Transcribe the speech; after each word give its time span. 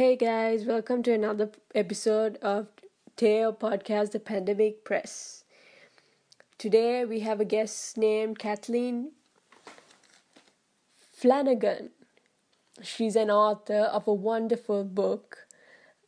Hey 0.00 0.16
guys, 0.16 0.64
welcome 0.64 1.02
to 1.02 1.12
another 1.12 1.50
episode 1.74 2.38
of 2.40 2.68
Teo 3.16 3.52
Podcast 3.52 4.12
The 4.12 4.18
Pandemic 4.18 4.82
Press. 4.82 5.44
Today 6.56 7.04
we 7.04 7.20
have 7.20 7.38
a 7.38 7.44
guest 7.44 7.98
named 7.98 8.38
Kathleen 8.38 9.12
Flanagan. 11.12 11.90
She's 12.82 13.14
an 13.14 13.30
author 13.30 13.90
of 13.92 14.08
a 14.08 14.14
wonderful 14.14 14.84
book, 14.84 15.46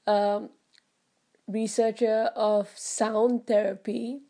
um, 0.06 0.48
researcher 1.46 2.30
of 2.34 2.70
sound 2.74 3.46
therapy. 3.46 4.20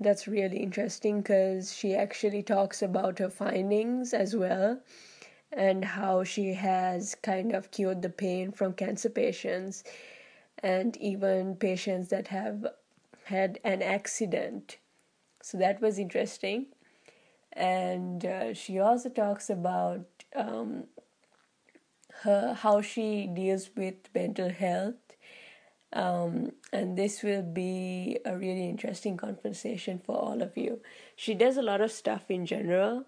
That's 0.00 0.26
really 0.26 0.56
interesting 0.56 1.18
because 1.20 1.72
she 1.72 1.94
actually 1.94 2.42
talks 2.42 2.82
about 2.82 3.20
her 3.20 3.30
findings 3.30 4.12
as 4.12 4.34
well 4.34 4.80
and 5.52 5.84
how 5.84 6.24
she 6.24 6.54
has 6.54 7.14
kind 7.22 7.52
of 7.52 7.70
cured 7.70 8.02
the 8.02 8.10
pain 8.10 8.52
from 8.52 8.72
cancer 8.72 9.08
patients 9.08 9.84
and 10.62 10.96
even 10.96 11.56
patients 11.56 12.08
that 12.08 12.28
have 12.28 12.66
had 13.24 13.58
an 13.64 13.82
accident. 13.82 14.78
So 15.42 15.58
that 15.58 15.80
was 15.80 15.98
interesting. 15.98 16.66
And 17.52 18.24
uh, 18.24 18.54
she 18.54 18.78
also 18.78 19.08
talks 19.08 19.48
about 19.48 20.06
um, 20.34 20.84
her 22.22 22.54
how 22.54 22.80
she 22.80 23.26
deals 23.26 23.70
with 23.76 23.94
mental 24.14 24.50
health. 24.50 24.94
Um, 25.92 26.52
and 26.72 26.98
this 26.98 27.22
will 27.22 27.42
be 27.42 28.18
a 28.24 28.36
really 28.36 28.68
interesting 28.68 29.16
conversation 29.16 30.00
for 30.04 30.16
all 30.16 30.42
of 30.42 30.56
you. 30.56 30.80
She 31.14 31.34
does 31.34 31.56
a 31.56 31.62
lot 31.62 31.80
of 31.80 31.90
stuff 31.92 32.30
in 32.30 32.44
general, 32.44 33.04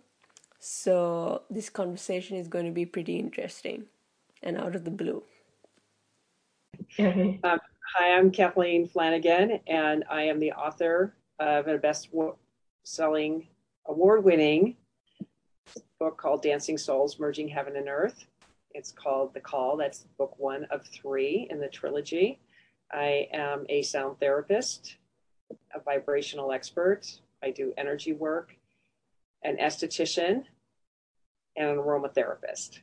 so 0.59 1.43
this 1.51 1.71
conversation 1.71 2.37
is 2.37 2.49
going 2.49 2.67
to 2.67 2.73
be 2.73 2.87
pretty 2.87 3.19
interesting 3.19 3.85
and 4.43 4.57
out 4.57 4.75
of 4.75 4.85
the 4.85 4.91
blue. 4.91 5.23
um, 6.99 7.39
hi, 7.43 8.13
I'm 8.17 8.31
Kathleen 8.31 8.87
Flanagan, 8.89 9.61
and 9.67 10.05
I 10.11 10.23
am 10.23 10.39
the 10.39 10.53
author 10.53 11.15
of 11.39 11.69
a 11.69 11.79
best-selling, 11.79 13.47
award-winning 13.87 14.77
book 15.99 16.17
called 16.17 16.43
Dancing 16.43 16.79
Souls: 16.79 17.19
Merging 17.19 17.49
Heaven 17.49 17.77
and 17.77 17.89
Earth. 17.89 18.27
It's 18.75 18.93
called 18.93 19.35
The 19.35 19.41
Call. 19.41 19.77
That's 19.77 20.07
book 20.19 20.35
one 20.39 20.65
of 20.71 20.87
three 20.87 21.47
in 21.51 21.61
the 21.61 21.69
trilogy. 21.69 22.41
I 22.93 23.29
am 23.33 23.67
a 23.69 23.83
sound 23.83 24.19
therapist, 24.21 24.97
a 25.75 25.81
vibrational 25.81 26.53
expert. 26.53 27.21
I 27.43 27.51
do 27.51 27.73
energy 27.77 28.13
work 28.13 28.58
an 29.43 29.57
esthetician, 29.57 30.45
and 31.57 31.69
an 31.71 31.77
aromatherapist. 31.77 32.81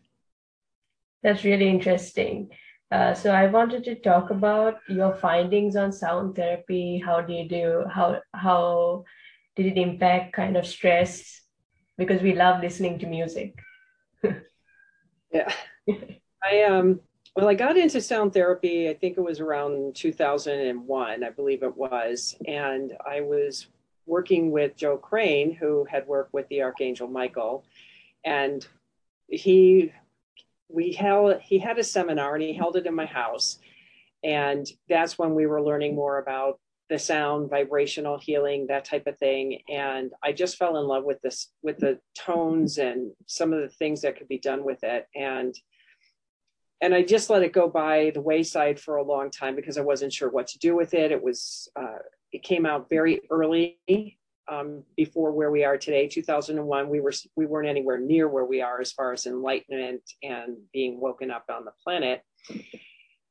That's 1.23 1.43
really 1.43 1.69
interesting. 1.69 2.49
Uh, 2.91 3.13
so 3.13 3.31
I 3.31 3.47
wanted 3.47 3.83
to 3.85 3.95
talk 3.95 4.29
about 4.29 4.75
your 4.87 5.15
findings 5.15 5.75
on 5.75 5.91
sound 5.91 6.35
therapy. 6.35 7.01
How 7.03 7.21
do 7.21 7.33
you 7.33 7.49
do? 7.49 7.83
How 7.91 8.21
how 8.33 9.05
did 9.55 9.65
it 9.65 9.77
impact 9.77 10.33
kind 10.33 10.55
of 10.55 10.67
stress? 10.67 11.41
Because 11.97 12.21
we 12.21 12.33
love 12.35 12.61
listening 12.61 12.99
to 12.99 13.07
music. 13.07 13.55
yeah, 15.33 15.51
I 16.43 16.63
um. 16.63 16.99
Well, 17.35 17.49
I 17.49 17.53
got 17.53 17.75
into 17.75 17.99
sound 17.99 18.31
therapy. 18.33 18.87
I 18.87 18.93
think 18.93 19.17
it 19.17 19.21
was 19.21 19.41
around 19.41 19.95
2001, 19.95 21.21
I 21.21 21.29
believe 21.31 21.63
it 21.63 21.75
was, 21.75 22.33
and 22.47 22.93
I 23.05 23.19
was 23.19 23.67
working 24.05 24.51
with 24.51 24.75
Joe 24.75 24.97
Crane, 24.97 25.53
who 25.53 25.85
had 25.89 26.07
worked 26.07 26.33
with 26.33 26.47
the 26.49 26.61
Archangel 26.61 27.07
Michael, 27.07 27.65
and 28.23 28.65
he 29.27 29.91
we 30.67 30.93
held 30.93 31.39
he 31.41 31.59
had 31.59 31.77
a 31.77 31.83
seminar 31.83 32.35
and 32.35 32.43
he 32.43 32.53
held 32.53 32.75
it 32.75 32.85
in 32.85 32.95
my 32.95 33.05
house, 33.05 33.59
and 34.23 34.67
that's 34.89 35.17
when 35.17 35.35
we 35.35 35.45
were 35.45 35.61
learning 35.61 35.95
more 35.95 36.19
about 36.19 36.59
the 36.87 36.99
sound, 36.99 37.49
vibrational 37.49 38.19
healing, 38.19 38.67
that 38.67 38.85
type 38.85 39.07
of 39.07 39.17
thing, 39.17 39.59
and 39.69 40.11
I 40.23 40.33
just 40.33 40.57
fell 40.57 40.77
in 40.77 40.87
love 40.87 41.03
with 41.03 41.21
this 41.21 41.51
with 41.63 41.77
the 41.77 41.99
tones 42.15 42.77
and 42.77 43.11
some 43.25 43.53
of 43.53 43.61
the 43.61 43.69
things 43.69 44.01
that 44.01 44.17
could 44.17 44.27
be 44.27 44.37
done 44.37 44.63
with 44.63 44.83
it, 44.83 45.07
and 45.15 45.55
and 46.81 46.93
I 46.93 47.01
just 47.01 47.29
let 47.29 47.41
it 47.41 47.53
go 47.53 47.67
by 47.67 48.11
the 48.13 48.21
wayside 48.21 48.79
for 48.79 48.97
a 48.97 49.03
long 49.03 49.31
time 49.31 49.55
because 49.55 49.77
I 49.77 49.81
wasn't 49.81 50.13
sure 50.13 50.29
what 50.29 50.47
to 50.47 50.59
do 50.59 50.75
with 50.75 50.93
it. 50.93 51.11
It 51.11 51.23
was 51.23 51.69
uh, 51.75 51.99
it 52.35 52.43
came 52.43 52.65
out 52.65 52.89
very 52.89 53.21
early 53.31 53.79
um, 54.51 54.83
before 54.97 55.31
where 55.31 55.49
we 55.49 55.63
are 55.63 55.77
today 55.77 56.07
2001 56.07 56.89
we 56.89 56.99
were 56.99 57.13
we 57.35 57.45
weren't 57.45 57.69
anywhere 57.69 57.97
near 57.97 58.27
where 58.27 58.45
we 58.45 58.61
are 58.61 58.81
as 58.81 58.91
far 58.91 59.13
as 59.13 59.25
enlightenment 59.25 60.01
and 60.21 60.57
being 60.73 60.99
woken 60.99 61.31
up 61.31 61.45
on 61.49 61.65
the 61.65 61.71
planet. 61.83 62.21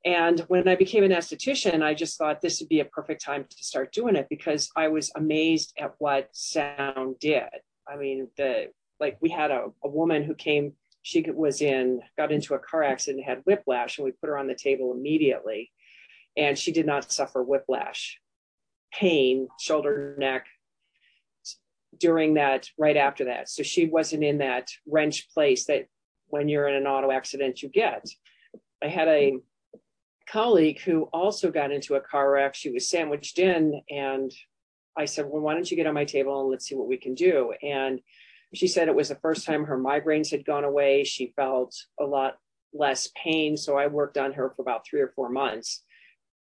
And 0.04 0.40
when 0.48 0.66
i 0.66 0.74
became 0.74 1.04
an 1.04 1.12
esthetician 1.12 1.82
i 1.82 1.94
just 1.94 2.18
thought 2.18 2.40
this 2.40 2.60
would 2.60 2.68
be 2.68 2.80
a 2.80 2.86
perfect 2.86 3.22
time 3.22 3.44
to 3.48 3.64
start 3.64 3.92
doing 3.92 4.16
it 4.16 4.26
because 4.28 4.70
i 4.74 4.88
was 4.88 5.12
amazed 5.14 5.74
at 5.78 5.94
what 5.98 6.30
sound 6.32 7.16
did. 7.20 7.50
I 7.86 7.96
mean 7.96 8.28
the 8.38 8.70
like 9.00 9.18
we 9.20 9.28
had 9.28 9.50
a, 9.50 9.66
a 9.84 9.88
woman 9.88 10.24
who 10.24 10.34
came 10.34 10.72
she 11.02 11.22
was 11.30 11.60
in 11.60 12.00
got 12.16 12.32
into 12.32 12.54
a 12.54 12.58
car 12.58 12.82
accident 12.82 13.24
had 13.24 13.42
whiplash 13.44 13.98
and 13.98 14.06
we 14.06 14.12
put 14.12 14.28
her 14.28 14.38
on 14.38 14.46
the 14.46 14.54
table 14.54 14.94
immediately. 14.94 15.70
And 16.36 16.58
she 16.58 16.72
did 16.72 16.86
not 16.86 17.12
suffer 17.12 17.44
whiplash 17.44 18.18
pain, 18.94 19.48
shoulder, 19.58 20.14
neck 20.18 20.46
during 21.98 22.34
that, 22.34 22.68
right 22.78 22.96
after 22.96 23.26
that. 23.26 23.48
So 23.48 23.62
she 23.62 23.86
wasn't 23.86 24.24
in 24.24 24.38
that 24.38 24.68
wrench 24.86 25.28
place 25.32 25.66
that 25.66 25.86
when 26.26 26.48
you're 26.48 26.68
in 26.68 26.74
an 26.74 26.86
auto 26.86 27.10
accident, 27.10 27.62
you 27.62 27.68
get. 27.68 28.06
I 28.82 28.88
had 28.88 29.08
a 29.08 29.34
colleague 30.28 30.80
who 30.80 31.04
also 31.12 31.50
got 31.50 31.70
into 31.70 31.94
a 31.94 32.00
car 32.00 32.32
wreck. 32.32 32.54
She 32.54 32.70
was 32.70 32.88
sandwiched 32.88 33.38
in, 33.38 33.80
and 33.90 34.32
I 34.96 35.04
said, 35.04 35.26
Well, 35.26 35.42
why 35.42 35.54
don't 35.54 35.70
you 35.70 35.76
get 35.76 35.86
on 35.86 35.94
my 35.94 36.04
table 36.04 36.40
and 36.40 36.50
let's 36.50 36.66
see 36.66 36.74
what 36.74 36.88
we 36.88 36.96
can 36.96 37.14
do? 37.14 37.52
And 37.62 38.00
she 38.54 38.68
said 38.68 38.88
it 38.88 38.94
was 38.94 39.08
the 39.08 39.16
first 39.16 39.46
time 39.46 39.64
her 39.64 39.78
migraines 39.78 40.30
had 40.30 40.44
gone 40.44 40.64
away. 40.64 41.04
She 41.04 41.32
felt 41.34 41.74
a 42.00 42.04
lot 42.04 42.36
less 42.72 43.10
pain. 43.22 43.56
So 43.56 43.76
I 43.76 43.86
worked 43.88 44.16
on 44.16 44.32
her 44.32 44.52
for 44.54 44.62
about 44.62 44.86
three 44.86 45.00
or 45.00 45.12
four 45.14 45.28
months 45.28 45.82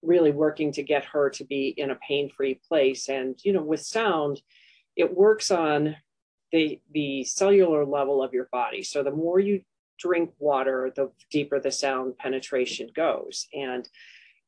really 0.01 0.31
working 0.31 0.71
to 0.73 0.83
get 0.83 1.05
her 1.05 1.29
to 1.31 1.43
be 1.43 1.73
in 1.77 1.91
a 1.91 1.95
pain-free 1.95 2.61
place. 2.67 3.09
And 3.09 3.39
you 3.43 3.53
know 3.53 3.63
with 3.63 3.81
sound 3.81 4.41
it 4.95 5.15
works 5.15 5.51
on 5.51 5.95
the 6.51 6.79
the 6.91 7.23
cellular 7.23 7.85
level 7.85 8.23
of 8.23 8.33
your 8.33 8.49
body. 8.51 8.83
So 8.83 9.03
the 9.03 9.11
more 9.11 9.39
you 9.39 9.61
drink 9.99 10.31
water 10.39 10.91
the 10.95 11.11
deeper 11.31 11.59
the 11.59 11.71
sound 11.71 12.17
penetration 12.17 12.89
goes. 12.95 13.47
And 13.53 13.87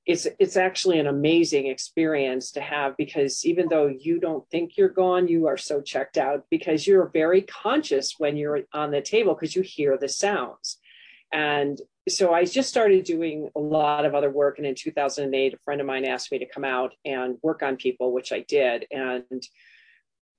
it's 0.06 0.28
it's 0.40 0.58
actually 0.58 1.00
an 1.00 1.08
amazing 1.08 1.68
experience 1.68 2.52
to 2.52 2.62
have 2.62 2.96
because 2.98 3.46
even 3.46 3.68
though 3.70 3.88
you 3.88 4.20
don't 4.20 4.48
think 4.50 4.78
you're 4.78 4.90
gone 4.90 5.28
you 5.28 5.46
are 5.48 5.58
so 5.58 5.82
checked 5.82 6.18
out 6.18 6.46
because 6.50 6.88
you're 6.88 7.10
very 7.14 7.42
conscious 7.42 8.16
when 8.18 8.38
you're 8.38 8.62
on 8.74 8.92
the 8.92 9.02
table 9.02 9.34
because 9.34 9.56
you 9.56 9.62
hear 9.62 9.98
the 9.98 10.10
sounds. 10.10 10.78
And 11.32 11.80
so 12.10 12.34
I 12.34 12.46
just 12.46 12.70
started 12.70 13.04
doing 13.04 13.50
a 13.56 13.60
lot 13.60 14.06
of 14.06 14.16
other 14.16 14.30
work. 14.30 14.58
And 14.58 14.68
in 14.68 14.76
2008, 14.76 15.54
a 15.54 15.58
friend 15.60 15.82
of 15.82 15.88
mine 15.88 16.06
asked 16.06 16.32
me 16.32 16.40
to 16.40 16.46
come 16.46 16.64
out 16.64 16.94
and 17.06 17.38
work 17.42 17.64
on 17.64 17.78
people, 17.78 18.12
which 18.14 18.32
I 18.32 18.42
did. 18.42 18.86
And 18.92 19.42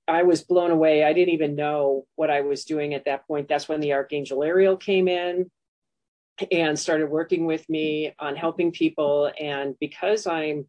I 0.07 0.23
was 0.23 0.43
blown 0.43 0.71
away. 0.71 1.03
I 1.03 1.13
didn't 1.13 1.33
even 1.33 1.55
know 1.55 2.05
what 2.15 2.29
I 2.29 2.41
was 2.41 2.65
doing 2.65 2.93
at 2.93 3.05
that 3.05 3.27
point. 3.27 3.47
That's 3.47 3.69
when 3.69 3.79
the 3.79 3.93
Archangel 3.93 4.43
Ariel 4.43 4.77
came 4.77 5.07
in 5.07 5.49
and 6.51 6.77
started 6.77 7.09
working 7.09 7.45
with 7.45 7.67
me 7.69 8.13
on 8.19 8.35
helping 8.35 8.71
people. 8.71 9.31
And 9.39 9.75
because 9.79 10.27
I'm 10.27 10.67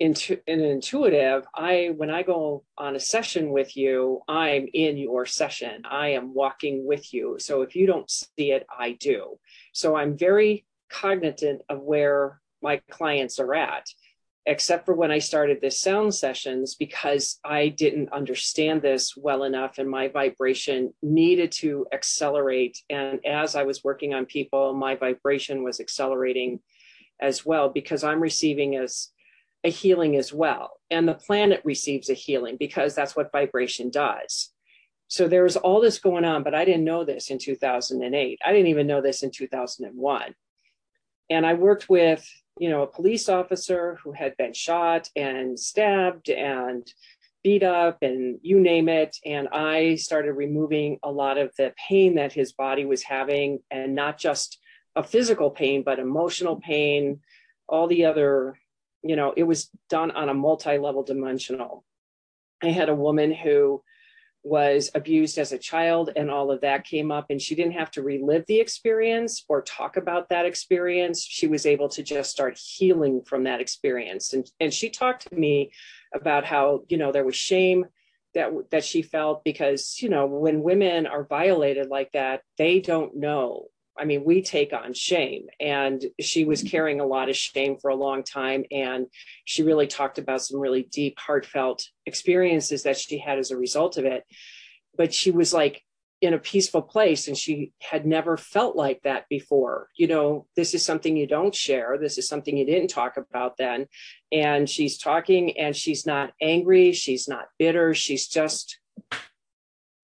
intu- 0.00 0.40
an 0.46 0.60
intuitive, 0.60 1.44
I 1.54 1.92
when 1.96 2.10
I 2.10 2.22
go 2.22 2.64
on 2.76 2.96
a 2.96 3.00
session 3.00 3.50
with 3.50 3.76
you, 3.76 4.22
I'm 4.28 4.66
in 4.72 4.96
your 4.96 5.26
session. 5.26 5.82
I 5.84 6.08
am 6.08 6.34
walking 6.34 6.86
with 6.86 7.12
you. 7.12 7.36
So 7.38 7.62
if 7.62 7.76
you 7.76 7.86
don't 7.86 8.10
see 8.10 8.52
it, 8.52 8.66
I 8.76 8.92
do. 8.92 9.38
So 9.74 9.96
I'm 9.96 10.16
very 10.16 10.64
cognizant 10.88 11.62
of 11.68 11.80
where 11.80 12.40
my 12.62 12.80
clients 12.90 13.40
are 13.40 13.54
at, 13.54 13.88
except 14.46 14.86
for 14.86 14.94
when 14.94 15.10
I 15.10 15.18
started 15.18 15.60
this 15.60 15.80
sound 15.80 16.14
sessions 16.14 16.76
because 16.76 17.40
I 17.44 17.68
didn't 17.68 18.12
understand 18.12 18.82
this 18.82 19.16
well 19.16 19.42
enough 19.42 19.78
and 19.78 19.90
my 19.90 20.08
vibration 20.08 20.94
needed 21.02 21.50
to 21.52 21.86
accelerate. 21.92 22.78
And 22.88 23.18
as 23.26 23.56
I 23.56 23.64
was 23.64 23.82
working 23.82 24.14
on 24.14 24.26
people, 24.26 24.74
my 24.74 24.94
vibration 24.94 25.64
was 25.64 25.80
accelerating 25.80 26.60
as 27.20 27.44
well 27.44 27.68
because 27.68 28.04
I'm 28.04 28.20
receiving 28.20 28.76
as 28.76 29.08
a 29.64 29.70
healing 29.70 30.14
as 30.14 30.32
well. 30.32 30.78
And 30.88 31.08
the 31.08 31.14
planet 31.14 31.62
receives 31.64 32.10
a 32.10 32.14
healing 32.14 32.56
because 32.58 32.94
that's 32.94 33.16
what 33.16 33.32
vibration 33.32 33.90
does. 33.90 34.53
So 35.14 35.28
there 35.28 35.44
was 35.44 35.56
all 35.56 35.80
this 35.80 36.00
going 36.00 36.24
on, 36.24 36.42
but 36.42 36.56
I 36.56 36.64
didn't 36.64 36.82
know 36.82 37.04
this 37.04 37.30
in 37.30 37.38
2008. 37.38 38.40
I 38.44 38.52
didn't 38.52 38.66
even 38.66 38.88
know 38.88 39.00
this 39.00 39.22
in 39.22 39.30
2001. 39.30 40.34
And 41.30 41.46
I 41.46 41.54
worked 41.54 41.88
with, 41.88 42.28
you 42.58 42.68
know, 42.68 42.82
a 42.82 42.88
police 42.88 43.28
officer 43.28 43.96
who 44.02 44.10
had 44.10 44.36
been 44.36 44.52
shot 44.52 45.08
and 45.14 45.56
stabbed 45.56 46.30
and 46.30 46.84
beat 47.44 47.62
up 47.62 47.98
and 48.02 48.40
you 48.42 48.58
name 48.58 48.88
it. 48.88 49.16
And 49.24 49.46
I 49.52 49.94
started 49.94 50.32
removing 50.32 50.98
a 51.04 51.12
lot 51.12 51.38
of 51.38 51.52
the 51.56 51.72
pain 51.88 52.16
that 52.16 52.32
his 52.32 52.52
body 52.52 52.84
was 52.84 53.04
having, 53.04 53.60
and 53.70 53.94
not 53.94 54.18
just 54.18 54.58
a 54.96 55.04
physical 55.04 55.48
pain, 55.48 55.84
but 55.84 56.00
emotional 56.00 56.56
pain, 56.56 57.20
all 57.68 57.86
the 57.86 58.06
other, 58.06 58.58
you 59.04 59.14
know, 59.14 59.32
it 59.36 59.44
was 59.44 59.70
done 59.88 60.10
on 60.10 60.28
a 60.28 60.34
multi 60.34 60.76
level 60.76 61.04
dimensional. 61.04 61.84
I 62.60 62.70
had 62.70 62.88
a 62.88 62.96
woman 62.96 63.32
who 63.32 63.80
was 64.44 64.90
abused 64.94 65.38
as 65.38 65.52
a 65.52 65.58
child 65.58 66.10
and 66.14 66.30
all 66.30 66.50
of 66.50 66.60
that 66.60 66.84
came 66.84 67.10
up 67.10 67.26
and 67.30 67.40
she 67.40 67.54
didn't 67.54 67.72
have 67.72 67.90
to 67.90 68.02
relive 68.02 68.44
the 68.46 68.60
experience 68.60 69.42
or 69.48 69.62
talk 69.62 69.96
about 69.96 70.28
that 70.28 70.44
experience. 70.44 71.24
She 71.24 71.46
was 71.46 71.64
able 71.64 71.88
to 71.88 72.02
just 72.02 72.30
start 72.30 72.58
healing 72.58 73.22
from 73.22 73.44
that 73.44 73.60
experience. 73.60 74.34
And 74.34 74.48
and 74.60 74.72
she 74.72 74.90
talked 74.90 75.28
to 75.28 75.34
me 75.34 75.72
about 76.14 76.44
how 76.44 76.82
you 76.88 76.98
know 76.98 77.10
there 77.10 77.24
was 77.24 77.36
shame 77.36 77.86
that 78.34 78.50
that 78.70 78.84
she 78.84 79.00
felt 79.00 79.42
because 79.44 79.96
you 80.00 80.10
know 80.10 80.26
when 80.26 80.62
women 80.62 81.06
are 81.06 81.24
violated 81.24 81.88
like 81.88 82.12
that 82.12 82.42
they 82.58 82.80
don't 82.80 83.16
know 83.16 83.68
I 83.98 84.04
mean, 84.04 84.24
we 84.24 84.42
take 84.42 84.72
on 84.72 84.92
shame. 84.92 85.46
And 85.60 86.04
she 86.20 86.44
was 86.44 86.60
mm-hmm. 86.60 86.68
carrying 86.68 87.00
a 87.00 87.06
lot 87.06 87.28
of 87.28 87.36
shame 87.36 87.76
for 87.80 87.90
a 87.90 87.96
long 87.96 88.22
time. 88.22 88.64
And 88.70 89.06
she 89.44 89.62
really 89.62 89.86
talked 89.86 90.18
about 90.18 90.42
some 90.42 90.60
really 90.60 90.82
deep, 90.82 91.18
heartfelt 91.18 91.84
experiences 92.06 92.82
that 92.84 92.98
she 92.98 93.18
had 93.18 93.38
as 93.38 93.50
a 93.50 93.56
result 93.56 93.96
of 93.96 94.04
it. 94.04 94.24
But 94.96 95.12
she 95.12 95.30
was 95.30 95.52
like 95.52 95.82
in 96.20 96.34
a 96.34 96.38
peaceful 96.38 96.80
place 96.80 97.28
and 97.28 97.36
she 97.36 97.72
had 97.82 98.06
never 98.06 98.36
felt 98.36 98.76
like 98.76 99.02
that 99.02 99.28
before. 99.28 99.88
You 99.96 100.06
know, 100.06 100.46
this 100.56 100.72
is 100.74 100.84
something 100.84 101.16
you 101.16 101.26
don't 101.26 101.54
share. 101.54 101.98
This 102.00 102.16
is 102.16 102.28
something 102.28 102.56
you 102.56 102.64
didn't 102.64 102.88
talk 102.88 103.16
about 103.16 103.56
then. 103.58 103.86
And 104.32 104.68
she's 104.68 104.96
talking 104.96 105.58
and 105.58 105.76
she's 105.76 106.06
not 106.06 106.32
angry. 106.40 106.92
She's 106.92 107.28
not 107.28 107.46
bitter. 107.58 107.94
She's 107.94 108.26
just 108.26 108.78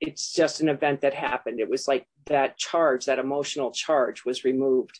it's 0.00 0.32
just 0.32 0.60
an 0.60 0.68
event 0.68 1.02
that 1.02 1.14
happened. 1.14 1.60
It 1.60 1.68
was 1.68 1.86
like 1.86 2.06
that 2.26 2.56
charge, 2.56 3.04
that 3.04 3.18
emotional 3.18 3.70
charge 3.70 4.24
was 4.24 4.44
removed. 4.44 4.98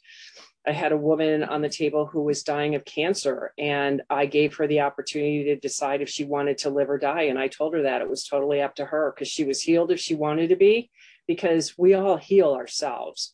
I 0.67 0.73
had 0.73 0.93
a 0.93 0.97
woman 0.97 1.43
on 1.43 1.62
the 1.62 1.70
table 1.70 2.05
who 2.05 2.23
was 2.23 2.43
dying 2.43 2.75
of 2.75 2.85
cancer, 2.85 3.55
and 3.58 4.02
I 4.11 4.26
gave 4.26 4.55
her 4.56 4.67
the 4.67 4.81
opportunity 4.81 5.44
to 5.44 5.56
decide 5.56 6.02
if 6.02 6.11
she 6.11 6.25
wanted 6.25 6.58
to 6.58 6.70
live 6.70 6.91
or 6.91 6.99
die. 6.99 7.23
And 7.23 7.38
I 7.38 7.49
told 7.49 7.73
her 7.73 7.82
that 7.82 8.02
it 8.02 8.11
was 8.11 8.26
totally 8.26 8.61
up 8.61 8.75
to 8.75 8.85
her 8.85 9.12
because 9.14 9.29
she 9.29 9.44
was 9.44 9.62
healed 9.62 9.91
if 9.91 9.99
she 9.99 10.14
wanted 10.14 10.49
to 10.49 10.56
be, 10.56 10.91
because 11.26 11.79
we 11.79 11.94
all 11.94 12.19
heal 12.19 12.53
ourselves. 12.53 13.32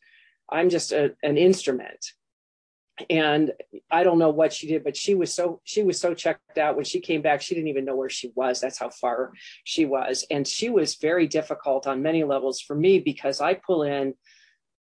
I'm 0.48 0.70
just 0.70 0.92
a, 0.92 1.16
an 1.24 1.36
instrument 1.36 2.12
and 3.10 3.52
i 3.90 4.02
don't 4.02 4.18
know 4.18 4.30
what 4.30 4.52
she 4.52 4.66
did 4.66 4.82
but 4.82 4.96
she 4.96 5.14
was 5.14 5.32
so 5.32 5.60
she 5.64 5.82
was 5.82 6.00
so 6.00 6.14
checked 6.14 6.58
out. 6.58 6.76
When 6.76 6.84
she 6.84 7.00
came 7.00 7.22
back 7.22 7.42
she 7.42 7.54
didn't 7.54 7.68
even 7.68 7.84
know 7.84 7.96
where 7.96 8.08
she 8.08 8.32
was. 8.34 8.60
That's 8.60 8.78
how 8.78 8.88
far 8.88 9.32
she 9.64 9.84
was. 9.84 10.24
And 10.30 10.46
she 10.46 10.70
was 10.70 10.94
very 10.96 11.26
difficult 11.26 11.86
on 11.86 12.02
many 12.02 12.24
levels 12.24 12.60
for 12.60 12.74
me 12.74 12.98
because 12.98 13.40
i 13.40 13.54
pull 13.54 13.82
in 13.82 14.14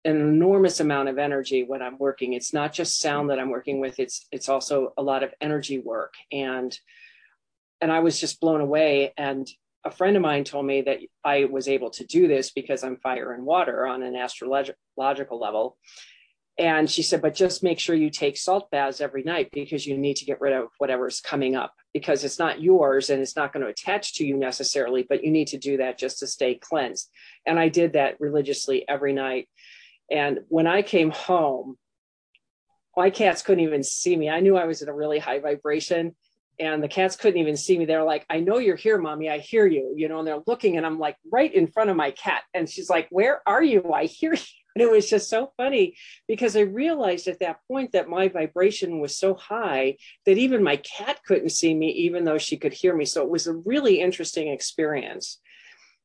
an 0.05 0.17
enormous 0.17 0.81
amount 0.81 1.09
of 1.09 1.19
energy 1.19 1.63
when 1.63 1.83
i'm 1.83 1.99
working. 1.99 2.33
It's 2.33 2.53
not 2.53 2.73
just 2.73 2.99
sound 2.99 3.31
that 3.31 3.39
i'm 3.39 3.51
working 3.51 3.81
with 3.81 4.01
it's 4.01 4.27
it's 4.33 4.49
also 4.49 4.93
a 4.97 5.03
lot 5.03 5.23
of 5.23 5.33
energy 5.41 5.79
work. 5.79 6.15
And 6.33 6.77
and 7.81 7.93
i 7.93 8.01
was 8.01 8.19
just 8.19 8.41
blown 8.41 8.61
away. 8.61 9.13
And 9.17 9.49
a 9.85 9.91
friend 9.91 10.17
of 10.17 10.23
mine 10.23 10.45
told 10.45 10.67
me 10.67 10.83
that 10.83 10.99
i 11.25 11.45
was 11.45 11.69
able 11.69 11.91
to 11.91 12.05
do 12.05 12.27
this 12.27 12.51
because 12.51 12.83
i'm 12.83 12.97
fire 12.97 13.33
and 13.33 13.45
water 13.45 13.87
on 13.87 14.03
an 14.03 14.17
astrological 14.17 15.41
level 15.41 15.77
and 16.63 16.89
she 16.89 17.03
said, 17.03 17.21
but 17.21 17.35
just 17.35 17.65
make 17.65 17.81
sure 17.81 17.97
you 17.97 18.09
take 18.09 18.37
salt 18.37 18.71
baths 18.71 19.01
every 19.01 19.25
night 19.25 19.51
because 19.53 19.85
you 19.85 19.99
need 19.99 20.15
to 20.19 20.25
get 20.25 20.41
rid 20.41 20.53
of 20.53 20.69
whatever's 20.79 21.21
coming 21.21 21.57
up 21.57 21.75
because 21.93 22.23
it's 22.23 22.39
not 22.39 22.63
yours 22.63 23.11
and 23.11 23.21
it's 23.21 23.35
not 23.35 23.53
going 23.53 23.65
to 23.65 23.69
attach 23.69 24.15
to 24.15 24.25
you 24.25 24.37
necessarily, 24.37 25.03
but 25.03 25.25
you 25.25 25.33
need 25.33 25.49
to 25.49 25.59
do 25.59 25.79
that 25.79 25.99
just 25.99 26.21
to 26.21 26.27
stay 26.29 26.55
cleansed. 26.55 27.11
And 27.45 27.59
I 27.59 27.69
did 27.69 27.95
that 27.95 28.21
religiously 28.21 28.89
every 28.89 29.13
night. 29.13 29.49
And 30.09 30.39
when 30.51 30.69
I 30.69 30.83
came 30.83 31.11
home, 31.11 31.79
my 32.97 33.11
cats 33.11 33.43
couldn't 33.43 33.65
even 33.65 33.83
see 33.83 34.15
me. 34.17 34.31
I 34.31 34.39
knew 34.39 34.57
I 34.57 34.67
was 34.67 34.83
in 34.83 34.89
a 34.89 34.95
really 34.95 35.19
high 35.19 35.41
vibration 35.41 36.15
and 36.61 36.81
the 36.81 36.87
cats 36.87 37.17
couldn't 37.17 37.41
even 37.41 37.57
see 37.57 37.77
me. 37.77 37.87
They're 37.87 38.05
like, 38.05 38.25
I 38.31 38.39
know 38.39 38.59
you're 38.59 38.77
here, 38.77 38.99
mommy. 38.99 39.29
I 39.29 39.39
hear 39.39 39.67
you, 39.67 39.95
you 39.97 40.09
know, 40.09 40.21
and 40.21 40.29
they're 40.29 40.45
looking 40.47 40.77
and 40.77 40.87
I'm 40.87 41.01
like 41.01 41.17
right 41.29 41.53
in 41.53 41.67
front 41.67 41.91
of 41.91 41.97
my 41.97 42.13
cat. 42.13 42.45
And 42.55 42.71
she's 42.71 42.89
like, 42.89 43.09
Where 43.11 43.43
are 43.49 43.65
you? 43.65 43.93
I 43.93 44.05
hear 44.05 44.35
you. 44.35 44.62
And 44.75 44.83
it 44.83 44.91
was 44.91 45.09
just 45.09 45.29
so 45.29 45.53
funny 45.57 45.97
because 46.27 46.57
I 46.57 46.61
realized 46.61 47.29
at 47.29 47.41
that 47.41 47.59
point 47.69 47.93
that 47.93 48.09
my 48.09 48.29
vibration 48.29 49.01
was 49.01 49.17
so 49.17 49.35
high 49.35 49.97
that 50.27 50.39
even 50.39 50.63
my 50.63 50.77
cat 50.77 51.21
couldn't 51.27 51.51
see 51.51 51.75
me, 51.75 51.91
even 51.91 52.25
though 52.25 52.39
she 52.39 52.57
could 52.57 52.73
hear 52.73 52.95
me. 52.97 53.05
So 53.05 53.23
it 53.23 53.31
was 53.31 53.47
a 53.47 53.53
really 53.53 54.01
interesting 54.01 54.49
experience. 54.49 55.39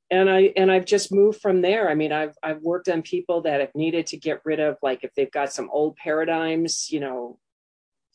And 0.10 0.30
I 0.30 0.54
and 0.56 0.72
I've 0.72 0.86
just 0.86 1.12
moved 1.12 1.42
from 1.42 1.62
there. 1.62 1.90
I 1.90 1.96
mean, 1.96 2.14
I've 2.14 2.36
I've 2.42 2.62
worked 2.62 2.88
on 2.88 3.02
people 3.02 3.42
that 3.42 3.60
have 3.60 3.76
needed 3.76 4.08
to 4.08 4.18
get 4.18 4.42
rid 4.46 4.60
of, 4.60 4.78
like 4.82 5.04
if 5.04 5.14
they've 5.16 5.32
got 5.32 5.52
some 5.52 5.70
old 5.70 5.98
paradigms, 5.98 6.90
you 6.90 7.02
know, 7.02 7.40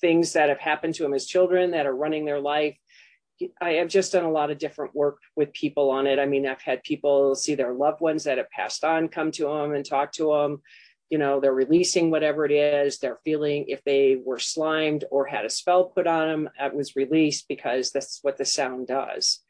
things 0.00 0.32
that 0.32 0.48
have 0.48 0.58
happened 0.58 0.94
to 0.94 1.02
them 1.02 1.14
as 1.14 1.26
children 1.26 1.72
that 1.72 1.86
are 1.86 1.94
running 1.94 2.24
their 2.24 2.40
life 2.40 2.76
I 3.60 3.72
have 3.72 3.88
just 3.88 4.12
done 4.12 4.24
a 4.24 4.30
lot 4.30 4.50
of 4.50 4.58
different 4.58 4.94
work 4.94 5.18
with 5.36 5.52
people 5.52 5.90
on 5.90 6.06
it. 6.06 6.18
I 6.18 6.26
mean, 6.26 6.46
I've 6.46 6.62
had 6.62 6.82
people 6.82 7.34
see 7.34 7.54
their 7.54 7.72
loved 7.72 8.00
ones 8.00 8.24
that 8.24 8.38
have 8.38 8.50
passed 8.50 8.84
on 8.84 9.08
come 9.08 9.30
to 9.32 9.44
them 9.44 9.74
and 9.74 9.84
talk 9.84 10.12
to 10.12 10.32
them. 10.32 10.62
You 11.10 11.18
know, 11.18 11.40
they're 11.40 11.52
releasing 11.52 12.10
whatever 12.10 12.44
it 12.44 12.52
is 12.52 12.98
they're 12.98 13.20
feeling. 13.24 13.66
If 13.68 13.84
they 13.84 14.16
were 14.24 14.38
slimed 14.38 15.04
or 15.10 15.26
had 15.26 15.44
a 15.44 15.50
spell 15.50 15.84
put 15.84 16.06
on 16.06 16.28
them, 16.28 16.50
that 16.58 16.74
was 16.74 16.96
released 16.96 17.48
because 17.48 17.90
that's 17.90 18.20
what 18.22 18.38
the 18.38 18.44
sound 18.44 18.86
does. 18.86 19.40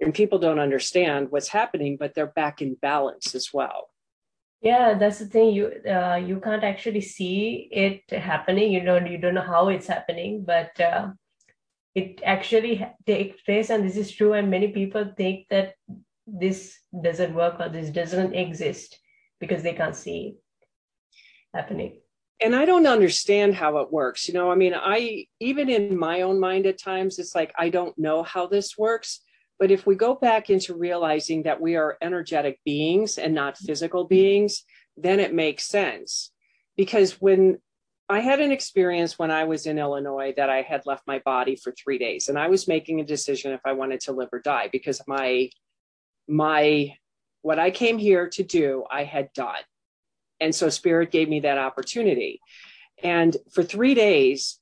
And 0.00 0.14
people 0.14 0.38
don't 0.38 0.58
understand 0.58 1.30
what's 1.30 1.48
happening, 1.48 1.96
but 1.98 2.14
they're 2.14 2.26
back 2.26 2.62
in 2.62 2.74
balance 2.74 3.34
as 3.34 3.50
well. 3.52 3.88
Yeah, 4.62 4.94
that's 4.94 5.18
the 5.18 5.26
thing. 5.26 5.52
You 5.54 5.72
uh, 5.90 6.22
you 6.24 6.38
can't 6.38 6.62
actually 6.62 7.00
see 7.00 7.68
it 7.72 8.02
happening. 8.10 8.72
You 8.72 8.84
don't 8.84 9.10
you 9.10 9.18
don't 9.18 9.34
know 9.34 9.42
how 9.42 9.68
it's 9.68 9.88
happening, 9.88 10.44
but 10.44 10.80
uh, 10.80 11.10
it 11.94 12.20
actually 12.24 12.86
takes 13.06 13.40
place 13.42 13.70
and 13.70 13.84
this 13.84 13.96
is 13.96 14.10
true 14.10 14.32
and 14.32 14.50
many 14.50 14.68
people 14.68 15.12
think 15.16 15.46
that 15.50 15.74
this 16.26 16.78
doesn't 17.02 17.34
work 17.34 17.60
or 17.60 17.68
this 17.68 17.90
doesn't 17.90 18.34
exist 18.34 18.98
because 19.40 19.62
they 19.62 19.74
can't 19.74 19.96
see 19.96 20.18
it 20.28 20.68
happening. 21.54 22.00
And 22.40 22.56
i 22.56 22.64
don't 22.64 22.86
understand 22.86 23.54
how 23.54 23.78
it 23.78 23.92
works 23.92 24.26
you 24.26 24.34
know 24.34 24.50
i 24.50 24.56
mean 24.56 24.74
i 24.74 25.26
even 25.38 25.68
in 25.68 25.96
my 25.96 26.22
own 26.22 26.40
mind 26.40 26.66
at 26.66 26.80
times 26.80 27.20
it's 27.20 27.36
like 27.36 27.52
i 27.56 27.68
don't 27.68 27.96
know 27.98 28.22
how 28.22 28.46
this 28.46 28.76
works. 28.76 29.20
But 29.60 29.70
if 29.70 29.86
we 29.86 29.94
go 29.94 30.16
back 30.16 30.50
into 30.50 30.74
realizing 30.74 31.44
that 31.44 31.60
we 31.60 31.76
are 31.76 31.96
energetic 32.02 32.58
beings 32.64 33.16
and 33.16 33.32
not 33.32 33.58
physical 33.58 34.04
beings 34.04 34.64
then 34.96 35.20
it 35.20 35.32
makes 35.34 35.64
sense. 35.66 36.32
Because 36.76 37.20
when 37.20 37.58
I 38.08 38.20
had 38.20 38.40
an 38.40 38.52
experience 38.52 39.18
when 39.18 39.30
I 39.30 39.44
was 39.44 39.66
in 39.66 39.78
Illinois 39.78 40.34
that 40.36 40.50
I 40.50 40.62
had 40.62 40.86
left 40.86 41.06
my 41.06 41.20
body 41.20 41.56
for 41.56 41.72
three 41.72 41.98
days, 41.98 42.28
and 42.28 42.38
I 42.38 42.48
was 42.48 42.68
making 42.68 43.00
a 43.00 43.04
decision 43.04 43.52
if 43.52 43.60
I 43.64 43.72
wanted 43.72 44.00
to 44.00 44.12
live 44.12 44.28
or 44.32 44.40
die 44.40 44.68
because 44.70 45.00
my 45.06 45.50
my 46.28 46.94
what 47.42 47.58
I 47.58 47.70
came 47.70 47.98
here 47.98 48.28
to 48.30 48.42
do, 48.42 48.84
I 48.90 49.04
had 49.04 49.32
done, 49.32 49.62
and 50.40 50.54
so 50.54 50.68
Spirit 50.68 51.10
gave 51.10 51.28
me 51.28 51.40
that 51.40 51.58
opportunity. 51.58 52.40
And 53.02 53.36
for 53.52 53.62
three 53.62 53.94
days, 53.94 54.58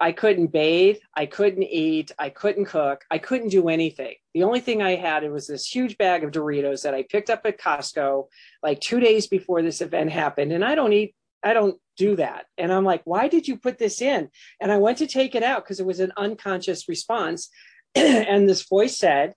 I 0.00 0.12
couldn't 0.12 0.48
bathe, 0.48 0.98
I 1.14 1.26
couldn't 1.26 1.62
eat, 1.62 2.12
I 2.18 2.30
couldn't 2.30 2.66
cook, 2.66 3.04
I 3.10 3.18
couldn't 3.18 3.48
do 3.48 3.68
anything. 3.68 4.14
The 4.34 4.42
only 4.42 4.60
thing 4.60 4.82
I 4.82 4.96
had 4.96 5.24
it 5.24 5.30
was 5.30 5.46
this 5.46 5.66
huge 5.66 5.96
bag 5.96 6.24
of 6.24 6.32
Doritos 6.32 6.82
that 6.82 6.94
I 6.94 7.02
picked 7.02 7.30
up 7.30 7.42
at 7.44 7.58
Costco 7.58 8.26
like 8.62 8.80
two 8.80 9.00
days 9.00 9.26
before 9.26 9.62
this 9.62 9.80
event 9.80 10.10
happened, 10.10 10.52
and 10.52 10.64
I 10.64 10.74
don't 10.74 10.92
eat 10.92 11.14
I 11.42 11.52
don't 11.52 11.78
do 11.96 12.16
that. 12.16 12.46
And 12.58 12.72
I'm 12.72 12.84
like, 12.84 13.02
why 13.04 13.28
did 13.28 13.48
you 13.48 13.56
put 13.56 13.78
this 13.78 14.00
in? 14.00 14.28
And 14.60 14.70
I 14.70 14.78
went 14.78 14.98
to 14.98 15.06
take 15.06 15.34
it 15.34 15.42
out 15.42 15.64
because 15.64 15.80
it 15.80 15.86
was 15.86 16.00
an 16.00 16.12
unconscious 16.16 16.88
response. 16.88 17.48
and 17.94 18.48
this 18.48 18.62
voice 18.68 18.98
said, 18.98 19.34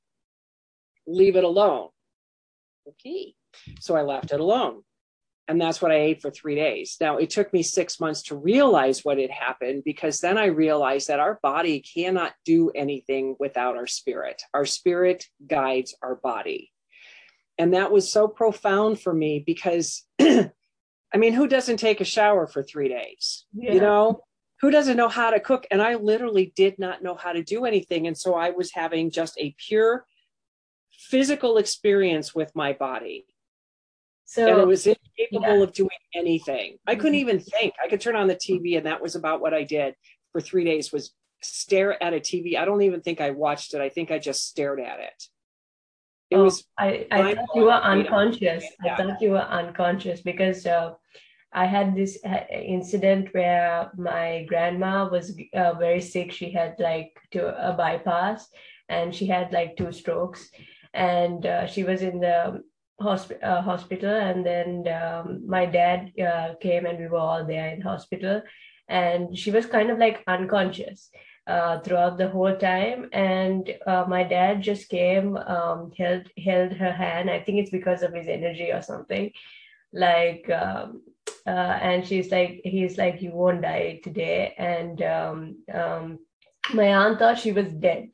leave 1.08 1.36
it 1.36 1.44
alone. 1.44 1.90
Okay. 2.88 3.34
So 3.80 3.96
I 3.96 4.02
left 4.02 4.32
it 4.32 4.40
alone. 4.40 4.84
And 5.48 5.60
that's 5.60 5.82
what 5.82 5.92
I 5.92 5.96
ate 5.96 6.22
for 6.22 6.30
three 6.30 6.54
days. 6.54 6.98
Now, 7.02 7.18
it 7.18 7.32
took 7.32 7.52
me 7.52 7.64
six 7.64 8.00
months 8.00 8.22
to 8.24 8.36
realize 8.36 9.04
what 9.04 9.18
had 9.18 9.32
happened 9.32 9.82
because 9.84 10.20
then 10.20 10.38
I 10.38 10.46
realized 10.46 11.08
that 11.08 11.20
our 11.20 11.40
body 11.42 11.82
cannot 11.82 12.34
do 12.46 12.70
anything 12.70 13.36
without 13.40 13.76
our 13.76 13.88
spirit. 13.88 14.44
Our 14.54 14.66
spirit 14.66 15.26
guides 15.48 15.96
our 16.04 16.16
body. 16.16 16.72
And 17.58 17.74
that 17.74 17.92
was 17.92 18.12
so 18.12 18.28
profound 18.28 19.02
for 19.02 19.12
me 19.12 19.44
because 19.44 20.06
I 21.14 21.18
mean, 21.18 21.34
who 21.34 21.48
doesn't 21.48 21.78
take 21.78 22.02
a 22.02 22.06
shower 22.06 22.48
for 22.48 22.64
three 22.64 22.88
days? 22.88 23.46
Yeah. 23.54 23.74
You 23.74 23.82
know, 23.82 24.24
who 24.62 24.72
doesn't 24.72 24.98
know 24.98 25.10
how 25.10 25.32
to 25.32 25.40
cook? 25.40 25.66
And 25.72 25.82
I 25.82 25.96
literally 25.96 26.54
did 26.56 26.78
not 26.78 27.02
know 27.02 27.16
how 27.16 27.32
to 27.32 27.44
do 27.44 27.66
anything. 27.66 28.08
And 28.08 28.18
so 28.18 28.36
I 28.36 28.52
was 28.52 28.72
having 28.74 29.10
just 29.10 29.38
a 29.40 29.56
pure 29.58 30.06
physical 30.92 31.58
experience 31.58 32.36
with 32.36 32.56
my 32.56 32.74
body. 32.74 33.26
So 34.26 34.48
and 34.48 34.62
it 34.62 34.68
was 34.68 34.86
incapable 34.86 35.58
yeah. 35.58 35.64
of 35.64 35.74
doing 35.74 35.90
anything. 36.14 36.78
I 36.86 36.96
couldn't 36.96 37.14
mm-hmm. 37.14 37.30
even 37.30 37.40
think. 37.40 37.74
I 37.84 37.88
could 37.88 38.02
turn 38.02 38.16
on 38.16 38.28
the 38.28 38.36
TV 38.36 38.78
and 38.78 38.86
that 38.86 39.02
was 39.02 39.16
about 39.16 39.42
what 39.42 39.54
I 39.54 39.64
did 39.64 39.96
for 40.32 40.42
three 40.42 40.64
days 40.64 40.92
was 40.92 41.16
stare 41.42 42.02
at 42.04 42.14
a 42.14 42.20
TV. 42.20 42.58
I 42.58 42.66
don't 42.66 42.82
even 42.84 43.02
think 43.02 43.22
I 43.22 43.32
watched 43.32 43.74
it. 43.74 43.82
I 43.82 43.90
think 43.90 44.12
I 44.12 44.20
just 44.20 44.48
stared 44.48 44.80
at 44.80 45.00
it. 45.00 45.24
It 46.30 46.36
oh, 46.36 46.44
was 46.44 46.64
I, 46.78 47.08
I 47.12 47.34
thought 47.34 47.56
you 47.56 47.64
were 47.64 47.72
unconscious. 47.72 48.64
Yeah. 48.84 48.94
I 48.94 48.98
thought 48.98 49.22
you 49.22 49.32
were 49.32 49.38
unconscious 49.40 50.22
because 50.22 50.66
uh, 50.66 50.94
I 51.52 51.66
had 51.66 51.96
this 51.96 52.20
uh, 52.24 52.44
incident 52.52 53.30
where 53.34 53.92
my 53.98 54.46
grandma 54.48 55.10
was 55.10 55.36
uh, 55.56 55.74
very 55.74 56.02
sick. 56.02 56.32
She 56.32 56.52
had 56.52 56.76
like 56.80 57.18
to 57.32 57.70
a 57.70 57.74
bypass 57.74 58.48
and 58.90 59.14
she 59.14 59.26
had 59.26 59.52
like 59.52 59.76
two 59.76 59.92
strokes 59.92 60.50
and 60.94 61.46
uh, 61.46 61.66
she 61.66 61.84
was 61.84 62.02
in 62.02 62.20
the 62.20 62.64
hosp- 63.02 63.44
uh, 63.44 63.62
hospital 63.62 64.14
and 64.14 64.46
then 64.46 64.88
um, 64.88 65.44
my 65.48 65.66
dad 65.66 66.12
uh, 66.20 66.54
came 66.62 66.86
and 66.86 67.00
we 67.00 67.08
were 67.08 67.18
all 67.18 67.46
there 67.46 67.70
in 67.70 67.82
hospital 67.82 68.42
and 68.88 69.38
she 69.38 69.52
was 69.52 69.66
kind 69.66 69.90
of 69.90 69.98
like 69.98 70.24
unconscious 70.28 71.10
uh, 71.48 71.80
throughout 71.80 72.18
the 72.18 72.30
whole 72.30 72.56
time. 72.56 73.10
And 73.14 73.70
uh, 73.86 74.06
my 74.08 74.24
dad 74.24 74.62
just 74.62 74.90
came 74.90 75.38
um, 75.38 75.92
held 75.98 76.30
held 76.38 76.74
her 76.74 76.92
hand. 76.92 77.30
I 77.30 77.40
think 77.40 77.60
it's 77.60 77.72
because 77.72 78.04
of 78.04 78.14
his 78.14 78.28
energy 78.28 78.72
or 78.72 78.82
something. 78.82 79.32
Like 79.92 80.50
um, 80.50 81.02
uh, 81.48 81.78
and 81.82 82.06
she's 82.06 82.32
like 82.32 82.62
he's 82.64 82.98
like 82.98 83.22
you 83.22 83.32
won't 83.32 83.62
die 83.62 84.00
today. 84.04 84.54
And 84.58 85.02
um, 85.02 85.58
um, 85.74 86.20
my 86.74 86.94
aunt 86.94 87.20
thought 87.20 87.40
she 87.40 87.52
was 87.52 87.74
dead 87.74 88.10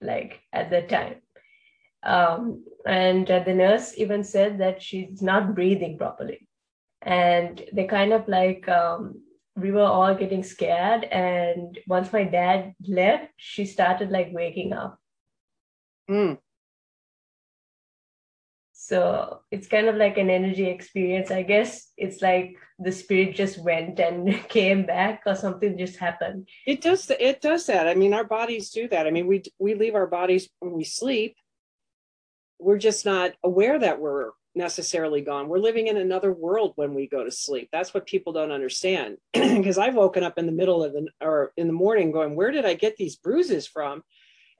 like 0.00 0.40
at 0.52 0.70
the 0.70 0.82
time. 0.82 1.16
Um, 2.04 2.64
and 2.86 3.26
the 3.26 3.54
nurse 3.54 3.96
even 3.96 4.24
said 4.24 4.58
that 4.58 4.82
she's 4.82 5.22
not 5.22 5.54
breathing 5.54 5.96
properly. 5.96 6.46
And 7.00 7.62
they 7.72 7.84
kind 7.84 8.12
of 8.12 8.28
like, 8.28 8.68
um, 8.68 9.22
we 9.56 9.70
were 9.70 9.82
all 9.82 10.14
getting 10.14 10.42
scared. 10.42 11.04
And 11.04 11.78
once 11.86 12.12
my 12.12 12.24
dad 12.24 12.74
left, 12.86 13.32
she 13.36 13.64
started 13.64 14.10
like 14.10 14.28
waking 14.32 14.72
up. 14.72 14.98
Mm. 16.10 16.38
So 18.72 19.40
it's 19.50 19.66
kind 19.66 19.88
of 19.88 19.96
like 19.96 20.18
an 20.18 20.28
energy 20.28 20.66
experience. 20.66 21.30
I 21.30 21.42
guess 21.42 21.90
it's 21.96 22.20
like 22.20 22.56
the 22.78 22.92
spirit 22.92 23.34
just 23.34 23.58
went 23.58 23.98
and 23.98 24.28
came 24.48 24.84
back, 24.84 25.22
or 25.24 25.34
something 25.34 25.78
just 25.78 25.96
happened. 25.96 26.48
It 26.66 26.82
does. 26.82 27.10
It 27.18 27.40
does 27.40 27.64
that. 27.66 27.88
I 27.88 27.94
mean, 27.94 28.12
our 28.12 28.24
bodies 28.24 28.70
do 28.70 28.86
that. 28.88 29.06
I 29.06 29.10
mean, 29.10 29.26
we 29.26 29.42
we 29.58 29.74
leave 29.74 29.94
our 29.94 30.06
bodies 30.06 30.50
when 30.60 30.74
we 30.74 30.84
sleep, 30.84 31.36
we're 32.58 32.78
just 32.78 33.04
not 33.04 33.32
aware 33.42 33.78
that 33.78 34.00
we're 34.00 34.30
necessarily 34.54 35.20
gone. 35.20 35.48
We're 35.48 35.58
living 35.58 35.88
in 35.88 35.96
another 35.96 36.32
world 36.32 36.72
when 36.76 36.94
we 36.94 37.08
go 37.08 37.24
to 37.24 37.30
sleep. 37.30 37.68
That's 37.72 37.92
what 37.92 38.06
people 38.06 38.32
don't 38.32 38.52
understand. 38.52 39.16
Because 39.54 39.78
I've 39.78 39.94
woken 39.94 40.24
up 40.24 40.38
in 40.38 40.46
the 40.46 40.52
middle 40.52 40.82
of 40.82 40.92
the 40.92 41.06
or 41.20 41.52
in 41.56 41.68
the 41.68 41.72
morning 41.72 42.12
going, 42.12 42.34
where 42.34 42.50
did 42.50 42.64
I 42.64 42.74
get 42.74 42.96
these 42.96 43.16
bruises 43.16 43.66
from? 43.66 44.02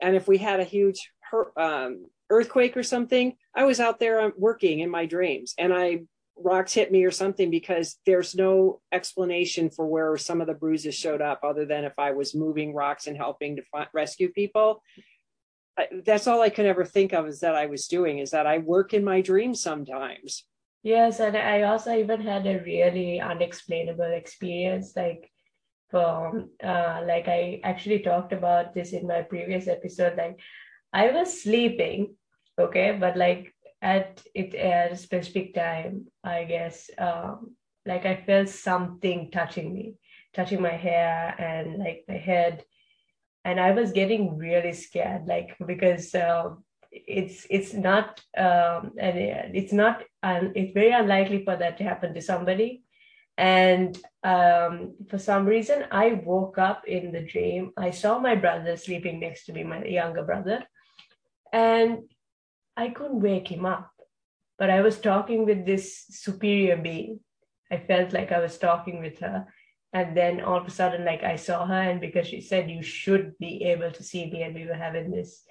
And 0.00 0.14
if 0.14 0.28
we 0.28 0.38
had 0.38 0.60
a 0.60 0.64
huge 0.64 1.10
um, 1.56 2.06
earthquake 2.30 2.76
or 2.76 2.82
something, 2.82 3.34
I 3.54 3.64
was 3.64 3.80
out 3.80 3.98
there 3.98 4.20
um, 4.20 4.32
working 4.36 4.80
in 4.80 4.90
my 4.90 5.06
dreams, 5.06 5.54
and 5.58 5.74
I 5.74 6.04
rocks 6.36 6.72
hit 6.72 6.90
me 6.90 7.04
or 7.04 7.10
something 7.10 7.50
because 7.50 7.96
there's 8.06 8.34
no 8.34 8.80
explanation 8.92 9.70
for 9.70 9.86
where 9.86 10.16
some 10.16 10.40
of 10.40 10.46
the 10.46 10.54
bruises 10.54 10.94
showed 10.94 11.22
up 11.22 11.40
other 11.44 11.64
than 11.64 11.84
if 11.84 11.98
I 11.98 12.12
was 12.12 12.34
moving 12.34 12.74
rocks 12.74 13.06
and 13.06 13.16
helping 13.16 13.56
to 13.56 13.62
find, 13.70 13.88
rescue 13.92 14.30
people 14.32 14.82
that's 16.04 16.26
all 16.26 16.40
I 16.40 16.50
can 16.50 16.66
ever 16.66 16.84
think 16.84 17.12
of 17.12 17.26
is 17.26 17.40
that 17.40 17.54
I 17.54 17.66
was 17.66 17.86
doing 17.86 18.18
is 18.18 18.30
that 18.30 18.46
I 18.46 18.58
work 18.58 18.94
in 18.94 19.04
my 19.04 19.20
dreams 19.20 19.60
sometimes. 19.60 20.44
Yes, 20.82 21.18
and 21.20 21.36
I 21.36 21.62
also 21.62 21.96
even 21.96 22.20
had 22.20 22.46
a 22.46 22.62
really 22.62 23.20
unexplainable 23.20 24.12
experience, 24.12 24.92
like 24.94 25.30
from 25.90 26.50
uh, 26.62 27.02
like 27.06 27.26
I 27.28 27.60
actually 27.64 28.00
talked 28.00 28.32
about 28.32 28.74
this 28.74 28.92
in 28.92 29.06
my 29.06 29.22
previous 29.22 29.66
episode. 29.66 30.16
Like 30.16 30.38
I 30.92 31.10
was 31.10 31.42
sleeping, 31.42 32.16
okay, 32.58 32.96
but 33.00 33.16
like 33.16 33.54
at 33.80 34.22
it 34.34 34.54
at 34.54 34.92
a 34.92 34.96
specific 34.96 35.54
time, 35.54 36.06
I 36.22 36.44
guess, 36.44 36.90
um, 36.98 37.56
like 37.86 38.04
I 38.06 38.22
felt 38.26 38.48
something 38.48 39.30
touching 39.30 39.72
me, 39.72 39.94
touching 40.34 40.60
my 40.60 40.76
hair 40.76 41.34
and 41.38 41.78
like 41.78 42.04
my 42.08 42.16
head 42.18 42.64
and 43.44 43.60
I 43.60 43.72
was 43.72 43.92
getting 43.92 44.38
really 44.38 44.72
scared, 44.72 45.26
like 45.26 45.54
because 45.66 46.14
uh, 46.14 46.54
it's 46.90 47.46
it's 47.50 47.74
not 47.74 48.20
um, 48.36 48.92
and 48.98 49.18
it's 49.54 49.72
not 49.72 50.02
it's 50.22 50.72
very 50.72 50.92
unlikely 50.92 51.44
for 51.44 51.56
that 51.56 51.78
to 51.78 51.84
happen 51.84 52.14
to 52.14 52.22
somebody. 52.22 52.82
And 53.36 53.98
um, 54.22 54.94
for 55.10 55.18
some 55.18 55.44
reason, 55.44 55.86
I 55.90 56.22
woke 56.24 56.56
up 56.56 56.84
in 56.86 57.10
the 57.10 57.22
dream. 57.22 57.72
I 57.76 57.90
saw 57.90 58.18
my 58.18 58.36
brother 58.36 58.76
sleeping 58.76 59.18
next 59.18 59.46
to 59.46 59.52
me, 59.52 59.64
my 59.64 59.84
younger 59.84 60.22
brother, 60.22 60.64
and 61.52 61.98
I 62.76 62.90
couldn't 62.90 63.20
wake 63.20 63.48
him 63.48 63.66
up. 63.66 63.90
But 64.56 64.70
I 64.70 64.82
was 64.82 65.00
talking 65.00 65.44
with 65.44 65.66
this 65.66 66.04
superior 66.08 66.76
being. 66.76 67.20
I 67.70 67.78
felt 67.78 68.12
like 68.12 68.30
I 68.30 68.38
was 68.38 68.56
talking 68.56 69.00
with 69.00 69.18
her 69.18 69.46
and 69.94 70.16
then 70.16 70.40
all 70.40 70.58
of 70.58 70.66
a 70.66 70.70
sudden 70.70 71.04
like 71.04 71.22
i 71.22 71.36
saw 71.36 71.64
her 71.64 71.82
and 71.90 72.00
because 72.00 72.26
she 72.26 72.40
said 72.40 72.68
you 72.68 72.82
should 72.82 73.38
be 73.38 73.64
able 73.64 73.90
to 73.90 74.02
see 74.02 74.30
me 74.30 74.42
and 74.42 74.54
we 74.54 74.66
were 74.66 74.74
having 74.74 75.10
this 75.10 75.42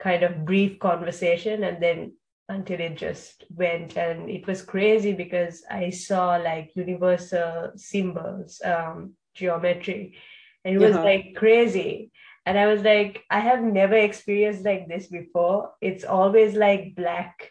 kind 0.00 0.22
of 0.24 0.44
brief 0.44 0.78
conversation 0.80 1.62
and 1.62 1.80
then 1.82 2.12
until 2.48 2.80
it 2.80 2.96
just 2.96 3.44
went 3.54 3.96
and 3.96 4.28
it 4.28 4.46
was 4.46 4.62
crazy 4.62 5.12
because 5.12 5.62
i 5.70 5.90
saw 5.90 6.36
like 6.36 6.72
universal 6.74 7.70
symbols 7.76 8.60
um 8.64 9.12
geometry 9.34 10.16
and 10.64 10.74
it 10.74 10.78
was 10.78 10.94
uh-huh. 10.94 11.04
like 11.04 11.34
crazy 11.36 12.10
and 12.46 12.58
i 12.58 12.66
was 12.66 12.82
like 12.82 13.22
i 13.30 13.40
have 13.40 13.62
never 13.62 13.96
experienced 13.96 14.64
like 14.64 14.88
this 14.88 15.06
before 15.06 15.72
it's 15.80 16.04
always 16.04 16.54
like 16.54 16.94
black 16.94 17.50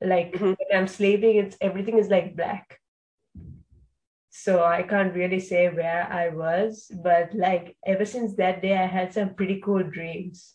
like 0.00 0.32
mm-hmm. 0.32 0.52
when 0.52 0.70
i'm 0.74 0.88
sleeping 0.88 1.36
it's 1.36 1.56
everything 1.60 1.98
is 1.98 2.08
like 2.08 2.36
black 2.36 2.78
so 4.42 4.62
I 4.62 4.82
can't 4.82 5.14
really 5.14 5.40
say 5.40 5.68
where 5.70 6.06
I 6.12 6.28
was, 6.28 6.90
but 7.02 7.34
like 7.34 7.74
ever 7.86 8.04
since 8.04 8.36
that 8.36 8.60
day, 8.60 8.76
I 8.76 8.84
had 8.86 9.12
some 9.12 9.34
pretty 9.34 9.62
cool 9.64 9.82
dreams 9.82 10.54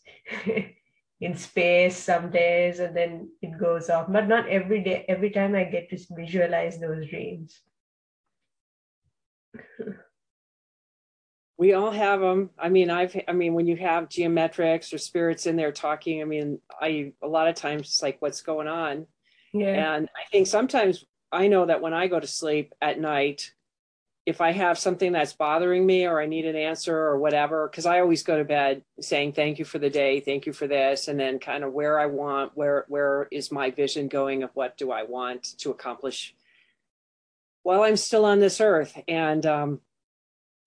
in 1.20 1.36
space 1.36 1.96
some 1.96 2.30
days, 2.30 2.78
and 2.78 2.96
then 2.96 3.28
it 3.42 3.58
goes 3.58 3.90
off. 3.90 4.06
But 4.08 4.28
not 4.28 4.48
every 4.48 4.84
day, 4.84 5.04
every 5.08 5.30
time 5.30 5.56
I 5.56 5.64
get 5.64 5.90
to 5.90 5.98
visualize 6.12 6.78
those 6.78 7.08
dreams. 7.10 7.60
we 11.58 11.74
all 11.74 11.90
have 11.90 12.20
them. 12.20 12.50
I 12.56 12.68
mean, 12.68 12.88
I've, 12.88 13.20
I 13.26 13.32
mean, 13.32 13.54
when 13.54 13.66
you 13.66 13.76
have 13.78 14.08
geometrics 14.08 14.94
or 14.94 14.98
spirits 14.98 15.46
in 15.46 15.56
there 15.56 15.72
talking, 15.72 16.22
I 16.22 16.24
mean, 16.24 16.60
I, 16.80 17.14
a 17.20 17.26
lot 17.26 17.48
of 17.48 17.56
times 17.56 17.88
it's 17.88 18.02
like, 18.02 18.22
what's 18.22 18.42
going 18.42 18.68
on? 18.68 19.06
Yeah. 19.52 19.96
And 19.96 20.08
I 20.16 20.30
think 20.30 20.46
sometimes 20.46 21.04
I 21.32 21.48
know 21.48 21.66
that 21.66 21.80
when 21.80 21.94
I 21.94 22.06
go 22.06 22.20
to 22.20 22.26
sleep 22.28 22.74
at 22.80 23.00
night, 23.00 23.52
if 24.24 24.40
I 24.40 24.52
have 24.52 24.78
something 24.78 25.12
that's 25.12 25.32
bothering 25.32 25.84
me 25.84 26.06
or 26.06 26.20
I 26.20 26.26
need 26.26 26.46
an 26.46 26.56
answer 26.56 26.96
or 26.96 27.18
whatever, 27.18 27.68
because 27.68 27.86
I 27.86 28.00
always 28.00 28.22
go 28.22 28.38
to 28.38 28.44
bed 28.44 28.82
saying 29.00 29.32
thank 29.32 29.58
you 29.58 29.64
for 29.64 29.78
the 29.78 29.90
day, 29.90 30.20
thank 30.20 30.46
you 30.46 30.52
for 30.52 30.66
this, 30.66 31.08
and 31.08 31.18
then 31.18 31.38
kind 31.38 31.64
of 31.64 31.72
where 31.72 31.98
I 31.98 32.06
want, 32.06 32.52
where 32.54 32.84
where 32.88 33.26
is 33.32 33.50
my 33.50 33.70
vision 33.70 34.08
going 34.08 34.42
of 34.42 34.50
what 34.54 34.76
do 34.76 34.92
I 34.92 35.02
want 35.02 35.58
to 35.58 35.70
accomplish 35.70 36.34
while 37.62 37.82
I'm 37.82 37.96
still 37.96 38.24
on 38.24 38.40
this 38.40 38.60
earth, 38.60 39.00
and 39.08 39.44
um, 39.46 39.80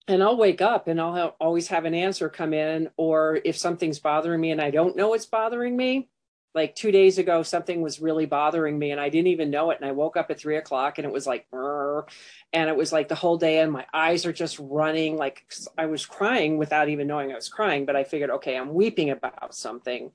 and 0.07 0.21
I'll 0.21 0.37
wake 0.37 0.61
up 0.61 0.87
and 0.87 1.01
I'll 1.01 1.15
have, 1.15 1.33
always 1.39 1.69
have 1.69 1.85
an 1.85 1.93
answer 1.93 2.29
come 2.29 2.53
in, 2.53 2.89
or 2.97 3.39
if 3.43 3.57
something's 3.57 3.99
bothering 3.99 4.39
me 4.39 4.51
and 4.51 4.61
I 4.61 4.71
don't 4.71 4.95
know 4.95 5.09
what's 5.09 5.25
bothering 5.25 5.75
me, 5.75 6.09
like 6.55 6.73
two 6.73 6.91
days 6.91 7.17
ago 7.17 7.43
something 7.43 7.81
was 7.81 7.99
really 7.99 8.25
bothering 8.25 8.79
me 8.79 8.91
and 8.91 8.99
i 8.99 9.09
didn't 9.09 9.27
even 9.27 9.51
know 9.51 9.69
it 9.69 9.79
and 9.79 9.87
i 9.87 9.91
woke 9.91 10.17
up 10.17 10.31
at 10.31 10.39
three 10.39 10.55
o'clock 10.55 10.97
and 10.97 11.05
it 11.05 11.11
was 11.11 11.27
like 11.27 11.45
and 11.51 12.69
it 12.69 12.75
was 12.75 12.93
like 12.93 13.09
the 13.09 13.15
whole 13.15 13.37
day 13.37 13.59
and 13.59 13.71
my 13.71 13.85
eyes 13.93 14.25
are 14.25 14.33
just 14.33 14.57
running 14.59 15.17
like 15.17 15.45
i 15.77 15.85
was 15.85 16.05
crying 16.05 16.57
without 16.57 16.89
even 16.89 17.05
knowing 17.05 17.31
i 17.31 17.35
was 17.35 17.49
crying 17.49 17.85
but 17.85 17.95
i 17.95 18.03
figured 18.03 18.29
okay 18.31 18.57
i'm 18.57 18.73
weeping 18.73 19.11
about 19.11 19.53
something. 19.53 20.11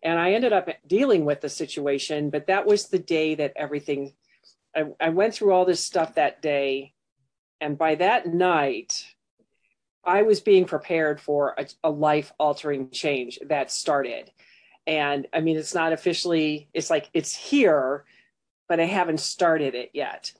And 0.00 0.18
i 0.18 0.32
ended 0.32 0.52
up 0.52 0.68
dealing 0.86 1.24
with 1.24 1.40
the 1.40 1.48
situation 1.48 2.30
but 2.30 2.46
that 2.46 2.66
was 2.66 2.86
the 2.86 3.00
day 3.00 3.34
that 3.34 3.54
everything 3.56 4.12
i, 4.76 4.84
I 5.00 5.08
went 5.08 5.34
through 5.34 5.52
all 5.52 5.64
this 5.64 5.82
stuff 5.82 6.14
that 6.14 6.42
day 6.42 6.92
and 7.60 7.76
by 7.76 7.96
that 7.96 8.26
night 8.26 9.04
i 10.04 10.22
was 10.22 10.40
being 10.40 10.66
prepared 10.66 11.20
for 11.20 11.54
a, 11.58 11.66
a 11.82 11.90
life 11.90 12.32
altering 12.38 12.90
change 12.90 13.40
that 13.48 13.72
started 13.72 14.30
and 14.88 15.28
i 15.32 15.40
mean 15.40 15.56
it's 15.56 15.74
not 15.74 15.92
officially 15.92 16.68
it's 16.74 16.90
like 16.90 17.08
it's 17.14 17.34
here 17.34 18.04
but 18.68 18.80
i 18.80 18.84
haven't 18.84 19.20
started 19.20 19.74
it 19.74 19.90
yet. 19.94 20.32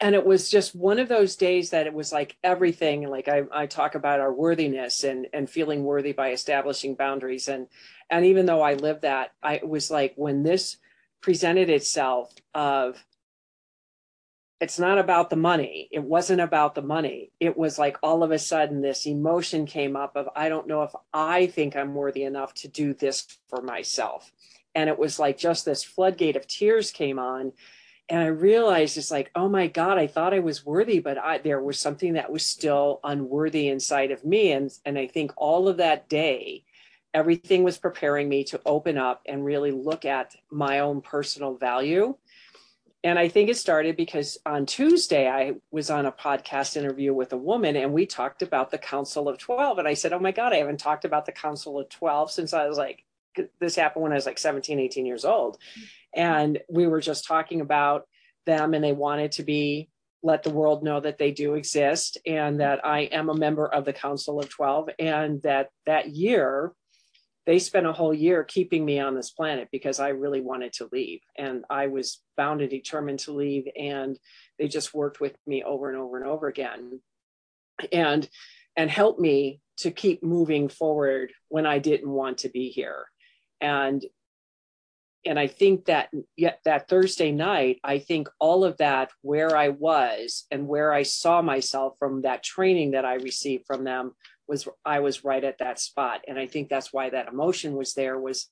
And 0.00 0.14
it 0.14 0.24
was 0.24 0.48
just 0.48 0.76
one 0.76 1.00
of 1.00 1.08
those 1.08 1.34
days 1.34 1.70
that 1.70 1.88
it 1.88 1.92
was 1.92 2.12
like 2.12 2.36
everything 2.44 3.08
like 3.08 3.26
I, 3.26 3.42
I 3.52 3.66
talk 3.66 3.96
about 3.96 4.20
our 4.20 4.32
worthiness 4.32 5.02
and 5.02 5.26
and 5.32 5.50
feeling 5.50 5.82
worthy 5.82 6.12
by 6.12 6.30
establishing 6.30 6.94
boundaries. 6.94 7.48
And 7.48 7.66
and 8.10 8.24
even 8.24 8.46
though 8.46 8.62
i 8.62 8.74
lived 8.74 9.02
that 9.02 9.32
i 9.42 9.60
was 9.64 9.90
like 9.90 10.14
when 10.16 10.42
this 10.42 10.76
presented 11.20 11.68
itself 11.68 12.32
of 12.54 13.04
it's 14.60 14.78
not 14.78 14.98
about 14.98 15.30
the 15.30 15.36
money 15.36 15.88
it 15.92 16.02
wasn't 16.02 16.40
about 16.40 16.74
the 16.74 16.82
money 16.82 17.30
it 17.40 17.56
was 17.56 17.78
like 17.78 17.96
all 18.02 18.22
of 18.22 18.30
a 18.30 18.38
sudden 18.38 18.80
this 18.80 19.06
emotion 19.06 19.66
came 19.66 19.96
up 19.96 20.16
of 20.16 20.28
i 20.34 20.48
don't 20.48 20.66
know 20.66 20.82
if 20.82 20.92
i 21.12 21.46
think 21.46 21.76
i'm 21.76 21.94
worthy 21.94 22.24
enough 22.24 22.54
to 22.54 22.68
do 22.68 22.92
this 22.94 23.26
for 23.48 23.62
myself 23.62 24.32
and 24.74 24.88
it 24.88 24.98
was 24.98 25.18
like 25.18 25.38
just 25.38 25.64
this 25.64 25.84
floodgate 25.84 26.36
of 26.36 26.46
tears 26.46 26.90
came 26.90 27.18
on 27.18 27.52
and 28.08 28.22
I 28.22 28.26
realized 28.26 28.96
it's 28.96 29.10
like, 29.10 29.30
oh 29.34 29.48
my 29.48 29.66
God, 29.66 29.98
I 29.98 30.06
thought 30.06 30.32
I 30.32 30.38
was 30.38 30.64
worthy, 30.64 30.98
but 30.98 31.18
I, 31.18 31.38
there 31.38 31.60
was 31.60 31.78
something 31.78 32.14
that 32.14 32.32
was 32.32 32.44
still 32.44 33.00
unworthy 33.04 33.68
inside 33.68 34.12
of 34.12 34.24
me. 34.24 34.52
And, 34.52 34.70
and 34.86 34.98
I 34.98 35.06
think 35.06 35.32
all 35.36 35.68
of 35.68 35.76
that 35.76 36.08
day, 36.08 36.64
everything 37.12 37.64
was 37.64 37.76
preparing 37.76 38.28
me 38.28 38.44
to 38.44 38.60
open 38.64 38.96
up 38.96 39.22
and 39.26 39.44
really 39.44 39.72
look 39.72 40.06
at 40.06 40.34
my 40.50 40.78
own 40.78 41.02
personal 41.02 41.56
value. 41.56 42.16
And 43.04 43.18
I 43.18 43.28
think 43.28 43.48
it 43.48 43.56
started 43.56 43.96
because 43.96 44.38
on 44.44 44.66
Tuesday, 44.66 45.28
I 45.28 45.54
was 45.70 45.88
on 45.88 46.06
a 46.06 46.12
podcast 46.12 46.76
interview 46.76 47.14
with 47.14 47.32
a 47.32 47.36
woman 47.36 47.76
and 47.76 47.92
we 47.92 48.06
talked 48.06 48.42
about 48.42 48.70
the 48.70 48.78
Council 48.78 49.28
of 49.28 49.38
12. 49.38 49.78
And 49.78 49.86
I 49.86 49.94
said, 49.94 50.12
oh 50.12 50.18
my 50.18 50.32
God, 50.32 50.52
I 50.52 50.56
haven't 50.56 50.80
talked 50.80 51.04
about 51.04 51.24
the 51.24 51.32
Council 51.32 51.78
of 51.78 51.88
12 51.88 52.32
since 52.32 52.52
I 52.52 52.66
was 52.66 52.76
like, 52.76 53.04
this 53.60 53.76
happened 53.76 54.02
when 54.02 54.12
I 54.12 54.16
was 54.16 54.26
like 54.26 54.38
17, 54.38 54.80
18 54.80 55.06
years 55.06 55.24
old. 55.24 55.58
And 56.14 56.58
we 56.68 56.86
were 56.86 57.00
just 57.00 57.26
talking 57.26 57.60
about 57.60 58.08
them, 58.46 58.74
and 58.74 58.82
they 58.82 58.92
wanted 58.92 59.32
to 59.32 59.42
be 59.42 59.90
let 60.22 60.42
the 60.42 60.50
world 60.50 60.82
know 60.82 60.98
that 60.98 61.18
they 61.18 61.30
do 61.30 61.54
exist 61.54 62.18
and 62.26 62.60
that 62.60 62.84
I 62.84 63.02
am 63.02 63.28
a 63.28 63.36
member 63.36 63.66
of 63.66 63.84
the 63.84 63.92
Council 63.92 64.40
of 64.40 64.48
12, 64.48 64.90
and 64.98 65.42
that 65.42 65.68
that 65.86 66.08
year 66.08 66.72
they 67.48 67.58
spent 67.58 67.86
a 67.86 67.94
whole 67.94 68.12
year 68.12 68.44
keeping 68.44 68.84
me 68.84 69.00
on 69.00 69.14
this 69.14 69.30
planet 69.30 69.70
because 69.72 70.00
I 70.00 70.08
really 70.08 70.42
wanted 70.42 70.74
to 70.74 70.88
leave. 70.92 71.20
And 71.38 71.64
I 71.70 71.86
was 71.86 72.20
bound 72.36 72.60
and 72.60 72.68
determined 72.68 73.20
to 73.20 73.32
leave. 73.32 73.64
And 73.74 74.18
they 74.58 74.68
just 74.68 74.92
worked 74.92 75.18
with 75.18 75.34
me 75.46 75.62
over 75.62 75.88
and 75.88 75.98
over 75.98 76.18
and 76.18 76.26
over 76.26 76.46
again. 76.46 77.00
And 77.90 78.28
and 78.76 78.90
helped 78.90 79.18
me 79.18 79.62
to 79.78 79.90
keep 79.90 80.22
moving 80.22 80.68
forward 80.68 81.32
when 81.48 81.64
I 81.64 81.78
didn't 81.78 82.10
want 82.10 82.36
to 82.38 82.50
be 82.50 82.68
here. 82.68 83.06
And 83.62 84.04
and 85.24 85.38
I 85.38 85.46
think 85.46 85.86
that 85.86 86.10
yet 86.36 86.60
that 86.66 86.86
Thursday 86.86 87.32
night, 87.32 87.80
I 87.82 87.98
think 87.98 88.28
all 88.38 88.62
of 88.62 88.76
that 88.76 89.10
where 89.22 89.56
I 89.56 89.70
was 89.70 90.44
and 90.50 90.68
where 90.68 90.92
I 90.92 91.02
saw 91.02 91.40
myself 91.40 91.94
from 91.98 92.22
that 92.22 92.42
training 92.42 92.90
that 92.90 93.06
I 93.06 93.14
received 93.14 93.64
from 93.66 93.84
them 93.84 94.12
was 94.48 94.66
I 94.84 95.00
was 95.00 95.24
right 95.24 95.44
at 95.44 95.58
that 95.58 95.78
spot. 95.78 96.22
And 96.26 96.38
I 96.38 96.46
think 96.46 96.68
that's 96.68 96.92
why 96.92 97.10
that 97.10 97.28
emotion 97.28 97.76
was 97.76 97.94
there 97.94 98.18
was, 98.18 98.48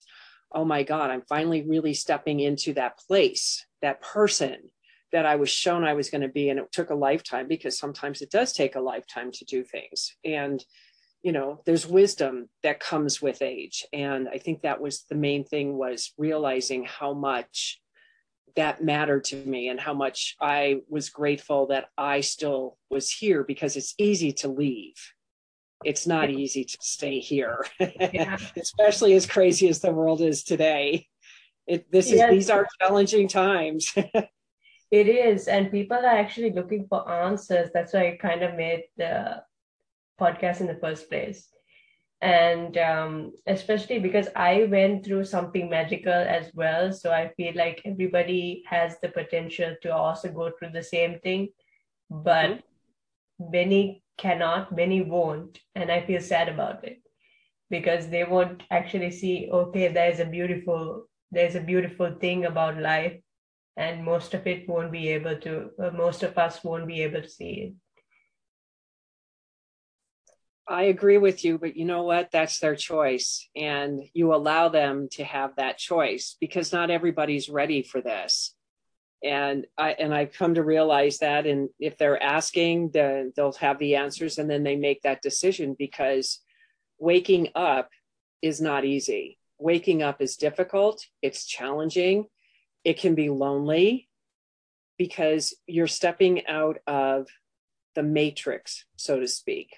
oh 0.55 0.65
my 0.65 0.83
God, 0.83 1.11
I'm 1.11 1.23
finally 1.29 1.67
really 1.67 1.95
stepping 1.95 2.41
into 2.41 2.75
that 2.75 2.99
place, 2.99 3.65
that 3.83 4.00
person 4.00 4.57
that 5.12 5.26
I 5.26 5.37
was 5.37 5.50
shown 5.50 5.85
I 5.85 5.95
was 5.95 6.11
going 6.11 6.21
to 6.23 6.29
be. 6.29 6.50
And 6.50 6.59
it 6.59 6.71
took 6.73 6.91
a 6.91 6.95
lifetime 6.95 7.49
because 7.49 7.79
sometimes 7.79 8.21
it 8.21 8.31
does 8.31 8.53
take 8.53 8.76
a 8.76 8.81
lifetime 8.81 9.31
to 9.33 9.45
do 9.45 9.65
things. 9.65 10.15
And 10.25 10.62
you 11.23 11.33
know 11.33 11.61
there's 11.67 11.88
wisdom 11.88 12.49
that 12.62 12.79
comes 12.79 13.21
with 13.21 13.43
age 13.43 13.85
and 13.93 14.29
i 14.29 14.38
think 14.38 14.62
that 14.62 14.81
was 14.81 15.05
the 15.11 15.17
main 15.17 15.43
thing 15.45 15.76
was 15.76 16.12
realizing 16.17 16.85
how 16.85 17.12
much 17.12 17.81
that 18.55 18.83
mattered 18.83 19.25
to 19.25 19.35
me 19.35 19.69
and 19.69 19.81
how 19.81 19.93
much 19.93 20.37
i 20.41 20.76
was 20.88 21.09
grateful 21.09 21.67
that 21.67 21.87
i 21.99 22.21
still 22.21 22.79
was 22.91 23.11
here 23.11 23.43
because 23.43 23.76
it's 23.76 23.95
easy 23.99 24.33
to 24.33 24.47
leave 24.47 24.95
it's 25.85 26.06
not 26.06 26.30
easy 26.30 26.64
to 26.64 26.78
stay 26.80 27.21
here 27.21 27.64
yeah. 27.80 28.37
especially 28.56 29.14
as 29.14 29.26
crazy 29.26 29.68
as 29.68 29.80
the 29.80 29.92
world 29.92 30.21
is 30.21 30.43
today. 30.43 31.06
It 31.67 31.91
this 31.91 32.06
is 32.06 32.19
yes. 32.19 32.30
these 32.30 32.50
are 32.50 32.67
challenging 32.80 33.28
times. 33.28 33.95
It 34.93 35.08
is 35.08 35.49
and 35.49 35.73
people 35.73 35.97
are 35.97 36.19
actually 36.23 36.52
looking 36.52 36.86
for 36.89 37.10
answers. 37.10 37.71
That's 37.75 37.93
why 37.93 38.12
i 38.12 38.17
kind 38.17 38.45
of 38.45 38.54
made 38.54 38.84
the 38.97 39.43
podcast 40.21 40.60
in 40.60 40.69
the 40.69 40.78
first 40.80 41.08
place. 41.10 41.49
And 42.23 42.78
um, 42.78 43.32
especially 43.49 43.99
because 43.99 44.28
i 44.36 44.65
went 44.71 45.04
through 45.04 45.25
something 45.25 45.69
magical 45.69 46.12
as 46.12 46.52
well. 46.54 46.93
So 46.93 47.10
i 47.10 47.32
feel 47.36 47.54
like 47.56 47.82
everybody 47.84 48.62
has 48.67 48.97
the 49.02 49.08
potential 49.08 49.75
to 49.82 49.93
also 49.93 50.30
go 50.30 50.52
through 50.52 50.71
the 50.71 50.84
same 50.84 51.19
thing. 51.19 51.49
But 52.08 52.50
mm-hmm. 52.50 53.50
many 53.50 54.04
cannot 54.19 54.75
many 54.75 55.00
won't 55.02 55.59
and 55.75 55.91
i 55.91 56.05
feel 56.07 56.21
sad 56.21 56.49
about 56.49 56.85
it 56.85 56.99
because 57.71 58.09
they 58.09 58.25
won't 58.25 58.63
actually 58.71 59.11
see 59.11 59.49
okay 59.52 59.89
there's 59.89 60.21
a 60.21 60.25
beautiful 60.25 61.07
there's 61.31 61.55
a 61.55 61.61
beautiful 61.61 62.15
thing 62.21 62.45
about 62.45 62.79
life 62.79 63.21
and 63.76 64.05
most 64.05 64.35
of 64.35 64.47
it 64.47 64.69
won't 64.69 64.93
be 64.93 65.09
able 65.09 65.37
to 65.39 65.71
uh, 65.83 65.91
most 65.91 66.23
of 66.23 66.39
us 66.39 66.63
won't 66.65 66.87
be 66.87 67.02
able 67.02 67.21
to 67.21 67.29
see 67.29 67.52
it 67.67 67.75
I 70.69 70.85
agree 70.85 71.19
with 71.19 71.45
you, 71.45 71.59
but 71.59 71.76
you 71.76 71.85
know 71.85 72.02
what? 72.02 72.31
That's 72.33 72.59
their 72.59 72.75
choice. 72.75 73.49
And 73.55 74.02
you 74.15 74.35
allow 74.35 74.69
them 74.69 75.09
to 75.13 75.25
have 75.25 75.57
that 75.57 75.79
choice 75.79 76.37
because 76.41 76.73
not 76.73 76.91
everybody's 76.91 77.49
ready 77.49 77.83
for 77.83 78.00
this. 78.00 78.55
And 79.25 79.67
I 79.79 79.93
and 79.93 80.15
I've 80.15 80.33
come 80.33 80.55
to 80.55 80.63
realize 80.63 81.19
that. 81.19 81.47
And 81.47 81.69
if 81.79 81.97
they're 81.97 82.23
asking, 82.23 82.91
then 82.91 83.33
they'll 83.35 83.52
have 83.55 83.79
the 83.79 83.97
answers 83.97 84.39
and 84.39 84.49
then 84.49 84.63
they 84.63 84.76
make 84.76 85.02
that 85.02 85.23
decision 85.23 85.75
because 85.79 86.41
waking 86.99 87.49
up 87.55 87.91
is 88.43 88.61
not 88.61 88.85
easy. 88.85 89.39
Waking 89.59 90.02
up 90.02 90.21
is 90.21 90.37
difficult, 90.37 91.07
it's 91.23 91.47
challenging, 91.47 92.26
it 92.85 92.99
can 92.99 93.15
be 93.15 93.31
lonely 93.31 94.09
because 94.99 95.55
you're 95.67 95.87
stepping 95.87 96.47
out 96.47 96.79
of 96.87 97.26
the 97.95 98.02
matrix, 98.02 98.85
so 98.97 99.19
to 99.19 99.26
speak 99.26 99.76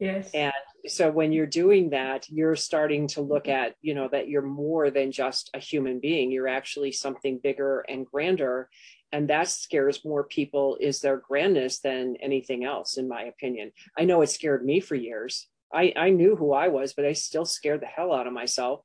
Yes. 0.00 0.30
And 0.32 0.52
so 0.86 1.10
when 1.10 1.32
you're 1.32 1.46
doing 1.46 1.90
that, 1.90 2.28
you're 2.28 2.56
starting 2.56 3.06
to 3.08 3.20
look 3.20 3.44
mm-hmm. 3.44 3.64
at, 3.66 3.74
you 3.82 3.94
know, 3.94 4.08
that 4.08 4.28
you're 4.28 4.42
more 4.42 4.90
than 4.90 5.12
just 5.12 5.50
a 5.54 5.58
human 5.58 6.00
being. 6.00 6.30
You're 6.30 6.48
actually 6.48 6.92
something 6.92 7.38
bigger 7.38 7.80
and 7.80 8.06
grander. 8.06 8.68
And 9.12 9.28
that 9.28 9.48
scares 9.48 10.04
more 10.04 10.24
people 10.24 10.76
is 10.80 11.00
their 11.00 11.16
grandness 11.16 11.80
than 11.80 12.16
anything 12.20 12.64
else, 12.64 12.96
in 12.96 13.08
my 13.08 13.22
opinion. 13.24 13.72
I 13.98 14.04
know 14.04 14.22
it 14.22 14.28
scared 14.28 14.64
me 14.64 14.80
for 14.80 14.94
years. 14.94 15.48
I, 15.72 15.92
I 15.96 16.10
knew 16.10 16.36
who 16.36 16.52
I 16.52 16.68
was, 16.68 16.94
but 16.94 17.04
I 17.04 17.12
still 17.12 17.44
scared 17.44 17.80
the 17.80 17.86
hell 17.86 18.12
out 18.12 18.26
of 18.26 18.32
myself. 18.32 18.82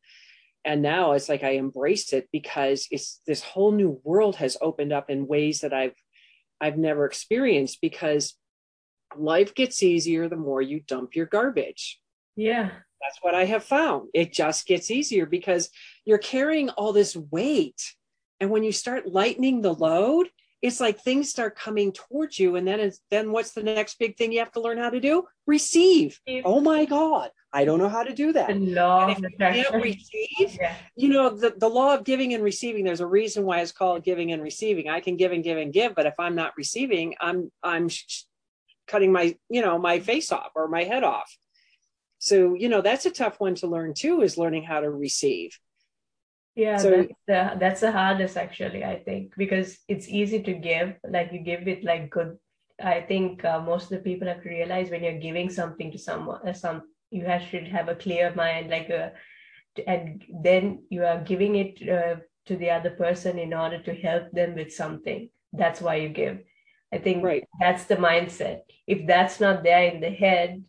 And 0.63 0.81
now 0.81 1.11
it's 1.11 1.29
like 1.29 1.43
I 1.43 1.57
embraced 1.57 2.11
it 2.13 2.27
because 2.31 2.87
it's 2.89 3.21
this 3.27 3.43
whole 3.43 3.71
new 3.71 4.01
world 4.03 4.37
has 4.37 4.57
opened 4.61 4.91
up 4.91 5.09
in 5.09 5.27
ways 5.27 5.61
that 5.61 5.73
I've 5.73 5.93
I've 6.59 6.77
never 6.77 7.05
experienced 7.05 7.81
because 7.81 8.33
life 9.19 9.55
gets 9.55 9.83
easier 9.83 10.27
the 10.27 10.35
more 10.35 10.61
you 10.61 10.81
dump 10.81 11.15
your 11.15 11.25
garbage. 11.25 11.99
Yeah. 12.35 12.69
That's 13.01 13.19
what 13.21 13.35
I 13.35 13.45
have 13.45 13.63
found. 13.63 14.09
It 14.13 14.33
just 14.33 14.65
gets 14.65 14.89
easier 14.89 15.25
because 15.25 15.69
you're 16.05 16.17
carrying 16.17 16.69
all 16.71 16.93
this 16.93 17.15
weight. 17.15 17.81
And 18.39 18.49
when 18.49 18.63
you 18.63 18.71
start 18.71 19.07
lightening 19.07 19.61
the 19.61 19.73
load, 19.73 20.27
it's 20.61 20.79
like 20.79 20.99
things 20.99 21.29
start 21.29 21.55
coming 21.55 21.91
towards 21.91 22.39
you. 22.39 22.55
And 22.55 22.67
then 22.67 22.79
it's, 22.79 22.99
then 23.11 23.31
what's 23.31 23.51
the 23.51 23.61
next 23.61 23.99
big 23.99 24.17
thing 24.17 24.31
you 24.31 24.39
have 24.39 24.51
to 24.53 24.61
learn 24.61 24.77
how 24.77 24.89
to 24.89 24.99
do? 24.99 25.25
Receive. 25.45 26.19
Oh 26.43 26.59
my 26.59 26.85
God. 26.85 27.29
I 27.53 27.63
don't 27.63 27.79
know 27.79 27.87
how 27.87 28.03
to 28.03 28.13
do 28.13 28.33
that. 28.33 28.47
The 28.47 28.55
law 28.55 29.07
if 29.07 29.19
you 29.19 29.29
can't 29.39 29.75
receive, 29.75 30.57
yeah. 30.59 30.75
you 30.97 31.07
know, 31.07 31.29
the, 31.29 31.53
the 31.57 31.69
law 31.69 31.93
of 31.93 32.03
giving 32.03 32.33
and 32.33 32.43
receiving, 32.43 32.83
there's 32.83 32.99
a 32.99 33.07
reason 33.07 33.45
why 33.45 33.61
it's 33.61 33.71
called 33.71 34.03
giving 34.03 34.33
and 34.33 34.41
receiving. 34.41 34.89
I 34.89 34.99
can 34.99 35.15
give 35.15 35.31
and 35.31 35.41
give 35.41 35.57
and 35.57 35.71
give, 35.71 35.95
but 35.95 36.05
if 36.05 36.15
I'm 36.19 36.35
not 36.35 36.51
receiving, 36.57 37.15
I'm 37.21 37.49
I'm 37.63 37.87
cutting 38.87 39.11
my 39.11 39.35
you 39.49 39.61
know 39.61 39.77
my 39.77 39.99
face 39.99 40.31
off 40.31 40.51
or 40.55 40.67
my 40.67 40.83
head 40.83 41.03
off. 41.03 41.35
So 42.19 42.53
you 42.53 42.69
know 42.69 42.81
that's 42.81 43.05
a 43.05 43.11
tough 43.11 43.39
one 43.39 43.55
to 43.55 43.67
learn 43.67 43.93
too 43.93 44.21
is 44.21 44.37
learning 44.37 44.63
how 44.63 44.79
to 44.81 44.89
receive. 44.89 45.57
Yeah 46.55 46.77
so, 46.77 46.89
that's 46.91 47.13
the 47.27 47.57
that's 47.59 47.81
the 47.81 47.91
hardest 47.91 48.37
actually 48.37 48.85
i 48.85 48.97
think 48.97 49.33
because 49.35 49.77
it's 49.89 50.07
easy 50.07 50.41
to 50.43 50.53
give 50.53 50.93
like 51.05 51.33
you 51.33 51.39
give 51.39 51.67
it 51.67 51.83
like 51.83 52.09
good. 52.09 52.37
I 52.81 53.01
think 53.01 53.43
uh, 53.45 53.61
most 53.61 53.83
of 53.83 53.89
the 53.89 54.09
people 54.09 54.27
have 54.27 54.43
to 54.43 54.49
realize 54.49 54.89
when 54.89 55.03
you're 55.03 55.19
giving 55.19 55.49
something 55.49 55.91
to 55.91 55.97
someone 55.97 56.47
uh, 56.47 56.53
some 56.53 56.83
you 57.09 57.25
have 57.25 57.49
to 57.51 57.59
have 57.65 57.87
a 57.89 57.95
clear 57.95 58.33
mind 58.35 58.69
like 58.69 58.89
a 58.89 59.13
and 59.87 60.23
then 60.43 60.83
you 60.89 61.03
are 61.03 61.21
giving 61.21 61.55
it 61.55 61.89
uh, 61.89 62.15
to 62.45 62.55
the 62.57 62.69
other 62.69 62.91
person 62.91 63.39
in 63.39 63.53
order 63.53 63.81
to 63.81 63.93
help 63.93 64.31
them 64.31 64.55
with 64.55 64.73
something. 64.73 65.29
That's 65.53 65.81
why 65.81 65.95
you 65.95 66.09
give 66.09 66.39
I 66.95 66.99
think 66.99 67.23
right. 67.25 67.43
that's 67.59 67.85
the 67.85 67.97
mindset. 67.97 68.61
If 68.87 69.05
that's 69.05 69.41
not 69.41 69.63
there 69.63 69.83
in 69.83 69.99
the 69.99 70.09
head, 70.09 70.63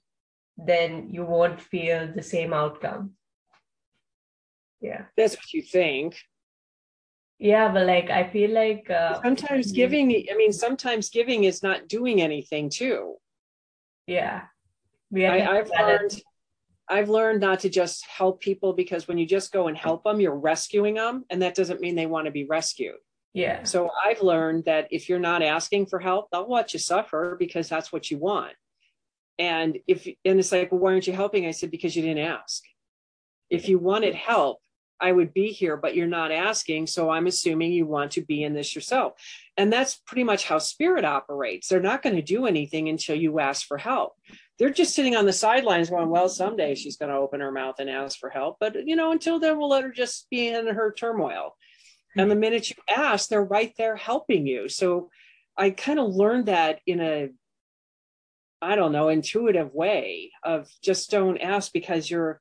then 0.59 1.09
you 1.12 1.25
won't 1.25 1.61
feel 1.61 2.12
the 2.12 2.23
same 2.23 2.53
outcome. 2.53 3.12
Yeah. 4.81 5.05
That's 5.17 5.37
what 5.37 5.53
you 5.53 5.62
think. 5.62 6.17
yeah 7.39 7.71
but 7.71 7.87
like 7.87 8.09
i 8.09 8.23
feel 8.35 8.51
like 8.51 8.89
uh, 8.89 9.21
sometimes 9.23 9.71
giving 9.71 10.07
i 10.33 10.35
mean 10.37 10.53
sometimes 10.53 11.11
giving 11.11 11.45
is 11.45 11.62
not 11.62 11.87
doing 11.87 12.23
anything 12.23 12.71
too 12.71 13.01
yeah 14.07 14.39
we 15.11 15.27
I, 15.27 15.57
have 15.57 15.71
learned 15.79 16.15
i've 16.89 17.11
learned 17.11 17.41
not 17.41 17.61
to 17.61 17.69
just 17.69 18.07
help 18.07 18.41
people 18.41 18.73
because 18.73 19.07
when 19.07 19.19
you 19.19 19.27
just 19.27 19.53
go 19.53 19.69
and 19.69 19.77
help 19.77 20.05
them 20.05 20.19
you're 20.19 20.43
rescuing 20.53 20.95
them 20.95 21.25
and 21.29 21.43
that 21.43 21.55
doesn't 21.55 21.83
mean 21.85 21.95
they 21.95 22.11
want 22.15 22.25
to 22.25 22.33
be 22.33 22.47
rescued 22.59 23.01
yeah 23.37 23.62
so 23.62 23.90
i've 24.05 24.22
learned 24.22 24.64
that 24.64 24.88
if 24.90 25.09
you're 25.09 25.18
not 25.18 25.42
asking 25.42 25.87
for 25.87 25.99
help 25.99 26.29
they'll 26.31 26.46
watch 26.46 26.72
you 26.72 26.79
suffer 26.79 27.37
because 27.38 27.68
that's 27.68 27.92
what 27.92 28.11
you 28.11 28.18
want 28.18 28.55
and 29.38 29.79
if 29.87 30.07
and 30.07 30.40
it's 30.40 30.53
like 30.53 30.72
well 30.72 30.81
why 30.81 30.92
aren't 30.92 31.07
you 31.07 31.12
helping 31.12 31.46
i 31.46 31.51
said 31.51 31.70
because 31.70 31.94
you 31.94 32.03
didn't 32.03 32.25
ask 32.25 32.62
if 33.51 33.68
you 33.68 33.79
wanted 33.79 34.14
help 34.14 34.59
I 35.01 35.12
would 35.12 35.35
be 35.35 35.49
here, 35.49 35.77
but 35.77 35.94
you're 35.94 36.07
not 36.07 36.33
asking. 36.33 36.87
So 36.87 37.11
I'm 37.11 37.27
assuming 37.27 37.72
you 37.72 37.87
want 37.87 38.12
to 38.12 38.22
be 38.22 38.42
in 38.42 38.55
this 38.55 38.75
yourself. 38.75 39.14
And 39.57 39.72
that's 39.72 39.96
pretty 40.07 40.25
much 40.25 40.46
how 40.46 40.59
spirit 40.59 41.05
operates. 41.05 41.68
They're 41.68 41.81
not 41.81 42.03
going 42.03 42.16
to 42.16 42.22
do 42.22 42.46
anything 42.46 42.88
until 42.88 43.16
you 43.16 43.38
ask 43.38 43.66
for 43.66 43.79
help. 43.79 44.14
They're 44.59 44.70
just 44.70 44.94
sitting 44.94 45.16
on 45.16 45.27
the 45.27 45.33
sidelines 45.33 45.90
going, 45.90 46.09
well, 46.09 46.29
someday 46.29 46.75
she's 46.75 46.96
going 46.96 47.11
to 47.11 47.18
open 47.18 47.40
her 47.40 47.53
mouth 47.53 47.77
and 47.79 47.90
ask 47.90 48.18
for 48.18 48.31
help. 48.31 48.57
But, 48.59 48.87
you 48.87 48.96
know, 48.96 49.12
until 49.12 49.38
then, 49.38 49.59
we'll 49.59 49.68
let 49.68 49.85
her 49.85 49.90
just 49.90 50.29
be 50.31 50.49
in 50.49 50.66
her 50.66 50.92
turmoil. 50.92 51.57
And 52.16 52.31
the 52.31 52.37
minute 52.37 52.70
you 52.70 52.76
ask, 52.88 53.29
they're 53.29 53.44
right 53.44 53.72
there 53.76 53.96
helping 53.96 54.46
you. 54.46 54.68
So 54.68 55.11
I 55.57 55.70
kind 55.70 55.98
of 55.98 56.14
learned 56.14 56.46
that 56.46 56.81
in 56.87 57.00
a, 57.00 57.31
I 58.61 58.76
don't 58.76 58.92
know, 58.92 59.09
intuitive 59.09 59.74
way 59.74 60.33
of 60.42 60.68
just 60.83 61.11
don't 61.11 61.38
ask 61.38 61.72
because 61.72 62.11
you're, 62.11 62.40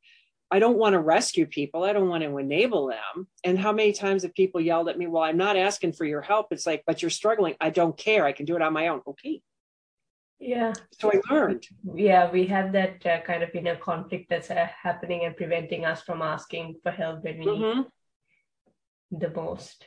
I 0.51 0.59
don't 0.59 0.77
want 0.77 0.93
to 0.93 0.99
rescue 0.99 1.45
people. 1.45 1.83
I 1.83 1.93
don't 1.93 2.07
want 2.07 2.23
to 2.23 2.37
enable 2.37 2.87
them. 2.87 3.27
And 3.43 3.57
how 3.57 3.71
many 3.71 3.91
times 3.91 4.23
have 4.23 4.33
people 4.33 4.61
yelled 4.61 4.89
at 4.89 4.97
me, 4.97 5.07
Well, 5.07 5.23
I'm 5.23 5.37
not 5.37 5.57
asking 5.57 5.93
for 5.93 6.05
your 6.05 6.21
help. 6.21 6.47
It's 6.51 6.65
like, 6.65 6.83
but 6.85 7.01
you're 7.01 7.11
struggling. 7.11 7.55
I 7.59 7.71
don't 7.71 7.97
care. 7.97 8.25
I 8.25 8.31
can 8.31 8.45
do 8.45 8.55
it 8.55 8.61
on 8.61 8.73
my 8.73 8.87
own. 8.87 9.01
Okay. 9.07 9.41
Yeah. 10.39 10.73
So 10.99 11.11
I 11.11 11.33
learned. 11.33 11.65
Yeah, 11.95 12.29
we 12.29 12.45
have 12.47 12.71
that 12.73 13.05
uh, 13.05 13.21
kind 13.21 13.41
of 13.41 13.49
inner 13.53 13.75
conflict 13.75 14.29
that's 14.29 14.51
uh, 14.51 14.67
happening 14.81 15.25
and 15.25 15.35
preventing 15.35 15.85
us 15.85 16.01
from 16.03 16.21
asking 16.21 16.75
for 16.83 16.91
help 16.91 17.23
when 17.23 17.39
we 17.39 17.45
mm-hmm. 17.45 17.81
The 19.11 19.29
most. 19.29 19.85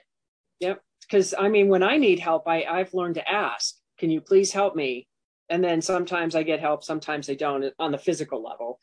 Yep. 0.61 0.83
Because 1.03 1.35
I 1.39 1.49
mean, 1.49 1.69
when 1.69 1.83
I 1.83 1.97
need 1.97 2.19
help, 2.19 2.47
I, 2.47 2.65
I've 2.65 2.95
learned 2.95 3.15
to 3.17 3.31
ask, 3.31 3.75
Can 3.99 4.11
you 4.11 4.21
please 4.21 4.53
help 4.53 4.77
me? 4.77 5.07
And 5.49 5.65
then 5.65 5.81
sometimes 5.81 6.35
I 6.35 6.43
get 6.43 6.61
help, 6.61 6.85
sometimes 6.85 7.31
I 7.31 7.35
don't 7.35 7.65
uh, 7.65 7.71
on 7.79 7.93
the 7.93 7.99
physical 7.99 8.43
level. 8.43 8.79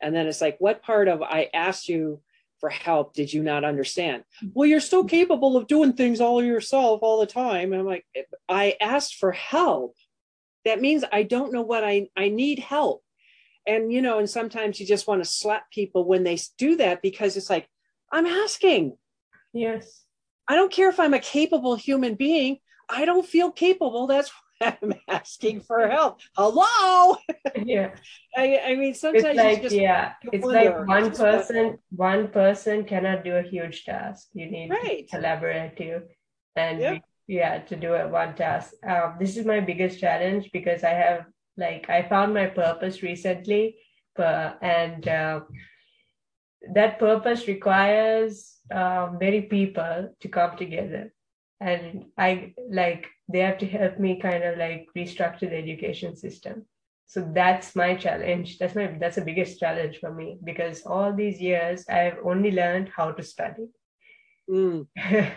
And 0.00 0.14
then 0.14 0.26
it's 0.26 0.40
like, 0.40 0.56
what 0.58 0.82
part 0.82 1.08
of 1.08 1.22
I 1.22 1.48
asked 1.54 1.88
you 1.88 2.20
for 2.58 2.68
help 2.68 3.14
did 3.14 3.32
you 3.32 3.42
not 3.42 3.64
understand? 3.64 4.24
Mm-hmm. 4.42 4.48
Well, 4.54 4.68
you're 4.68 4.80
still 4.80 5.04
capable 5.04 5.56
of 5.56 5.66
doing 5.66 5.92
things 5.92 6.20
all 6.20 6.42
yourself 6.42 7.00
all 7.02 7.20
the 7.20 7.26
time. 7.26 7.72
And 7.72 7.80
I'm 7.80 7.86
like, 7.86 8.04
I 8.48 8.76
asked 8.80 9.16
for 9.16 9.32
help. 9.32 9.94
That 10.64 10.80
means 10.80 11.04
I 11.10 11.22
don't 11.22 11.52
know 11.52 11.62
what 11.62 11.84
I, 11.84 12.08
I 12.16 12.28
need 12.28 12.58
help. 12.58 13.02
And, 13.66 13.92
you 13.92 14.02
know, 14.02 14.18
and 14.18 14.28
sometimes 14.28 14.80
you 14.80 14.86
just 14.86 15.06
want 15.06 15.22
to 15.22 15.30
slap 15.30 15.70
people 15.70 16.04
when 16.04 16.24
they 16.24 16.38
do 16.58 16.76
that 16.76 17.02
because 17.02 17.36
it's 17.36 17.50
like, 17.50 17.68
I'm 18.12 18.26
asking. 18.26 18.96
Yes. 19.52 20.04
I 20.48 20.56
don't 20.56 20.72
care 20.72 20.88
if 20.88 20.98
I'm 20.98 21.14
a 21.14 21.20
capable 21.20 21.76
human 21.76 22.14
being. 22.14 22.58
I 22.88 23.04
don't 23.04 23.26
feel 23.26 23.50
capable. 23.52 24.06
That's 24.06 24.30
why 24.58 24.76
I'm 24.82 24.94
asking 25.08 25.60
for 25.60 25.88
help. 25.88 26.20
Hello. 26.36 27.16
Yeah. 27.64 27.94
I, 28.36 28.60
I 28.66 28.74
mean, 28.76 28.94
sometimes 28.94 29.24
it's 29.26 29.36
like 29.36 29.62
just, 29.62 29.74
yeah, 29.74 30.14
it's 30.32 30.44
like 30.44 30.86
one 30.86 31.12
person, 31.12 31.78
one 31.90 32.28
person 32.28 32.84
cannot 32.84 33.24
do 33.24 33.36
a 33.36 33.42
huge 33.42 33.84
task. 33.84 34.28
You 34.32 34.50
need 34.50 34.70
right. 34.70 35.08
collaborative, 35.12 36.02
and 36.56 36.80
yep. 36.80 37.02
yeah, 37.26 37.58
to 37.60 37.76
do 37.76 37.94
it 37.94 38.10
one 38.10 38.34
task. 38.34 38.72
Um, 38.86 39.16
this 39.18 39.36
is 39.36 39.46
my 39.46 39.60
biggest 39.60 39.98
challenge 39.98 40.50
because 40.52 40.84
I 40.84 40.90
have 40.90 41.26
like 41.56 41.88
I 41.90 42.08
found 42.08 42.34
my 42.34 42.46
purpose 42.46 43.02
recently, 43.02 43.76
but 44.14 44.58
and 44.62 45.06
uh, 45.08 45.40
that 46.74 46.98
purpose 46.98 47.46
requires 47.46 48.58
uh, 48.72 49.10
many 49.18 49.42
people 49.42 50.14
to 50.20 50.28
come 50.28 50.56
together. 50.56 51.12
And 51.62 52.06
i 52.16 52.54
like 52.70 53.06
they 53.28 53.40
have 53.40 53.58
to 53.58 53.66
help 53.66 53.98
me 53.98 54.18
kind 54.18 54.42
of 54.42 54.56
like 54.56 54.86
restructure 54.96 55.50
the 55.50 55.56
education 55.56 56.16
system. 56.16 56.66
So 57.06 57.30
that's 57.34 57.76
my 57.76 57.96
challenge. 57.96 58.58
That's 58.58 58.74
my 58.74 58.86
that's 58.98 59.16
the 59.16 59.24
biggest 59.24 59.60
challenge 59.60 59.98
for 59.98 60.14
me 60.14 60.38
because 60.42 60.82
all 60.86 61.12
these 61.12 61.40
years 61.40 61.86
i've 61.88 62.18
only 62.24 62.52
learned 62.52 62.90
how 62.96 63.12
to 63.12 63.22
study. 63.22 63.68
Mm. 64.48 64.86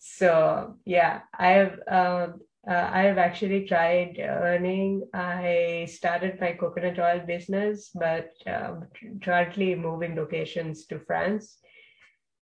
so 0.00 0.76
yeah 0.86 1.20
i 1.38 1.48
have 1.48 1.78
um, 1.86 2.40
uh, 2.68 2.90
I 2.92 3.02
have 3.02 3.16
actually 3.16 3.66
tried 3.66 4.18
earning. 4.18 5.08
I 5.14 5.86
started 5.90 6.40
my 6.40 6.52
coconut 6.52 6.98
oil 6.98 7.20
business, 7.26 7.90
but 7.94 8.32
um, 8.46 8.86
currently 9.22 9.74
moving 9.74 10.14
locations 10.14 10.86
to 10.86 10.98
France. 11.00 11.58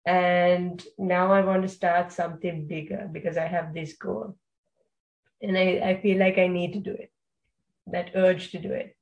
And 0.06 0.84
now 0.98 1.32
i 1.32 1.40
want 1.40 1.62
to 1.62 1.70
start 1.70 2.12
something 2.12 2.68
bigger 2.68 3.10
because 3.12 3.38
i 3.38 3.48
have 3.48 3.74
this 3.74 3.96
goal. 3.96 4.36
And 5.42 5.58
i, 5.58 5.80
I 5.84 6.02
feel 6.02 6.20
like 6.20 6.38
i 6.38 6.48
need 6.48 6.74
to 6.74 6.80
do 6.80 6.92
it 6.92 7.10
that 7.88 8.12
urge 8.16 8.52
to 8.52 8.60
do 8.60 8.72
it. 8.72 8.96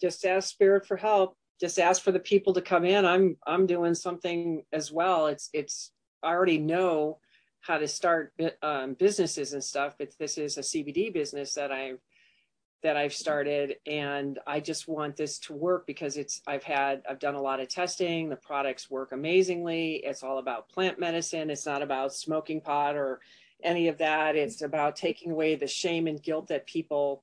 Just 0.00 0.24
ask 0.24 0.48
spirit 0.48 0.86
for 0.86 0.96
help. 0.96 1.36
Just 1.60 1.78
ask 1.78 2.02
for 2.02 2.12
the 2.12 2.20
people 2.20 2.54
to 2.54 2.62
come 2.62 2.84
in. 2.84 3.04
I'm 3.04 3.36
i'm 3.46 3.66
doing 3.66 3.94
something 3.94 4.62
as 4.72 4.90
well. 4.90 5.26
It's 5.26 5.50
it's 5.52 5.92
i 6.22 6.28
already 6.28 6.58
know 6.58 7.18
how 7.60 7.78
to 7.78 7.88
start 7.88 8.32
um, 8.62 8.94
businesses 8.94 9.52
and 9.52 9.62
stuff 9.62 9.94
but 9.98 10.10
this 10.18 10.38
is 10.38 10.58
a 10.58 10.62
cbd 10.62 11.12
business 11.12 11.54
that 11.54 11.70
i've 11.70 11.98
that 12.82 12.96
I've 12.96 13.12
started 13.12 13.76
and 13.86 14.38
I 14.46 14.60
just 14.60 14.88
want 14.88 15.16
this 15.16 15.38
to 15.40 15.52
work 15.52 15.86
because 15.86 16.16
it's 16.16 16.40
I've 16.46 16.62
had 16.62 17.02
I've 17.08 17.18
done 17.18 17.34
a 17.34 17.40
lot 17.40 17.60
of 17.60 17.68
testing. 17.68 18.28
The 18.28 18.36
products 18.36 18.90
work 18.90 19.12
amazingly. 19.12 19.96
It's 19.96 20.22
all 20.22 20.38
about 20.38 20.68
plant 20.70 20.98
medicine. 20.98 21.50
It's 21.50 21.66
not 21.66 21.82
about 21.82 22.14
smoking 22.14 22.60
pot 22.60 22.96
or 22.96 23.20
any 23.62 23.88
of 23.88 23.98
that. 23.98 24.36
It's 24.36 24.62
about 24.62 24.96
taking 24.96 25.32
away 25.32 25.56
the 25.56 25.66
shame 25.66 26.06
and 26.06 26.22
guilt 26.22 26.48
that 26.48 26.66
people 26.66 27.22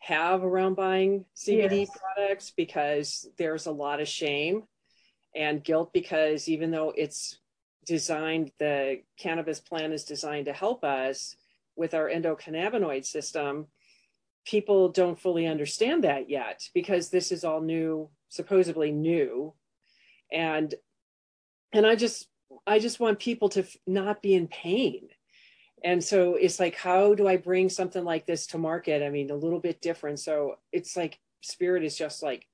have 0.00 0.44
around 0.44 0.74
buying 0.74 1.24
CBD 1.34 1.80
yes. 1.80 1.90
products 1.98 2.52
because 2.56 3.28
there's 3.36 3.66
a 3.66 3.72
lot 3.72 4.00
of 4.00 4.08
shame 4.08 4.64
and 5.34 5.64
guilt 5.64 5.92
because 5.92 6.48
even 6.48 6.70
though 6.70 6.92
it's 6.96 7.38
designed 7.88 8.52
the 8.60 9.00
cannabis 9.18 9.58
plant 9.58 9.92
is 9.92 10.04
designed 10.04 10.46
to 10.46 10.52
help 10.52 10.84
us 10.84 11.34
with 11.74 11.94
our 11.94 12.08
endocannabinoid 12.08 13.04
system 13.04 13.66
people 14.48 14.88
don't 14.88 15.20
fully 15.20 15.46
understand 15.46 16.04
that 16.04 16.30
yet 16.30 16.66
because 16.72 17.10
this 17.10 17.30
is 17.30 17.44
all 17.44 17.60
new 17.60 18.08
supposedly 18.30 18.90
new. 18.90 19.52
And 20.32 20.74
and 21.72 21.86
i 21.86 21.94
just 21.94 22.28
i 22.66 22.78
just 22.78 22.98
want 22.98 23.18
people 23.18 23.50
to 23.50 23.64
not 23.86 24.22
be 24.22 24.34
in 24.34 24.48
pain. 24.48 25.08
And 25.84 26.02
so 26.02 26.34
it's 26.34 26.58
like 26.58 26.76
how 26.76 27.14
do 27.14 27.28
i 27.28 27.36
bring 27.36 27.68
something 27.68 28.04
like 28.04 28.26
this 28.26 28.46
to 28.48 28.58
market? 28.58 29.02
I 29.02 29.10
mean 29.10 29.30
a 29.30 29.36
little 29.36 29.60
bit 29.60 29.82
different. 29.82 30.18
So 30.18 30.56
it's 30.72 30.96
like 30.96 31.18
spirit 31.42 31.84
is 31.84 31.96
just 31.96 32.22
like 32.22 32.46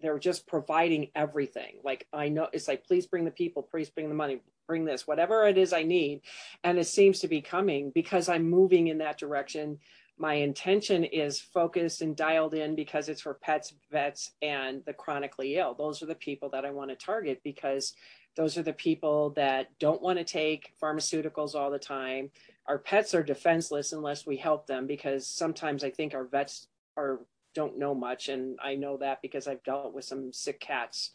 they're 0.00 0.18
just 0.18 0.46
providing 0.46 1.08
everything 1.14 1.76
like 1.84 2.06
i 2.12 2.28
know 2.28 2.48
it's 2.52 2.68
like 2.68 2.84
please 2.86 3.06
bring 3.06 3.24
the 3.24 3.30
people 3.30 3.62
please 3.62 3.90
bring 3.90 4.08
the 4.08 4.14
money 4.14 4.40
bring 4.66 4.84
this 4.84 5.06
whatever 5.06 5.46
it 5.46 5.58
is 5.58 5.72
i 5.72 5.82
need 5.82 6.20
and 6.64 6.78
it 6.78 6.86
seems 6.86 7.20
to 7.20 7.28
be 7.28 7.40
coming 7.40 7.90
because 7.94 8.28
i'm 8.28 8.48
moving 8.48 8.88
in 8.88 8.98
that 8.98 9.18
direction 9.18 9.78
my 10.20 10.34
intention 10.34 11.02
is 11.02 11.40
focused 11.40 12.02
and 12.02 12.14
dialed 12.14 12.52
in 12.52 12.74
because 12.74 13.08
it's 13.08 13.22
for 13.22 13.32
pets, 13.32 13.72
vets, 13.90 14.32
and 14.42 14.84
the 14.84 14.92
chronically 14.92 15.56
ill. 15.56 15.72
Those 15.72 16.02
are 16.02 16.06
the 16.06 16.14
people 16.14 16.50
that 16.50 16.66
I 16.66 16.70
want 16.70 16.90
to 16.90 16.94
target 16.94 17.40
because 17.42 17.94
those 18.36 18.58
are 18.58 18.62
the 18.62 18.74
people 18.74 19.30
that 19.30 19.68
don't 19.78 20.02
want 20.02 20.18
to 20.18 20.24
take 20.24 20.74
pharmaceuticals 20.80 21.54
all 21.54 21.70
the 21.70 21.78
time. 21.78 22.30
Our 22.66 22.78
pets 22.78 23.14
are 23.14 23.22
defenseless 23.22 23.92
unless 23.92 24.26
we 24.26 24.36
help 24.36 24.66
them 24.66 24.86
because 24.86 25.26
sometimes 25.26 25.82
I 25.82 25.90
think 25.90 26.14
our 26.14 26.24
vets 26.24 26.66
are 26.98 27.20
don't 27.54 27.78
know 27.78 27.94
much 27.94 28.28
and 28.28 28.58
I 28.62 28.74
know 28.76 28.96
that 28.98 29.22
because 29.22 29.46
I've 29.46 29.62
dealt 29.62 29.94
with 29.94 30.04
some 30.04 30.32
sick 30.32 30.60
cats. 30.60 31.10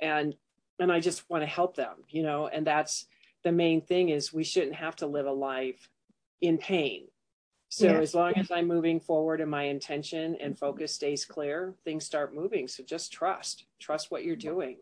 And 0.00 0.34
and 0.78 0.92
I 0.92 1.00
just 1.00 1.28
want 1.30 1.42
to 1.42 1.46
help 1.46 1.74
them, 1.74 2.04
you 2.10 2.22
know, 2.22 2.48
and 2.48 2.66
that's 2.66 3.06
the 3.44 3.52
main 3.52 3.80
thing 3.80 4.10
is 4.10 4.32
we 4.32 4.44
shouldn't 4.44 4.74
have 4.74 4.96
to 4.96 5.06
live 5.06 5.26
a 5.26 5.32
life 5.32 5.88
in 6.42 6.58
pain 6.58 7.06
so 7.68 7.86
yeah. 7.86 7.98
as 7.98 8.14
long 8.14 8.34
as 8.36 8.50
I'm 8.50 8.68
moving 8.68 9.00
forward 9.00 9.40
and 9.40 9.50
my 9.50 9.64
intention 9.64 10.36
and 10.40 10.58
focus 10.58 10.94
stays 10.94 11.24
clear, 11.24 11.74
things 11.84 12.04
start 12.04 12.34
moving. 12.34 12.68
So 12.68 12.82
just 12.84 13.12
trust, 13.12 13.66
trust 13.80 14.10
what 14.10 14.24
you're 14.24 14.36
doing 14.36 14.76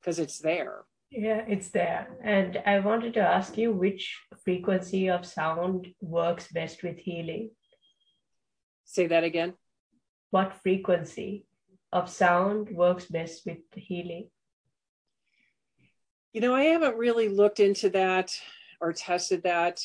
because 0.00 0.18
it's 0.18 0.38
there. 0.38 0.84
Yeah, 1.10 1.42
it's 1.48 1.68
there. 1.70 2.08
And 2.22 2.62
I 2.64 2.78
wanted 2.80 3.14
to 3.14 3.20
ask 3.20 3.56
you 3.56 3.72
which 3.72 4.16
frequency 4.44 5.08
of 5.08 5.26
sound 5.26 5.88
works 6.00 6.50
best 6.52 6.82
with 6.82 6.98
healing? 6.98 7.50
Say 8.84 9.06
that 9.08 9.24
again. 9.24 9.54
What 10.30 10.60
frequency 10.62 11.46
of 11.92 12.10
sound 12.10 12.70
works 12.70 13.06
best 13.06 13.46
with 13.46 13.58
healing? 13.74 14.28
You 16.32 16.40
know, 16.42 16.54
I 16.54 16.64
haven't 16.64 16.96
really 16.96 17.28
looked 17.28 17.60
into 17.60 17.88
that 17.90 18.32
or 18.80 18.92
tested 18.92 19.42
that. 19.44 19.80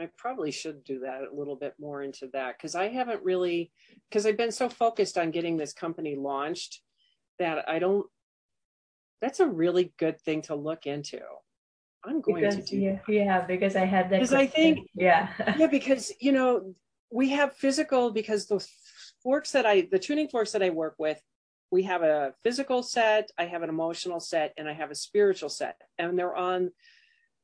I 0.00 0.08
probably 0.16 0.50
should 0.50 0.84
do 0.84 1.00
that 1.00 1.22
a 1.22 1.34
little 1.34 1.56
bit 1.56 1.74
more 1.78 2.02
into 2.02 2.28
that 2.32 2.56
because 2.56 2.74
I 2.74 2.88
haven't 2.88 3.22
really, 3.24 3.72
because 4.08 4.26
I've 4.26 4.36
been 4.36 4.52
so 4.52 4.68
focused 4.68 5.18
on 5.18 5.30
getting 5.30 5.56
this 5.56 5.72
company 5.72 6.14
launched 6.14 6.80
that 7.38 7.68
I 7.68 7.78
don't, 7.78 8.06
that's 9.20 9.40
a 9.40 9.46
really 9.46 9.92
good 9.98 10.20
thing 10.20 10.42
to 10.42 10.54
look 10.54 10.86
into. 10.86 11.20
I'm 12.04 12.20
going 12.20 12.42
because, 12.42 12.56
to 12.56 12.62
do 12.62 12.76
yeah, 12.76 12.98
yeah, 13.08 13.44
because 13.44 13.74
I 13.74 13.84
had 13.84 14.10
that. 14.10 14.20
Because 14.20 14.32
I 14.32 14.46
think, 14.46 14.88
yeah. 14.94 15.30
yeah, 15.58 15.66
because, 15.66 16.12
you 16.20 16.30
know, 16.30 16.74
we 17.10 17.30
have 17.30 17.54
physical, 17.54 18.12
because 18.12 18.46
the 18.46 18.64
forks 19.22 19.52
that 19.52 19.66
I, 19.66 19.88
the 19.90 19.98
tuning 19.98 20.28
forks 20.28 20.52
that 20.52 20.62
I 20.62 20.70
work 20.70 20.94
with, 20.98 21.20
we 21.70 21.82
have 21.82 22.02
a 22.02 22.32
physical 22.42 22.82
set, 22.82 23.30
I 23.36 23.44
have 23.44 23.62
an 23.62 23.68
emotional 23.68 24.20
set, 24.20 24.54
and 24.56 24.68
I 24.68 24.72
have 24.72 24.90
a 24.90 24.94
spiritual 24.94 25.50
set. 25.50 25.80
And 25.98 26.18
they're 26.18 26.34
on, 26.34 26.70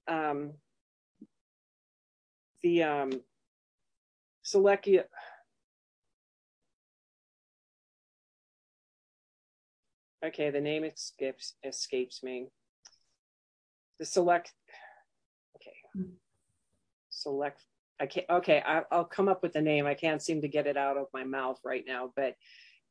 um, 0.09 0.53
the 2.63 2.83
um, 2.83 3.21
Selechia. 4.45 5.05
Okay, 10.25 10.51
the 10.51 10.61
name 10.61 10.85
escapes 10.85 11.55
escapes 11.63 12.23
me. 12.23 12.49
The 13.99 14.07
select. 14.07 14.53
Okay, 15.57 16.07
select. 17.11 17.63
I 18.05 18.07
can't. 18.07 18.27
Okay, 18.29 18.63
I, 18.65 18.83
will 18.95 19.05
come 19.05 19.29
up 19.29 19.43
with 19.43 19.55
the 19.55 19.63
name. 19.63 19.87
I 19.87 19.95
can't 19.95 20.23
seem 20.23 20.43
to 20.43 20.49
get 20.49 20.67
it 20.67 20.77
out 20.77 20.99
of 20.99 21.07
my 21.15 21.25
mouth 21.25 21.59
right 21.65 21.85
now, 21.87 22.13
but 22.15 22.37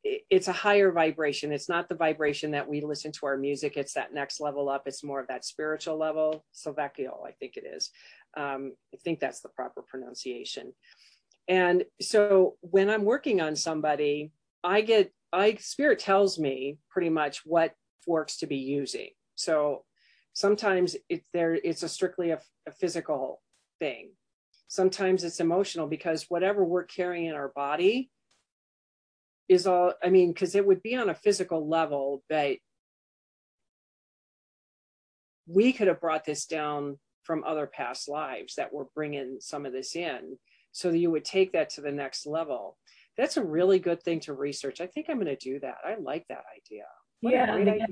it's 0.04 0.48
a 0.48 0.54
higher 0.54 0.92
vibration. 0.92 1.54
It's 1.54 1.70
not 1.70 1.88
the 1.88 1.96
vibration 1.96 2.52
that 2.52 2.68
we 2.68 2.82
listen 2.82 3.12
to 3.14 3.28
our 3.28 3.38
music. 3.38 3.78
It's 3.78 3.94
that 3.94 4.14
next 4.14 4.42
level 4.42 4.68
up. 4.70 4.84
It's 4.88 5.04
more 5.04 5.20
of 5.20 5.28
that 5.28 5.46
spiritual 5.46 5.98
level. 5.98 6.44
Silvecchio, 6.54 7.26
I 7.26 7.32
think 7.40 7.56
it 7.58 7.64
is. 7.66 7.92
Um, 8.36 8.74
I 8.94 8.98
think 8.98 9.20
that's 9.20 9.42
the 9.42 9.50
proper 9.50 9.84
pronunciation. 9.84 10.74
And 11.48 11.84
so 12.02 12.56
when 12.62 12.90
I'm 12.90 13.06
working 13.06 13.40
on 13.40 13.56
somebody, 13.56 14.32
I 14.64 14.82
get, 14.82 15.14
I 15.32 15.56
spirit 15.56 16.00
tells 16.00 16.40
me 16.40 16.80
pretty 16.90 17.10
much 17.10 17.46
what 17.46 17.76
forks 18.04 18.38
to 18.38 18.48
be 18.48 18.58
using. 18.58 19.12
So 19.36 19.86
sometimes 20.34 20.98
it's 21.08 21.26
there, 21.34 21.54
it's 21.54 21.84
a 21.84 21.90
strictly 21.90 22.32
a, 22.32 22.42
a 22.68 22.72
physical 22.72 23.42
thing. 23.80 24.10
Sometimes 24.68 25.24
it's 25.24 25.40
emotional 25.40 25.88
because 25.88 26.26
whatever 26.30 26.64
we're 26.64 26.84
carrying 26.84 27.28
in 27.28 27.36
our 27.36 27.50
body 27.50 28.10
is 29.48 29.68
all, 29.68 29.94
I 30.04 30.10
mean, 30.10 30.32
because 30.34 30.56
it 30.56 30.66
would 30.66 30.82
be 30.82 30.96
on 30.96 31.10
a 31.10 31.16
physical 31.16 31.68
level, 31.68 32.24
but 32.30 32.58
we 35.48 35.74
could 35.74 35.88
have 35.88 36.02
brought 36.02 36.26
this 36.26 36.46
down 36.46 36.98
from 37.24 37.44
other 37.44 37.68
past 37.68 38.10
lives 38.10 38.56
that 38.56 38.74
were 38.74 38.88
bringing 38.96 39.38
some 39.40 39.66
of 39.66 39.74
this 39.74 39.96
in. 39.96 40.38
So 40.72 40.90
that 40.90 40.98
you 40.98 41.12
would 41.12 41.24
take 41.24 41.54
that 41.54 41.70
to 41.72 41.82
the 41.82 41.92
next 41.92 42.26
level. 42.26 42.78
That's 43.16 43.38
a 43.38 43.44
really 43.44 43.78
good 43.78 44.02
thing 44.02 44.20
to 44.22 44.34
research. 44.34 44.82
I 44.82 44.88
think 44.88 45.06
i'm 45.08 45.18
going 45.18 45.28
to 45.28 45.36
do 45.36 45.60
that. 45.60 45.76
I 45.86 45.96
like 46.02 46.26
that 46.30 46.46
idea. 46.58 46.86
What 47.22 47.34
yeah 47.34 47.46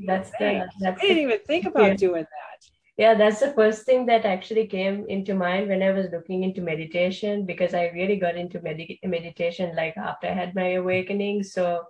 that's 0.06 0.32
the, 0.32 0.68
that's 0.82 1.00
i 1.00 1.02
didn't 1.02 1.16
the, 1.16 1.22
even 1.22 1.40
think 1.48 1.66
about 1.66 1.84
yeah. 1.88 1.94
doing 1.94 2.24
that 2.24 2.66
yeah 3.02 3.16
that's 3.20 3.40
the 3.40 3.54
first 3.54 3.86
thing 3.86 4.06
that 4.06 4.26
actually 4.26 4.68
came 4.68 5.06
into 5.16 5.34
mind 5.34 5.70
when 5.70 5.82
i 5.82 5.92
was 5.92 6.12
looking 6.16 6.44
into 6.48 6.62
meditation 6.72 7.46
because 7.52 7.74
i 7.74 7.86
really 8.00 8.18
got 8.24 8.36
into 8.42 8.62
med- 8.62 9.00
meditation 9.16 9.76
like 9.76 9.96
after 9.98 10.28
i 10.28 10.34
had 10.42 10.54
my 10.56 10.74
awakening. 10.82 11.42
So 11.44 11.84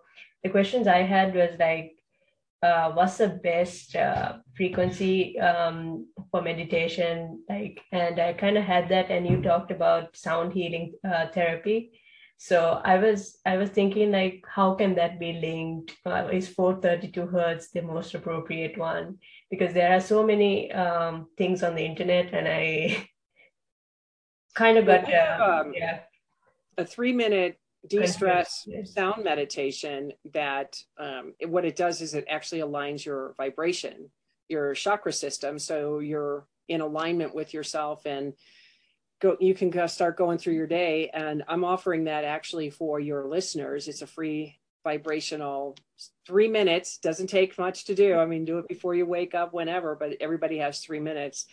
the 0.43 0.49
questions 0.49 0.87
i 0.87 1.01
had 1.15 1.35
was 1.35 1.57
like 1.59 1.91
uh, 2.63 2.91
what's 2.91 3.17
the 3.17 3.29
best 3.43 3.95
uh, 3.95 4.33
frequency 4.55 5.39
um, 5.39 6.05
for 6.29 6.43
meditation? 6.43 7.43
Like 7.49 7.81
and 7.91 8.19
i 8.19 8.33
kind 8.33 8.57
of 8.57 8.63
had 8.63 8.87
that 8.89 9.09
and 9.09 9.27
you 9.27 9.41
talked 9.41 9.71
about 9.71 10.15
sound 10.15 10.53
healing 10.53 10.93
uh, 11.03 11.25
therapy. 11.33 11.79
So 12.37 12.81
i 12.93 12.97
was 12.97 13.37
i 13.45 13.57
was 13.57 13.69
thinking 13.71 14.11
like 14.11 14.45
how 14.57 14.75
can 14.75 14.95
that 14.95 15.19
be 15.19 15.33
linked? 15.33 15.97
Uh, 16.05 16.29
is 16.39 16.47
432 16.47 17.27
hertz 17.35 17.69
the 17.71 17.81
most 17.81 18.13
appropriate 18.13 18.77
one 18.77 19.17
because 19.51 19.73
there 19.73 19.93
are 19.93 20.01
so 20.01 20.25
many 20.25 20.71
um, 20.71 21.27
things 21.37 21.61
on 21.61 21.75
the 21.75 21.85
internet 21.85 22.33
and 22.33 22.47
i 22.47 23.07
kind 24.55 24.77
of 24.77 24.85
got 24.85 25.05
uh, 25.05 25.61
um, 25.61 25.73
yeah. 25.75 25.99
a 26.77 26.85
three 26.85 27.13
minute 27.13 27.57
de-stress 27.87 28.67
sound 28.83 29.23
meditation 29.23 30.11
that 30.33 30.75
um, 30.99 31.33
what 31.47 31.65
it 31.65 31.75
does 31.75 32.01
is 32.01 32.13
it 32.13 32.25
actually 32.29 32.61
aligns 32.61 33.05
your 33.05 33.33
vibration 33.37 34.09
your 34.51 34.73
chakra 34.75 35.13
system. 35.13 35.57
So 35.57 35.99
you're 35.99 36.45
in 36.67 36.81
alignment 36.81 37.33
with 37.33 37.53
yourself 37.53 38.05
and 38.05 38.33
go 39.21 39.37
you 39.39 39.55
can 39.55 39.69
go 39.69 39.87
start 39.87 40.17
going 40.17 40.37
through 40.37 40.53
your 40.53 40.67
day. 40.67 41.09
And 41.13 41.43
i'm 41.47 41.63
offering 41.63 42.03
that 42.03 42.23
actually 42.25 42.69
for 42.69 42.99
your 42.99 43.27
listeners. 43.27 43.87
It's 43.87 44.03
a 44.03 44.07
free 44.07 44.59
vibrational 44.83 45.77
three 46.25 46.47
minutes 46.47 46.97
doesn't 46.97 47.27
take 47.27 47.57
much 47.57 47.85
to 47.85 47.95
do. 47.95 48.15
I 48.15 48.25
mean 48.25 48.45
do 48.45 48.59
it 48.59 48.67
before 48.67 48.95
you 48.95 49.05
wake 49.05 49.35
up 49.35 49.53
whenever 49.53 49.95
but 49.95 50.17
everybody 50.19 50.57
has 50.57 50.79
three 50.79 50.99
minutes. 50.99 51.45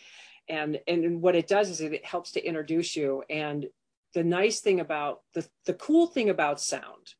And 0.47 0.79
and 0.87 1.21
what 1.21 1.35
it 1.35 1.47
does 1.47 1.69
is 1.69 1.81
it 1.81 2.05
helps 2.05 2.31
to 2.33 2.45
introduce 2.45 2.95
you. 2.95 3.23
And 3.29 3.67
the 4.13 4.23
nice 4.23 4.59
thing 4.59 4.79
about 4.79 5.21
the, 5.33 5.47
the 5.65 5.75
cool 5.75 6.07
thing 6.07 6.29
about 6.29 6.59
sound 6.59 7.13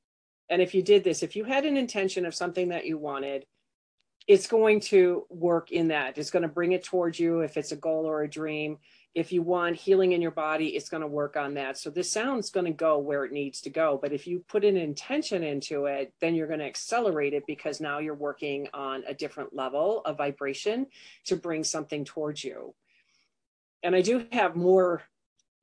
and 0.49 0.61
if 0.61 0.73
you 0.73 0.81
did 0.81 1.03
this 1.03 1.21
if 1.21 1.35
you 1.35 1.43
had 1.43 1.65
an 1.65 1.77
intention 1.77 2.25
of 2.25 2.33
something 2.33 2.69
that 2.69 2.85
you 2.85 2.97
wanted 2.97 3.45
it's 4.29 4.45
going 4.45 4.79
to 4.79 5.25
work 5.29 5.71
in 5.71 5.87
that. 5.87 6.19
It's 6.19 6.29
going 6.29 6.43
to 6.43 6.47
bring 6.47 6.73
it 6.73 6.83
towards 6.83 7.19
you 7.19 7.39
if 7.39 7.57
it's 7.57 7.71
a 7.71 7.75
goal 7.75 8.05
or 8.05 8.21
a 8.21 8.29
dream 8.29 8.77
if 9.15 9.31
you 9.31 9.41
want 9.41 9.75
healing 9.75 10.11
in 10.11 10.21
your 10.21 10.31
body 10.31 10.67
it's 10.67 10.89
going 10.89 11.01
to 11.01 11.07
work 11.07 11.35
on 11.35 11.55
that. 11.55 11.77
So 11.77 11.89
the 11.89 12.03
sound's 12.03 12.49
going 12.49 12.65
to 12.65 12.71
go 12.71 12.97
where 12.99 13.25
it 13.25 13.31
needs 13.31 13.61
to 13.61 13.69
go 13.69 13.99
but 14.01 14.13
if 14.13 14.27
you 14.27 14.43
put 14.47 14.63
an 14.63 14.77
intention 14.77 15.43
into 15.43 15.85
it 15.85 16.13
then 16.21 16.35
you're 16.35 16.47
going 16.47 16.59
to 16.59 16.65
accelerate 16.65 17.33
it 17.33 17.45
because 17.47 17.81
now 17.81 17.99
you're 17.99 18.13
working 18.13 18.67
on 18.73 19.03
a 19.07 19.13
different 19.13 19.55
level 19.55 20.01
of 20.05 20.17
vibration 20.17 20.87
to 21.25 21.35
bring 21.35 21.63
something 21.63 22.05
towards 22.05 22.43
you. 22.43 22.73
And 23.83 23.95
i 23.95 24.01
do 24.01 24.25
have 24.31 24.55
more 24.55 25.03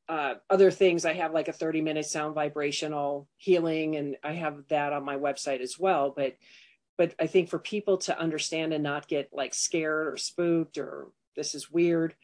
uh, 0.09 0.35
other 0.49 0.71
things. 0.71 1.05
I 1.05 1.15
have 1.15 1.33
like 1.33 1.49
a 1.49 1.53
30 1.53 1.81
minute 1.81 2.07
sound 2.07 2.35
vibrational 2.35 3.29
healing 3.37 3.97
and 3.97 4.17
i 4.23 4.33
have 4.33 4.63
that 4.69 4.93
on 4.93 5.05
my 5.05 5.17
website 5.17 5.61
as 5.61 5.79
well 5.79 6.13
but 6.17 6.37
but 6.97 7.15
i 7.19 7.27
think 7.27 7.49
for 7.49 7.59
people 7.59 7.99
to 7.99 8.19
understand 8.19 8.73
and 8.73 8.83
not 8.83 9.09
get 9.09 9.31
like 9.33 9.55
scared 9.55 10.09
or 10.09 10.17
spooked 10.17 10.79
or 10.79 11.09
this 11.35 11.55
is 11.55 11.71
weird 11.71 12.15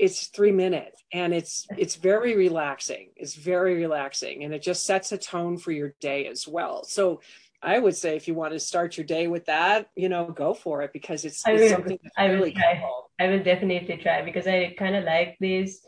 it's 0.00 0.28
three 0.28 0.50
minutes 0.50 1.04
and 1.12 1.34
it's 1.34 1.66
it's 1.76 1.96
very 1.96 2.34
relaxing 2.34 3.10
it's 3.16 3.34
very 3.34 3.74
relaxing 3.74 4.44
and 4.44 4.54
it 4.54 4.62
just 4.62 4.86
sets 4.86 5.12
a 5.12 5.18
tone 5.18 5.58
for 5.58 5.72
your 5.72 5.94
day 6.00 6.26
as 6.26 6.48
well 6.48 6.82
so 6.84 7.20
i 7.62 7.78
would 7.78 7.94
say 7.94 8.16
if 8.16 8.26
you 8.26 8.34
want 8.34 8.52
to 8.52 8.58
start 8.58 8.96
your 8.96 9.04
day 9.04 9.26
with 9.26 9.44
that 9.44 9.90
you 9.94 10.08
know 10.08 10.24
go 10.30 10.54
for 10.54 10.80
it 10.82 10.90
because 10.94 11.26
it's, 11.26 11.46
I 11.46 11.52
it's 11.52 11.62
will, 11.62 11.70
something 11.70 11.98
that's 12.02 12.14
I 12.16 12.26
really 12.26 12.50
will 12.50 12.60
try. 12.60 12.80
cool. 12.80 13.10
i 13.20 13.26
will 13.28 13.42
definitely 13.42 13.98
try 13.98 14.22
because 14.22 14.46
i 14.46 14.74
kind 14.78 14.96
of 14.96 15.04
like 15.04 15.36
these 15.38 15.86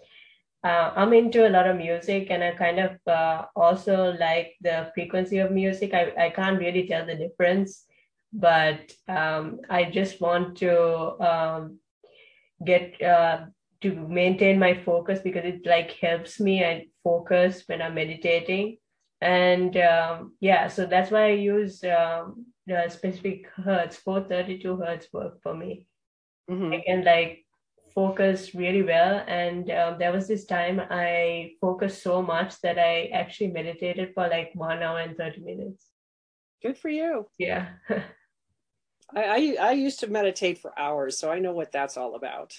uh, 0.65 0.93
I'm 0.95 1.13
into 1.13 1.49
a 1.49 1.51
lot 1.51 1.67
of 1.67 1.77
music 1.77 2.29
and 2.31 2.45
I 2.45 2.53
kind 2.53 2.79
of 2.79 2.93
uh, 3.05 3.47
also 3.57 4.13
like 4.21 4.55
the 4.61 4.93
frequency 4.95 5.39
of 5.39 5.51
music. 5.51 5.93
I, 5.93 6.13
I 6.17 6.31
can't 6.31 6.57
really 6.57 6.87
tell 6.87 7.05
the 7.05 7.17
difference, 7.17 7.85
but 8.33 8.93
um, 9.09 9.59
I 9.69 9.87
just 9.87 10.21
want 10.21 10.59
to 10.59 11.19
um, 11.21 11.81
get 12.65 13.03
uh, 13.03 13.47
to 13.83 13.95
maintain 13.95 14.59
my 14.59 14.75
focus 14.75 15.21
because 15.23 15.45
it 15.45 15.67
like 15.67 15.93
helps 16.01 16.41
me 16.41 16.63
and 16.63 16.85
focus 17.05 17.63
when 17.67 17.83
I'm 17.83 17.95
meditating. 17.95 18.79
And 19.21 19.77
um, 19.77 20.35
yeah, 20.41 20.69
so 20.69 20.87
that's 20.87 21.11
why 21.11 21.27
I 21.27 21.33
use 21.33 21.85
um, 21.85 22.47
the 22.67 22.89
specific 22.89 23.47
hertz, 23.57 23.97
432 23.97 24.77
hertz 24.77 25.07
work 25.13 25.43
for 25.43 25.55
me. 25.55 25.87
Mm-hmm. 26.51 26.73
I 26.73 26.83
can 26.85 27.05
like 27.05 27.45
focus 27.95 28.55
really 28.55 28.83
well. 28.83 29.23
And 29.27 29.71
um, 29.71 29.99
there 29.99 30.13
was 30.13 30.27
this 30.27 30.45
time 30.45 30.81
I 30.91 31.53
focused 31.61 32.03
so 32.03 32.23
much 32.23 32.61
that 32.63 32.79
I 32.79 33.07
actually 33.13 33.49
meditated 33.49 34.13
for 34.15 34.29
like 34.29 34.51
one 34.55 34.83
hour 34.83 34.99
and 34.99 35.17
30 35.17 35.41
minutes. 35.41 35.87
Good 36.63 36.79
for 36.79 36.89
you. 36.89 37.27
Yeah. 37.39 37.69
I, 39.15 39.25
I, 39.25 39.57
I 39.61 39.73
used 39.73 40.01
to 40.01 40.07
meditate 40.07 40.59
for 40.59 40.77
hours, 40.79 41.19
so 41.19 41.31
I 41.31 41.39
know 41.39 41.53
what 41.53 41.73
that's 41.73 41.97
all 41.97 42.15
about. 42.15 42.55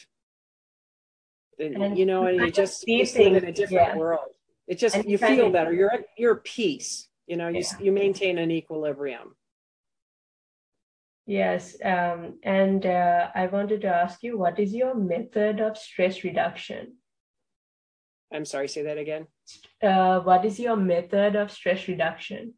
And, 1.59 1.97
you 1.97 2.05
know, 2.05 2.25
and 2.25 2.37
you 2.39 2.51
just 2.51 2.87
you 2.87 3.03
live 3.03 3.43
in 3.43 3.45
a 3.45 3.51
different 3.51 3.71
yeah. 3.71 3.97
world. 3.97 4.29
It 4.67 4.79
just 4.79 4.95
and 4.95 5.05
you 5.05 5.17
feel 5.17 5.49
better. 5.49 5.73
You're 5.73 5.93
at 5.93 6.05
you're 6.17 6.37
peace. 6.37 7.07
You 7.27 7.37
know, 7.37 7.47
you 7.47 7.59
yeah. 7.59 7.79
you 7.79 7.91
maintain 7.91 8.37
an 8.37 8.51
equilibrium. 8.51 9.35
Yes, 11.25 11.77
um, 11.83 12.39
and 12.43 12.85
uh, 12.85 13.29
I 13.33 13.47
wanted 13.47 13.81
to 13.81 13.87
ask 13.87 14.23
you, 14.23 14.37
what 14.37 14.59
is 14.59 14.73
your 14.73 14.93
method 14.93 15.61
of 15.61 15.77
stress 15.77 16.23
reduction? 16.23 16.95
I'm 18.33 18.43
sorry, 18.43 18.67
say 18.67 18.83
that 18.83 18.97
again. 18.97 19.27
Uh, 19.81 20.19
what 20.19 20.43
is 20.43 20.59
your 20.59 20.75
method 20.75 21.37
of 21.37 21.49
stress 21.49 21.87
reduction? 21.87 22.55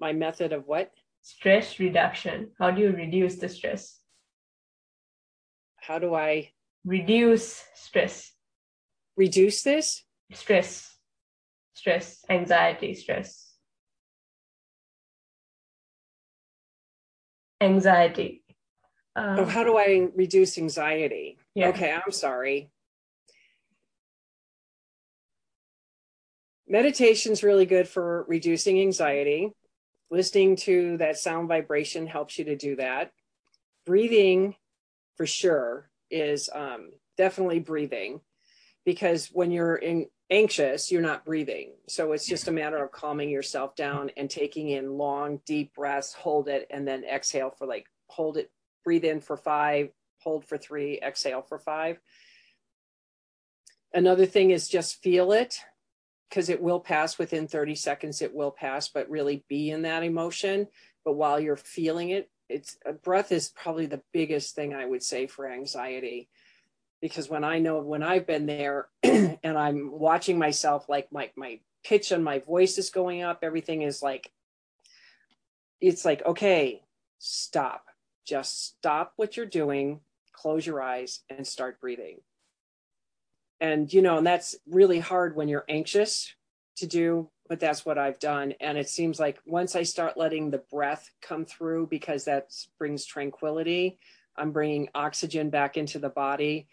My 0.00 0.14
method 0.14 0.54
of 0.54 0.66
what? 0.66 0.92
Stress 1.20 1.78
reduction. 1.78 2.52
How 2.58 2.70
do 2.70 2.80
you 2.80 2.92
reduce 2.92 3.36
the 3.36 3.50
stress? 3.50 4.00
how 5.80 5.98
do 5.98 6.14
I 6.14 6.50
reduce 6.84 7.64
stress? 7.74 8.32
Reduce 9.16 9.62
this? 9.62 10.02
Stress, 10.32 10.96
stress, 11.74 12.24
anxiety, 12.28 12.94
stress. 12.94 13.52
Anxiety. 17.60 18.42
Um, 19.16 19.40
oh, 19.40 19.44
how 19.44 19.64
do 19.64 19.76
I 19.76 20.08
reduce 20.14 20.56
anxiety? 20.56 21.36
Yeah. 21.54 21.68
Okay, 21.68 21.92
I'm 21.92 22.12
sorry. 22.12 22.70
Meditation's 26.68 27.42
really 27.42 27.66
good 27.66 27.88
for 27.88 28.24
reducing 28.28 28.80
anxiety. 28.80 29.50
Listening 30.10 30.56
to 30.56 30.96
that 30.98 31.18
sound 31.18 31.48
vibration 31.48 32.06
helps 32.06 32.38
you 32.38 32.44
to 32.46 32.56
do 32.56 32.76
that. 32.76 33.10
Breathing, 33.84 34.54
for 35.16 35.26
sure, 35.26 35.89
is 36.10 36.48
um, 36.54 36.90
definitely 37.16 37.60
breathing 37.60 38.20
because 38.84 39.28
when 39.28 39.50
you're 39.50 39.76
in, 39.76 40.06
anxious, 40.30 40.90
you're 40.90 41.02
not 41.02 41.24
breathing. 41.24 41.72
So 41.88 42.12
it's 42.12 42.26
just 42.26 42.48
a 42.48 42.52
matter 42.52 42.82
of 42.82 42.92
calming 42.92 43.30
yourself 43.30 43.74
down 43.74 44.10
and 44.16 44.30
taking 44.30 44.70
in 44.70 44.96
long, 44.96 45.40
deep 45.44 45.74
breaths, 45.74 46.12
hold 46.12 46.48
it, 46.48 46.66
and 46.70 46.86
then 46.86 47.04
exhale 47.04 47.50
for 47.50 47.66
like, 47.66 47.86
hold 48.08 48.36
it, 48.36 48.50
breathe 48.84 49.04
in 49.04 49.20
for 49.20 49.36
five, 49.36 49.90
hold 50.18 50.44
for 50.44 50.56
three, 50.56 51.00
exhale 51.02 51.42
for 51.42 51.58
five. 51.58 51.98
Another 53.92 54.26
thing 54.26 54.50
is 54.50 54.68
just 54.68 55.02
feel 55.02 55.32
it 55.32 55.58
because 56.28 56.48
it 56.48 56.62
will 56.62 56.78
pass 56.78 57.18
within 57.18 57.48
30 57.48 57.74
seconds 57.74 58.22
it 58.22 58.32
will 58.32 58.52
pass 58.52 58.88
but 58.88 59.10
really 59.10 59.44
be 59.48 59.70
in 59.70 59.82
that 59.82 60.04
emotion 60.04 60.68
but 61.04 61.14
while 61.14 61.40
you're 61.40 61.56
feeling 61.56 62.10
it 62.10 62.30
it's 62.50 62.76
a 62.84 62.92
breath 62.92 63.32
is 63.32 63.48
probably 63.48 63.86
the 63.86 64.02
biggest 64.12 64.54
thing 64.54 64.74
i 64.74 64.84
would 64.84 65.02
say 65.02 65.26
for 65.26 65.50
anxiety. 65.50 66.28
Because 67.00 67.30
when 67.30 67.44
i 67.44 67.58
know 67.58 67.80
when 67.80 68.02
i've 68.02 68.26
been 68.26 68.46
there 68.46 68.88
and 69.02 69.38
i'm 69.44 69.90
watching 69.90 70.38
myself 70.38 70.88
like 70.88 71.10
my 71.12 71.30
my 71.36 71.60
pitch 71.82 72.12
and 72.12 72.22
my 72.22 72.40
voice 72.40 72.76
is 72.76 72.90
going 72.90 73.22
up 73.22 73.38
everything 73.42 73.82
is 73.82 74.02
like 74.02 74.30
it's 75.80 76.04
like 76.04 76.24
okay 76.26 76.82
stop. 77.20 77.84
Just 78.26 78.64
stop 78.64 79.12
what 79.16 79.36
you're 79.36 79.46
doing 79.46 80.00
close 80.32 80.64
your 80.64 80.82
eyes 80.82 81.20
and 81.28 81.46
start 81.46 81.80
breathing. 81.80 82.18
And 83.60 83.92
you 83.92 84.00
know 84.00 84.18
and 84.18 84.26
that's 84.26 84.56
really 84.66 84.98
hard 84.98 85.36
when 85.36 85.48
you're 85.48 85.66
anxious 85.68 86.34
to 86.76 86.86
do 86.86 87.30
but 87.50 87.58
that's 87.58 87.84
what 87.84 87.98
i've 87.98 88.20
done. 88.20 88.54
And 88.60 88.78
it 88.78 88.88
seems 88.88 89.20
like 89.20 89.40
once 89.44 89.76
i 89.76 89.82
start 89.82 90.16
letting 90.16 90.50
the 90.50 90.62
breath 90.72 91.10
come 91.20 91.44
through 91.44 91.88
because 91.88 92.24
that 92.24 92.50
brings 92.78 93.04
tranquility 93.04 93.98
i'm 94.36 94.52
bringing 94.52 94.88
oxygen 94.94 95.50
back 95.50 95.76
into 95.76 95.98
the 95.98 96.08
body. 96.08 96.68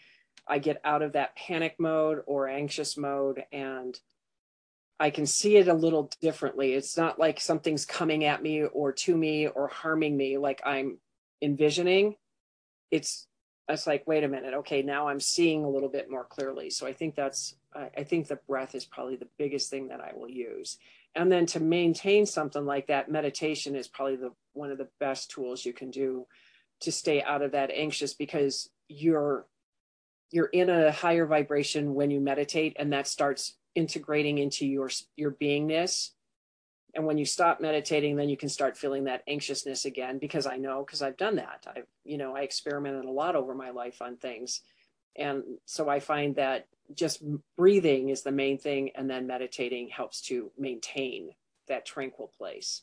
I 0.46 0.60
get 0.60 0.80
out 0.84 1.02
of 1.02 1.12
that 1.12 1.36
panic 1.36 1.74
mode 1.78 2.22
or 2.26 2.48
anxious 2.48 2.96
mode 2.96 3.42
and 3.52 3.98
i 5.00 5.10
can 5.10 5.26
see 5.26 5.56
it 5.56 5.68
a 5.68 5.74
little 5.74 6.10
differently. 6.22 6.72
It's 6.72 6.96
not 6.96 7.18
like 7.18 7.40
something's 7.40 7.84
coming 7.84 8.24
at 8.24 8.42
me 8.42 8.62
or 8.62 8.92
to 8.92 9.16
me 9.16 9.48
or 9.48 9.66
harming 9.68 10.16
me 10.16 10.38
like 10.38 10.62
i'm 10.64 10.98
envisioning. 11.42 12.14
It's 12.92 13.26
it's 13.68 13.86
like 13.86 14.06
wait 14.06 14.24
a 14.24 14.28
minute 14.28 14.54
okay 14.54 14.82
now 14.82 15.08
i'm 15.08 15.20
seeing 15.20 15.64
a 15.64 15.68
little 15.68 15.88
bit 15.88 16.10
more 16.10 16.24
clearly. 16.24 16.70
So 16.70 16.86
i 16.86 16.92
think 16.92 17.14
that's 17.14 17.54
i 17.74 18.02
think 18.02 18.28
the 18.28 18.40
breath 18.48 18.74
is 18.74 18.84
probably 18.84 19.16
the 19.16 19.28
biggest 19.38 19.70
thing 19.70 19.88
that 19.88 20.00
i 20.00 20.12
will 20.14 20.30
use. 20.30 20.78
And 21.14 21.32
then 21.32 21.46
to 21.46 21.60
maintain 21.60 22.26
something 22.26 22.64
like 22.64 22.86
that 22.88 23.10
meditation 23.10 23.74
is 23.74 23.88
probably 23.88 24.16
the 24.16 24.32
one 24.52 24.70
of 24.70 24.78
the 24.78 24.88
best 25.00 25.30
tools 25.30 25.64
you 25.64 25.72
can 25.72 25.90
do 25.90 26.26
to 26.80 26.92
stay 26.92 27.22
out 27.22 27.42
of 27.42 27.52
that 27.52 27.70
anxious 27.70 28.14
because 28.14 28.70
you're 28.88 29.46
you're 30.30 30.46
in 30.46 30.68
a 30.70 30.92
higher 30.92 31.26
vibration 31.26 31.94
when 31.94 32.10
you 32.10 32.20
meditate 32.20 32.76
and 32.78 32.92
that 32.92 33.06
starts 33.06 33.56
integrating 33.74 34.38
into 34.38 34.66
your 34.66 34.90
your 35.16 35.32
beingness 35.32 36.10
and 36.94 37.04
when 37.06 37.18
you 37.18 37.24
stop 37.24 37.60
meditating 37.60 38.16
then 38.16 38.28
you 38.28 38.36
can 38.36 38.48
start 38.48 38.76
feeling 38.76 39.04
that 39.04 39.22
anxiousness 39.28 39.84
again 39.84 40.18
because 40.18 40.46
i 40.46 40.56
know 40.56 40.84
because 40.84 41.02
i've 41.02 41.16
done 41.16 41.36
that. 41.36 41.66
I've 41.74 41.86
you 42.04 42.18
know 42.18 42.36
i 42.36 42.40
experimented 42.40 43.04
a 43.04 43.10
lot 43.10 43.36
over 43.36 43.54
my 43.54 43.70
life 43.70 44.00
on 44.02 44.16
things. 44.16 44.62
And 45.16 45.42
so 45.64 45.88
i 45.88 46.00
find 46.00 46.36
that 46.36 46.66
just 46.94 47.22
breathing 47.56 48.08
is 48.08 48.22
the 48.22 48.32
main 48.32 48.58
thing 48.58 48.90
and 48.94 49.10
then 49.10 49.26
meditating 49.26 49.88
helps 49.88 50.22
to 50.22 50.50
maintain 50.58 51.30
that 51.68 51.84
tranquil 51.84 52.32
place. 52.38 52.82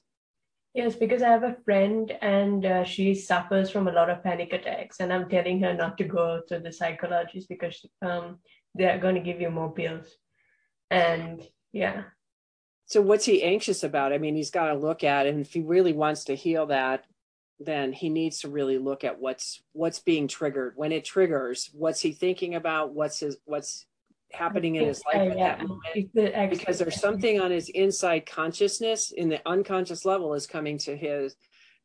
Yes 0.73 0.95
because 0.95 1.21
i 1.21 1.29
have 1.29 1.43
a 1.43 1.57
friend 1.63 2.11
and 2.21 2.65
uh, 2.65 2.83
she 2.83 3.15
suffers 3.15 3.69
from 3.69 3.87
a 3.87 3.93
lot 3.93 4.09
of 4.09 4.21
panic 4.23 4.51
attacks 4.51 4.99
and 4.99 5.11
i'm 5.13 5.29
telling 5.29 5.61
her 5.61 5.73
not 5.73 5.97
to 5.97 6.03
go 6.03 6.41
to 6.49 6.59
the 6.59 6.71
psychologist 6.71 7.47
because 7.47 7.85
um, 8.01 8.39
they're 8.75 8.99
going 8.99 9.15
to 9.15 9.21
give 9.21 9.39
you 9.39 9.49
more 9.49 9.73
pills. 9.73 10.07
And 10.91 11.41
yeah 11.71 12.03
so 12.87 13.01
what's 13.01 13.25
he 13.25 13.43
anxious 13.43 13.83
about? 13.83 14.13
I 14.13 14.17
mean, 14.17 14.35
he's 14.35 14.51
got 14.51 14.67
to 14.67 14.75
look 14.75 15.03
at, 15.03 15.25
and 15.25 15.41
if 15.41 15.53
he 15.53 15.61
really 15.61 15.93
wants 15.93 16.25
to 16.25 16.35
heal 16.35 16.67
that, 16.67 17.05
then 17.59 17.93
he 17.93 18.09
needs 18.09 18.39
to 18.41 18.49
really 18.49 18.77
look 18.77 19.03
at 19.03 19.19
what's 19.19 19.63
what's 19.73 19.99
being 19.99 20.27
triggered. 20.27 20.73
When 20.75 20.91
it 20.91 21.05
triggers, 21.05 21.69
what's 21.73 22.01
he 22.01 22.11
thinking 22.11 22.55
about? 22.55 22.93
What's 22.93 23.19
his 23.19 23.37
what's 23.45 23.85
happening 24.31 24.75
in 24.75 24.85
his 24.85 25.01
life 25.05 25.31
at 25.31 25.37
that 25.37 25.67
moment? 25.67 26.49
Because 26.49 26.77
there's 26.77 26.99
something 26.99 27.39
on 27.39 27.51
his 27.51 27.69
inside 27.69 28.25
consciousness 28.25 29.11
in 29.11 29.29
the 29.29 29.41
unconscious 29.47 30.05
level 30.05 30.33
is 30.33 30.45
coming 30.45 30.77
to 30.79 30.95
his 30.95 31.35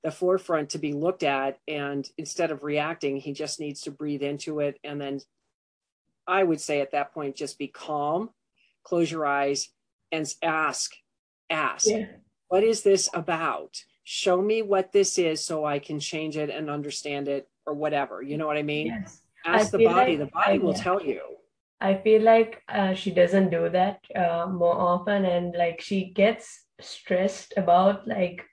the 0.02 0.10
forefront 0.10 0.70
to 0.70 0.78
be 0.78 0.92
looked 0.92 1.22
at 1.22 1.58
and 1.68 2.08
instead 2.16 2.50
of 2.50 2.62
reacting 2.62 3.18
he 3.18 3.34
just 3.34 3.60
needs 3.60 3.82
to 3.82 3.90
breathe 3.90 4.22
into 4.22 4.60
it 4.60 4.78
and 4.82 4.98
then 4.98 5.20
i 6.26 6.42
would 6.42 6.58
say 6.58 6.80
at 6.80 6.92
that 6.92 7.12
point 7.12 7.36
just 7.36 7.58
be 7.58 7.68
calm 7.68 8.30
close 8.82 9.10
your 9.10 9.26
eyes 9.26 9.68
and 10.12 10.32
ask, 10.42 10.92
ask, 11.48 11.86
yeah. 11.86 12.06
what 12.48 12.64
is 12.64 12.82
this 12.82 13.08
about? 13.14 13.82
Show 14.04 14.42
me 14.42 14.62
what 14.62 14.92
this 14.92 15.18
is 15.18 15.44
so 15.44 15.64
I 15.64 15.78
can 15.78 16.00
change 16.00 16.36
it 16.36 16.50
and 16.50 16.68
understand 16.68 17.28
it 17.28 17.48
or 17.66 17.74
whatever. 17.74 18.22
You 18.22 18.38
know 18.38 18.46
what 18.46 18.56
I 18.56 18.62
mean? 18.62 18.88
Yes. 18.88 19.22
Ask 19.46 19.74
I 19.74 19.78
the 19.78 19.84
body, 19.84 20.16
like, 20.16 20.18
the 20.18 20.32
body 20.32 20.54
I, 20.54 20.58
will 20.58 20.72
yeah. 20.74 20.82
tell 20.82 21.02
you. 21.02 21.20
I 21.80 21.94
feel 21.94 22.22
like 22.22 22.62
uh, 22.68 22.94
she 22.94 23.10
doesn't 23.10 23.50
do 23.50 23.68
that 23.70 24.00
uh, 24.14 24.46
more 24.46 24.74
often, 24.74 25.24
and 25.24 25.54
like 25.56 25.80
she 25.80 26.10
gets 26.10 26.64
stressed 26.80 27.54
about 27.56 28.06
like 28.06 28.44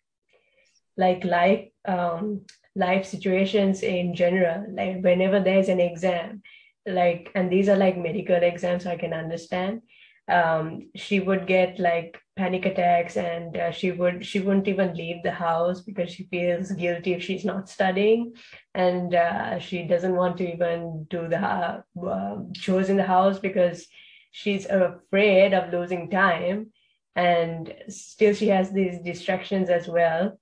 like 0.95 1.23
life 1.25 1.67
um, 1.85 2.41
life 2.75 3.05
situations 3.05 3.83
in 3.83 4.15
general. 4.15 4.65
Like 4.71 5.01
whenever 5.01 5.41
there's 5.41 5.67
an 5.67 5.81
exam, 5.81 6.41
like 6.85 7.29
and 7.35 7.51
these 7.51 7.67
are 7.67 7.75
like 7.75 7.97
medical 7.97 8.35
exams, 8.35 8.83
so 8.83 8.91
I 8.91 8.95
can 8.95 9.13
understand 9.13 9.81
um, 10.29 10.89
she 10.95 11.19
would 11.19 11.47
get 11.47 11.79
like 11.79 12.19
panic 12.35 12.65
attacks 12.65 13.15
and 13.17 13.57
uh, 13.57 13.71
she 13.71 13.91
would 13.91 14.25
she 14.25 14.39
wouldn't 14.39 14.67
even 14.67 14.93
leave 14.93 15.23
the 15.23 15.31
house 15.31 15.81
because 15.81 16.11
she 16.11 16.25
feels 16.25 16.71
guilty 16.71 17.13
if 17.13 17.23
she's 17.23 17.45
not 17.45 17.69
studying. 17.69 18.33
And 18.73 19.15
uh, 19.15 19.59
she 19.59 19.83
doesn't 19.83 20.15
want 20.15 20.37
to 20.37 20.53
even 20.53 21.07
do 21.09 21.27
the 21.27 21.39
uh, 21.39 22.37
chores 22.53 22.89
in 22.89 22.97
the 22.97 23.03
house 23.03 23.39
because 23.39 23.87
she's 24.31 24.65
afraid 24.65 25.53
of 25.53 25.71
losing 25.71 26.09
time. 26.09 26.71
And 27.15 27.73
still 27.87 28.33
she 28.33 28.49
has 28.49 28.71
these 28.71 28.99
distractions 28.99 29.69
as 29.69 29.87
well. 29.87 30.39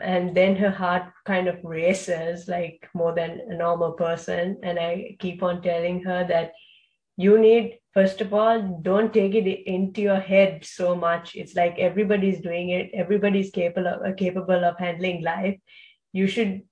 And 0.00 0.34
then 0.34 0.56
her 0.56 0.70
heart 0.70 1.12
kind 1.24 1.48
of 1.48 1.58
races 1.64 2.48
like 2.48 2.88
more 2.94 3.14
than 3.14 3.40
a 3.48 3.56
normal 3.56 3.92
person. 3.92 4.58
And 4.62 4.78
i 4.78 5.16
keep 5.18 5.42
on 5.42 5.62
telling 5.62 6.02
her 6.04 6.24
that 6.28 6.52
you 7.16 7.38
need 7.38 7.78
first 7.96 8.20
of 8.20 8.34
all 8.34 8.62
don't 8.82 9.14
take 9.14 9.34
it 9.34 9.46
into 9.74 10.02
your 10.02 10.20
head 10.20 10.64
so 10.64 10.94
much. 10.94 11.34
It's 11.34 11.54
like 11.54 11.78
everybody's 11.78 12.40
doing 12.42 12.68
it. 12.68 12.90
Everybody's 12.92 13.50
capable 13.50 13.88
of, 13.88 14.02
uh, 14.02 14.14
capable 14.14 14.64
of 14.70 14.78
handling 14.78 15.22
life. 15.22 15.58
You 16.12 16.26
should 16.26 16.62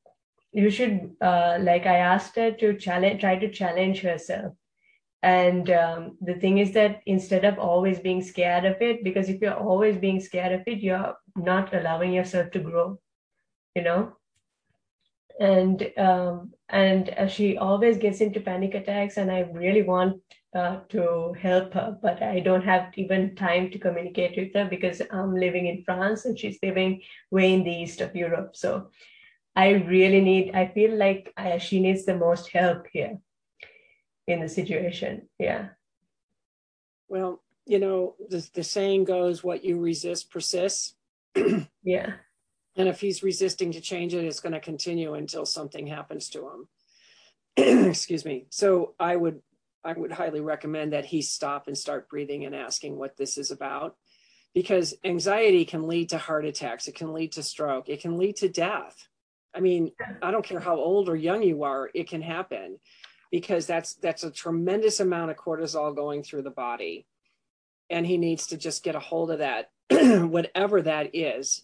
you 0.52 0.70
should 0.70 1.16
uh, 1.20 1.56
like 1.60 1.87
i 1.92 1.96
asked 1.96 2.37
her 2.37 2.50
to 2.58 2.76
challenge 2.84 3.20
try 3.20 3.37
to 3.37 3.50
challenge 3.50 4.02
herself. 4.02 4.52
And 5.22 5.70
um, 5.70 6.18
the 6.20 6.35
thing 6.35 6.58
is 6.58 6.72
that 6.75 7.00
instead 7.06 7.46
of 7.46 7.58
always 7.58 7.98
being 7.98 8.22
scared 8.22 8.66
of 8.66 8.83
it 8.83 9.02
because 9.02 9.31
if 9.31 9.40
you're 9.40 9.62
always 9.70 9.96
being 9.96 10.20
scared 10.20 10.52
of 10.52 10.62
it 10.66 10.81
you're 10.88 11.14
not 11.37 11.75
allowing 11.75 12.12
yourself 12.12 12.50
to 12.50 12.58
grow 12.58 12.98
you 13.75 13.83
know? 13.83 14.12
And 15.40 15.90
um, 15.96 16.52
and 16.68 17.10
uh, 17.18 17.27
she 17.27 17.56
always 17.56 17.96
gets 17.96 18.20
into 18.20 18.40
panic 18.40 18.75
attacks 18.75 19.16
and 19.16 19.33
i 19.33 19.40
really 19.62 19.83
want 19.83 20.20
uh, 20.55 20.81
to 20.88 21.35
help 21.40 21.75
her 21.75 21.98
but 22.00 22.23
i 22.23 22.40
don't 22.40 22.65
have 22.65 22.92
even 22.96 23.35
time 23.35 23.71
to 23.71 23.79
communicate 23.79 24.37
with 24.37 24.55
her 24.55 24.65
because 24.69 25.02
i'm 25.11 25.35
living 25.35 25.67
in 25.67 25.83
france 25.85 26.25
and 26.25 26.38
she's 26.38 26.59
living 26.63 27.00
way 27.31 27.52
in 27.52 27.65
the 27.65 27.71
east 27.71 28.00
of 28.00 28.15
europe. 28.15 28.55
So 28.55 28.90
i 29.57 29.71
really 29.71 30.21
need 30.21 30.55
i 30.55 30.67
feel 30.69 30.96
like 30.96 31.33
I, 31.37 31.59
she 31.59 31.81
needs 31.81 32.05
the 32.05 32.17
most 32.17 32.50
help 32.50 32.87
here 32.92 33.19
in 34.27 34.40
the 34.40 34.48
situation. 34.48 35.29
Yeah. 35.38 35.69
Well 37.09 37.42
you 37.67 37.79
know 37.79 38.15
the, 38.29 38.48
the 38.55 38.65
saying 38.65 39.05
goes 39.05 39.42
what 39.44 39.65
you 39.65 39.79
resist 39.79 40.31
persists. 40.31 40.94
Yeah. 41.87 42.15
And 42.77 42.88
if 42.88 43.00
he's 43.00 43.23
resisting 43.23 43.73
to 43.73 43.81
change 43.81 44.15
it, 44.15 44.25
it's 44.25 44.40
going 44.40 44.55
to 44.55 44.61
continue 44.61 45.15
until 45.15 45.44
something 45.44 45.87
happens 45.87 46.31
to 46.31 46.48
him. 46.48 46.69
excuse 47.88 48.25
me. 48.25 48.46
So 48.50 48.94
I 48.98 49.15
would 49.15 49.40
I 49.85 49.92
would 49.92 50.12
highly 50.12 50.40
recommend 50.40 50.92
that 50.92 51.04
he 51.04 51.22
stop 51.22 51.66
and 51.66 51.76
start 51.76 52.08
breathing 52.08 52.44
and 52.44 52.54
asking 52.54 52.96
what 52.96 53.16
this 53.16 53.37
is 53.37 53.50
about 53.50 53.96
because 54.54 54.94
anxiety 55.04 55.64
can 55.64 55.88
lead 55.88 56.10
to 56.10 56.18
heart 56.18 56.44
attacks, 56.44 56.87
it 56.87 56.94
can 56.94 57.12
lead 57.12 57.32
to 57.32 57.42
stroke, 57.42 57.88
it 57.88 58.00
can 58.00 58.16
lead 58.16 58.37
to 58.37 58.48
death. 58.48 59.08
I 59.54 59.60
mean, 59.60 59.92
I 60.22 60.30
don't 60.30 60.44
care 60.44 60.60
how 60.60 60.76
old 60.76 61.08
or 61.08 61.16
young 61.16 61.42
you 61.42 61.64
are, 61.64 61.90
it 61.94 62.08
can 62.08 62.22
happen 62.22 62.78
because 63.30 63.66
that's 63.66 63.94
that's 63.94 64.24
a 64.24 64.30
tremendous 64.30 65.00
amount 65.00 65.32
of 65.32 65.37
cortisol 65.37 65.94
going 65.94 66.22
through 66.22 66.42
the 66.42 66.50
body. 66.50 67.06
And 67.90 68.06
he 68.06 68.16
needs 68.16 68.46
to 68.48 68.56
just 68.56 68.82
get 68.82 68.94
a 68.94 69.00
hold 69.00 69.30
of 69.30 69.40
that 69.40 69.70
whatever 69.90 70.80
that 70.82 71.14
is 71.14 71.62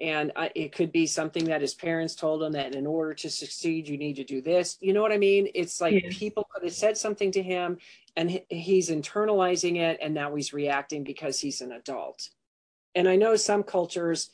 and 0.00 0.32
I, 0.34 0.50
it 0.54 0.72
could 0.72 0.92
be 0.92 1.06
something 1.06 1.44
that 1.44 1.60
his 1.60 1.74
parents 1.74 2.14
told 2.14 2.42
him 2.42 2.52
that 2.52 2.74
in 2.74 2.86
order 2.86 3.12
to 3.14 3.30
succeed 3.30 3.86
you 3.86 3.98
need 3.98 4.16
to 4.16 4.24
do 4.24 4.40
this. 4.40 4.78
You 4.80 4.92
know 4.92 5.02
what 5.02 5.12
i 5.12 5.18
mean? 5.18 5.48
It's 5.54 5.80
like 5.80 6.02
yeah. 6.02 6.08
people 6.10 6.48
could 6.52 6.64
have 6.64 6.72
said 6.72 6.96
something 6.96 7.30
to 7.32 7.42
him 7.42 7.78
and 8.16 8.40
he's 8.48 8.90
internalizing 8.90 9.76
it 9.76 9.98
and 10.02 10.14
now 10.14 10.34
he's 10.34 10.52
reacting 10.52 11.04
because 11.04 11.38
he's 11.38 11.60
an 11.60 11.72
adult. 11.72 12.30
And 12.94 13.08
i 13.08 13.16
know 13.16 13.36
some 13.36 13.62
cultures 13.62 14.30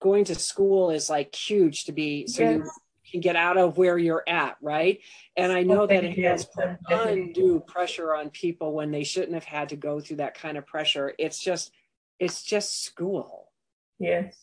going 0.00 0.24
to 0.24 0.34
school 0.36 0.90
is 0.90 1.10
like 1.10 1.34
huge 1.34 1.84
to 1.84 1.92
be 1.92 2.28
so 2.28 2.42
yes. 2.42 2.70
you 3.02 3.10
can 3.10 3.20
get 3.20 3.34
out 3.34 3.56
of 3.58 3.76
where 3.76 3.98
you're 3.98 4.24
at 4.28 4.56
right? 4.62 5.00
And 5.36 5.50
i 5.50 5.64
know 5.64 5.86
that 5.86 6.04
it 6.04 6.18
has 6.24 6.44
put 6.44 6.76
undue 6.88 7.60
pressure 7.66 8.14
on 8.14 8.30
people 8.30 8.72
when 8.72 8.92
they 8.92 9.02
shouldn't 9.02 9.34
have 9.34 9.44
had 9.44 9.70
to 9.70 9.76
go 9.76 9.98
through 9.98 10.18
that 10.18 10.34
kind 10.34 10.56
of 10.56 10.64
pressure. 10.64 11.12
It's 11.18 11.40
just 11.40 11.72
it's 12.20 12.42
just 12.42 12.84
school. 12.84 13.50
Yes 13.98 14.36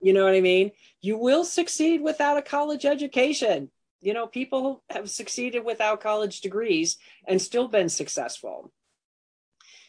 you 0.00 0.12
know 0.12 0.24
what 0.24 0.34
I 0.34 0.40
mean? 0.40 0.72
You 1.00 1.18
will 1.18 1.44
succeed 1.44 2.00
without 2.00 2.36
a 2.36 2.42
college 2.42 2.84
education. 2.84 3.70
You 4.00 4.14
know, 4.14 4.26
people 4.26 4.82
have 4.88 5.10
succeeded 5.10 5.64
without 5.64 6.00
college 6.00 6.40
degrees 6.40 6.96
and 7.26 7.40
still 7.40 7.68
been 7.68 7.88
successful. 7.88 8.72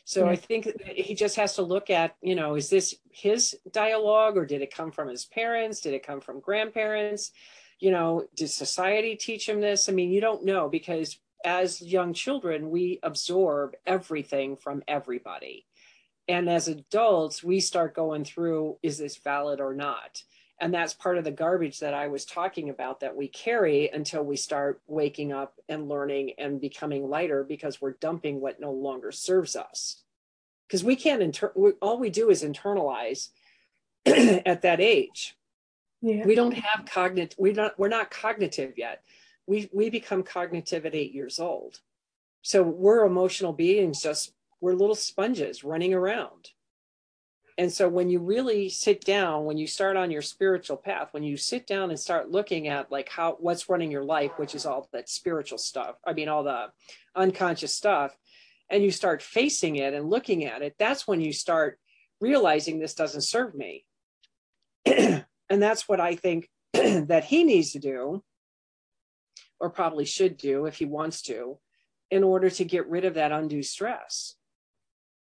So 0.04 0.28
I 0.28 0.36
think 0.36 0.68
he 0.84 1.16
just 1.16 1.38
has 1.38 1.56
to 1.56 1.62
look 1.62 1.90
at, 1.90 2.16
you 2.22 2.36
know, 2.36 2.56
is 2.56 2.70
this 2.70 2.96
his 3.12 3.56
dialogue 3.72 4.36
or 4.36 4.46
did 4.46 4.62
it 4.62 4.76
come 4.76 4.92
from 4.92 5.08
his 5.08 5.26
parents? 5.26 5.80
Did 5.80 5.94
it 5.94 6.06
come 6.06 6.20
from 6.20 6.42
grandparents? 6.42 7.32
You 7.80 7.92
know, 7.92 8.26
did 8.36 8.50
society 8.50 9.16
teach 9.16 9.48
him 9.48 9.62
this? 9.62 9.88
I 9.88 9.94
mean, 9.94 10.12
you 10.12 10.20
don't 10.20 10.44
know 10.44 10.68
because 10.68 11.18
as 11.46 11.82
young 11.82 12.14
children, 12.14 12.70
we 12.70 13.00
absorb 13.04 13.76
everything 13.86 14.58
from 14.58 14.84
everybody 14.88 15.66
and 16.28 16.50
as 16.50 16.68
adults 16.68 17.44
we 17.44 17.60
start 17.60 17.96
going 17.96 18.24
through 18.24 18.78
is 18.84 18.98
this 18.98 19.18
valid 19.18 19.60
or 19.60 19.74
not? 19.74 20.24
And 20.60 20.74
that's 20.74 20.94
part 20.94 21.18
of 21.18 21.24
the 21.24 21.32
garbage 21.32 21.80
that 21.80 21.96
i 21.96 22.08
was 22.08 22.24
talking 22.24 22.70
about 22.70 23.00
that 23.00 23.16
we 23.16 23.28
carry 23.28 23.90
until 23.90 24.24
we 24.24 24.38
start 24.38 24.80
waking 24.88 25.34
up 25.34 25.56
and 25.68 25.90
learning 25.90 26.34
and 26.38 26.62
becoming 26.62 27.10
lighter 27.10 27.44
because 27.44 27.82
we're 27.82 27.94
dumping 27.94 28.40
what 28.40 28.60
no 28.60 28.72
longer 28.72 29.12
serves 29.12 29.56
us. 29.56 30.04
Because 30.68 30.84
we 30.84 30.96
can't 30.96 31.24
inter- 31.24 31.52
we, 31.56 31.72
all 31.82 31.98
we 31.98 32.12
do 32.12 32.30
is 32.30 32.44
internalize 32.44 33.30
at 34.06 34.62
that 34.62 34.80
age. 34.80 35.36
Yeah. 36.04 36.26
we 36.26 36.34
don't 36.34 36.54
have 36.56 36.88
cognitive 36.88 37.38
we 37.38 37.54
don't 37.54 37.78
we're 37.78 37.88
not 37.88 38.10
cognitive 38.10 38.74
yet. 38.78 39.04
We 39.46 39.70
we 39.72 39.90
become 39.90 40.24
cognitive 40.24 40.86
at 40.86 40.96
eight 40.96 41.14
years 41.14 41.40
old. 41.40 41.80
So 42.42 42.64
we're 42.64 43.06
emotional 43.06 43.54
beings 43.54 44.02
just 44.02 44.34
we're 44.62 44.74
little 44.74 44.96
sponges 44.96 45.64
running 45.64 45.94
around. 45.94 46.52
And 47.58 47.72
so 47.72 47.90
when 47.90 48.10
you 48.10 48.20
really 48.20 48.70
sit 48.70 49.04
down, 49.04 49.46
when 49.46 49.58
you 49.58 49.68
start 49.68 49.98
on 49.98 50.10
your 50.10 50.22
spiritual 50.22 50.78
path, 50.78 51.10
when 51.12 51.24
you 51.24 51.36
sit 51.36 51.68
down 51.68 51.90
and 51.90 52.00
start 52.00 52.32
looking 52.32 52.68
at 52.68 52.92
like 52.92 53.10
how 53.10 53.38
what's 53.40 53.70
running 53.70 53.92
your 53.92 54.04
life, 54.04 54.32
which 54.38 54.56
is 54.56 54.66
all 54.66 54.88
that 54.94 55.10
spiritual 55.10 55.58
stuff, 55.58 55.96
I 56.06 56.14
mean 56.14 56.30
all 56.30 56.44
the 56.44 56.68
unconscious 57.16 57.74
stuff, 57.74 58.16
and 58.70 58.84
you 58.84 58.92
start 58.92 59.22
facing 59.22 59.76
it 59.76 59.94
and 59.94 60.10
looking 60.10 60.46
at 60.46 60.62
it, 60.62 60.76
that's 60.80 61.08
when 61.08 61.20
you 61.20 61.34
start 61.34 61.78
realizing 62.22 62.80
this 62.80 62.94
doesn't 62.94 63.22
serve 63.22 63.54
me. 63.54 63.86
and 64.86 65.26
that's 65.50 65.90
what 65.90 66.00
I 66.00 66.16
think 66.16 66.50
that 66.74 67.26
he 67.26 67.44
needs 67.44 67.74
to 67.74 67.80
do 67.80 68.24
or 69.60 69.70
probably 69.70 70.06
should 70.06 70.38
do 70.38 70.66
if 70.66 70.78
he 70.78 70.86
wants 70.86 71.22
to 71.24 71.60
in 72.10 72.24
order 72.24 72.50
to 72.50 72.64
get 72.64 72.88
rid 72.88 73.06
of 73.06 73.16
that 73.16 73.32
undue 73.32 73.62
stress 73.62 74.36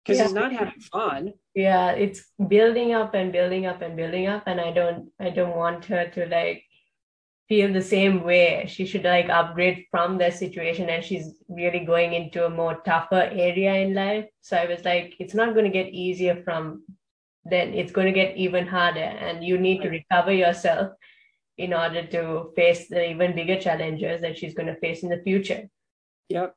because 0.04 0.18
yeah. 0.18 0.24
he's 0.24 0.32
not 0.32 0.52
having 0.52 0.80
fun. 0.80 1.32
Yeah 1.54 1.90
it's 1.92 2.24
building 2.48 2.94
up 2.94 3.14
and 3.14 3.32
building 3.32 3.66
up 3.66 3.82
and 3.82 3.96
building 3.96 4.26
up 4.26 4.44
and 4.46 4.60
i 4.60 4.70
don't 4.72 5.10
i 5.20 5.30
don't 5.30 5.56
want 5.56 5.84
her 5.86 6.08
to 6.10 6.26
like 6.26 6.64
feel 7.48 7.72
the 7.72 7.82
same 7.82 8.24
way. 8.24 8.66
She 8.68 8.84
should 8.84 9.04
like 9.04 9.30
upgrade 9.30 9.86
from 9.90 10.18
that 10.18 10.34
situation 10.34 10.90
and 10.90 11.02
she's 11.02 11.32
really 11.48 11.80
going 11.80 12.12
into 12.12 12.44
a 12.44 12.50
more 12.50 12.82
tougher 12.84 13.30
area 13.32 13.74
in 13.74 13.94
life. 13.94 14.26
So 14.42 14.56
i 14.56 14.66
was 14.66 14.84
like 14.84 15.14
it's 15.18 15.34
not 15.34 15.54
going 15.54 15.64
to 15.64 15.70
get 15.70 15.92
easier 15.92 16.42
from 16.44 16.84
then. 17.44 17.72
It's 17.72 17.92
going 17.92 18.06
to 18.06 18.12
get 18.12 18.36
even 18.36 18.66
harder 18.66 19.10
and 19.26 19.42
you 19.42 19.58
need 19.58 19.80
to 19.82 19.88
recover 19.88 20.32
yourself 20.32 20.92
in 21.56 21.72
order 21.72 22.06
to 22.06 22.52
face 22.54 22.88
the 22.88 23.10
even 23.10 23.34
bigger 23.34 23.58
challenges 23.58 24.20
that 24.20 24.38
she's 24.38 24.54
going 24.54 24.68
to 24.68 24.78
face 24.78 25.02
in 25.02 25.08
the 25.08 25.22
future. 25.24 25.68
Yep. 26.28 26.54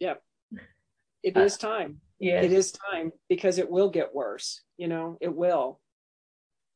Yep 0.00 0.22
it 1.26 1.36
uh, 1.36 1.40
is 1.40 1.56
time. 1.58 2.00
Yeah. 2.20 2.40
It 2.40 2.52
is 2.52 2.72
time 2.72 3.12
because 3.28 3.58
it 3.58 3.68
will 3.68 3.90
get 3.90 4.14
worse. 4.14 4.62
You 4.78 4.86
know, 4.86 5.18
it 5.20 5.34
will. 5.34 5.80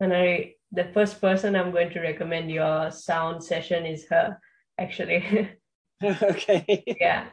And 0.01 0.13
I, 0.13 0.55
the 0.73 0.91
first 0.93 1.21
person 1.21 1.55
I'm 1.55 1.71
going 1.71 1.91
to 1.91 2.01
recommend 2.01 2.51
your 2.51 2.91
sound 2.91 3.45
session 3.45 3.87
is 3.87 4.07
her, 4.11 4.39
actually. 4.79 5.51
okay. 6.05 6.83
yeah. 7.01 7.27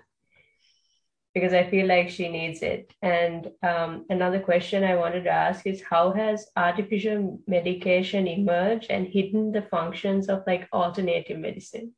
Because 1.33 1.53
I 1.53 1.69
feel 1.69 1.87
like 1.87 2.09
she 2.09 2.29
needs 2.29 2.61
it. 2.61 2.93
And 3.01 3.49
um, 3.63 4.05
another 4.09 4.39
question 4.39 4.83
I 4.83 4.95
wanted 4.95 5.23
to 5.23 5.31
ask 5.31 5.65
is 5.65 5.81
how 5.81 6.11
has 6.11 6.47
artificial 6.55 7.39
medication 7.47 8.27
emerged 8.27 8.91
and 8.91 9.07
hidden 9.07 9.51
the 9.51 9.61
functions 9.61 10.29
of 10.29 10.43
like 10.45 10.67
alternative 10.71 11.39
medicine? 11.39 11.93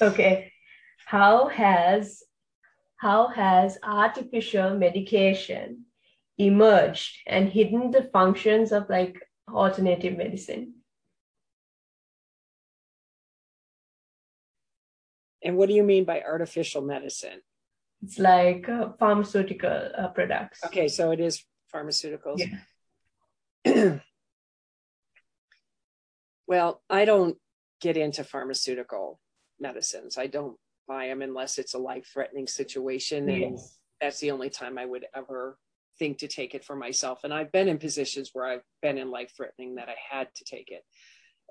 Okay 0.00 0.50
how 1.06 1.48
has 1.48 2.22
how 2.96 3.28
has 3.28 3.78
artificial 3.82 4.76
medication 4.76 5.84
emerged 6.38 7.18
and 7.26 7.48
hidden 7.48 7.90
the 7.90 8.02
functions 8.02 8.72
of 8.72 8.88
like 8.88 9.18
alternative 9.52 10.16
medicine? 10.16 10.74
And 15.42 15.56
what 15.58 15.68
do 15.68 15.74
you 15.74 15.82
mean 15.82 16.04
by 16.04 16.22
artificial 16.22 16.80
medicine? 16.80 17.42
It's 18.02 18.18
like 18.18 18.68
uh, 18.68 18.92
pharmaceutical 18.98 19.90
uh, 19.96 20.08
products. 20.08 20.64
Okay 20.64 20.88
so 20.88 21.10
it 21.10 21.20
is 21.20 21.44
pharmaceuticals. 21.74 22.40
Yeah. 22.40 22.54
well 26.46 26.82
i 26.90 27.06
don't 27.06 27.38
get 27.80 27.96
into 27.96 28.24
pharmaceutical 28.24 29.18
medicines. 29.60 30.16
I 30.18 30.26
don't 30.26 30.56
buy 30.86 31.08
them 31.08 31.22
unless 31.22 31.58
it's 31.58 31.74
a 31.74 31.78
life 31.78 32.08
threatening 32.12 32.46
situation. 32.46 33.28
And 33.28 33.52
yes. 33.52 33.78
that's 34.00 34.20
the 34.20 34.30
only 34.30 34.50
time 34.50 34.78
I 34.78 34.86
would 34.86 35.06
ever 35.14 35.58
think 35.98 36.18
to 36.18 36.28
take 36.28 36.54
it 36.54 36.64
for 36.64 36.76
myself. 36.76 37.20
And 37.24 37.32
I've 37.32 37.52
been 37.52 37.68
in 37.68 37.78
positions 37.78 38.30
where 38.32 38.46
I've 38.46 38.64
been 38.82 38.98
in 38.98 39.10
life 39.10 39.32
threatening 39.36 39.76
that 39.76 39.88
I 39.88 39.96
had 40.10 40.28
to 40.36 40.44
take 40.44 40.70
it. 40.70 40.82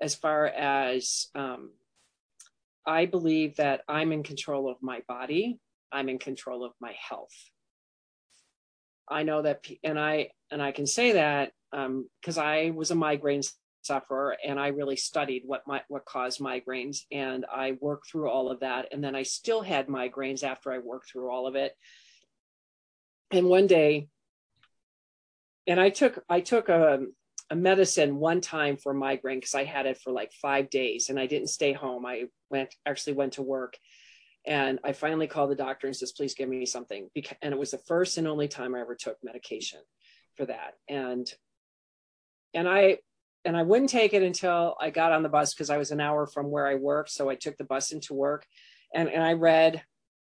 As 0.00 0.14
far 0.14 0.46
as 0.46 1.28
um, 1.34 1.70
I 2.86 3.06
believe 3.06 3.56
that 3.56 3.82
I'm 3.88 4.12
in 4.12 4.22
control 4.22 4.68
of 4.68 4.76
my 4.82 5.02
body, 5.08 5.58
I'm 5.92 6.08
in 6.08 6.18
control 6.18 6.64
of 6.64 6.72
my 6.80 6.94
health. 7.08 7.34
I 9.08 9.22
know 9.22 9.42
that, 9.42 9.66
and 9.82 9.98
I 9.98 10.30
and 10.50 10.62
I 10.62 10.72
can 10.72 10.86
say 10.86 11.12
that 11.12 11.52
because 11.70 12.38
um, 12.38 12.44
I 12.44 12.72
was 12.74 12.90
a 12.90 12.94
migraine 12.94 13.42
sufferer 13.84 14.36
and 14.44 14.58
i 14.58 14.68
really 14.68 14.96
studied 14.96 15.42
what 15.46 15.62
my 15.66 15.82
what 15.88 16.04
caused 16.04 16.40
migraines 16.40 17.00
and 17.12 17.44
i 17.52 17.76
worked 17.80 18.08
through 18.08 18.28
all 18.28 18.50
of 18.50 18.60
that 18.60 18.88
and 18.92 19.02
then 19.02 19.14
i 19.14 19.22
still 19.22 19.62
had 19.62 19.88
migraines 19.88 20.42
after 20.42 20.72
i 20.72 20.78
worked 20.78 21.10
through 21.10 21.30
all 21.30 21.46
of 21.46 21.54
it. 21.54 21.72
And 23.30 23.46
one 23.46 23.66
day 23.66 24.08
and 25.66 25.80
i 25.80 25.90
took 25.90 26.22
i 26.28 26.40
took 26.40 26.68
a, 26.68 27.00
a 27.50 27.56
medicine 27.56 28.16
one 28.16 28.40
time 28.40 28.76
for 28.76 28.94
migraine 28.94 29.38
because 29.38 29.54
i 29.54 29.64
had 29.64 29.86
it 29.86 29.98
for 29.98 30.12
like 30.12 30.32
five 30.32 30.70
days 30.70 31.08
and 31.08 31.18
i 31.18 31.26
didn't 31.26 31.48
stay 31.48 31.72
home. 31.72 32.06
I 32.06 32.24
went 32.50 32.74
actually 32.86 33.14
went 33.14 33.34
to 33.34 33.42
work 33.42 33.76
and 34.46 34.78
i 34.84 34.92
finally 34.92 35.26
called 35.26 35.50
the 35.50 35.56
doctor 35.56 35.86
and 35.86 35.96
says 35.96 36.12
please 36.12 36.34
give 36.34 36.48
me 36.48 36.66
something 36.66 37.08
Because 37.14 37.36
and 37.42 37.52
it 37.52 37.58
was 37.58 37.70
the 37.70 37.78
first 37.78 38.18
and 38.18 38.28
only 38.28 38.48
time 38.48 38.74
i 38.74 38.80
ever 38.80 38.94
took 38.94 39.16
medication 39.22 39.80
for 40.36 40.46
that 40.46 40.74
and 40.88 41.32
and 42.52 42.68
i 42.68 42.98
and 43.44 43.56
I 43.56 43.62
wouldn't 43.62 43.90
take 43.90 44.14
it 44.14 44.22
until 44.22 44.76
I 44.80 44.90
got 44.90 45.12
on 45.12 45.22
the 45.22 45.28
bus 45.28 45.52
because 45.52 45.70
I 45.70 45.76
was 45.76 45.90
an 45.90 46.00
hour 46.00 46.26
from 46.26 46.50
where 46.50 46.66
I 46.66 46.76
worked. 46.76 47.10
So 47.10 47.28
I 47.28 47.34
took 47.34 47.56
the 47.56 47.64
bus 47.64 47.92
into 47.92 48.14
work 48.14 48.46
and, 48.94 49.08
and 49.08 49.22
I 49.22 49.34
read 49.34 49.82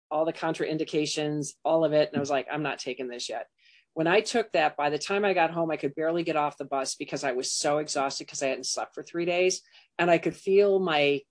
all 0.10 0.26
the 0.26 0.34
contraindications, 0.34 1.54
all 1.64 1.84
of 1.84 1.94
it. 1.94 2.10
And 2.10 2.18
I 2.18 2.20
was 2.20 2.30
like, 2.30 2.48
I'm 2.52 2.64
not 2.64 2.80
taking 2.80 3.08
this 3.08 3.30
yet. 3.30 3.48
When 3.94 4.08
I 4.08 4.22
took 4.22 4.52
that, 4.54 4.78
by 4.78 4.90
the 4.90 4.98
time 4.98 5.26
I 5.26 5.34
got 5.34 5.52
home, 5.52 5.72
I 5.72 5.78
could 5.78 5.96
barely 5.96 6.24
get 6.24 6.38
off 6.38 6.58
the 6.58 6.66
bus 6.66 6.96
because 6.96 7.26
I 7.26 7.34
was 7.34 7.52
so 7.52 7.80
exhausted 7.80 8.26
because 8.26 8.42
I 8.42 8.48
hadn't 8.48 8.66
slept 8.66 8.96
for 8.96 9.04
three 9.04 9.26
days. 9.26 9.62
And 10.00 10.10
I 10.10 10.18
could 10.18 10.36
feel 10.36 10.80
my 10.80 11.22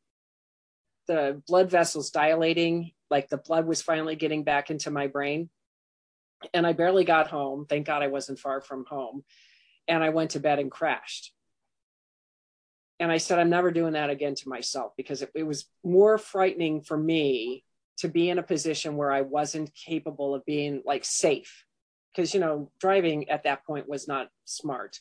the 1.07 1.43
blood 1.49 1.71
vessels 1.71 2.11
dilating, 2.11 2.93
like 3.11 3.29
the 3.29 3.39
blood 3.39 3.67
was 3.67 3.83
finally 3.83 4.17
getting 4.17 4.45
back 4.45 4.71
into 4.71 4.91
my 4.91 5.07
brain. 5.07 5.49
And 6.55 6.67
I 6.67 6.73
barely 6.73 7.05
got 7.05 7.29
home. 7.29 7.67
Thank 7.67 7.87
God 7.87 8.03
I 8.03 8.09
wasn't 8.09 8.39
far 8.39 8.61
from 8.61 8.85
home. 8.85 9.25
And 9.89 10.05
I 10.05 10.11
went 10.11 10.33
to 10.33 10.41
bed 10.41 10.59
and 10.59 10.71
crashed. 10.71 11.33
And 13.01 13.11
I 13.11 13.17
said, 13.17 13.39
I'm 13.39 13.49
never 13.49 13.71
doing 13.71 13.95
that 13.95 14.11
again 14.11 14.35
to 14.37 14.49
myself 14.49 14.93
because 14.95 15.23
it, 15.23 15.31
it 15.35 15.43
was 15.43 15.65
more 15.83 16.19
frightening 16.19 16.83
for 16.83 16.99
me 16.99 17.65
to 18.01 18.09
be 18.09 18.29
in 18.29 18.39
a 18.39 18.43
position 18.43 18.97
where 18.97 19.11
I 19.11 19.23
wasn't 19.23 19.75
capable 19.75 20.35
of 20.35 20.45
being 20.45 20.83
like 20.85 21.05
safe. 21.05 21.65
Because 22.15 22.35
you 22.35 22.41
know 22.41 22.71
driving 22.81 23.31
at 23.31 23.45
that 23.45 23.65
point 23.65 23.89
was 23.89 24.07
not 24.07 24.29
smart. 24.45 24.99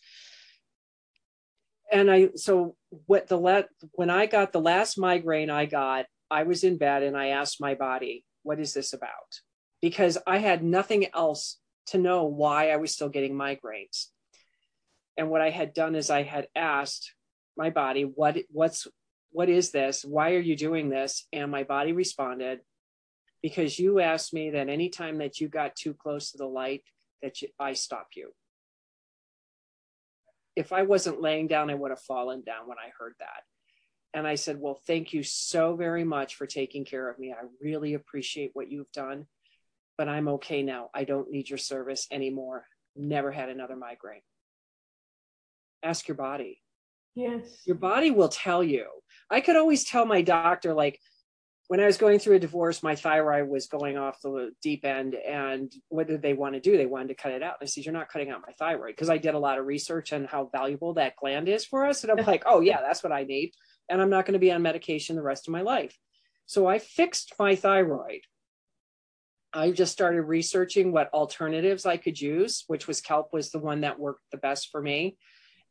And 1.92 2.10
i 2.12 2.30
so 2.36 2.76
what 3.08 3.28
the 3.28 3.38
let 3.38 3.68
when 3.94 4.12
i 4.12 4.28
got 4.28 4.52
the 4.52 4.62
last 4.62 4.96
migraine 4.96 5.50
i 5.50 5.66
got 5.66 6.06
i 6.30 6.44
was 6.44 6.64
in 6.64 6.78
bed 6.78 7.02
and 7.02 7.18
i 7.18 7.30
asked 7.30 7.60
my 7.60 7.74
body 7.74 8.26
what 8.44 8.60
is 8.60 8.74
this 8.74 8.94
about? 8.94 9.42
Because 9.82 10.20
i 10.28 10.38
had 10.38 10.64
nothing 10.64 11.08
else 11.16 11.58
to 11.88 11.98
know 11.98 12.26
why 12.26 12.70
i 12.70 12.76
was 12.76 12.94
still 12.94 13.10
getting 13.10 13.34
migraines. 13.34 14.10
And 15.18 15.32
what 15.32 15.42
i 15.42 15.50
had 15.50 15.74
done 15.74 15.96
is 15.96 16.12
i 16.12 16.22
had 16.22 16.48
asked 16.56 17.12
my 17.60 17.70
body 17.70 18.04
what 18.04 18.38
what's 18.50 18.88
what 19.32 19.50
is 19.50 19.70
this 19.70 20.04
why 20.04 20.32
are 20.32 20.40
you 20.40 20.56
doing 20.56 20.90
this 20.90 21.28
and 21.32 21.52
my 21.52 21.64
body 21.64 21.92
responded 21.92 22.62
because 23.42 23.80
you 23.80 24.00
asked 24.00 24.34
me 24.34 24.52
that 24.52 24.70
anytime 24.70 25.20
that 25.20 25.40
you 25.40 25.48
got 25.48 25.76
too 25.76 25.94
close 25.94 26.32
to 26.32 26.38
the 26.38 26.46
light 26.46 26.84
that 27.22 27.42
you, 27.42 27.50
I 27.60 27.74
stop 27.74 28.08
you. 28.16 28.32
If 30.56 30.74
I 30.74 30.84
wasn't 30.84 31.22
laying 31.22 31.48
down, 31.48 31.70
I 31.70 31.76
would 31.76 31.92
have 31.92 32.02
fallen 32.02 32.42
down 32.42 32.68
when 32.68 32.78
I 32.78 32.92
heard 32.98 33.14
that. 33.20 33.44
And 34.14 34.28
I 34.28 34.36
said, 34.36 34.58
Well, 34.60 34.80
thank 34.88 35.14
you 35.14 35.24
so 35.24 35.76
very 35.76 36.04
much 36.04 36.36
for 36.36 36.48
taking 36.48 36.84
care 36.84 37.10
of 37.10 37.20
me. 37.20 37.32
I 37.32 37.46
really 37.62 37.94
appreciate 37.94 38.52
what 38.54 38.72
you've 38.72 38.92
done, 38.92 39.28
but 39.98 40.10
I'm 40.10 40.28
okay 40.30 40.64
now. 40.64 40.90
I 40.94 41.04
don't 41.04 41.32
need 41.32 41.50
your 41.50 41.58
service 41.60 42.08
anymore. 42.12 42.66
Never 42.96 43.32
had 43.32 43.50
another 43.50 43.76
migraine. 43.76 44.22
Ask 45.84 46.08
your 46.08 46.18
body. 46.18 46.62
Yes. 47.16 47.62
Your 47.66 47.76
body 47.76 48.12
will 48.12 48.30
tell 48.30 48.64
you. 48.64 48.86
I 49.30 49.42
could 49.42 49.56
always 49.56 49.84
tell 49.84 50.06
my 50.06 50.22
doctor, 50.22 50.74
like, 50.74 51.00
when 51.70 51.80
I 51.80 51.86
was 51.86 51.98
going 51.98 52.18
through 52.18 52.38
a 52.38 52.40
divorce, 52.40 52.82
my 52.82 52.96
thyroid 52.96 53.48
was 53.48 53.68
going 53.68 53.96
off 53.96 54.20
the 54.22 54.50
deep 54.60 54.84
end. 54.84 55.14
And 55.14 55.72
what 55.90 56.08
did 56.08 56.24
they 56.24 56.34
want 56.34 56.56
to 56.56 56.60
do? 56.60 56.76
They 56.76 56.88
wanted 56.88 57.10
to 57.10 57.14
cut 57.14 57.32
it 57.32 57.44
out. 57.44 57.58
And 57.60 57.68
I 57.68 57.70
said, 57.70 57.86
You're 57.86 57.94
not 57.94 58.10
cutting 58.10 58.32
out 58.32 58.42
my 58.46 58.54
thyroid. 58.54 58.96
Because 58.96 59.12
I 59.12 59.20
did 59.20 59.36
a 59.36 59.40
lot 59.40 59.60
of 59.60 59.68
research 59.68 60.12
on 60.12 60.26
how 60.26 60.50
valuable 60.52 60.96
that 60.96 61.16
gland 61.16 61.48
is 61.48 61.66
for 61.66 61.86
us. 61.86 62.04
And 62.04 62.12
I'm 62.12 62.26
like, 62.26 62.42
Oh, 62.48 62.62
yeah, 62.62 62.82
that's 62.82 63.04
what 63.04 63.14
I 63.14 63.24
need. 63.24 63.54
And 63.88 64.02
I'm 64.02 64.10
not 64.10 64.26
going 64.26 64.34
to 64.34 64.40
be 64.40 64.52
on 64.52 64.64
medication 64.64 65.16
the 65.16 65.22
rest 65.22 65.48
of 65.48 65.52
my 65.52 65.62
life. 65.62 65.96
So 66.48 66.66
I 66.66 66.80
fixed 66.80 67.34
my 67.38 67.56
thyroid. 67.56 68.22
I 69.54 69.70
just 69.70 69.92
started 69.92 70.24
researching 70.24 70.92
what 70.92 71.14
alternatives 71.14 71.86
I 71.86 71.98
could 71.98 72.20
use, 72.20 72.64
which 72.66 72.88
was 72.88 73.02
kelp 73.02 73.32
was 73.32 73.52
the 73.52 73.60
one 73.60 73.82
that 73.82 74.00
worked 74.00 74.24
the 74.32 74.38
best 74.38 74.70
for 74.72 74.82
me. 74.82 75.18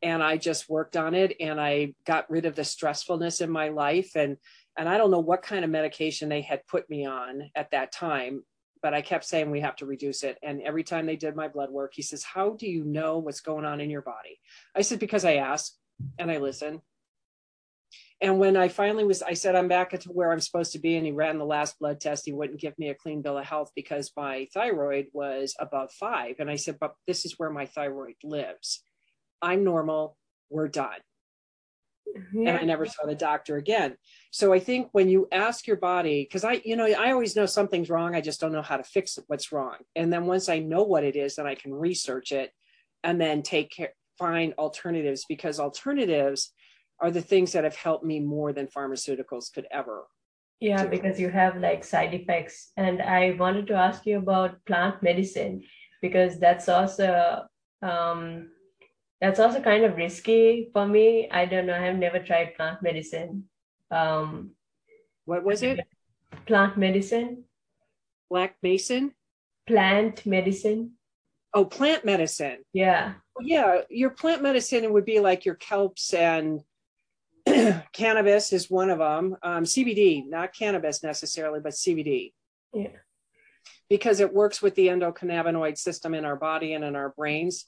And 0.02 0.22
I 0.22 0.36
just 0.36 0.68
worked 0.68 0.96
on 0.96 1.14
it 1.14 1.36
and 1.40 1.60
I 1.60 1.94
got 2.06 2.30
rid 2.30 2.46
of 2.46 2.54
the 2.54 2.62
stressfulness 2.62 3.40
in 3.40 3.50
my 3.50 3.68
life 3.68 4.12
and 4.14 4.36
and 4.78 4.88
I 4.88 4.96
don't 4.96 5.10
know 5.10 5.18
what 5.18 5.42
kind 5.42 5.64
of 5.64 5.70
medication 5.72 6.28
they 6.28 6.40
had 6.40 6.64
put 6.68 6.88
me 6.88 7.04
on 7.04 7.50
at 7.56 7.72
that 7.72 7.90
time, 7.90 8.44
but 8.80 8.94
I 8.94 9.02
kept 9.02 9.24
saying 9.24 9.50
we 9.50 9.60
have 9.60 9.74
to 9.76 9.86
reduce 9.86 10.22
it. 10.22 10.38
And 10.40 10.62
every 10.62 10.84
time 10.84 11.04
they 11.04 11.16
did 11.16 11.34
my 11.34 11.48
blood 11.48 11.70
work, 11.70 11.92
he 11.94 12.02
says, 12.02 12.22
How 12.22 12.50
do 12.50 12.68
you 12.68 12.84
know 12.84 13.18
what's 13.18 13.40
going 13.40 13.64
on 13.64 13.80
in 13.80 13.90
your 13.90 14.02
body? 14.02 14.38
I 14.76 14.82
said, 14.82 15.00
Because 15.00 15.24
I 15.24 15.34
ask 15.34 15.72
and 16.16 16.30
I 16.30 16.38
listen. 16.38 16.80
And 18.20 18.38
when 18.38 18.56
I 18.56 18.68
finally 18.68 19.04
was, 19.04 19.22
I 19.22 19.34
said, 19.34 19.54
I'm 19.54 19.68
back 19.68 19.98
to 19.98 20.08
where 20.08 20.32
I'm 20.32 20.40
supposed 20.40 20.72
to 20.72 20.80
be. 20.80 20.96
And 20.96 21.06
he 21.06 21.12
ran 21.12 21.38
the 21.38 21.44
last 21.44 21.78
blood 21.78 22.00
test. 22.00 22.24
He 22.24 22.32
wouldn't 22.32 22.60
give 22.60 22.76
me 22.78 22.88
a 22.88 22.94
clean 22.94 23.22
bill 23.22 23.38
of 23.38 23.44
health 23.44 23.70
because 23.76 24.12
my 24.16 24.46
thyroid 24.52 25.06
was 25.12 25.54
above 25.58 25.92
five. 25.92 26.36
And 26.38 26.48
I 26.48 26.56
said, 26.56 26.78
But 26.80 26.94
this 27.08 27.24
is 27.24 27.34
where 27.36 27.50
my 27.50 27.66
thyroid 27.66 28.14
lives. 28.22 28.84
I'm 29.42 29.64
normal. 29.64 30.16
We're 30.50 30.68
done 30.68 30.98
yeah. 32.32 32.50
and 32.50 32.58
I 32.58 32.62
never 32.62 32.86
saw 32.86 33.06
the 33.06 33.14
doctor 33.14 33.56
again. 33.56 33.96
So 34.30 34.52
I 34.52 34.60
think 34.60 34.88
when 34.92 35.08
you 35.08 35.28
ask 35.32 35.66
your 35.66 35.76
body, 35.76 36.24
because 36.24 36.44
I, 36.44 36.60
you 36.64 36.76
know, 36.76 36.86
I 36.86 37.12
always 37.12 37.36
know 37.36 37.46
something's 37.46 37.90
wrong, 37.90 38.14
I 38.14 38.20
just 38.20 38.40
don't 38.40 38.52
know 38.52 38.62
how 38.62 38.76
to 38.76 38.84
fix 38.84 39.18
what's 39.26 39.52
wrong. 39.52 39.76
And 39.96 40.12
then 40.12 40.26
once 40.26 40.48
I 40.48 40.58
know 40.58 40.82
what 40.82 41.04
it 41.04 41.16
is, 41.16 41.36
then 41.36 41.46
I 41.46 41.54
can 41.54 41.74
research 41.74 42.32
it 42.32 42.52
and 43.04 43.20
then 43.20 43.42
take 43.42 43.70
care, 43.70 43.92
find 44.18 44.54
alternatives 44.58 45.24
because 45.28 45.60
alternatives 45.60 46.52
are 47.00 47.10
the 47.10 47.22
things 47.22 47.52
that 47.52 47.64
have 47.64 47.76
helped 47.76 48.04
me 48.04 48.20
more 48.20 48.52
than 48.52 48.66
pharmaceuticals 48.66 49.52
could 49.52 49.66
ever. 49.70 50.06
Yeah, 50.60 50.86
because 50.86 51.20
you 51.20 51.28
have 51.30 51.56
like 51.58 51.84
side 51.84 52.14
effects. 52.14 52.72
And 52.76 53.00
I 53.00 53.36
wanted 53.38 53.68
to 53.68 53.74
ask 53.74 54.04
you 54.06 54.18
about 54.18 54.64
plant 54.66 55.00
medicine 55.02 55.62
because 56.02 56.40
that's 56.40 56.68
also 56.68 57.44
um, 57.80 58.48
that's 59.20 59.40
also 59.40 59.60
kind 59.60 59.84
of 59.84 59.96
risky 59.96 60.70
for 60.72 60.86
me. 60.86 61.28
I 61.30 61.46
don't 61.46 61.66
know. 61.66 61.74
I 61.74 61.86
have 61.86 61.96
never 61.96 62.20
tried 62.20 62.54
plant 62.54 62.82
medicine. 62.82 63.44
Um, 63.90 64.50
what 65.24 65.44
was 65.44 65.62
it? 65.62 65.80
Plant 66.46 66.76
medicine. 66.76 67.44
Black 68.30 68.56
Mason. 68.62 69.12
Plant 69.66 70.24
medicine. 70.26 70.92
Oh, 71.54 71.64
plant 71.64 72.04
medicine. 72.04 72.58
Yeah. 72.72 73.14
Yeah, 73.40 73.82
your 73.88 74.10
plant 74.10 74.42
medicine 74.42 74.92
would 74.92 75.04
be 75.04 75.20
like 75.20 75.44
your 75.44 75.54
kelps 75.54 76.12
and 76.12 76.62
cannabis 77.92 78.52
is 78.52 78.70
one 78.70 78.90
of 78.90 78.98
them. 78.98 79.36
Um, 79.42 79.64
CBD, 79.64 80.26
not 80.28 80.54
cannabis 80.54 81.02
necessarily, 81.02 81.60
but 81.60 81.72
CBD. 81.72 82.32
Yeah. 82.74 82.88
Because 83.88 84.20
it 84.20 84.34
works 84.34 84.60
with 84.60 84.74
the 84.74 84.88
endocannabinoid 84.88 85.78
system 85.78 86.14
in 86.14 86.24
our 86.24 86.36
body 86.36 86.74
and 86.74 86.84
in 86.84 86.94
our 86.96 87.10
brains, 87.10 87.64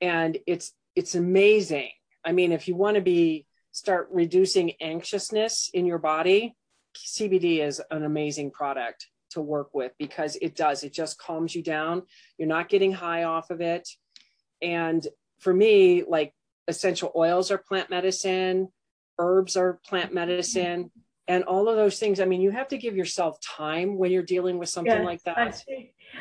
and 0.00 0.36
it's 0.46 0.72
it's 0.94 1.14
amazing. 1.14 1.90
I 2.24 2.32
mean, 2.32 2.52
if 2.52 2.68
you 2.68 2.74
want 2.76 2.96
to 2.96 3.00
be 3.00 3.46
start 3.72 4.08
reducing 4.12 4.72
anxiousness 4.80 5.70
in 5.72 5.86
your 5.86 5.98
body, 5.98 6.56
CBD 6.96 7.60
is 7.60 7.80
an 7.90 8.04
amazing 8.04 8.50
product 8.50 9.06
to 9.30 9.40
work 9.40 9.70
with 9.72 9.92
because 9.98 10.36
it 10.36 10.54
does. 10.54 10.84
It 10.84 10.92
just 10.92 11.18
calms 11.18 11.54
you 11.54 11.62
down. 11.62 12.02
You're 12.38 12.48
not 12.48 12.68
getting 12.68 12.92
high 12.92 13.24
off 13.24 13.50
of 13.50 13.60
it. 13.60 13.88
And 14.60 15.06
for 15.40 15.52
me, 15.52 16.04
like 16.06 16.34
essential 16.68 17.12
oils 17.16 17.50
are 17.50 17.58
plant 17.58 17.90
medicine, 17.90 18.68
herbs 19.18 19.56
are 19.56 19.80
plant 19.86 20.12
medicine, 20.12 20.90
and 21.26 21.44
all 21.44 21.68
of 21.68 21.76
those 21.76 21.98
things. 21.98 22.20
I 22.20 22.26
mean, 22.26 22.40
you 22.40 22.50
have 22.50 22.68
to 22.68 22.78
give 22.78 22.96
yourself 22.96 23.38
time 23.40 23.96
when 23.96 24.10
you're 24.10 24.22
dealing 24.22 24.58
with 24.58 24.68
something 24.68 24.92
yeah, 24.92 25.02
like 25.02 25.22
that. 25.24 25.62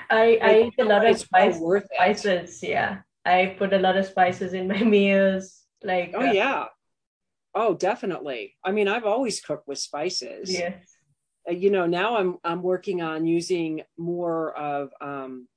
I, 0.10 0.40
I 0.42 0.62
eat 0.64 0.74
a 0.80 0.86
lot 0.86 1.06
of 1.06 1.20
spice, 1.20 1.60
spices. 1.94 2.64
Yeah. 2.64 3.00
I 3.26 3.56
put 3.58 3.74
a 3.74 3.80
lot 3.80 3.98
of 3.98 4.06
spices 4.06 4.54
in 4.54 4.68
my 4.68 4.84
meals. 4.84 5.62
Like 5.84 6.12
oh 6.14 6.28
uh, 6.28 6.32
yeah, 6.32 6.66
oh 7.56 7.74
definitely. 7.74 8.56
I 8.64 8.72
mean, 8.72 8.88
I've 8.88 9.06
always 9.06 9.42
cooked 9.42 9.68
with 9.68 9.80
spices. 9.80 10.52
Yes. 10.52 10.84
Uh, 11.50 11.54
you 11.54 11.72
know, 11.72 11.86
now 11.86 12.18
I'm 12.18 12.38
I'm 12.44 12.62
working 12.62 13.02
on 13.02 13.26
using 13.26 13.82
more 13.98 14.56
of 14.56 14.92
um, 15.02 15.48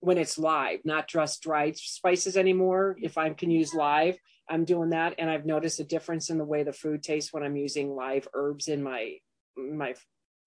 when 0.00 0.18
it's 0.18 0.38
live, 0.38 0.80
not 0.84 1.08
just 1.08 1.42
dried 1.42 1.76
spices 1.76 2.36
anymore. 2.36 2.96
If 3.02 3.18
I 3.18 3.30
can 3.30 3.50
use 3.50 3.74
live, 3.74 4.16
I'm 4.48 4.64
doing 4.64 4.90
that, 4.90 5.14
and 5.18 5.28
I've 5.30 5.46
noticed 5.46 5.80
a 5.80 5.84
difference 5.84 6.30
in 6.30 6.38
the 6.38 6.44
way 6.44 6.62
the 6.62 6.72
food 6.72 7.02
tastes 7.02 7.32
when 7.32 7.42
I'm 7.42 7.56
using 7.56 7.94
live 7.94 8.28
herbs 8.34 8.68
in 8.68 8.82
my 8.82 9.16
my 9.56 9.94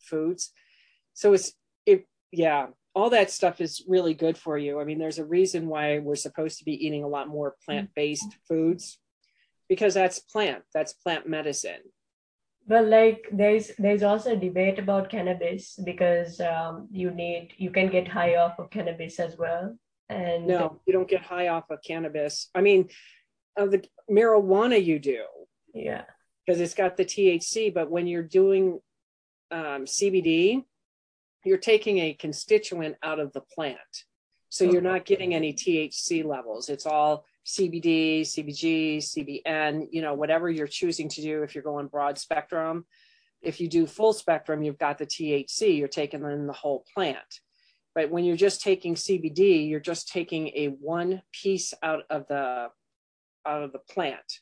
foods. 0.02 0.52
So 1.14 1.34
it's 1.34 1.54
it 1.86 2.06
yeah 2.32 2.68
all 3.00 3.10
that 3.12 3.32
stuff 3.32 3.62
is 3.62 3.84
really 3.88 4.14
good 4.14 4.38
for 4.38 4.58
you. 4.58 4.80
I 4.80 4.84
mean, 4.84 5.00
there's 5.00 5.20
a 5.20 5.26
reason 5.26 5.68
why 5.68 6.00
we're 6.00 6.16
supposed 6.16 6.60
to 6.60 6.66
be 6.66 6.86
eating 6.86 7.04
a 7.04 7.08
lot 7.08 7.28
more 7.28 7.56
plant-based 7.66 8.38
foods 8.48 9.00
because 9.70 9.94
that's 9.94 10.20
plant, 10.20 10.64
that's 10.74 10.94
plant 10.94 11.28
medicine. 11.28 11.82
Well, 12.68 12.86
like 12.86 13.28
there's 13.32 13.72
there's 13.80 14.04
also 14.04 14.34
a 14.34 14.36
debate 14.36 14.78
about 14.78 15.10
cannabis 15.10 15.80
because 15.84 16.40
um, 16.40 16.88
you 16.92 17.10
need 17.10 17.54
you 17.58 17.72
can 17.72 17.88
get 17.88 18.08
high 18.08 18.36
off 18.36 18.60
of 18.60 18.70
cannabis 18.70 19.20
as 19.20 19.38
well. 19.38 19.76
And 20.10 20.46
no, 20.46 20.80
you 20.86 20.94
don't 20.94 21.08
get 21.08 21.22
high 21.22 21.48
off 21.48 21.70
of 21.72 21.80
cannabis. 21.82 22.50
I 22.54 22.62
mean, 22.62 22.90
of 23.58 23.72
the 23.72 23.84
marijuana 24.10 24.84
you 24.84 25.00
do. 25.00 25.24
Yeah. 25.74 26.04
Because 26.46 26.62
it's 26.62 26.74
got 26.74 26.98
the 26.98 27.06
THC, 27.06 27.74
but 27.74 27.92
when 27.92 28.08
you're 28.08 28.24
doing 28.24 28.80
um, 29.52 29.86
CBD, 29.86 30.64
you're 31.44 31.58
taking 31.58 32.00
a 32.00 32.14
constituent 32.14 32.96
out 33.04 33.20
of 33.20 33.34
the 33.34 33.42
plant. 33.42 33.78
So 34.50 34.64
you're 34.64 34.82
not 34.82 35.06
getting 35.06 35.36
any 35.36 35.54
THC 35.54 36.26
levels. 36.26 36.70
It's 36.70 36.88
all 36.88 37.24
CBD, 37.46 38.22
CBG, 38.22 38.98
CBN, 38.98 39.88
you 39.92 40.02
know, 40.02 40.16
whatever 40.16 40.50
you're 40.50 40.68
choosing 40.68 41.08
to 41.10 41.22
do 41.22 41.44
if 41.44 41.54
you're 41.54 41.64
going 41.64 41.88
broad 41.88 42.18
spectrum. 42.18 42.86
If 43.42 43.62
you 43.62 43.70
do 43.70 43.86
full 43.86 44.12
spectrum, 44.12 44.64
you've 44.64 44.80
got 44.80 44.98
the 44.98 45.06
THC, 45.06 45.78
you're 45.78 45.88
taking 45.88 46.24
in 46.24 46.48
the 46.48 46.54
whole 46.54 46.84
plant. 46.94 47.40
But 47.96 48.10
when 48.10 48.24
you're 48.24 48.36
just 48.36 48.62
taking 48.62 48.96
CBD, 48.96 49.70
you're 49.70 49.80
just 49.80 50.10
taking 50.10 50.48
a 50.56 50.68
one 50.68 51.22
piece 51.32 51.74
out 51.82 52.04
of 52.10 52.28
the 52.28 52.70
out 53.46 53.64
of 53.64 53.72
the 53.72 53.80
plant. 53.80 54.40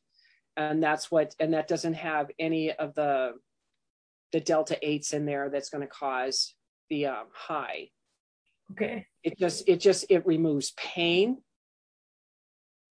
And 0.55 0.81
that's 0.81 1.11
what 1.11 1.35
and 1.39 1.53
that 1.53 1.67
doesn't 1.67 1.95
have 1.95 2.29
any 2.39 2.71
of 2.71 2.95
the 2.95 3.33
the 4.31 4.39
delta 4.39 4.77
8s 4.83 5.13
in 5.13 5.25
there 5.25 5.49
that's 5.49 5.69
going 5.69 5.81
to 5.81 5.87
cause 5.87 6.53
the 6.89 7.07
um, 7.07 7.27
high. 7.33 7.89
Okay. 8.71 9.05
It 9.23 9.37
just 9.37 9.67
it 9.67 9.79
just 9.79 10.05
it 10.09 10.25
removes 10.25 10.71
pain. 10.71 11.37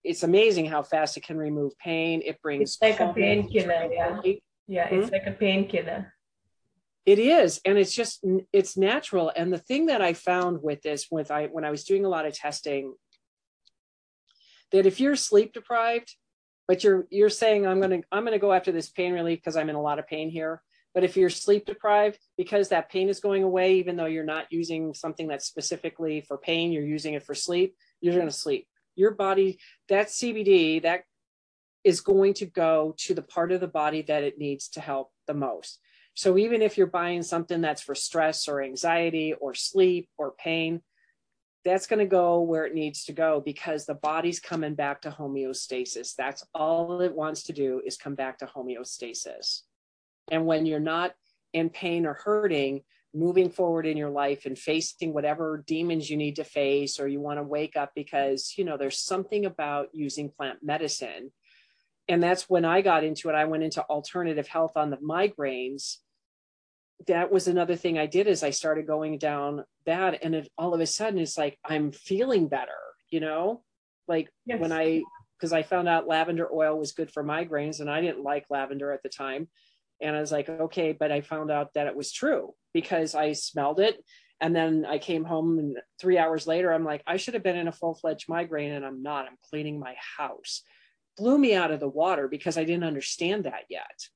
It's 0.05 0.23
amazing 0.23 0.67
how 0.67 0.83
fast 0.83 1.17
it 1.17 1.25
can 1.25 1.37
remove 1.37 1.77
pain. 1.79 2.23
It 2.25 2.41
brings 2.41 2.79
it's 2.81 2.83
like 2.83 3.01
a 3.01 3.13
painkiller, 3.13 3.89
yeah. 3.93 4.21
Yeah, 4.69 4.89
it's 4.91 5.09
hmm? 5.09 5.13
like 5.13 5.27
a 5.27 5.33
painkiller. 5.33 6.13
It 7.05 7.21
is, 7.21 7.61
and 7.65 7.79
it's 7.79 7.95
just 7.95 8.25
it's 8.53 8.77
natural. 8.77 9.33
And 9.35 9.53
the 9.53 9.59
thing 9.59 9.87
that 9.87 10.03
I 10.03 10.13
found 10.13 10.63
with 10.63 10.83
this, 10.83 11.07
with 11.11 11.31
I 11.31 11.47
when 11.47 11.65
I 11.65 11.71
was 11.71 11.85
doing 11.85 12.05
a 12.05 12.09
lot 12.09 12.27
of 12.27 12.35
testing, 12.35 12.95
that 14.73 14.87
if 14.87 14.99
you're 14.99 15.15
sleep 15.15 15.53
deprived, 15.53 16.17
but 16.67 16.83
you're 16.83 17.07
you're 17.11 17.31
saying 17.31 17.67
I'm 17.67 17.81
gonna 17.81 18.01
I'm 18.11 18.25
gonna 18.25 18.41
go 18.41 18.53
after 18.53 18.73
this 18.73 18.91
pain 18.91 19.13
relief 19.13 19.39
because 19.39 19.57
I'm 19.57 19.71
in 19.71 19.77
a 19.77 19.83
lot 19.83 20.01
of 20.01 20.09
pain 20.09 20.31
here. 20.31 20.63
But 20.97 21.05
if 21.05 21.15
you're 21.15 21.29
sleep 21.29 21.67
deprived, 21.67 22.19
because 22.39 22.71
that 22.71 22.89
pain 22.89 23.11
is 23.11 23.21
going 23.21 23.43
away, 23.43 23.75
even 23.75 23.97
though 23.97 24.07
you're 24.07 24.25
not 24.25 24.51
using 24.51 24.95
something 24.95 25.29
that's 25.29 25.45
specifically 25.45 26.23
for 26.23 26.39
pain, 26.39 26.73
you're 26.73 26.87
using 26.87 27.13
it 27.13 27.23
for 27.23 27.35
sleep, 27.35 27.77
you're 28.01 28.15
going 28.15 28.27
to 28.29 28.33
sleep. 28.33 28.67
Your 28.95 29.11
body, 29.11 29.59
that 29.91 30.07
CBD, 30.07 30.81
that 30.85 31.03
is 31.85 32.01
going 32.01 32.33
to 32.33 32.47
go 32.47 32.95
to 33.01 33.13
the 33.13 33.21
part 33.21 33.53
of 33.53 33.61
the 33.61 33.69
body 33.69 34.01
that 34.09 34.23
it 34.23 34.39
needs 34.39 34.71
to 34.71 34.81
help 34.81 35.11
the 35.27 35.35
most. 35.35 35.81
So 36.15 36.39
even 36.39 36.63
if 36.63 36.79
you're 36.79 36.87
buying 36.87 37.23
something 37.23 37.61
that's 37.61 37.83
for 37.83 37.95
stress 37.95 38.49
or 38.49 38.63
anxiety 38.63 39.35
or 39.35 39.53
sleep 39.53 40.09
or 40.17 40.33
pain, 40.33 40.81
that's 41.63 41.87
going 41.87 41.99
to 41.99 42.07
go 42.07 42.41
where 42.41 42.65
it 42.65 42.75
needs 42.75 43.05
to 43.05 43.13
go 43.13 43.43
because 43.45 43.85
the 43.85 43.93
body's 43.93 44.41
coming 44.41 44.75
back 44.75 45.03
to 45.03 45.11
homeostasis. 45.11 46.15
That's 46.17 46.43
all 46.55 47.03
it 47.03 47.15
wants 47.15 47.43
to 47.43 47.53
do 47.53 47.83
is 47.85 47.99
come 47.99 48.15
back 48.15 48.39
to 48.39 48.47
homeostasis. 48.47 49.61
And 50.31 50.47
when 50.47 50.67
you're 50.67 50.81
not 50.81 51.15
in 51.53 51.71
pain 51.71 52.07
or 52.07 52.15
hurting, 52.15 52.83
moving 53.15 53.49
forward 53.49 53.87
in 53.87 53.97
your 53.97 54.11
life 54.11 54.45
and 54.45 54.59
facing 54.59 55.15
whatever 55.15 55.65
demons 55.67 56.11
you 56.11 56.17
need 56.17 56.37
to 56.37 56.45
face 56.45 57.01
or 57.01 57.09
you 57.09 57.21
want 57.21 57.39
to 57.39 57.43
wake 57.43 57.77
up 57.77 57.93
because, 57.95 58.55
you 58.59 58.65
know, 58.65 58.77
there's 58.77 58.99
something 58.99 59.47
about 59.47 59.89
using 59.93 60.31
plant 60.31 60.59
medicine. 60.63 61.33
And 62.09 62.23
that's 62.23 62.49
when 62.49 62.65
I 62.65 62.83
got 62.83 63.05
into 63.05 63.31
it. 63.31 63.35
I 63.35 63.47
went 63.47 63.63
into 63.63 63.83
alternative 63.83 64.47
health 64.47 64.77
on 64.77 64.91
the 64.91 64.99
migraines 64.99 65.97
that 67.07 67.31
was 67.31 67.47
another 67.47 67.77
thing 67.77 67.99
I 67.99 68.07
did 68.07 68.27
is 68.27 68.43
I 68.43 68.51
started 68.51 68.87
going 68.87 69.19
down 69.19 69.65
that 69.85 70.25
and 70.25 70.35
it 70.35 70.51
all 70.57 70.75
of 70.75 70.81
a 70.81 70.87
sudden 70.87 71.19
it's 71.19 71.37
like 71.37 71.59
I'm 71.65 71.93
feeling 71.93 72.49
better, 72.49 72.73
you 73.11 73.21
know? 73.21 73.63
Like 74.09 74.31
yes. 74.47 74.61
when 74.61 74.73
I 74.73 75.03
because 75.39 75.53
I 75.53 75.63
found 75.63 75.89
out 75.89 76.09
lavender 76.09 76.49
oil 76.53 76.79
was 76.79 76.93
good 76.93 77.11
for 77.13 77.23
migraines 77.23 77.81
and 77.81 77.91
I 77.91 78.01
didn't 78.01 78.23
like 78.23 78.47
lavender 78.49 78.93
at 78.93 79.03
the 79.03 79.11
time. 79.11 79.49
And 80.01 80.17
I 80.17 80.21
was 80.21 80.33
like, 80.33 80.49
okay, 80.49 80.93
but 80.93 81.11
I 81.11 81.21
found 81.21 81.51
out 81.51 81.75
that 81.75 81.87
it 81.87 81.97
was 81.97 82.13
true 82.13 82.55
because 82.75 83.15
I 83.15 83.33
smelled 83.33 83.81
it. 83.81 83.97
And 84.41 84.55
then 84.55 84.85
I 84.87 84.99
came 84.99 85.25
home 85.25 85.59
and 85.59 85.79
three 85.99 86.19
hours 86.19 86.47
later, 86.47 86.73
I'm 86.73 86.85
like, 86.85 87.03
I 87.07 87.17
should 87.17 87.35
have 87.35 87.43
been 87.43 87.57
in 87.57 87.69
a 87.69 87.73
full 87.73 87.95
fledged 87.95 88.29
migraine 88.29 88.73
and 88.73 88.85
I'm 88.85 89.03
not. 89.03 89.27
I'm 89.27 89.39
cleaning 89.49 89.81
my 89.81 89.95
house. 90.19 90.63
Blew 91.17 91.39
me 91.39 91.55
out 91.55 91.71
of 91.71 91.81
the 91.81 91.89
water 91.89 92.29
because 92.29 92.59
I 92.59 92.65
didn't 92.65 92.85
understand 92.85 93.45
that 93.45 93.65
yet. 93.71 94.09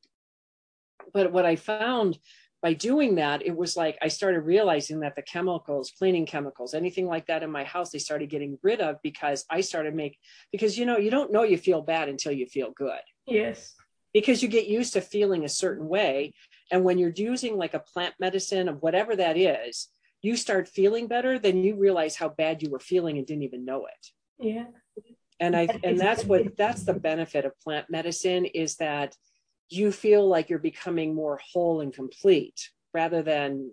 But 1.14 1.32
what 1.32 1.46
I 1.46 1.56
found 1.56 2.18
by 2.62 2.74
doing 2.74 3.14
that, 3.14 3.44
it 3.44 3.56
was 3.56 3.76
like 3.76 3.96
I 4.02 4.08
started 4.08 4.40
realizing 4.40 5.00
that 5.00 5.16
the 5.16 5.22
chemicals, 5.22 5.92
cleaning 5.96 6.26
chemicals, 6.26 6.74
anything 6.74 7.06
like 7.06 7.26
that 7.28 7.42
in 7.42 7.50
my 7.50 7.64
house, 7.64 7.90
they 7.90 7.98
started 7.98 8.28
getting 8.28 8.58
rid 8.62 8.80
of 8.80 8.96
because 9.02 9.46
I 9.48 9.62
started 9.62 9.94
make 9.94 10.18
because 10.52 10.78
you 10.78 10.84
know 10.84 10.98
you 10.98 11.10
don't 11.10 11.32
know 11.32 11.42
you 11.42 11.56
feel 11.56 11.80
bad 11.80 12.10
until 12.10 12.32
you 12.32 12.46
feel 12.46 12.70
good. 12.76 13.00
Yes. 13.26 13.74
Because 14.12 14.42
you 14.42 14.48
get 14.48 14.66
used 14.66 14.94
to 14.94 15.00
feeling 15.00 15.44
a 15.44 15.48
certain 15.48 15.88
way, 15.88 16.32
and 16.70 16.84
when 16.84 16.98
you're 16.98 17.12
using 17.14 17.56
like 17.56 17.74
a 17.74 17.80
plant 17.80 18.14
medicine 18.18 18.68
of 18.68 18.82
whatever 18.82 19.14
that 19.16 19.36
is, 19.36 19.88
you 20.22 20.36
start 20.36 20.68
feeling 20.68 21.06
better. 21.06 21.38
Then 21.38 21.62
you 21.62 21.76
realize 21.76 22.16
how 22.16 22.28
bad 22.28 22.62
you 22.62 22.70
were 22.70 22.80
feeling 22.80 23.18
and 23.18 23.26
didn't 23.26 23.44
even 23.44 23.64
know 23.64 23.86
it. 23.86 24.06
Yeah. 24.38 24.66
And 25.38 25.56
I 25.56 25.68
and 25.84 25.98
that's 25.98 26.24
what 26.24 26.56
that's 26.56 26.84
the 26.84 26.92
benefit 26.92 27.44
of 27.44 27.58
plant 27.60 27.86
medicine 27.88 28.44
is 28.44 28.76
that 28.76 29.16
you 29.70 29.92
feel 29.92 30.28
like 30.28 30.50
you're 30.50 30.58
becoming 30.58 31.14
more 31.14 31.40
whole 31.52 31.80
and 31.80 31.94
complete 31.94 32.70
rather 32.92 33.22
than 33.22 33.70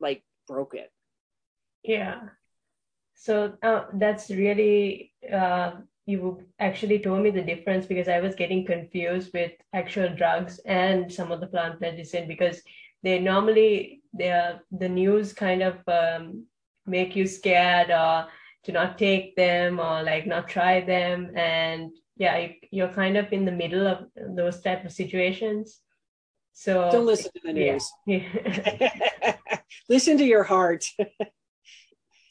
like 0.00 0.22
broken 0.46 0.84
yeah 1.82 2.20
so 3.14 3.54
uh, 3.62 3.84
that's 3.94 4.30
really 4.30 5.12
uh, 5.32 5.72
you 6.06 6.40
actually 6.60 6.98
told 7.00 7.20
me 7.22 7.30
the 7.30 7.42
difference 7.42 7.84
because 7.86 8.08
i 8.08 8.20
was 8.20 8.34
getting 8.34 8.64
confused 8.64 9.30
with 9.34 9.52
actual 9.74 10.08
drugs 10.14 10.60
and 10.64 11.12
some 11.12 11.32
of 11.32 11.40
the 11.40 11.46
plant 11.46 11.80
medicine 11.80 12.28
because 12.28 12.62
they 13.02 13.18
normally 13.18 14.00
they 14.12 14.30
are, 14.30 14.60
the 14.70 14.88
news 14.88 15.32
kind 15.32 15.62
of 15.62 15.76
um, 15.88 16.46
make 16.86 17.14
you 17.14 17.26
scared 17.26 17.90
or 17.90 18.26
to 18.64 18.72
not 18.72 18.98
take 18.98 19.36
them 19.36 19.78
or 19.78 20.02
like 20.02 20.26
not 20.26 20.48
try 20.48 20.80
them. 20.80 21.30
And 21.36 21.92
yeah 22.16 22.48
you're 22.70 22.92
kind 22.92 23.16
of 23.16 23.32
in 23.32 23.44
the 23.44 23.52
middle 23.52 23.86
of 23.86 24.06
those 24.16 24.60
type 24.60 24.84
of 24.84 24.92
situations. 24.92 25.80
So 26.52 26.88
don't 26.90 27.06
listen 27.06 27.30
to 27.34 27.40
the 27.44 27.52
news. 27.52 27.90
Yeah. 28.06 29.36
listen 29.88 30.18
to 30.18 30.24
your 30.24 30.44
heart. 30.44 30.84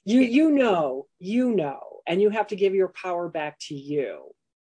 You 0.08 0.20
you 0.22 0.52
know 0.52 1.08
you 1.18 1.56
know 1.56 1.95
and 2.08 2.22
you 2.22 2.30
have 2.30 2.48
to 2.48 2.56
give 2.56 2.74
your 2.74 2.90
power 2.90 3.30
back 3.30 3.58
to 3.60 3.76
you 3.76 4.24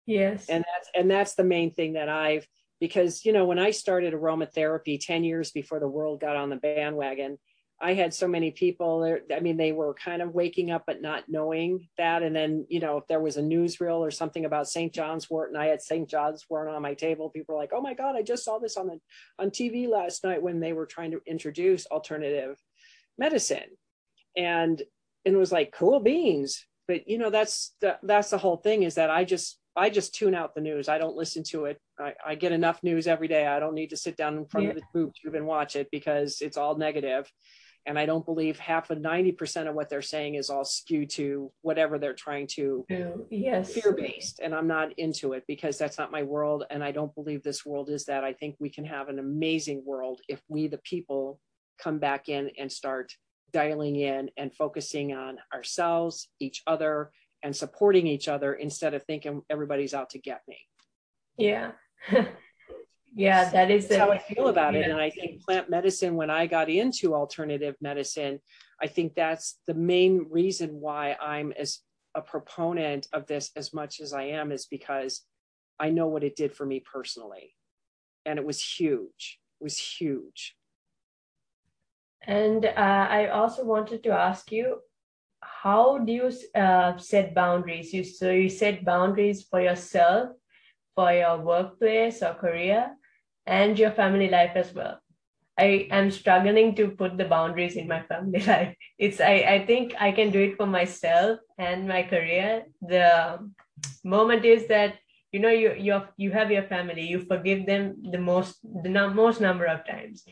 yes 0.06 0.48
and 0.50 0.64
that's 0.64 0.90
and 0.96 1.10
that's 1.10 1.36
the 1.36 1.44
main 1.44 1.72
thing 1.74 1.94
that 1.94 2.10
i've 2.10 2.48
because 2.80 3.26
you 3.26 3.34
know 3.34 3.46
when 3.46 3.60
i 3.60 3.72
started 3.72 4.14
aromatherapy 4.14 5.00
10 5.00 5.24
years 5.24 5.52
before 5.52 5.80
the 5.80 5.88
world 5.88 6.20
got 6.20 6.36
on 6.36 6.50
the 6.50 6.56
bandwagon 6.56 7.38
I 7.80 7.94
had 7.94 8.14
so 8.14 8.28
many 8.28 8.52
people. 8.52 9.02
there 9.02 9.22
I 9.36 9.40
mean, 9.40 9.58
they 9.58 9.72
were 9.72 9.94
kind 9.94 10.22
of 10.22 10.34
waking 10.34 10.72
up 10.72 10.84
but 10.88 11.02
not 11.02 11.26
knowing 11.28 11.88
that. 11.98 12.24
And 12.24 12.36
then, 12.36 12.66
you 12.70 12.80
know, 12.80 12.98
if 12.98 13.08
there 13.08 13.20
was 13.20 13.38
a 13.38 13.42
newsreel 13.42 14.00
or 14.00 14.10
something 14.10 14.46
about 14.46 14.68
St. 14.68 14.92
John's 14.92 15.30
wort, 15.30 15.52
and 15.52 15.62
I 15.62 15.68
had 15.68 15.82
St. 15.82 16.10
John's 16.10 16.46
wort 16.50 16.70
on 16.70 16.82
my 16.82 16.96
table, 16.96 17.30
people 17.30 17.54
were 17.54 17.62
like, 17.62 17.74
"Oh 17.74 17.82
my 17.82 17.94
God, 17.94 18.16
I 18.16 18.24
just 18.24 18.44
saw 18.44 18.58
this 18.58 18.78
on 18.78 18.88
the 18.88 19.00
on 19.38 19.52
TV 19.52 19.88
last 19.88 20.24
night 20.24 20.42
when 20.42 20.60
they 20.60 20.74
were 20.74 20.88
trying 20.88 21.12
to 21.12 21.22
introduce 21.28 21.86
alternative 21.88 22.58
medicine," 23.18 23.78
and 24.36 24.82
and 25.26 25.36
it 25.36 25.38
was 25.38 25.52
like 25.52 25.72
cool 25.72 26.00
beans. 26.00 26.66
But 26.88 27.08
you 27.08 27.18
know, 27.18 27.30
that's 27.30 27.74
the, 27.82 27.98
that's 28.04 28.30
the 28.30 28.38
whole 28.38 28.58
thing 28.58 28.84
is 28.84 28.96
that 28.96 29.10
I 29.10 29.24
just 29.24 29.60
I 29.76 29.90
just 29.90 30.16
tune 30.16 30.34
out 30.34 30.56
the 30.56 30.62
news. 30.62 30.90
I 30.90 30.98
don't 30.98 31.16
listen 31.16 31.44
to 31.50 31.66
it. 31.66 31.80
I, 32.00 32.14
I 32.26 32.36
get 32.36 32.52
enough 32.52 32.82
news 32.82 33.06
every 33.06 33.28
day. 33.28 33.46
I 33.46 33.60
don't 33.60 33.76
need 33.76 33.92
to 33.92 33.98
sit 33.98 34.18
down 34.18 34.38
in 34.38 34.46
front 34.46 34.66
yeah. 34.66 34.72
of 34.72 34.78
the 34.78 34.84
booth 34.94 35.14
tube 35.22 35.36
and 35.36 35.46
watch 35.46 35.76
it 35.76 35.90
because 35.92 36.42
it's 36.42 36.58
all 36.58 36.78
negative 36.78 37.32
and 37.88 37.98
I 37.98 38.06
don't 38.06 38.26
believe 38.26 38.60
half 38.60 38.90
of 38.90 38.98
90% 38.98 39.70
of 39.70 39.74
what 39.74 39.90
they're 39.90 40.02
saying 40.02 40.36
is 40.36 40.50
all 40.50 40.66
skewed 40.66 41.10
to 41.12 41.52
whatever 41.62 41.98
they're 41.98 42.14
trying 42.14 42.48
to 42.56 42.86
yes. 43.30 43.72
fear 43.72 43.94
based. 43.94 44.42
And 44.44 44.54
I'm 44.54 44.68
not 44.68 44.92
into 45.00 45.32
it 45.32 45.46
because 45.48 45.78
that's 45.78 45.98
not 45.98 46.12
my 46.12 46.24
world. 46.24 46.66
And 46.70 46.84
I 46.84 46.92
don't 46.92 47.16
believe 47.16 47.44
this 47.44 47.66
world 47.66 47.90
is 47.90 48.06
that. 48.06 48.26
I 48.26 48.34
think 48.34 48.58
we 48.60 48.70
can 48.70 48.84
have 48.84 49.08
an 49.08 49.20
amazing 49.20 49.84
world 49.86 50.20
if 50.28 50.42
we, 50.50 50.68
the 50.68 50.80
people, 50.80 51.40
come 51.82 51.98
back 51.98 52.28
in 52.28 52.52
and 52.60 52.70
start 52.70 53.14
dialing 53.52 53.96
in 53.96 54.30
and 54.38 54.54
focusing 54.54 55.14
on 55.14 55.38
ourselves, 55.54 56.30
each 56.40 56.64
other, 56.68 57.12
and 57.44 57.56
supporting 57.56 58.08
each 58.08 58.28
other 58.28 58.54
instead 58.54 58.94
of 58.94 59.04
thinking 59.04 59.42
everybody's 59.50 59.94
out 59.94 60.10
to 60.12 60.20
get 60.20 60.42
me. 60.48 60.58
Yeah. 61.38 61.72
yeah 63.18 63.50
that 63.50 63.72
is 63.72 63.94
how 63.94 64.12
i 64.12 64.18
feel 64.18 64.48
about 64.48 64.74
yeah. 64.74 64.82
it 64.82 64.92
and 64.92 65.00
i 65.00 65.10
think 65.10 65.42
plant 65.42 65.70
medicine 65.70 66.16
when 66.16 66.30
i 66.30 66.46
got 66.46 66.70
into 66.70 67.16
alternative 67.16 67.76
medicine 67.82 68.40
i 68.82 68.88
think 68.88 69.16
that's 69.16 69.60
the 69.66 69.74
main 69.74 70.28
reason 70.30 70.80
why 70.80 71.16
i'm 71.22 71.52
as 71.54 71.80
a 72.16 72.22
proponent 72.22 73.08
of 73.14 73.26
this 73.26 73.52
as 73.56 73.74
much 73.74 74.00
as 74.00 74.14
i 74.14 74.24
am 74.24 74.52
is 74.52 74.66
because 74.68 75.24
i 75.80 75.90
know 75.90 76.08
what 76.08 76.24
it 76.24 76.36
did 76.36 76.54
for 76.54 76.66
me 76.66 76.80
personally 76.80 77.56
and 78.26 78.38
it 78.38 78.46
was 78.46 78.62
huge 78.62 79.40
it 79.60 79.64
was 79.64 79.78
huge 79.78 80.56
and 82.28 82.66
uh, 82.66 83.08
i 83.10 83.28
also 83.28 83.64
wanted 83.66 84.04
to 84.04 84.12
ask 84.12 84.52
you 84.52 84.80
how 85.42 85.98
do 86.00 86.12
you 86.12 86.32
uh, 86.56 86.98
set 86.98 87.34
boundaries 87.34 87.94
you 87.94 88.04
so 88.04 88.32
you 88.32 88.50
set 88.50 88.84
boundaries 88.86 89.44
for 89.50 89.62
yourself 89.62 90.30
for 90.98 91.14
your 91.14 91.38
workplace 91.38 92.24
or 92.24 92.34
career 92.34 92.98
and 93.46 93.80
your 93.80 93.92
family 93.92 94.30
life 94.30 94.52
as 94.56 94.74
well. 94.74 95.00
I 95.58 95.88
am 95.90 96.12
struggling 96.12 96.76
to 96.76 96.90
put 96.90 97.18
the 97.18 97.26
boundaries 97.26 97.76
in 97.78 97.88
my 97.88 98.02
family 98.04 98.40
life. 98.54 98.76
It's 99.00 99.22
I, 99.22 99.36
I 99.56 99.66
think 99.66 99.96
I 100.00 100.12
can 100.12 100.32
do 100.32 100.40
it 100.40 100.58
for 100.58 100.66
myself 100.68 101.40
and 101.58 101.88
my 101.88 102.04
career. 102.04 102.66
The 102.82 103.40
moment 104.04 104.46
is 104.46 104.68
that 104.68 104.96
you 105.32 105.40
know 105.40 105.50
you 105.50 105.74
you 105.78 106.02
you 106.18 106.32
have 106.32 106.52
your 106.52 106.64
family, 106.64 107.04
you 107.08 107.20
forgive 107.22 107.66
them 107.66 108.04
the 108.12 108.20
most 108.20 108.58
the 108.84 108.90
most 109.10 109.42
number 109.42 109.66
of 109.66 109.86
times, 109.86 110.26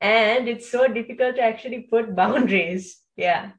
and 0.00 0.48
it's 0.48 0.70
so 0.70 0.88
difficult 0.88 1.36
to 1.36 1.42
actually 1.42 1.82
put 1.90 2.14
boundaries. 2.22 3.00
Yeah, 3.16 3.52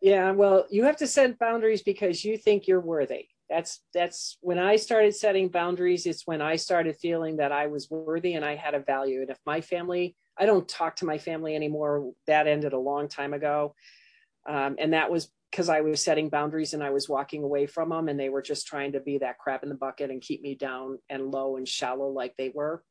Yeah, 0.00 0.32
well, 0.32 0.66
you 0.70 0.84
have 0.84 0.96
to 0.98 1.06
set 1.06 1.38
boundaries 1.38 1.82
because 1.82 2.24
you 2.24 2.36
think 2.38 2.68
you're 2.68 2.80
worthy. 2.80 3.28
That's 3.48 3.82
that's 3.94 4.38
when 4.40 4.58
I 4.58 4.76
started 4.76 5.14
setting 5.14 5.48
boundaries. 5.48 6.06
It's 6.06 6.26
when 6.26 6.42
I 6.42 6.56
started 6.56 6.96
feeling 6.96 7.36
that 7.38 7.52
I 7.52 7.68
was 7.68 7.90
worthy 7.90 8.34
and 8.34 8.44
I 8.44 8.56
had 8.56 8.74
a 8.74 8.80
value. 8.80 9.22
And 9.22 9.30
if 9.30 9.38
my 9.46 9.60
family, 9.60 10.16
I 10.38 10.46
don't 10.46 10.68
talk 10.68 10.96
to 10.96 11.06
my 11.06 11.18
family 11.18 11.54
anymore. 11.54 12.12
That 12.26 12.48
ended 12.48 12.72
a 12.72 12.78
long 12.78 13.08
time 13.08 13.34
ago, 13.34 13.74
um, 14.48 14.76
and 14.78 14.92
that 14.92 15.10
was 15.10 15.30
because 15.50 15.68
I 15.68 15.80
was 15.80 16.02
setting 16.02 16.28
boundaries 16.28 16.74
and 16.74 16.82
I 16.82 16.90
was 16.90 17.08
walking 17.08 17.42
away 17.44 17.66
from 17.66 17.90
them, 17.90 18.08
and 18.08 18.18
they 18.18 18.28
were 18.28 18.42
just 18.42 18.66
trying 18.66 18.92
to 18.92 19.00
be 19.00 19.18
that 19.18 19.38
crap 19.38 19.62
in 19.62 19.68
the 19.68 19.76
bucket 19.76 20.10
and 20.10 20.20
keep 20.20 20.42
me 20.42 20.54
down 20.56 20.98
and 21.08 21.30
low 21.30 21.56
and 21.56 21.66
shallow 21.68 22.08
like 22.08 22.34
they 22.36 22.50
were. 22.54 22.82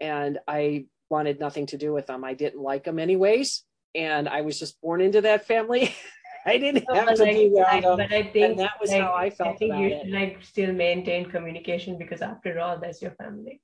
And 0.00 0.38
I 0.48 0.86
wanted 1.10 1.40
nothing 1.40 1.66
to 1.66 1.76
do 1.76 1.92
with 1.92 2.06
them. 2.06 2.24
I 2.24 2.34
didn't 2.34 2.62
like 2.62 2.84
them 2.84 2.98
anyways, 2.98 3.64
and 3.94 4.28
I 4.28 4.42
was 4.42 4.58
just 4.58 4.80
born 4.80 5.00
into 5.00 5.20
that 5.22 5.46
family. 5.46 5.94
I 6.46 6.56
didn't 6.56 6.86
have 6.92 7.14
to 7.14 7.22
like, 7.22 7.34
be 7.34 7.54
around 7.54 7.82
them. 7.82 7.96
But 7.98 8.12
I 8.12 8.22
think 8.22 8.50
and 8.50 8.58
that 8.60 8.80
was 8.80 8.90
like, 8.90 9.02
how 9.02 9.12
I 9.12 9.30
felt. 9.30 9.50
I 9.50 9.56
think 9.56 9.76
you 9.76 9.88
should 9.90 10.08
it. 10.08 10.12
like 10.12 10.38
still 10.42 10.72
maintain 10.72 11.28
communication 11.28 11.98
because 11.98 12.22
after 12.22 12.58
all, 12.60 12.78
that's 12.78 13.02
your 13.02 13.10
family. 13.12 13.60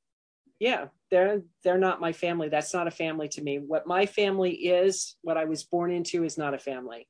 Yeah, 0.59 0.87
they're 1.11 1.43
they're 1.63 1.79
not 1.79 2.01
my 2.01 2.13
family. 2.13 2.49
That's 2.49 2.75
not 2.75 2.87
a 2.87 2.91
family 2.91 3.29
to 3.29 3.43
me. 3.43 3.59
What 3.59 3.87
my 3.87 4.07
family 4.07 4.53
is, 4.53 5.17
what 5.23 5.37
I 5.37 5.45
was 5.45 5.65
born 5.65 5.91
into, 5.91 6.25
is 6.25 6.37
not 6.37 6.55
a 6.55 6.59
family. 6.59 7.09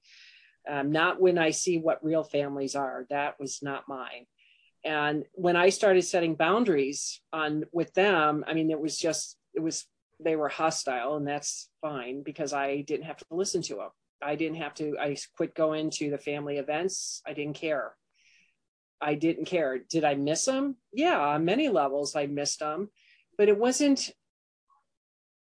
Um, 0.69 0.91
not 0.91 1.21
when 1.21 1.39
I 1.39 1.51
see 1.51 1.79
what 1.79 2.05
real 2.05 2.25
families 2.25 2.75
are. 2.75 3.07
That 3.11 3.39
was 3.39 3.61
not 3.63 3.89
mine. 3.89 4.27
And 4.85 5.25
when 5.33 5.57
I 5.57 5.71
started 5.71 6.03
setting 6.03 6.35
boundaries 6.35 7.21
on 7.33 7.65
with 7.73 7.93
them, 7.95 8.45
I 8.47 8.55
mean, 8.55 8.71
it 8.71 8.81
was 8.81 8.99
just 8.99 9.37
it 9.55 9.61
was 9.61 9.85
they 10.19 10.37
were 10.37 10.49
hostile, 10.49 11.17
and 11.17 11.27
that's 11.27 11.69
fine 11.81 12.23
because 12.23 12.53
I 12.53 12.81
didn't 12.83 13.07
have 13.07 13.19
to 13.19 13.25
listen 13.31 13.63
to 13.63 13.75
them. 13.77 13.91
I 14.23 14.35
didn't 14.35 14.57
have 14.57 14.75
to, 14.75 14.97
I 14.99 15.17
quit 15.37 15.55
going 15.55 15.91
to 15.91 16.11
the 16.11 16.19
family 16.19 16.57
events. 16.57 17.21
I 17.27 17.35
didn't 17.35 17.57
care. 17.57 17.95
I 19.01 19.15
didn't 19.15 19.45
care. 19.45 19.79
Did 19.79 20.05
I 20.05 20.15
miss 20.15 20.47
them? 20.47 20.77
Yeah, 20.93 21.21
on 21.21 21.45
many 21.45 21.69
levels, 21.69 22.17
I 22.17 22.27
missed 22.27 22.61
them, 22.61 22.89
but 23.37 23.49
it 23.49 23.59
wasn't, 23.59 24.11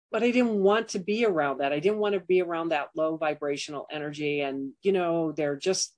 but 0.10 0.24
I 0.24 0.32
didn't 0.32 0.64
want 0.64 0.90
to 0.90 1.00
be 1.00 1.26
around 1.26 1.58
that. 1.58 1.74
I 1.74 1.80
didn't 1.80 2.00
want 2.00 2.14
to 2.14 2.22
be 2.22 2.42
around 2.42 2.70
that 2.70 2.90
low 2.96 3.18
vibrational 3.18 3.88
energy. 3.92 4.40
And, 4.40 4.72
you 4.82 4.94
know, 4.94 5.34
they're 5.34 5.58
just, 5.58 5.94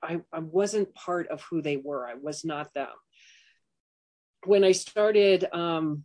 I, 0.00 0.20
I 0.32 0.38
wasn't 0.38 0.94
part 0.94 1.28
of 1.28 1.42
who 1.42 1.62
they 1.62 1.76
were. 1.76 2.06
I 2.06 2.14
was 2.14 2.44
not 2.44 2.72
them. 2.74 2.88
When 4.44 4.62
I 4.62 4.72
started 4.72 5.46
um, 5.52 6.04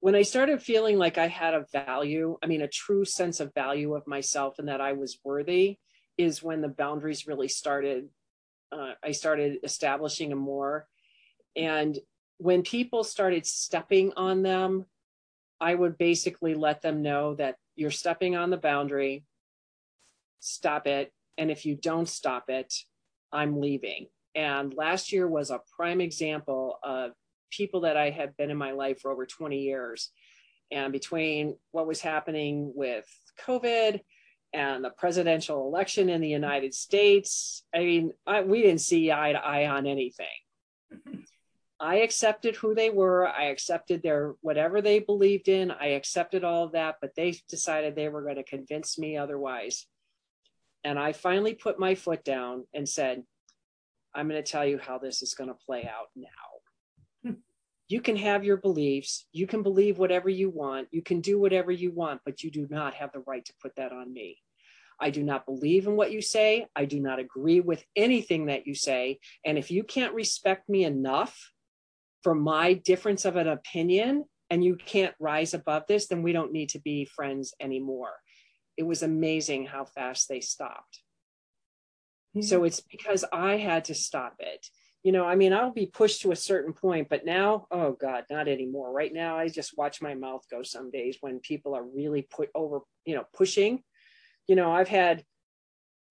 when 0.00 0.14
I 0.14 0.22
started 0.22 0.62
feeling 0.62 0.98
like 0.98 1.18
I 1.18 1.28
had 1.28 1.54
a 1.54 1.66
value, 1.72 2.38
I 2.42 2.46
mean, 2.46 2.62
a 2.62 2.68
true 2.68 3.04
sense 3.04 3.38
of 3.38 3.54
value 3.54 3.94
of 3.94 4.06
myself 4.06 4.58
and 4.58 4.68
that 4.68 4.80
I 4.80 4.92
was 4.92 5.18
worthy, 5.22 5.78
is 6.16 6.42
when 6.42 6.62
the 6.62 6.68
boundaries 6.68 7.26
really 7.26 7.48
started. 7.48 8.08
Uh, 8.72 8.92
I 9.02 9.12
started 9.12 9.58
establishing 9.62 10.30
them 10.30 10.38
more. 10.38 10.86
And 11.54 11.98
when 12.38 12.62
people 12.62 13.04
started 13.04 13.44
stepping 13.44 14.12
on 14.16 14.42
them, 14.42 14.86
I 15.60 15.74
would 15.74 15.98
basically 15.98 16.54
let 16.54 16.80
them 16.80 17.02
know 17.02 17.34
that 17.34 17.56
you're 17.76 17.90
stepping 17.90 18.36
on 18.36 18.50
the 18.50 18.56
boundary, 18.56 19.24
stop 20.40 20.86
it. 20.86 21.12
And 21.36 21.50
if 21.50 21.66
you 21.66 21.74
don't 21.74 22.08
stop 22.08 22.48
it, 22.48 22.72
I'm 23.32 23.60
leaving. 23.60 24.06
And 24.34 24.72
last 24.74 25.12
year 25.12 25.28
was 25.28 25.50
a 25.50 25.60
prime 25.76 26.00
example 26.00 26.78
of 26.82 27.12
people 27.50 27.82
that 27.82 27.96
I 27.96 28.10
had 28.10 28.36
been 28.36 28.50
in 28.50 28.56
my 28.56 28.72
life 28.72 29.00
for 29.00 29.10
over 29.10 29.26
20 29.26 29.58
years. 29.58 30.10
And 30.70 30.92
between 30.92 31.56
what 31.72 31.86
was 31.86 32.00
happening 32.00 32.72
with 32.74 33.06
COVID 33.46 34.00
and 34.52 34.84
the 34.84 34.90
presidential 34.90 35.66
election 35.66 36.08
in 36.08 36.20
the 36.20 36.28
United 36.28 36.74
States, 36.74 37.64
I 37.74 37.78
mean, 37.80 38.12
I, 38.26 38.42
we 38.42 38.62
didn't 38.62 38.80
see 38.80 39.12
eye 39.12 39.32
to 39.32 39.38
eye 39.38 39.66
on 39.66 39.86
anything. 39.86 40.26
I 41.80 41.96
accepted 41.96 42.56
who 42.56 42.74
they 42.74 42.90
were. 42.90 43.26
I 43.26 43.44
accepted 43.44 44.02
their 44.02 44.34
whatever 44.42 44.82
they 44.82 44.98
believed 44.98 45.48
in. 45.48 45.70
I 45.70 45.88
accepted 45.92 46.44
all 46.44 46.64
of 46.64 46.72
that, 46.72 46.96
but 47.00 47.14
they 47.16 47.40
decided 47.48 47.96
they 47.96 48.10
were 48.10 48.22
going 48.22 48.36
to 48.36 48.44
convince 48.44 48.98
me 48.98 49.16
otherwise. 49.16 49.86
And 50.84 50.98
I 50.98 51.12
finally 51.12 51.54
put 51.54 51.78
my 51.78 51.94
foot 51.94 52.22
down 52.22 52.66
and 52.74 52.88
said, 52.88 53.22
I'm 54.14 54.28
going 54.28 54.42
to 54.42 54.50
tell 54.50 54.66
you 54.66 54.78
how 54.78 54.98
this 54.98 55.22
is 55.22 55.34
going 55.34 55.48
to 55.48 55.56
play 55.66 55.84
out 55.84 56.08
now 56.14 56.49
you 57.90 58.00
can 58.00 58.14
have 58.14 58.44
your 58.44 58.56
beliefs. 58.56 59.26
You 59.32 59.48
can 59.48 59.64
believe 59.64 59.98
whatever 59.98 60.28
you 60.28 60.48
want. 60.48 60.86
You 60.92 61.02
can 61.02 61.20
do 61.20 61.40
whatever 61.40 61.72
you 61.72 61.90
want 61.90 62.20
but 62.24 62.44
you 62.44 62.50
do 62.50 62.68
not 62.70 62.94
have 62.94 63.10
the 63.12 63.24
right 63.26 63.44
to 63.44 63.52
put 63.60 63.74
that 63.76 63.90
on 63.90 64.12
me. 64.12 64.38
I 65.00 65.10
do 65.10 65.24
not 65.24 65.44
believe 65.44 65.88
in 65.88 65.96
what 65.96 66.12
you 66.12 66.22
say. 66.22 66.66
I 66.76 66.84
do 66.84 67.00
not 67.00 67.18
agree 67.18 67.58
with 67.58 67.82
anything 67.96 68.46
that 68.46 68.64
you 68.64 68.76
say. 68.76 69.18
And 69.44 69.58
if 69.58 69.72
you 69.72 69.82
can't 69.82 70.14
respect 70.14 70.68
me 70.68 70.84
enough 70.84 71.36
for 72.22 72.32
my 72.32 72.74
difference 72.74 73.24
of 73.24 73.34
an 73.34 73.48
opinion 73.48 74.24
and 74.50 74.62
you 74.62 74.76
can't 74.76 75.14
rise 75.18 75.52
above 75.52 75.82
this 75.88 76.06
then 76.06 76.22
we 76.22 76.32
don't 76.32 76.52
need 76.52 76.68
to 76.70 76.80
be 76.80 77.06
friends 77.06 77.54
anymore. 77.60 78.12
It 78.76 78.84
was 78.84 79.02
amazing 79.02 79.66
how 79.66 79.84
fast 79.84 80.28
they 80.28 80.40
stopped. 80.40 81.00
Mm-hmm. 82.36 82.46
so 82.46 82.62
it's 82.62 82.78
because 82.78 83.24
i 83.32 83.56
had 83.56 83.86
to 83.86 83.92
stop 83.92 84.36
it 84.38 84.64
you 85.02 85.12
know, 85.12 85.24
I 85.24 85.34
mean, 85.34 85.52
I'll 85.52 85.72
be 85.72 85.86
pushed 85.86 86.22
to 86.22 86.32
a 86.32 86.36
certain 86.36 86.74
point, 86.74 87.08
but 87.08 87.24
now, 87.24 87.66
oh 87.70 87.92
God, 87.92 88.24
not 88.30 88.48
anymore. 88.48 88.92
Right 88.92 89.12
now, 89.12 89.38
I 89.38 89.48
just 89.48 89.76
watch 89.78 90.02
my 90.02 90.14
mouth 90.14 90.44
go 90.50 90.62
some 90.62 90.90
days 90.90 91.16
when 91.20 91.40
people 91.40 91.74
are 91.74 91.84
really 91.84 92.22
put 92.22 92.50
over, 92.54 92.80
you 93.06 93.14
know, 93.14 93.24
pushing. 93.32 93.82
You 94.46 94.56
know, 94.56 94.70
I've 94.70 94.88
had, 94.88 95.24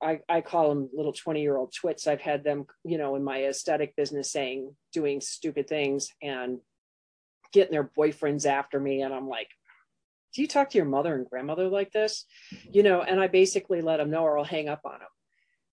I, 0.01 0.21
I 0.27 0.41
call 0.41 0.69
them 0.69 0.89
little 0.91 1.13
20 1.13 1.41
year 1.41 1.55
old 1.55 1.71
twits. 1.71 2.07
I've 2.07 2.21
had 2.21 2.43
them, 2.43 2.65
you 2.83 2.97
know, 2.97 3.15
in 3.15 3.23
my 3.23 3.43
aesthetic 3.43 3.95
business 3.95 4.31
saying, 4.31 4.75
doing 4.91 5.21
stupid 5.21 5.67
things 5.67 6.09
and 6.23 6.57
getting 7.53 7.73
their 7.73 7.91
boyfriends 7.95 8.47
after 8.47 8.79
me. 8.79 9.03
And 9.03 9.13
I'm 9.13 9.27
like, 9.27 9.49
do 10.33 10.41
you 10.41 10.47
talk 10.47 10.71
to 10.71 10.77
your 10.77 10.85
mother 10.85 11.15
and 11.15 11.29
grandmother 11.29 11.67
like 11.67 11.91
this? 11.91 12.25
You 12.71 12.81
know, 12.81 13.01
and 13.01 13.19
I 13.19 13.27
basically 13.27 13.81
let 13.81 13.97
them 13.97 14.09
know 14.09 14.23
or 14.23 14.39
I'll 14.39 14.45
hang 14.45 14.67
up 14.67 14.81
on 14.85 14.99
them 14.99 15.09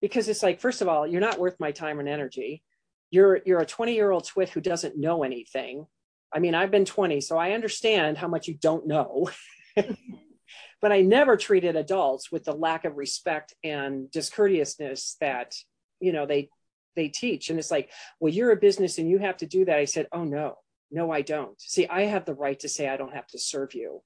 because 0.02 0.28
it's 0.28 0.42
like, 0.42 0.60
first 0.60 0.82
of 0.82 0.88
all, 0.88 1.06
you're 1.06 1.20
not 1.20 1.38
worth 1.38 1.56
my 1.58 1.72
time 1.72 1.98
and 1.98 2.08
energy 2.08 2.62
you're 3.10 3.40
you're 3.44 3.60
a 3.60 3.66
20 3.66 3.94
year 3.94 4.10
old 4.10 4.26
twit 4.26 4.50
who 4.50 4.60
doesn't 4.60 4.98
know 4.98 5.22
anything. 5.22 5.86
I 6.34 6.38
mean 6.38 6.54
i've 6.54 6.70
been 6.70 6.84
20 6.84 7.20
so 7.20 7.38
i 7.38 7.52
understand 7.52 8.18
how 8.18 8.28
much 8.28 8.48
you 8.48 8.54
don't 8.54 8.86
know. 8.86 9.30
But 10.82 10.92
i 10.92 11.00
never 11.00 11.36
treated 11.36 11.74
adults 11.74 12.30
with 12.30 12.44
the 12.44 12.52
lack 12.52 12.84
of 12.84 12.96
respect 12.96 13.54
and 13.64 14.10
discourteousness 14.10 15.16
that 15.20 15.54
you 16.00 16.12
know 16.12 16.26
they 16.26 16.50
they 16.94 17.08
teach. 17.08 17.50
And 17.50 17.58
it's 17.58 17.70
like 17.70 17.90
well 18.20 18.32
you're 18.32 18.52
a 18.52 18.56
business 18.56 18.98
and 18.98 19.08
you 19.10 19.18
have 19.18 19.38
to 19.38 19.46
do 19.46 19.64
that. 19.64 19.78
I 19.78 19.86
said 19.86 20.06
oh 20.12 20.24
no. 20.24 20.56
No 20.90 21.10
i 21.10 21.22
don't. 21.22 21.60
See 21.60 21.88
i 21.88 22.02
have 22.02 22.26
the 22.26 22.34
right 22.34 22.58
to 22.60 22.68
say 22.68 22.88
i 22.88 22.96
don't 22.96 23.14
have 23.14 23.26
to 23.28 23.38
serve 23.38 23.74
you. 23.74 24.02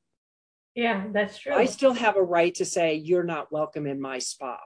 Yeah 0.75 1.07
that's 1.13 1.39
true. 1.39 1.55
I 1.55 1.65
still 1.65 1.95
have 1.95 2.17
a 2.17 2.23
right 2.23 2.55
to 2.55 2.65
say 2.65 2.95
you're 2.95 3.25
not 3.25 3.53
welcome 3.53 3.87
in 3.87 4.01
my 4.01 4.19
spa. 4.19 4.59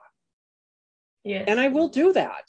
Yeah 1.24 1.44
and 1.48 1.58
i 1.58 1.68
will 1.68 1.88
do 1.88 2.12
that 2.12 2.44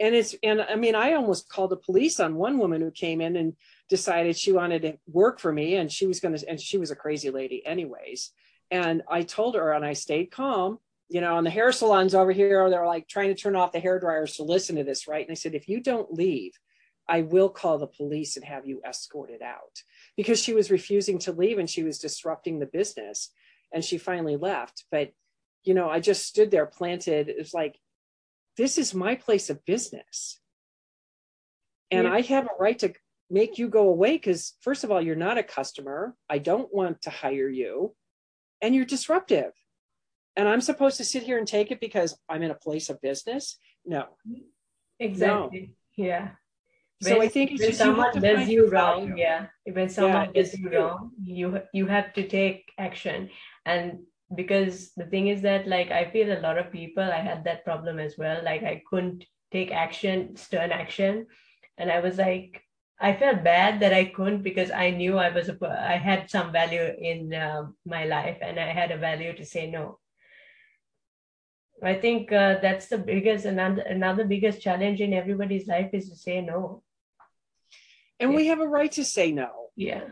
and 0.00 0.14
it's 0.14 0.34
and 0.42 0.60
i 0.62 0.74
mean 0.74 0.94
i 0.94 1.14
almost 1.14 1.48
called 1.48 1.70
the 1.70 1.76
police 1.76 2.20
on 2.20 2.34
one 2.34 2.58
woman 2.58 2.80
who 2.80 2.90
came 2.90 3.20
in 3.20 3.36
and 3.36 3.54
decided 3.88 4.36
she 4.36 4.52
wanted 4.52 4.82
to 4.82 4.98
work 5.06 5.40
for 5.40 5.52
me 5.52 5.76
and 5.76 5.90
she 5.90 6.06
was 6.06 6.20
going 6.20 6.36
to 6.36 6.48
and 6.48 6.60
she 6.60 6.78
was 6.78 6.90
a 6.90 6.96
crazy 6.96 7.30
lady 7.30 7.64
anyways. 7.64 8.32
And 8.70 9.02
i 9.08 9.22
told 9.22 9.54
her 9.54 9.72
and 9.72 9.84
i 9.84 9.92
stayed 9.92 10.30
calm 10.30 10.78
you 11.08 11.20
know 11.20 11.38
and 11.38 11.46
the 11.46 11.50
hair 11.50 11.70
salons 11.72 12.14
over 12.14 12.32
here. 12.32 12.68
They're 12.68 12.86
like 12.86 13.08
trying 13.08 13.28
to 13.28 13.40
turn 13.40 13.56
off 13.56 13.72
the 13.72 13.80
hair 13.80 14.00
dryers 14.00 14.36
to 14.36 14.42
listen 14.42 14.76
to 14.76 14.84
this 14.84 15.06
right? 15.06 15.26
And 15.26 15.32
i 15.32 15.34
said 15.34 15.54
if 15.54 15.68
you 15.68 15.80
don't 15.80 16.12
leave 16.12 16.52
i 17.08 17.22
will 17.22 17.48
call 17.48 17.78
the 17.78 17.86
police 17.86 18.36
and 18.36 18.44
have 18.44 18.66
you 18.66 18.82
escorted 18.86 19.42
out. 19.42 19.82
Because 20.16 20.42
she 20.42 20.52
was 20.52 20.70
refusing 20.70 21.18
to 21.20 21.32
leave 21.32 21.58
and 21.58 21.70
she 21.70 21.84
was 21.84 21.98
disrupting 21.98 22.58
the 22.58 22.66
business 22.66 23.30
and 23.72 23.84
she 23.84 23.98
finally 23.98 24.36
left. 24.36 24.84
But 24.90 25.12
you 25.62 25.74
know 25.74 25.88
i 25.88 26.00
just 26.00 26.26
stood 26.26 26.50
there 26.50 26.66
planted. 26.66 27.28
It's 27.28 27.54
like 27.54 27.78
this 28.56 28.78
is 28.78 28.94
my 28.94 29.14
place 29.14 29.50
of 29.50 29.64
business. 29.64 30.40
And 31.90 32.06
yeah. 32.06 32.14
I 32.14 32.20
have 32.22 32.44
a 32.46 32.58
right 32.58 32.78
to 32.80 32.92
make 33.30 33.58
you 33.58 33.68
go 33.68 33.88
away 33.88 34.12
because, 34.12 34.54
first 34.60 34.84
of 34.84 34.90
all, 34.90 35.00
you're 35.00 35.16
not 35.16 35.38
a 35.38 35.42
customer. 35.42 36.14
I 36.28 36.38
don't 36.38 36.72
want 36.74 37.02
to 37.02 37.10
hire 37.10 37.48
you. 37.48 37.94
And 38.62 38.74
you're 38.74 38.84
disruptive. 38.84 39.52
And 40.36 40.48
I'm 40.48 40.60
supposed 40.60 40.96
to 40.98 41.04
sit 41.04 41.22
here 41.22 41.38
and 41.38 41.46
take 41.46 41.70
it 41.70 41.80
because 41.80 42.18
I'm 42.28 42.42
in 42.42 42.50
a 42.50 42.54
place 42.54 42.90
of 42.90 43.00
business? 43.00 43.58
No. 43.84 44.06
Exactly. 44.98 45.74
No. 45.96 46.04
Yeah. 46.04 46.28
so 47.02 47.20
I 47.20 47.28
think 47.28 47.58
when 47.58 47.72
someone 47.72 48.20
does 48.20 48.48
you 48.48 48.68
wrong, 48.68 49.16
yeah. 49.16 49.46
When 49.70 49.88
someone 49.88 50.30
yeah, 50.34 50.42
does 50.42 50.54
you 50.58 50.70
wrong, 50.70 51.10
you 51.22 51.60
you 51.72 51.86
have 51.86 52.12
to 52.14 52.26
take 52.26 52.72
action. 52.78 53.30
And 53.64 54.00
because 54.34 54.92
the 54.96 55.06
thing 55.06 55.28
is 55.28 55.42
that 55.42 55.68
like 55.68 55.90
i 55.90 56.10
feel 56.10 56.32
a 56.32 56.40
lot 56.40 56.58
of 56.58 56.72
people 56.72 57.02
i 57.02 57.20
had 57.20 57.44
that 57.44 57.64
problem 57.64 57.98
as 57.98 58.16
well 58.18 58.42
like 58.44 58.62
i 58.62 58.82
couldn't 58.90 59.24
take 59.52 59.70
action 59.70 60.34
stern 60.36 60.72
action 60.72 61.26
and 61.78 61.92
i 61.92 62.00
was 62.00 62.18
like 62.18 62.60
i 63.00 63.12
felt 63.12 63.44
bad 63.44 63.78
that 63.80 63.92
i 63.92 64.04
couldn't 64.04 64.42
because 64.42 64.70
i 64.70 64.90
knew 64.90 65.16
i 65.16 65.30
was 65.30 65.48
a 65.48 65.56
i 65.78 65.96
had 65.96 66.28
some 66.28 66.50
value 66.50 66.92
in 66.98 67.32
uh, 67.32 67.64
my 67.84 68.04
life 68.04 68.38
and 68.42 68.58
i 68.58 68.66
had 68.66 68.90
a 68.90 68.98
value 68.98 69.36
to 69.36 69.44
say 69.44 69.70
no 69.70 69.98
I 71.82 71.94
think 71.94 72.32
uh, 72.32 72.56
that's 72.62 72.86
the 72.86 72.98
biggest 72.98 73.44
another 73.44 73.82
another 73.82 74.24
biggest 74.24 74.62
challenge 74.62 75.00
in 75.00 75.12
everybody's 75.12 75.66
life 75.66 75.90
is 75.92 76.08
to 76.08 76.16
say 76.16 76.40
no. 76.40 76.82
And 78.18 78.30
yeah. 78.30 78.36
we 78.36 78.46
have 78.46 78.60
a 78.60 78.68
right 78.68 78.90
to 78.92 79.04
say 79.04 79.30
no. 79.30 79.50
Yeah. 79.76 80.04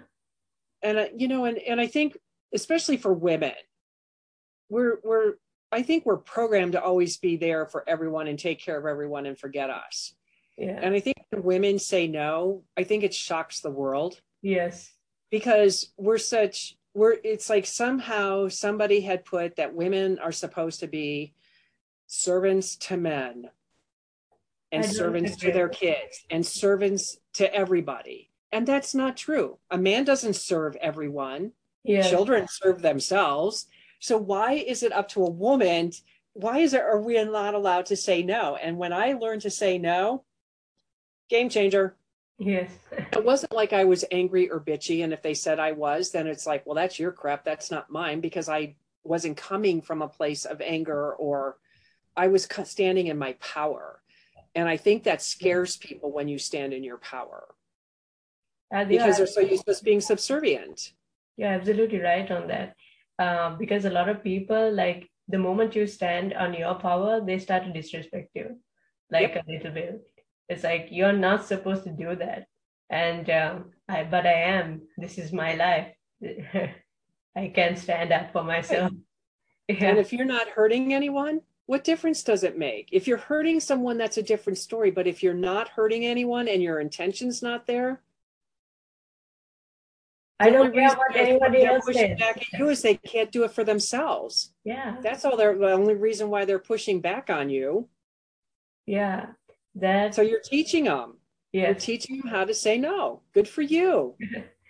And 0.83 0.99
uh, 0.99 1.07
you 1.17 1.27
know, 1.27 1.47
and 1.47 1.59
and 1.59 1.81
I 1.81 1.87
think 1.87 2.19
especially 2.53 2.99
for 2.99 3.13
women, 3.13 3.55
we're 4.75 4.99
we're 5.05 5.35
I 5.71 5.83
think 5.83 6.05
we're 6.05 6.17
programmed 6.17 6.73
to 6.73 6.83
always 6.83 7.17
be 7.17 7.37
there 7.37 7.67
for 7.67 7.89
everyone 7.89 8.27
and 8.27 8.39
take 8.39 8.61
care 8.61 8.77
of 8.77 8.87
everyone 8.87 9.27
and 9.27 9.39
forget 9.39 9.71
us. 9.71 10.15
Yeah. 10.59 10.79
And 10.81 10.95
I 10.95 11.01
think 11.01 11.17
when 11.31 11.43
women 11.43 11.79
say 11.79 12.07
no, 12.07 12.63
I 12.77 12.85
think 12.85 13.03
it 13.05 13.15
shocks 13.15 13.61
the 13.61 13.71
world. 13.71 14.21
Yes. 14.43 14.93
Because 15.31 15.93
we're 15.97 16.19
such 16.19 16.77
we're 16.93 17.17
it's 17.23 17.49
like 17.49 17.67
somehow 17.67 18.49
somebody 18.49 19.01
had 19.01 19.25
put 19.25 19.57
that 19.57 19.75
women 19.75 20.19
are 20.19 20.33
supposed 20.33 20.81
to 20.81 20.89
be 20.89 21.35
servants 22.07 22.77
to 22.77 22.97
men 22.97 23.51
and 24.73 24.85
servants 24.85 25.37
to 25.37 25.53
their 25.53 25.69
kids 25.69 26.25
and 26.31 26.45
servants 26.45 27.17
to 27.35 27.53
everybody. 27.55 28.31
And 28.51 28.67
that's 28.67 28.95
not 28.95 29.17
true. 29.17 29.59
A 29.71 29.79
man 29.79 30.05
doesn't 30.05 30.35
serve 30.35 30.77
everyone. 30.77 31.53
Yes. 31.85 32.11
Children 32.11 32.47
serve 32.51 32.83
themselves. 32.83 33.67
So 34.05 34.19
why 34.19 34.53
is 34.53 34.83
it 34.83 34.93
up 34.93 35.09
to 35.13 35.25
a 35.25 35.31
woman? 35.31 35.91
Why 36.35 36.59
is 36.59 36.75
it 36.75 36.83
are 36.83 37.01
we 37.01 37.15
not 37.25 37.55
allowed 37.55 37.87
to 37.87 37.97
say 37.97 38.23
no? 38.23 38.55
And 38.55 38.77
when 38.77 38.93
I 38.93 39.15
learned 39.15 39.41
to 39.43 39.51
say 39.51 39.79
no, 39.79 40.25
game 41.31 41.49
changer. 41.49 41.97
Yes. 42.37 42.71
it 42.93 43.25
wasn't 43.25 43.55
like 43.55 43.73
I 43.73 43.85
was 43.85 44.05
angry 44.11 44.51
or 44.51 44.61
bitchy. 44.61 45.03
And 45.03 45.15
if 45.15 45.23
they 45.23 45.33
said 45.33 45.59
I 45.59 45.73
was, 45.73 46.11
then 46.11 46.27
it's 46.27 46.47
like, 46.47 46.67
well, 46.67 46.75
that's 46.75 46.99
your 46.99 47.13
crap. 47.13 47.47
That's 47.47 47.71
not 47.71 47.89
mine 47.89 48.21
because 48.21 48.47
I 48.47 48.77
wasn't 49.05 49.39
coming 49.39 49.81
from 49.81 50.03
a 50.03 50.09
place 50.09 50.45
of 50.45 50.61
anger 50.61 51.15
or 51.15 51.57
I 52.15 52.27
was 52.27 52.47
standing 52.65 53.07
in 53.07 53.17
my 53.17 53.33
power. 53.41 54.03
And 54.55 54.69
I 54.69 54.77
think 54.77 55.05
that 55.05 55.23
scares 55.23 55.79
people 55.79 56.13
when 56.13 56.29
you 56.29 56.37
stand 56.37 56.75
in 56.75 56.85
your 56.85 56.99
power 56.99 57.55
uh, 58.71 58.85
because 58.85 59.17
they're 59.17 59.27
so 59.27 59.41
used 59.41 59.65
to 59.65 59.75
being 59.83 60.03
subservient. 60.03 60.93
You're 61.39 61.49
absolutely 61.49 62.01
right 62.01 62.31
on 62.31 62.49
that. 62.49 62.77
Um, 63.19 63.59
because 63.59 63.85
a 63.85 63.91
lot 63.91 64.09
of 64.09 64.25
people, 64.25 64.73
like 64.73 65.09
the 65.29 65.39
moment 65.39 65.77
you 65.77 65.87
stand 65.87 66.35
on 66.35 66.55
your 66.55 66.75
power, 66.75 67.21
they 67.25 67.39
start 67.39 67.65
to 67.65 67.73
disrespect 67.73 68.31
you, 68.35 68.59
like 69.11 69.35
yep. 69.35 69.45
a 69.47 69.51
little 69.51 69.71
bit. 69.71 70.03
It's 70.49 70.65
like 70.65 70.89
you're 70.91 71.13
not 71.13 71.47
supposed 71.47 71.85
to 71.85 71.91
do 71.91 72.17
that, 72.17 72.47
and 72.91 73.29
um, 73.31 73.73
I, 73.89 74.05
but 74.05 74.27
I 74.27 74.33
am. 74.33 74.83
This 74.99 75.19
is 75.19 75.33
my 75.33 75.55
life. 75.55 75.89
I 77.37 77.49
can 77.49 77.77
stand 77.77 78.13
up 78.13 78.33
for 78.33 78.45
myself. 78.45 78.91
Right. 78.93 79.01
Yeah. 79.67 79.89
And 79.89 79.99
if 79.99 80.13
you're 80.13 80.27
not 80.27 80.51
hurting 80.51 80.93
anyone, 80.93 81.41
what 81.65 81.85
difference 81.85 82.23
does 82.23 82.45
it 82.45 82.59
make? 82.59 82.91
If 82.93 83.09
you're 83.09 83.17
hurting 83.17 83.61
someone, 83.61 83.97
that's 83.97 84.19
a 84.19 84.23
different 84.23 84.59
story. 84.59 84.91
But 84.91 85.07
if 85.07 85.23
you're 85.23 85.33
not 85.33 85.71
hurting 85.71 86.05
anyone 86.05 86.49
and 86.49 86.63
your 86.63 86.81
intention's 86.81 87.43
not 87.43 87.67
there, 87.67 88.03
I 90.41 90.51
don't 90.51 90.75
care 90.75 90.89
what 90.89 91.17
anybody 91.17 91.65
else 91.65 91.85
pushing 91.85 92.17
back 92.17 92.39
at 92.39 92.59
you 92.59 92.69
is 92.69 92.83
they 92.83 92.97
can't 92.97 93.31
do 93.31 93.45
it 93.45 93.53
for 93.53 93.63
themselves. 93.63 94.53
Yeah, 94.65 94.97
that's 95.01 95.25
all. 95.25 95.37
They're 95.37 95.57
the 95.57 95.73
only 95.73 95.95
reason 95.95 96.29
why 96.29 96.45
they're 96.45 96.59
pushing 96.59 97.01
back 97.01 97.31
on 97.31 97.51
you. 97.51 97.89
Yeah, 98.87 99.27
that. 99.77 100.15
So 100.15 100.23
you're 100.23 100.41
teaching 100.41 100.85
them. 100.85 101.19
Yeah, 101.53 101.67
you're 101.67 101.75
teaching 101.75 102.19
them 102.19 102.29
how 102.29 102.45
to 102.45 102.55
say 102.55 102.79
no. 102.79 103.23
Good 103.33 103.47
for 103.47 103.63
you. 103.63 104.17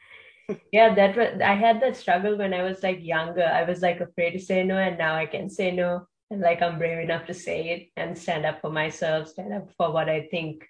yeah, 0.72 0.94
that 0.94 1.16
was. 1.16 1.40
I 1.42 1.54
had 1.54 1.80
that 1.80 1.96
struggle 1.96 2.36
when 2.36 2.52
I 2.52 2.62
was 2.62 2.82
like 2.82 3.02
younger. 3.02 3.44
I 3.44 3.64
was 3.64 3.80
like 3.80 4.00
afraid 4.00 4.32
to 4.32 4.38
say 4.38 4.64
no, 4.64 4.76
and 4.76 4.98
now 4.98 5.16
I 5.16 5.24
can 5.24 5.48
say 5.48 5.70
no, 5.70 6.06
and 6.30 6.42
like 6.42 6.60
I'm 6.60 6.78
brave 6.78 6.98
enough 6.98 7.26
to 7.26 7.34
say 7.34 7.70
it 7.70 7.88
and 7.96 8.16
stand 8.16 8.44
up 8.44 8.60
for 8.60 8.70
myself, 8.70 9.28
stand 9.28 9.54
up 9.54 9.70
for 9.78 9.90
what 9.90 10.10
I 10.10 10.28
think, 10.30 10.66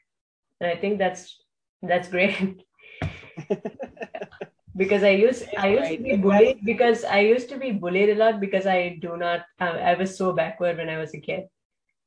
and 0.60 0.70
I 0.70 0.76
think 0.76 0.98
that's 0.98 1.36
that's 1.82 2.08
great. 2.08 2.62
because 4.76 5.02
I 5.02 5.10
used 5.10 5.44
I 5.56 5.68
used 5.68 5.82
right. 5.82 5.98
to 5.98 6.04
be 6.04 6.16
bullied 6.16 6.64
because 6.64 7.04
I 7.04 7.20
used 7.20 7.48
to 7.50 7.58
be 7.58 7.70
bullied 7.70 8.10
a 8.10 8.14
lot 8.14 8.40
because 8.40 8.66
I 8.66 8.98
do 9.00 9.16
not 9.16 9.44
uh, 9.60 9.78
I 9.90 9.94
was 9.94 10.16
so 10.16 10.32
backward 10.32 10.78
when 10.78 10.88
I 10.88 10.98
was 10.98 11.14
a 11.14 11.20
kid, 11.20 11.44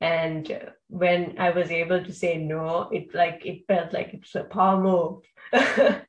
and 0.01 0.71
when 0.89 1.35
I 1.39 1.51
was 1.51 1.71
able 1.71 2.03
to 2.03 2.13
say 2.13 2.37
no, 2.37 2.89
it 2.91 3.13
like 3.13 3.45
it 3.45 3.65
felt 3.67 3.93
like 3.93 4.13
it's 4.13 4.35
a 4.35 4.43
power 4.43 4.81
move. 4.81 5.23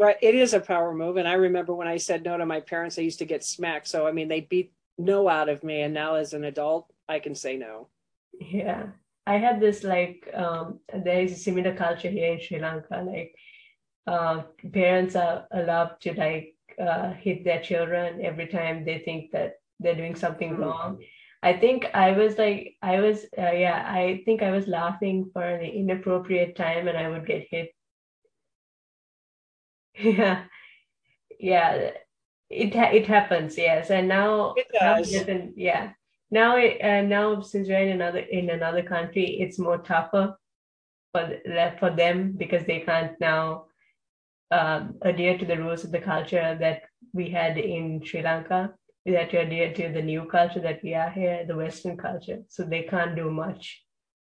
right, 0.00 0.16
it 0.22 0.34
is 0.34 0.54
a 0.54 0.60
power 0.60 0.94
move, 0.94 1.16
and 1.16 1.28
I 1.28 1.34
remember 1.34 1.74
when 1.74 1.88
I 1.88 1.98
said 1.98 2.24
no 2.24 2.36
to 2.38 2.46
my 2.46 2.60
parents, 2.60 2.98
I 2.98 3.02
used 3.02 3.18
to 3.18 3.26
get 3.26 3.44
smacked. 3.44 3.88
So 3.88 4.06
I 4.06 4.12
mean, 4.12 4.28
they 4.28 4.40
beat 4.40 4.72
no 4.98 5.28
out 5.28 5.48
of 5.48 5.62
me, 5.62 5.82
and 5.82 5.92
now 5.92 6.14
as 6.14 6.32
an 6.32 6.44
adult, 6.44 6.90
I 7.08 7.18
can 7.18 7.34
say 7.34 7.56
no. 7.56 7.88
Yeah, 8.40 8.88
I 9.26 9.36
had 9.36 9.60
this 9.60 9.84
like 9.84 10.28
um, 10.34 10.80
there 11.04 11.20
is 11.20 11.32
a 11.32 11.36
similar 11.36 11.74
culture 11.74 12.10
here 12.10 12.32
in 12.32 12.40
Sri 12.40 12.58
Lanka, 12.58 13.02
like 13.06 13.34
uh, 14.06 14.42
parents 14.72 15.16
are 15.16 15.46
allowed 15.50 16.00
to 16.00 16.14
like 16.14 16.54
uh, 16.80 17.12
hit 17.12 17.44
their 17.44 17.60
children 17.60 18.24
every 18.24 18.46
time 18.46 18.84
they 18.84 18.98
think 18.98 19.30
that 19.32 19.54
they're 19.80 19.94
doing 19.94 20.14
something 20.14 20.52
mm-hmm. 20.52 20.62
wrong. 20.62 20.98
I 21.42 21.52
think 21.52 21.86
I 21.94 22.12
was 22.12 22.38
like, 22.38 22.76
I 22.82 23.00
was, 23.00 23.24
uh, 23.38 23.52
yeah, 23.52 23.84
I 23.86 24.22
think 24.24 24.42
I 24.42 24.50
was 24.50 24.66
laughing 24.66 25.30
for 25.32 25.42
an 25.42 25.62
inappropriate 25.62 26.56
time 26.56 26.88
and 26.88 26.96
I 26.96 27.08
would 27.08 27.26
get 27.26 27.46
hit. 27.50 27.70
yeah. 29.98 30.44
Yeah. 31.38 31.90
It, 32.48 32.74
it 32.74 33.06
happens. 33.06 33.58
Yes. 33.58 33.90
And 33.90 34.08
now, 34.08 34.54
it 34.56 34.66
does. 34.72 35.12
Now, 35.12 35.48
yeah. 35.56 35.92
Now, 36.30 36.56
it, 36.56 36.82
uh, 36.82 37.02
now 37.02 37.40
since 37.42 37.68
we're 37.68 37.80
in 37.80 37.90
another, 37.90 38.18
in 38.18 38.50
another 38.50 38.82
country, 38.82 39.38
it's 39.40 39.58
more 39.58 39.78
tougher 39.78 40.36
for, 41.12 41.36
for 41.78 41.90
them 41.90 42.32
because 42.36 42.64
they 42.64 42.80
can't 42.80 43.12
now 43.20 43.66
um, 44.50 44.94
adhere 45.02 45.38
to 45.38 45.44
the 45.44 45.56
rules 45.56 45.84
of 45.84 45.92
the 45.92 46.00
culture 46.00 46.56
that 46.60 46.82
we 47.12 47.30
had 47.30 47.58
in 47.58 48.02
Sri 48.04 48.22
Lanka. 48.22 48.74
We 49.04 49.12
had 49.12 49.30
to 49.30 49.38
adhere 49.38 49.72
to 49.74 49.92
the 49.92 50.02
new 50.02 50.24
culture 50.24 50.60
that 50.60 50.82
we 50.82 50.94
are 50.94 51.10
here, 51.10 51.44
the 51.46 51.56
Western 51.56 51.96
culture. 51.96 52.42
So 52.48 52.64
they 52.64 52.82
can't 52.82 53.14
do 53.14 53.30
much. 53.30 53.82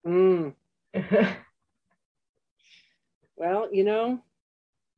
Mm. 0.06 0.54
well, 3.36 3.68
you 3.72 3.84
know, 3.84 4.22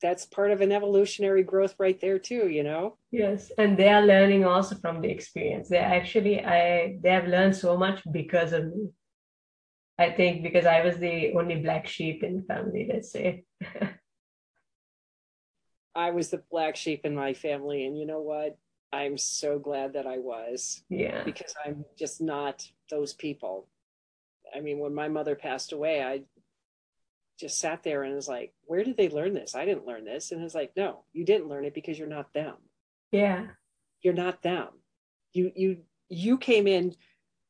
that's 0.00 0.26
part 0.26 0.50
of 0.50 0.60
an 0.60 0.72
evolutionary 0.72 1.42
growth 1.42 1.74
right 1.78 2.00
there 2.00 2.18
too, 2.18 2.48
you 2.48 2.62
know? 2.62 2.96
Yes. 3.10 3.50
And 3.58 3.76
they 3.76 3.88
are 3.88 4.02
learning 4.04 4.44
also 4.44 4.76
from 4.76 5.00
the 5.00 5.08
experience. 5.08 5.68
They 5.68 5.78
actually 5.78 6.44
I 6.44 6.98
they 7.02 7.10
have 7.10 7.28
learned 7.28 7.56
so 7.56 7.76
much 7.76 8.02
because 8.10 8.52
of 8.52 8.66
me. 8.66 8.90
I 9.98 10.10
think 10.10 10.42
because 10.42 10.66
I 10.66 10.84
was 10.84 10.98
the 10.98 11.32
only 11.34 11.56
black 11.56 11.86
sheep 11.86 12.24
in 12.24 12.38
the 12.38 12.42
family, 12.42 12.90
let's 12.92 13.12
say. 13.12 13.44
I 15.94 16.10
was 16.10 16.30
the 16.30 16.42
black 16.50 16.76
sheep 16.76 17.04
in 17.04 17.14
my 17.14 17.34
family. 17.34 17.86
And 17.86 17.98
you 17.98 18.06
know 18.06 18.20
what? 18.20 18.56
I'm 18.92 19.16
so 19.16 19.58
glad 19.58 19.94
that 19.94 20.06
I 20.06 20.18
was. 20.18 20.82
Yeah. 20.88 21.24
Because 21.24 21.54
I'm 21.64 21.84
just 21.98 22.20
not 22.20 22.66
those 22.90 23.12
people. 23.12 23.68
I 24.54 24.60
mean, 24.60 24.78
when 24.78 24.94
my 24.94 25.08
mother 25.08 25.34
passed 25.34 25.72
away, 25.72 26.02
I 26.02 26.22
just 27.38 27.58
sat 27.58 27.82
there 27.82 28.02
and 28.02 28.14
was 28.14 28.28
like, 28.28 28.52
where 28.66 28.84
did 28.84 28.96
they 28.96 29.08
learn 29.08 29.34
this? 29.34 29.54
I 29.54 29.64
didn't 29.64 29.86
learn 29.86 30.04
this. 30.04 30.30
And 30.30 30.40
I 30.40 30.44
was 30.44 30.54
like, 30.54 30.72
no, 30.76 31.04
you 31.12 31.24
didn't 31.24 31.48
learn 31.48 31.64
it 31.64 31.74
because 31.74 31.98
you're 31.98 32.08
not 32.08 32.32
them. 32.32 32.56
Yeah. 33.10 33.46
You're 34.02 34.14
not 34.14 34.42
them. 34.42 34.68
You 35.32 35.52
you 35.54 35.78
you 36.08 36.36
came 36.36 36.66
in 36.66 36.94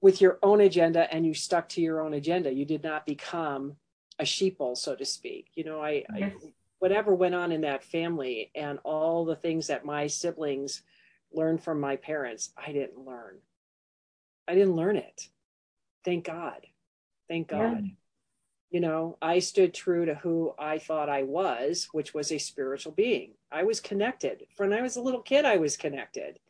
with 0.00 0.20
your 0.20 0.38
own 0.42 0.60
agenda 0.60 1.12
and 1.12 1.26
you 1.26 1.34
stuck 1.34 1.68
to 1.70 1.80
your 1.80 2.00
own 2.00 2.14
agenda. 2.14 2.52
You 2.52 2.64
did 2.64 2.82
not 2.82 3.06
become 3.06 3.76
a 4.18 4.24
sheeple, 4.24 4.76
so 4.76 4.94
to 4.94 5.04
speak. 5.04 5.48
You 5.54 5.64
know, 5.64 5.80
I, 5.80 6.04
yes. 6.16 6.32
I 6.44 6.52
whatever 6.82 7.14
went 7.14 7.32
on 7.32 7.52
in 7.52 7.60
that 7.60 7.84
family 7.84 8.50
and 8.56 8.80
all 8.82 9.24
the 9.24 9.36
things 9.36 9.68
that 9.68 9.84
my 9.84 10.08
siblings 10.08 10.82
learned 11.32 11.62
from 11.62 11.78
my 11.78 11.94
parents, 11.94 12.52
I 12.58 12.72
didn't 12.72 13.06
learn. 13.06 13.38
I 14.48 14.54
didn't 14.54 14.74
learn 14.74 14.96
it. 14.96 15.28
Thank 16.04 16.24
God. 16.24 16.66
Thank 17.28 17.46
God. 17.46 17.84
Yeah. 17.84 17.90
You 18.70 18.80
know, 18.80 19.16
I 19.22 19.38
stood 19.38 19.72
true 19.72 20.06
to 20.06 20.16
who 20.16 20.54
I 20.58 20.78
thought 20.78 21.08
I 21.08 21.22
was, 21.22 21.86
which 21.92 22.14
was 22.14 22.32
a 22.32 22.38
spiritual 22.38 22.90
being. 22.90 23.34
I 23.52 23.62
was 23.62 23.78
connected. 23.78 24.42
When 24.56 24.72
I 24.72 24.82
was 24.82 24.96
a 24.96 25.02
little 25.02 25.22
kid, 25.22 25.44
I 25.44 25.58
was 25.58 25.76
connected. 25.76 26.40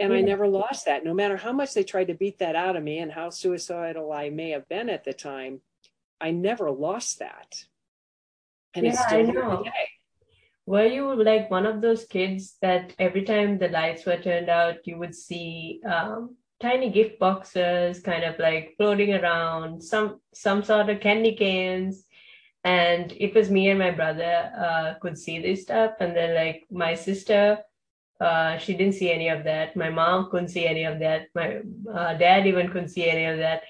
And 0.00 0.12
yeah. 0.12 0.18
I 0.18 0.22
never 0.22 0.48
lost 0.48 0.86
that. 0.86 1.04
No 1.04 1.14
matter 1.14 1.36
how 1.36 1.52
much 1.52 1.72
they 1.72 1.84
tried 1.84 2.08
to 2.08 2.14
beat 2.14 2.40
that 2.40 2.56
out 2.56 2.74
of 2.74 2.82
me 2.82 2.98
and 2.98 3.12
how 3.12 3.30
suicidal 3.30 4.12
I 4.12 4.28
may 4.30 4.50
have 4.50 4.68
been 4.68 4.88
at 4.88 5.04
the 5.04 5.12
time, 5.12 5.60
I 6.20 6.32
never 6.32 6.68
lost 6.68 7.20
that 7.20 7.66
and 8.76 8.86
yeah, 8.86 9.04
I 9.08 9.22
know. 9.22 9.64
Were 10.66 10.86
you 10.86 11.22
like 11.22 11.50
one 11.50 11.64
of 11.64 11.80
those 11.80 12.04
kids 12.04 12.56
that 12.60 12.92
every 12.98 13.22
time 13.22 13.58
the 13.58 13.68
lights 13.68 14.04
were 14.04 14.16
turned 14.16 14.48
out, 14.48 14.84
you 14.84 14.98
would 14.98 15.14
see 15.14 15.80
um, 15.88 16.36
tiny 16.60 16.90
gift 16.90 17.20
boxes 17.20 18.00
kind 18.00 18.24
of 18.24 18.38
like 18.38 18.74
floating 18.76 19.14
around, 19.14 19.82
some 19.82 20.20
some 20.34 20.64
sort 20.64 20.88
of 20.88 21.00
candy 21.00 21.36
canes, 21.36 22.04
and 22.64 23.12
it 23.12 23.34
was 23.34 23.50
me 23.50 23.68
and 23.70 23.78
my 23.78 23.92
brother 23.92 24.50
uh, 24.58 24.94
could 25.00 25.16
see 25.16 25.38
this 25.38 25.62
stuff, 25.62 25.92
and 26.00 26.16
then 26.16 26.34
like 26.34 26.64
my 26.70 26.94
sister 26.94 27.58
uh, 28.20 28.56
she 28.58 28.74
didn't 28.74 28.94
see 28.94 29.10
any 29.10 29.28
of 29.28 29.44
that. 29.44 29.76
My 29.76 29.90
mom 29.90 30.30
couldn't 30.30 30.48
see 30.48 30.66
any 30.66 30.84
of 30.84 30.98
that. 31.00 31.28
My 31.34 31.60
uh, 31.92 32.14
dad 32.14 32.46
even 32.46 32.68
couldn't 32.68 32.88
see 32.88 33.08
any 33.08 33.26
of 33.26 33.38
that. 33.38 33.62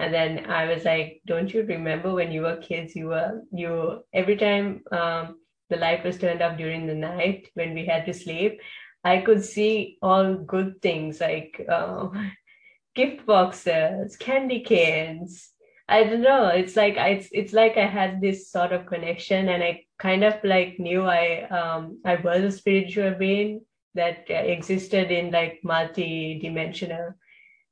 And 0.00 0.14
then 0.14 0.50
I 0.50 0.64
was 0.64 0.84
like, 0.84 1.20
"Don't 1.26 1.52
you 1.52 1.62
remember 1.62 2.14
when 2.14 2.32
you 2.32 2.42
were 2.42 2.56
kids? 2.56 2.96
You 2.96 3.08
were 3.08 3.42
you 3.52 4.02
every 4.14 4.36
time 4.36 4.82
um, 4.90 5.36
the 5.68 5.76
light 5.76 6.04
was 6.04 6.18
turned 6.18 6.40
off 6.42 6.56
during 6.56 6.86
the 6.86 6.94
night 6.94 7.48
when 7.54 7.74
we 7.74 7.84
had 7.84 8.06
to 8.06 8.14
sleep, 8.14 8.60
I 9.04 9.18
could 9.18 9.44
see 9.44 9.98
all 10.02 10.34
good 10.34 10.80
things 10.82 11.20
like 11.20 11.64
uh, 11.68 12.08
gift 12.94 13.26
boxes, 13.26 14.16
candy 14.16 14.60
canes. 14.60 15.50
I 15.88 16.04
don't 16.04 16.22
know. 16.22 16.48
It's 16.48 16.76
like 16.76 16.96
I, 16.96 17.08
it's 17.10 17.28
it's 17.32 17.52
like 17.52 17.76
I 17.76 17.86
had 17.86 18.20
this 18.20 18.50
sort 18.50 18.72
of 18.72 18.86
connection, 18.86 19.48
and 19.48 19.62
I 19.62 19.84
kind 19.98 20.24
of 20.24 20.34
like 20.44 20.78
knew 20.78 21.02
I 21.02 21.42
um 21.50 22.00
I 22.04 22.16
was 22.16 22.42
a 22.42 22.50
spiritual 22.52 23.12
being 23.18 23.62
that 23.94 24.24
uh, 24.30 24.34
existed 24.34 25.10
in 25.10 25.30
like 25.30 25.60
multi-dimensional 25.64 27.14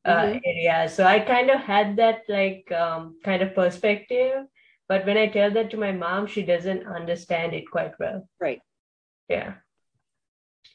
uh, 0.04 0.10
mm-hmm. 0.10 0.38
areas. 0.44 0.94
So 0.94 1.04
I 1.04 1.20
kind 1.20 1.50
of 1.50 1.60
had 1.60 1.96
that 1.96 2.22
like 2.28 2.70
um, 2.72 3.18
kind 3.24 3.42
of 3.42 3.54
perspective. 3.54 4.46
But 4.88 5.04
when 5.04 5.18
I 5.18 5.26
tell 5.28 5.50
that 5.50 5.70
to 5.70 5.76
my 5.76 5.92
mom, 5.92 6.26
she 6.26 6.42
doesn't 6.42 6.86
understand 6.86 7.52
it 7.52 7.70
quite 7.70 7.92
well. 7.98 8.26
Right. 8.40 8.60
Yeah. 9.28 9.54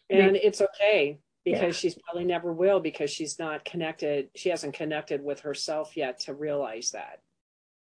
And 0.10 0.36
it's 0.36 0.62
okay 0.62 1.18
because 1.44 1.62
yeah. 1.62 1.72
she's 1.72 1.96
probably 1.96 2.24
never 2.24 2.54
will 2.54 2.80
because 2.80 3.10
she's 3.10 3.40
not 3.40 3.66
connected. 3.66 4.30
She 4.36 4.50
hasn't 4.50 4.76
connected 4.76 5.24
with 5.24 5.42
herself 5.42 5.98
yet 5.98 6.20
to 6.22 6.34
realize 6.34 6.92
that. 6.92 7.22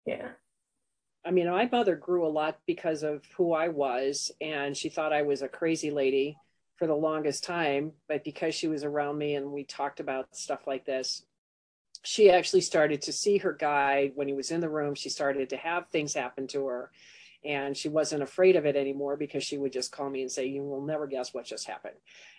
Yeah. 0.06 0.28
I 1.24 1.32
mean, 1.32 1.50
my 1.50 1.68
mother 1.70 1.96
grew 1.96 2.26
a 2.26 2.28
lot 2.28 2.58
because 2.66 3.02
of 3.02 3.22
who 3.36 3.52
I 3.52 3.68
was, 3.68 4.30
and 4.40 4.74
she 4.76 4.88
thought 4.88 5.12
I 5.12 5.22
was 5.22 5.42
a 5.42 5.48
crazy 5.48 5.90
lady 5.90 6.36
for 6.76 6.86
the 6.86 6.94
longest 6.94 7.44
time. 7.44 7.92
But 8.08 8.24
because 8.24 8.54
she 8.54 8.68
was 8.68 8.84
around 8.84 9.18
me 9.18 9.34
and 9.34 9.52
we 9.52 9.64
talked 9.64 10.00
about 10.00 10.34
stuff 10.34 10.66
like 10.66 10.86
this, 10.86 11.22
she 12.02 12.30
actually 12.30 12.62
started 12.62 13.02
to 13.02 13.12
see 13.12 13.38
her 13.38 13.52
guide 13.52 14.12
when 14.14 14.28
he 14.28 14.34
was 14.34 14.50
in 14.50 14.60
the 14.60 14.68
room. 14.68 14.94
She 14.94 15.08
started 15.08 15.50
to 15.50 15.56
have 15.56 15.88
things 15.88 16.14
happen 16.14 16.46
to 16.48 16.66
her, 16.66 16.90
and 17.44 17.76
she 17.76 17.88
wasn't 17.88 18.22
afraid 18.22 18.56
of 18.56 18.66
it 18.66 18.76
anymore 18.76 19.16
because 19.16 19.44
she 19.44 19.58
would 19.58 19.72
just 19.72 19.92
call 19.92 20.08
me 20.10 20.22
and 20.22 20.30
say, 20.30 20.46
You 20.46 20.62
will 20.62 20.82
never 20.82 21.06
guess 21.06 21.34
what 21.34 21.44
just 21.44 21.66
happened. 21.66 21.96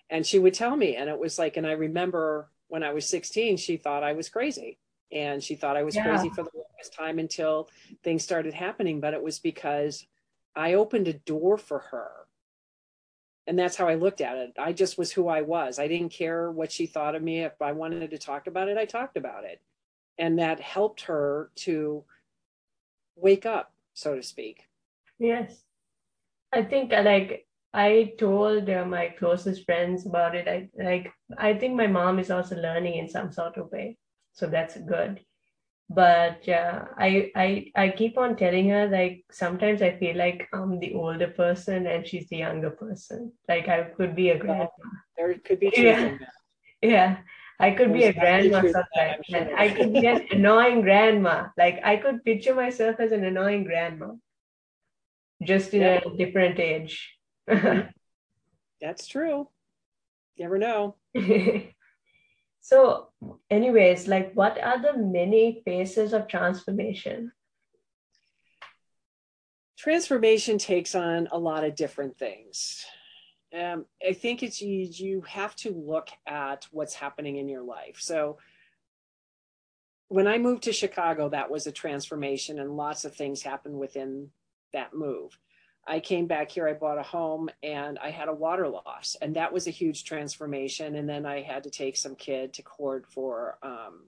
And 0.09 0.25
she 0.25 0.39
would 0.39 0.53
tell 0.53 0.75
me, 0.75 0.95
and 0.95 1.09
it 1.09 1.19
was 1.19 1.39
like, 1.39 1.57
and 1.57 1.65
I 1.65 1.71
remember 1.71 2.49
when 2.67 2.83
I 2.83 2.93
was 2.93 3.07
16, 3.07 3.57
she 3.57 3.77
thought 3.77 4.03
I 4.03 4.13
was 4.13 4.29
crazy 4.29 4.77
and 5.11 5.43
she 5.43 5.55
thought 5.55 5.77
I 5.77 5.83
was 5.83 5.95
yeah. 5.95 6.03
crazy 6.03 6.29
for 6.29 6.43
the 6.43 6.51
longest 6.55 6.93
time 6.97 7.19
until 7.19 7.69
things 8.03 8.23
started 8.23 8.53
happening. 8.53 8.99
But 8.99 9.13
it 9.13 9.21
was 9.21 9.39
because 9.39 10.05
I 10.55 10.73
opened 10.75 11.07
a 11.07 11.13
door 11.13 11.57
for 11.57 11.79
her. 11.79 12.11
And 13.51 13.59
that's 13.59 13.75
how 13.75 13.85
I 13.85 13.95
looked 13.95 14.21
at 14.21 14.37
it. 14.37 14.53
I 14.57 14.71
just 14.71 14.97
was 14.97 15.11
who 15.11 15.27
I 15.27 15.41
was. 15.41 15.77
I 15.77 15.89
didn't 15.89 16.13
care 16.13 16.49
what 16.49 16.71
she 16.71 16.85
thought 16.85 17.15
of 17.15 17.21
me. 17.21 17.41
If 17.41 17.61
I 17.61 17.73
wanted 17.73 18.09
to 18.09 18.17
talk 18.17 18.47
about 18.47 18.69
it, 18.69 18.77
I 18.77 18.85
talked 18.85 19.17
about 19.17 19.43
it. 19.43 19.59
And 20.17 20.39
that 20.39 20.61
helped 20.61 21.01
her 21.01 21.51
to 21.67 22.05
wake 23.17 23.45
up, 23.45 23.73
so 23.93 24.15
to 24.15 24.23
speak. 24.23 24.69
Yes. 25.19 25.63
I 26.53 26.63
think 26.63 26.93
uh, 26.93 27.01
like 27.03 27.45
I 27.73 28.13
told 28.17 28.69
uh, 28.69 28.85
my 28.85 29.09
closest 29.19 29.65
friends 29.65 30.05
about 30.05 30.33
it. 30.33 30.47
I 30.47 30.69
like 30.81 31.11
I 31.37 31.53
think 31.53 31.75
my 31.75 31.87
mom 31.87 32.19
is 32.19 32.31
also 32.31 32.55
learning 32.55 32.99
in 32.99 33.09
some 33.09 33.33
sort 33.33 33.57
of 33.57 33.69
way 33.69 33.97
so 34.31 34.47
that's 34.47 34.77
good 34.77 35.19
but 35.93 36.47
yeah 36.47 36.85
I, 36.97 37.31
I 37.35 37.71
i 37.75 37.89
keep 37.89 38.17
on 38.17 38.37
telling 38.37 38.69
her 38.69 38.87
like 38.87 39.25
sometimes 39.31 39.81
i 39.81 39.91
feel 39.97 40.15
like 40.15 40.47
i'm 40.53 40.79
the 40.79 40.93
older 40.93 41.27
person 41.27 41.85
and 41.87 42.07
she's 42.07 42.29
the 42.29 42.37
younger 42.37 42.69
person. 42.69 43.33
Like 43.49 43.67
i 43.67 43.83
could 43.83 44.15
be 44.15 44.29
a 44.29 44.37
grandma. 44.37 44.67
There 45.17 45.33
could 45.39 45.59
be 45.59 45.71
yeah. 45.75 46.17
yeah. 46.81 47.17
I 47.59 47.71
could 47.71 47.89
There's 47.89 47.99
be 47.99 48.05
a 48.05 48.13
grandma 48.13 48.61
sometimes 48.61 49.25
sure. 49.25 49.39
and 49.39 49.55
i 49.55 49.69
could 49.69 49.93
be 49.93 50.05
an 50.07 50.27
annoying 50.31 50.81
grandma. 50.81 51.47
Like 51.57 51.81
i 51.83 51.97
could 51.97 52.23
picture 52.23 52.55
myself 52.55 52.99
as 52.99 53.11
an 53.11 53.25
annoying 53.25 53.65
grandma. 53.65 54.13
Just 55.43 55.73
in 55.73 55.81
yeah. 55.81 55.99
a 56.05 56.17
different 56.17 56.59
age. 56.59 57.17
That's 58.81 59.07
true. 59.07 59.49
You 60.35 60.45
never 60.45 60.57
know 60.57 60.95
So, 62.61 63.09
anyways, 63.49 64.07
like 64.07 64.33
what 64.33 64.61
are 64.61 64.79
the 64.79 64.97
many 64.97 65.61
phases 65.65 66.13
of 66.13 66.27
transformation? 66.27 67.31
Transformation 69.77 70.59
takes 70.59 70.93
on 70.93 71.27
a 71.31 71.39
lot 71.39 71.63
of 71.63 71.75
different 71.75 72.17
things. 72.17 72.85
Um, 73.59 73.85
I 74.07 74.13
think 74.13 74.43
it's 74.43 74.61
you, 74.61 74.87
you 74.89 75.21
have 75.21 75.55
to 75.57 75.71
look 75.71 76.09
at 76.27 76.67
what's 76.71 76.93
happening 76.93 77.37
in 77.37 77.49
your 77.49 77.63
life. 77.63 77.97
So, 77.99 78.37
when 80.07 80.27
I 80.27 80.37
moved 80.37 80.63
to 80.63 80.73
Chicago, 80.73 81.29
that 81.29 81.49
was 81.49 81.67
a 81.67 81.71
transformation, 81.71 82.59
and 82.59 82.77
lots 82.77 83.05
of 83.05 83.15
things 83.15 83.41
happened 83.41 83.79
within 83.79 84.29
that 84.73 84.93
move. 84.93 85.37
I 85.87 85.99
came 85.99 86.27
back 86.27 86.51
here, 86.51 86.67
I 86.67 86.73
bought 86.73 86.99
a 86.99 87.03
home 87.03 87.49
and 87.63 87.97
I 87.99 88.11
had 88.11 88.27
a 88.27 88.33
water 88.33 88.67
loss. 88.67 89.15
And 89.21 89.35
that 89.35 89.51
was 89.51 89.67
a 89.67 89.71
huge 89.71 90.03
transformation. 90.03 90.95
And 90.95 91.09
then 91.09 91.25
I 91.25 91.41
had 91.41 91.63
to 91.63 91.69
take 91.71 91.97
some 91.97 92.15
kid 92.15 92.53
to 92.53 92.61
court 92.61 93.07
for 93.07 93.57
um, 93.63 94.05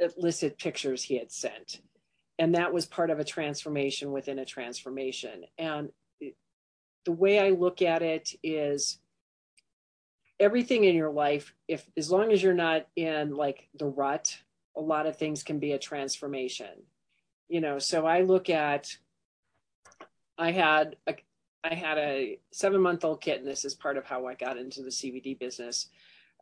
illicit 0.00 0.58
pictures 0.58 1.02
he 1.02 1.18
had 1.18 1.30
sent. 1.30 1.80
And 2.38 2.54
that 2.54 2.72
was 2.72 2.86
part 2.86 3.10
of 3.10 3.20
a 3.20 3.24
transformation 3.24 4.12
within 4.12 4.38
a 4.38 4.44
transformation. 4.44 5.44
And 5.58 5.90
the 7.04 7.12
way 7.12 7.38
I 7.38 7.50
look 7.50 7.82
at 7.82 8.02
it 8.02 8.34
is 8.42 8.98
everything 10.38 10.84
in 10.84 10.96
your 10.96 11.10
life, 11.10 11.54
if 11.68 11.86
as 11.96 12.10
long 12.10 12.32
as 12.32 12.42
you're 12.42 12.54
not 12.54 12.86
in 12.96 13.34
like 13.34 13.68
the 13.78 13.86
rut, 13.86 14.36
a 14.76 14.80
lot 14.80 15.06
of 15.06 15.16
things 15.16 15.42
can 15.42 15.58
be 15.58 15.72
a 15.72 15.78
transformation. 15.78 16.84
You 17.48 17.60
know, 17.60 17.78
so 17.78 18.06
I 18.06 18.22
look 18.22 18.48
at 18.48 18.96
I 20.40 20.52
had 20.52 20.96
a 21.06 21.14
I 21.62 21.74
had 21.74 21.98
a 21.98 22.38
seven 22.50 22.80
month 22.80 23.04
old 23.04 23.20
kitten. 23.20 23.44
This 23.44 23.66
is 23.66 23.74
part 23.74 23.98
of 23.98 24.06
how 24.06 24.26
I 24.26 24.34
got 24.34 24.56
into 24.56 24.82
the 24.82 24.88
CBD 24.88 25.38
business. 25.38 25.88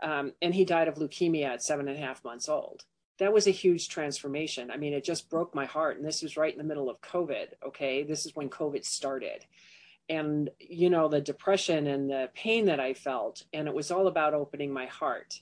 Um, 0.01 0.33
and 0.41 0.55
he 0.55 0.65
died 0.65 0.87
of 0.87 0.95
leukemia 0.95 1.47
at 1.47 1.63
seven 1.63 1.89
and 1.89 1.99
a 1.99 2.01
half 2.01 2.25
months 2.25 2.49
old. 2.49 2.85
That 3.19 3.33
was 3.33 3.49
a 3.49 3.53
huge 3.53 3.89
transformation. 3.89 4.71
I 4.71 4.77
mean, 4.77 4.93
it 4.93 5.03
just 5.03 5.29
broke 5.29 5.57
my 5.57 5.67
heart. 5.67 5.97
And 5.97 6.07
this 6.07 6.23
was 6.23 6.37
right 6.37 6.53
in 6.53 6.59
the 6.59 6.65
middle 6.65 6.89
of 6.89 7.01
COVID. 7.01 7.49
Okay. 7.67 8.05
This 8.05 8.25
is 8.25 8.37
when 8.37 8.49
COVID 8.49 8.85
started. 8.85 9.45
And, 10.09 10.51
you 10.61 10.89
know, 10.89 11.09
the 11.09 11.21
depression 11.21 11.89
and 11.89 12.09
the 12.09 12.31
pain 12.33 12.67
that 12.67 12.79
I 12.79 12.95
felt. 12.95 13.43
And 13.53 13.67
it 13.67 13.75
was 13.75 13.91
all 13.91 14.07
about 14.07 14.35
opening 14.35 14.73
my 14.73 14.87
heart 14.87 15.41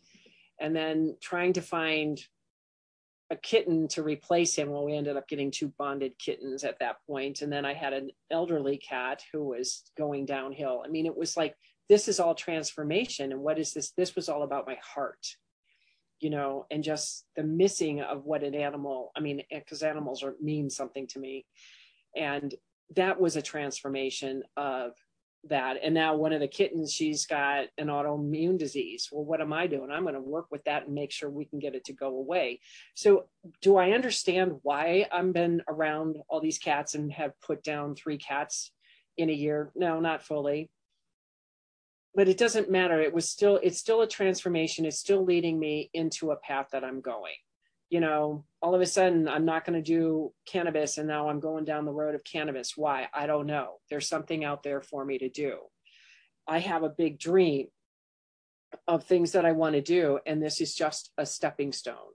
and 0.58 0.74
then 0.74 1.16
trying 1.20 1.52
to 1.52 1.60
find 1.60 2.24
a 3.30 3.36
kitten 3.36 3.88
to 3.88 4.02
replace 4.02 4.54
him. 4.54 4.70
Well, 4.70 4.84
we 4.84 4.94
ended 4.96 5.16
up 5.16 5.28
getting 5.28 5.50
two 5.50 5.72
bonded 5.78 6.18
kittens 6.18 6.62
at 6.64 6.78
that 6.78 6.96
point. 7.06 7.42
And 7.42 7.52
then 7.52 7.64
I 7.64 7.74
had 7.74 7.92
an 7.92 8.10
elderly 8.30 8.78
cat 8.78 9.22
who 9.32 9.44
was 9.44 9.82
going 9.98 10.26
downhill. 10.26 10.82
I 10.84 10.88
mean, 10.88 11.06
it 11.06 11.16
was 11.16 11.36
like, 11.36 11.56
this 11.88 12.08
is 12.08 12.20
all 12.20 12.34
transformation. 12.34 13.32
And 13.32 13.40
what 13.40 13.58
is 13.58 13.72
this? 13.72 13.92
This 13.96 14.14
was 14.14 14.28
all 14.28 14.42
about 14.42 14.66
my 14.66 14.78
heart, 14.94 15.26
you 16.20 16.30
know, 16.30 16.66
and 16.70 16.84
just 16.84 17.24
the 17.36 17.42
missing 17.42 18.00
of 18.00 18.24
what 18.24 18.44
an 18.44 18.54
animal, 18.54 19.10
I 19.16 19.20
mean, 19.20 19.42
eh, 19.50 19.58
because 19.58 19.82
animals 19.82 20.22
are 20.22 20.34
mean 20.40 20.70
something 20.70 21.06
to 21.08 21.18
me. 21.18 21.46
And 22.16 22.54
that 22.94 23.20
was 23.20 23.36
a 23.36 23.42
transformation 23.42 24.42
of 24.56 24.92
that. 25.48 25.76
And 25.82 25.94
now 25.94 26.16
one 26.16 26.32
of 26.32 26.40
the 26.40 26.48
kittens, 26.48 26.92
she's 26.92 27.26
got 27.26 27.66
an 27.78 27.88
autoimmune 27.88 28.58
disease. 28.58 29.08
Well, 29.10 29.24
what 29.24 29.40
am 29.40 29.52
I 29.52 29.66
doing? 29.66 29.90
I'm 29.90 30.02
going 30.02 30.14
to 30.14 30.20
work 30.20 30.46
with 30.50 30.64
that 30.64 30.86
and 30.86 30.94
make 30.94 31.12
sure 31.12 31.30
we 31.30 31.44
can 31.44 31.58
get 31.58 31.74
it 31.74 31.84
to 31.86 31.92
go 31.92 32.08
away. 32.08 32.60
So, 32.94 33.26
do 33.60 33.76
I 33.76 33.90
understand 33.90 34.58
why 34.62 35.06
I've 35.12 35.32
been 35.32 35.62
around 35.68 36.16
all 36.28 36.40
these 36.40 36.58
cats 36.58 36.94
and 36.94 37.12
have 37.12 37.32
put 37.40 37.62
down 37.62 37.94
three 37.94 38.18
cats 38.18 38.72
in 39.16 39.30
a 39.30 39.34
year? 39.34 39.70
No, 39.74 40.00
not 40.00 40.22
fully. 40.22 40.70
But 42.14 42.28
it 42.28 42.38
doesn't 42.38 42.70
matter. 42.70 43.00
It 43.00 43.14
was 43.14 43.28
still, 43.28 43.60
it's 43.62 43.78
still 43.78 44.00
a 44.00 44.08
transformation. 44.08 44.86
It's 44.86 44.98
still 44.98 45.24
leading 45.24 45.58
me 45.58 45.90
into 45.92 46.30
a 46.30 46.36
path 46.36 46.68
that 46.72 46.82
I'm 46.82 47.00
going 47.00 47.34
you 47.88 48.00
know, 48.00 48.44
all 48.60 48.74
of 48.74 48.80
a 48.80 48.86
sudden 48.86 49.28
I'm 49.28 49.44
not 49.44 49.64
going 49.64 49.82
to 49.82 49.90
do 49.90 50.32
cannabis 50.46 50.98
and 50.98 51.06
now 51.06 51.28
I'm 51.28 51.40
going 51.40 51.64
down 51.64 51.84
the 51.84 51.92
road 51.92 52.14
of 52.14 52.24
cannabis. 52.24 52.72
Why? 52.76 53.08
I 53.14 53.26
don't 53.26 53.46
know. 53.46 53.76
There's 53.90 54.08
something 54.08 54.44
out 54.44 54.62
there 54.62 54.82
for 54.82 55.04
me 55.04 55.18
to 55.18 55.28
do. 55.28 55.58
I 56.48 56.58
have 56.58 56.82
a 56.82 56.88
big 56.88 57.18
dream 57.18 57.68
of 58.88 59.04
things 59.04 59.32
that 59.32 59.44
I 59.44 59.52
want 59.52 59.74
to 59.74 59.80
do, 59.80 60.18
and 60.26 60.42
this 60.42 60.60
is 60.60 60.74
just 60.74 61.12
a 61.18 61.26
stepping 61.26 61.72
stone. 61.72 62.12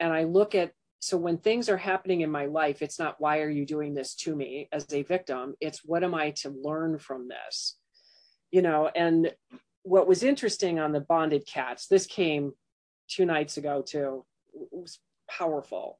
And 0.00 0.12
I 0.12 0.24
look 0.24 0.54
at 0.54 0.72
so 1.00 1.16
when 1.16 1.38
things 1.38 1.68
are 1.68 1.76
happening 1.76 2.22
in 2.22 2.30
my 2.30 2.46
life, 2.46 2.82
it's 2.82 2.98
not 2.98 3.20
why 3.20 3.40
are 3.40 3.48
you 3.48 3.64
doing 3.64 3.94
this 3.94 4.16
to 4.16 4.34
me 4.34 4.68
as 4.72 4.84
a 4.92 5.04
victim? 5.04 5.54
It's 5.60 5.84
what 5.84 6.02
am 6.02 6.12
I 6.12 6.32
to 6.38 6.50
learn 6.50 6.98
from 6.98 7.28
this? 7.28 7.76
You 8.50 8.62
know, 8.62 8.90
and 8.94 9.32
what 9.82 10.08
was 10.08 10.24
interesting 10.24 10.80
on 10.80 10.92
the 10.92 11.00
bonded 11.00 11.46
cats, 11.46 11.86
this 11.86 12.06
came 12.06 12.52
two 13.08 13.26
nights 13.26 13.58
ago 13.58 13.82
too. 13.86 14.24
Powerful. 15.28 15.98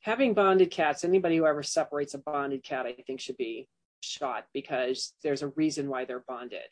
Having 0.00 0.34
bonded 0.34 0.70
cats, 0.70 1.04
anybody 1.04 1.36
who 1.36 1.46
ever 1.46 1.62
separates 1.62 2.14
a 2.14 2.18
bonded 2.18 2.62
cat, 2.62 2.86
I 2.86 2.92
think 2.92 3.20
should 3.20 3.36
be 3.36 3.68
shot 4.00 4.46
because 4.54 5.12
there's 5.22 5.42
a 5.42 5.48
reason 5.48 5.88
why 5.88 6.04
they're 6.04 6.24
bonded. 6.28 6.68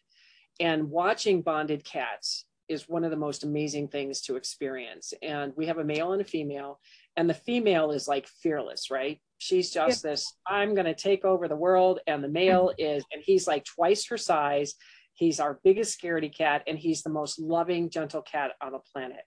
and 0.60 0.90
watching 0.90 1.42
bonded 1.42 1.84
cats 1.84 2.46
is 2.68 2.88
one 2.88 3.04
of 3.04 3.10
the 3.10 3.16
most 3.16 3.44
amazing 3.44 3.88
things 3.88 4.20
to 4.22 4.36
experience. 4.36 5.12
And 5.22 5.52
we 5.56 5.66
have 5.66 5.78
a 5.78 5.84
male 5.84 6.12
and 6.12 6.22
a 6.22 6.24
female, 6.24 6.80
and 7.16 7.28
the 7.30 7.34
female 7.34 7.90
is 7.92 8.08
like 8.08 8.26
fearless, 8.26 8.90
right? 8.90 9.20
She's 9.38 9.70
just 9.70 10.04
yeah. 10.04 10.10
this, 10.10 10.34
I'm 10.46 10.74
going 10.74 10.86
to 10.86 10.94
take 10.94 11.24
over 11.24 11.46
the 11.46 11.56
world. 11.56 12.00
And 12.06 12.24
the 12.24 12.28
male 12.28 12.68
mm-hmm. 12.68 12.96
is, 12.96 13.04
and 13.12 13.22
he's 13.24 13.46
like 13.46 13.64
twice 13.64 14.06
her 14.08 14.16
size. 14.16 14.74
He's 15.14 15.40
our 15.40 15.60
biggest 15.62 16.00
scaredy 16.00 16.34
cat, 16.34 16.64
and 16.66 16.78
he's 16.78 17.02
the 17.02 17.10
most 17.10 17.38
loving, 17.38 17.88
gentle 17.90 18.22
cat 18.22 18.52
on 18.60 18.72
the 18.72 18.80
planet. 18.92 19.22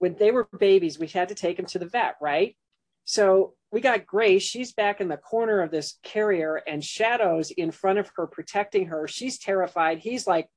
When 0.00 0.16
they 0.18 0.32
were 0.32 0.48
babies, 0.58 0.98
we 0.98 1.06
had 1.06 1.28
to 1.28 1.34
take 1.34 1.56
them 1.56 1.66
to 1.66 1.78
the 1.78 1.86
vet, 1.86 2.16
right? 2.20 2.56
So 3.04 3.54
we 3.70 3.80
got 3.80 4.06
Grace. 4.06 4.42
She's 4.42 4.72
back 4.72 5.00
in 5.00 5.08
the 5.08 5.16
corner 5.16 5.60
of 5.60 5.70
this 5.70 5.98
carrier, 6.02 6.56
and 6.66 6.82
Shadows 6.84 7.50
in 7.52 7.70
front 7.70 7.98
of 7.98 8.10
her, 8.16 8.26
protecting 8.26 8.86
her. 8.86 9.06
She's 9.06 9.38
terrified. 9.38 9.98
He's 9.98 10.26
like 10.26 10.48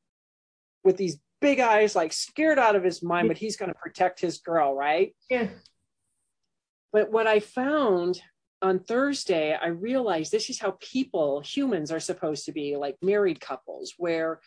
with 0.83 0.97
these 0.97 1.19
big 1.41 1.59
eyes, 1.59 1.95
like 1.95 2.13
scared 2.13 2.57
out 2.57 2.75
of 2.75 2.83
his 2.83 3.03
mind, 3.03 3.27
but 3.27 3.37
he's 3.37 3.57
going 3.57 3.71
to 3.71 3.77
protect 3.79 4.19
his 4.21 4.39
girl, 4.39 4.73
right? 4.73 5.13
Yeah. 5.29 5.49
But 6.93 7.11
what 7.11 7.27
I 7.27 7.39
found 7.41 8.21
on 8.61 8.79
Thursday, 8.79 9.53
I 9.53 9.67
realized 9.67 10.31
this 10.31 10.49
is 10.49 10.59
how 10.59 10.77
people, 10.79 11.41
humans, 11.41 11.91
are 11.91 11.99
supposed 11.99 12.45
to 12.45 12.53
be 12.53 12.77
like 12.77 12.95
married 13.01 13.41
couples, 13.41 13.93
where, 13.97 14.39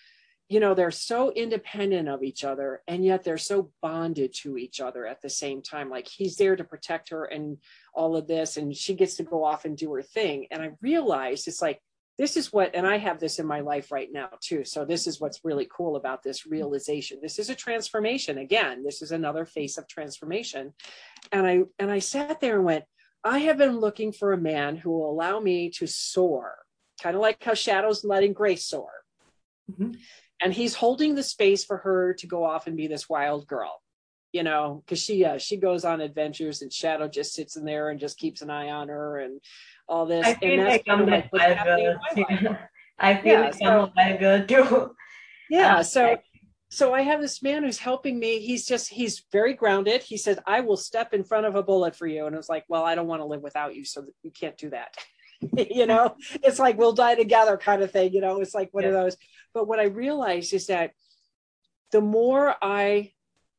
you 0.48 0.60
know, 0.60 0.74
they're 0.74 0.92
so 0.92 1.32
independent 1.32 2.08
of 2.08 2.22
each 2.22 2.44
other 2.44 2.82
and 2.86 3.04
yet 3.04 3.24
they're 3.24 3.38
so 3.38 3.70
bonded 3.82 4.32
to 4.42 4.56
each 4.56 4.80
other 4.80 5.04
at 5.06 5.20
the 5.20 5.28
same 5.28 5.60
time. 5.60 5.90
Like 5.90 6.06
he's 6.06 6.36
there 6.36 6.54
to 6.54 6.64
protect 6.64 7.10
her 7.10 7.24
and 7.24 7.58
all 7.94 8.16
of 8.16 8.28
this, 8.28 8.56
and 8.56 8.74
she 8.74 8.94
gets 8.94 9.16
to 9.16 9.24
go 9.24 9.44
off 9.44 9.64
and 9.64 9.76
do 9.76 9.92
her 9.94 10.02
thing. 10.02 10.46
And 10.50 10.62
I 10.62 10.70
realized 10.80 11.48
it's 11.48 11.62
like, 11.62 11.80
this 12.18 12.36
is 12.36 12.52
what 12.52 12.74
and 12.74 12.86
i 12.86 12.96
have 12.96 13.20
this 13.20 13.38
in 13.38 13.46
my 13.46 13.60
life 13.60 13.92
right 13.92 14.08
now 14.12 14.28
too 14.40 14.64
so 14.64 14.84
this 14.84 15.06
is 15.06 15.20
what's 15.20 15.44
really 15.44 15.68
cool 15.70 15.96
about 15.96 16.22
this 16.22 16.46
realization 16.46 17.18
this 17.22 17.38
is 17.38 17.50
a 17.50 17.54
transformation 17.54 18.38
again 18.38 18.82
this 18.82 19.02
is 19.02 19.12
another 19.12 19.44
face 19.44 19.76
of 19.76 19.86
transformation 19.86 20.72
and 21.32 21.46
i 21.46 21.60
and 21.78 21.90
i 21.90 21.98
sat 21.98 22.40
there 22.40 22.56
and 22.56 22.64
went 22.64 22.84
i 23.24 23.38
have 23.38 23.58
been 23.58 23.78
looking 23.78 24.12
for 24.12 24.32
a 24.32 24.40
man 24.40 24.76
who 24.76 24.90
will 24.90 25.10
allow 25.10 25.38
me 25.38 25.68
to 25.70 25.86
soar 25.86 26.54
kind 27.02 27.16
of 27.16 27.22
like 27.22 27.42
how 27.42 27.54
shadows 27.54 28.04
letting 28.04 28.32
grace 28.32 28.64
soar 28.64 28.90
mm-hmm. 29.70 29.92
And 30.40 30.52
he's 30.52 30.74
holding 30.74 31.14
the 31.14 31.22
space 31.22 31.64
for 31.64 31.78
her 31.78 32.14
to 32.14 32.26
go 32.26 32.44
off 32.44 32.66
and 32.66 32.76
be 32.76 32.86
this 32.86 33.08
wild 33.08 33.46
girl 33.46 33.80
you 34.32 34.42
know 34.42 34.82
because 34.84 35.00
she 35.00 35.24
uh, 35.24 35.38
she 35.38 35.56
goes 35.56 35.84
on 35.84 36.00
adventures 36.00 36.62
and 36.62 36.72
shadow 36.72 37.08
just 37.08 37.32
sits 37.32 37.56
in 37.56 37.64
there 37.64 37.88
and 37.90 37.98
just 38.00 38.18
keeps 38.18 38.42
an 38.42 38.50
eye 38.50 38.70
on 38.70 38.88
her 38.88 39.18
and 39.18 39.40
all 39.88 40.06
this. 40.06 40.26
I 40.26 40.34
feel 40.34 40.64
like 40.64 40.84
I'm 40.88 41.06
like 41.06 41.30
I 42.98 43.14
feel 43.16 43.32
yeah, 43.32 43.40
like 43.40 43.54
so, 43.54 43.64
I'm 43.66 43.78
a 43.80 43.92
wild 43.96 44.20
girl 44.20 44.46
too. 44.46 44.96
Yeah. 45.50 45.82
So 45.82 46.18
so 46.68 46.92
I 46.92 47.02
have 47.02 47.20
this 47.20 47.42
man 47.42 47.62
who's 47.62 47.78
helping 47.78 48.18
me. 48.18 48.40
He's 48.40 48.66
just 48.66 48.88
he's 48.88 49.24
very 49.32 49.54
grounded. 49.54 50.02
He 50.02 50.16
says, 50.16 50.38
I 50.46 50.60
will 50.60 50.76
step 50.76 51.14
in 51.14 51.22
front 51.22 51.46
of 51.46 51.54
a 51.54 51.62
bullet 51.62 51.94
for 51.94 52.06
you. 52.06 52.26
And 52.26 52.34
I 52.34 52.38
was 52.38 52.48
like, 52.48 52.64
Well, 52.68 52.84
I 52.84 52.94
don't 52.94 53.06
want 53.06 53.22
to 53.22 53.26
live 53.26 53.42
without 53.42 53.74
you, 53.74 53.84
so 53.84 54.04
you 54.22 54.30
can't 54.30 54.56
do 54.58 54.70
that. 54.70 54.96
you 55.56 55.86
know, 55.86 56.16
it's 56.42 56.58
like 56.58 56.78
we'll 56.78 56.92
die 56.92 57.14
together 57.14 57.56
kind 57.56 57.82
of 57.82 57.90
thing, 57.90 58.12
you 58.12 58.20
know, 58.20 58.40
it's 58.40 58.54
like 58.54 58.72
one 58.72 58.84
yeah. 58.84 58.90
of 58.90 58.94
those. 58.94 59.16
But 59.54 59.68
what 59.68 59.80
I 59.80 59.84
realized 59.84 60.52
is 60.52 60.66
that 60.66 60.92
the 61.92 62.00
more 62.00 62.54
I 62.60 63.12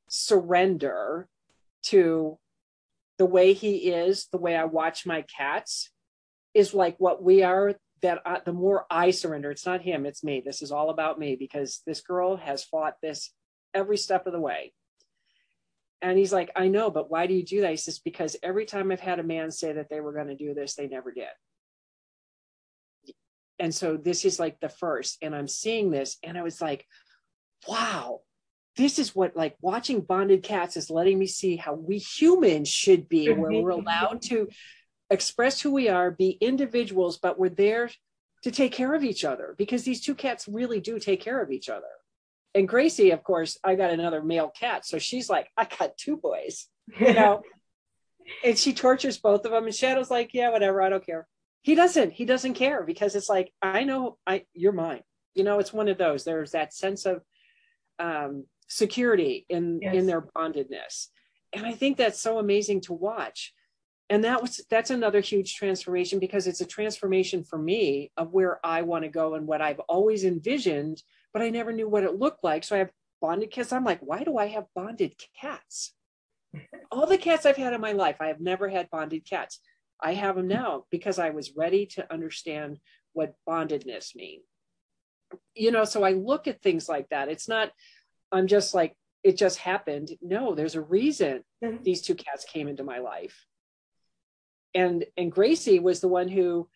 surrender 0.09 1.27
to 1.83 2.37
the 3.17 3.25
way 3.25 3.53
he 3.53 3.91
is, 3.91 4.27
the 4.31 4.37
way 4.37 4.55
I 4.55 4.65
watch 4.65 5.05
my 5.05 5.23
cats, 5.23 5.89
is 6.53 6.73
like 6.73 6.95
what 6.97 7.21
we 7.21 7.43
are 7.43 7.75
that 8.01 8.21
I, 8.25 8.41
the 8.45 8.53
more 8.53 8.85
I 8.89 9.11
surrender, 9.11 9.51
it's 9.51 9.65
not 9.65 9.81
him, 9.81 10.05
it's 10.05 10.23
me. 10.23 10.41
This 10.45 10.61
is 10.61 10.71
all 10.71 10.89
about 10.89 11.19
me 11.19 11.35
because 11.35 11.81
this 11.85 12.01
girl 12.01 12.37
has 12.37 12.63
fought 12.63 12.95
this 13.01 13.31
every 13.73 13.97
step 13.97 14.27
of 14.27 14.33
the 14.33 14.39
way. 14.39 14.73
And 16.01 16.17
he's 16.17 16.33
like, 16.33 16.51
I 16.55 16.67
know, 16.67 16.91
but 16.91 17.09
why 17.09 17.25
do 17.25 17.33
you 17.33 17.43
do 17.43 17.61
that? 17.61 17.71
He 17.71 17.77
says, 17.77 17.97
because 17.97 18.35
every 18.43 18.65
time 18.65 18.91
I've 18.91 18.99
had 18.99 19.19
a 19.19 19.23
man 19.23 19.49
say 19.49 19.73
that 19.73 19.89
they 19.89 19.99
were 19.99 20.13
going 20.13 20.27
to 20.27 20.35
do 20.35 20.53
this, 20.53 20.75
they 20.75 20.87
never 20.87 21.11
did. 21.11 21.25
And 23.59 23.73
so 23.73 23.97
this 23.97 24.25
is 24.25 24.39
like 24.39 24.59
the 24.59 24.69
first, 24.69 25.17
and 25.21 25.35
I'm 25.35 25.47
seeing 25.47 25.89
this, 25.89 26.17
and 26.23 26.37
I 26.37 26.43
was 26.43 26.61
like, 26.61 26.85
wow, 27.67 28.21
this 28.75 28.99
is 28.99 29.15
what 29.15 29.35
like 29.35 29.55
watching 29.61 30.01
bonded 30.01 30.43
cats 30.43 30.77
is 30.77 30.89
letting 30.89 31.17
me 31.17 31.25
see 31.25 31.55
how 31.55 31.73
we 31.73 31.97
humans 31.97 32.69
should 32.69 33.09
be, 33.09 33.31
where 33.31 33.51
we're 33.51 33.71
allowed 33.71 34.21
to 34.23 34.47
express 35.09 35.59
who 35.59 35.71
we 35.71 35.89
are, 35.89 36.11
be 36.11 36.37
individuals, 36.41 37.17
but 37.17 37.39
we're 37.39 37.49
there 37.49 37.89
to 38.43 38.51
take 38.51 38.71
care 38.71 38.93
of 38.93 39.03
each 39.03 39.25
other 39.25 39.55
because 39.57 39.83
these 39.83 40.01
two 40.01 40.13
cats 40.13 40.47
really 40.47 40.79
do 40.79 40.99
take 40.99 41.21
care 41.21 41.41
of 41.41 41.51
each 41.51 41.69
other. 41.69 41.85
And 42.53 42.67
Gracie, 42.67 43.11
of 43.11 43.23
course, 43.23 43.57
I 43.63 43.75
got 43.75 43.91
another 43.91 44.21
male 44.21 44.49
cat. 44.49 44.85
So 44.85 44.99
she's 44.99 45.29
like, 45.29 45.49
I 45.57 45.65
got 45.65 45.97
two 45.97 46.17
boys, 46.17 46.67
you 46.99 47.13
know, 47.13 47.41
and 48.43 48.57
she 48.57 48.73
tortures 48.73 49.17
both 49.17 49.45
of 49.45 49.51
them. 49.51 49.65
And 49.65 49.75
Shadow's 49.75 50.11
like, 50.11 50.33
yeah, 50.33 50.51
whatever. 50.51 50.81
I 50.81 50.89
don't 50.89 51.05
care. 51.05 51.27
He 51.61 51.75
doesn't, 51.75 52.13
he 52.13 52.25
doesn't 52.25 52.53
care 52.53 52.83
because 52.83 53.15
it's 53.15 53.29
like, 53.29 53.51
I 53.61 53.83
know 53.83 54.17
I, 54.25 54.45
you're 54.53 54.71
mine. 54.71 55.01
You 55.35 55.43
know, 55.43 55.59
it's 55.59 55.73
one 55.73 55.87
of 55.87 55.97
those, 55.97 56.23
there's 56.23 56.51
that 56.51 56.73
sense 56.73 57.05
of 57.05 57.21
um, 57.99 58.45
security 58.67 59.45
in, 59.49 59.79
yes. 59.81 59.95
in 59.95 60.07
their 60.07 60.21
bondedness. 60.21 61.07
And 61.53 61.65
I 61.65 61.73
think 61.73 61.97
that's 61.97 62.21
so 62.21 62.39
amazing 62.39 62.81
to 62.81 62.93
watch 62.93 63.53
and 64.09 64.23
that 64.23 64.41
was 64.41 64.61
that's 64.69 64.89
another 64.89 65.19
huge 65.19 65.55
transformation 65.55 66.19
because 66.19 66.47
it's 66.47 66.61
a 66.61 66.65
transformation 66.65 67.43
for 67.43 67.57
me 67.57 68.11
of 68.17 68.33
where 68.33 68.59
i 68.65 68.81
want 68.81 69.03
to 69.03 69.09
go 69.09 69.35
and 69.35 69.47
what 69.47 69.61
i've 69.61 69.79
always 69.81 70.23
envisioned 70.23 71.01
but 71.33 71.41
i 71.41 71.49
never 71.49 71.71
knew 71.71 71.89
what 71.89 72.03
it 72.03 72.17
looked 72.17 72.43
like 72.43 72.63
so 72.63 72.75
i 72.75 72.79
have 72.79 72.91
bonded 73.21 73.51
cats 73.51 73.73
i'm 73.73 73.83
like 73.83 73.99
why 74.01 74.23
do 74.23 74.37
i 74.37 74.47
have 74.47 74.65
bonded 74.75 75.13
cats 75.39 75.93
all 76.91 77.05
the 77.05 77.17
cats 77.17 77.45
i've 77.45 77.57
had 77.57 77.73
in 77.73 77.81
my 77.81 77.91
life 77.91 78.17
i 78.19 78.27
have 78.27 78.39
never 78.39 78.69
had 78.69 78.89
bonded 78.89 79.25
cats 79.25 79.59
i 80.01 80.13
have 80.13 80.35
them 80.35 80.47
now 80.47 80.83
because 80.91 81.19
i 81.19 81.29
was 81.29 81.55
ready 81.55 81.85
to 81.85 82.11
understand 82.11 82.79
what 83.13 83.35
bondedness 83.47 84.15
mean 84.15 84.41
you 85.53 85.71
know 85.71 85.83
so 85.83 86.03
i 86.03 86.11
look 86.11 86.47
at 86.47 86.61
things 86.61 86.87
like 86.87 87.07
that 87.09 87.29
it's 87.29 87.47
not 87.47 87.71
i'm 88.31 88.47
just 88.47 88.73
like 88.73 88.95
it 89.23 89.37
just 89.37 89.57
happened 89.57 90.11
no 90.21 90.55
there's 90.55 90.75
a 90.75 90.81
reason 90.81 91.43
mm-hmm. 91.63 91.83
these 91.83 92.01
two 92.01 92.15
cats 92.15 92.45
came 92.45 92.67
into 92.67 92.83
my 92.83 92.99
life 92.99 93.45
and 94.73 95.05
and 95.17 95.31
Gracie 95.31 95.79
was 95.79 95.99
the 95.99 96.07
one 96.07 96.27
who 96.27 96.69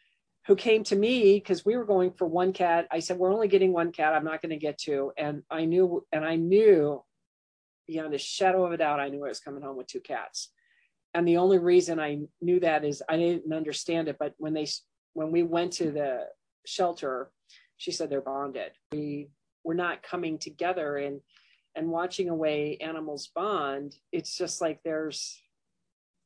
who 0.47 0.55
came 0.55 0.83
to 0.85 0.95
me 0.95 1.35
because 1.35 1.63
we 1.63 1.77
were 1.77 1.85
going 1.85 2.11
for 2.11 2.25
one 2.25 2.51
cat. 2.51 2.87
I 2.91 2.99
said, 2.99 3.17
We're 3.17 3.33
only 3.33 3.47
getting 3.47 3.73
one 3.73 3.91
cat. 3.91 4.13
I'm 4.13 4.23
not 4.23 4.41
going 4.41 4.49
to 4.49 4.57
get 4.57 4.79
two. 4.79 5.11
And 5.17 5.43
I 5.51 5.65
knew, 5.65 6.05
and 6.11 6.25
I 6.25 6.35
knew 6.35 7.03
beyond 7.87 8.13
a 8.13 8.17
shadow 8.17 8.65
of 8.65 8.71
a 8.71 8.77
doubt, 8.77 8.99
I 8.99 9.09
knew 9.09 9.23
I 9.23 9.29
was 9.29 9.39
coming 9.39 9.61
home 9.61 9.77
with 9.77 9.87
two 9.87 9.99
cats. 9.99 10.49
And 11.13 11.27
the 11.27 11.37
only 11.37 11.57
reason 11.57 11.99
I 11.99 12.19
knew 12.41 12.59
that 12.61 12.85
is 12.85 13.03
I 13.09 13.17
didn't 13.17 13.53
understand 13.53 14.07
it. 14.07 14.17
But 14.17 14.33
when 14.37 14.53
they, 14.53 14.67
when 15.13 15.31
we 15.31 15.43
went 15.43 15.73
to 15.73 15.91
the 15.91 16.27
shelter, 16.65 17.31
she 17.77 17.91
said 17.91 18.09
they're 18.09 18.21
bonded. 18.21 18.71
We 18.91 19.29
were 19.63 19.73
not 19.73 20.03
coming 20.03 20.37
together 20.37 20.97
and, 20.97 21.19
and 21.75 21.89
watching 21.89 22.29
a 22.29 22.35
way 22.35 22.77
animals 22.79 23.29
bond. 23.35 23.95
It's 24.11 24.37
just 24.37 24.61
like 24.61 24.79
there's, 24.83 25.41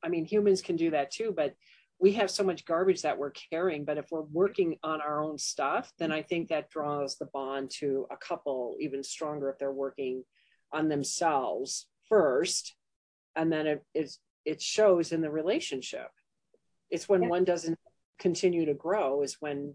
I 0.03 0.09
mean, 0.09 0.25
humans 0.25 0.61
can 0.61 0.75
do 0.75 0.91
that 0.91 1.11
too, 1.11 1.33
but 1.35 1.55
we 1.99 2.11
have 2.13 2.29
so 2.29 2.43
much 2.43 2.65
garbage 2.65 3.01
that 3.03 3.17
we're 3.17 3.31
carrying. 3.51 3.85
But 3.85 3.97
if 3.97 4.11
we're 4.11 4.21
working 4.21 4.77
on 4.83 5.01
our 5.01 5.21
own 5.21 5.37
stuff, 5.37 5.91
then 5.97 6.11
I 6.11 6.21
think 6.21 6.49
that 6.49 6.69
draws 6.69 7.17
the 7.17 7.27
bond 7.27 7.71
to 7.79 8.05
a 8.11 8.17
couple 8.17 8.75
even 8.79 9.01
stronger 9.01 9.49
if 9.49 9.57
they're 9.57 9.71
working 9.71 10.23
on 10.73 10.89
themselves 10.89 11.87
first. 12.09 12.75
And 13.35 13.51
then 13.51 13.67
it, 13.67 13.85
it, 13.93 14.11
it 14.45 14.61
shows 14.61 15.11
in 15.11 15.21
the 15.21 15.29
relationship. 15.29 16.09
It's 16.89 17.09
when 17.09 17.23
yeah. 17.23 17.29
one 17.29 17.43
doesn't 17.43 17.79
continue 18.19 18.65
to 18.65 18.73
grow, 18.73 19.23
is 19.23 19.37
when 19.39 19.73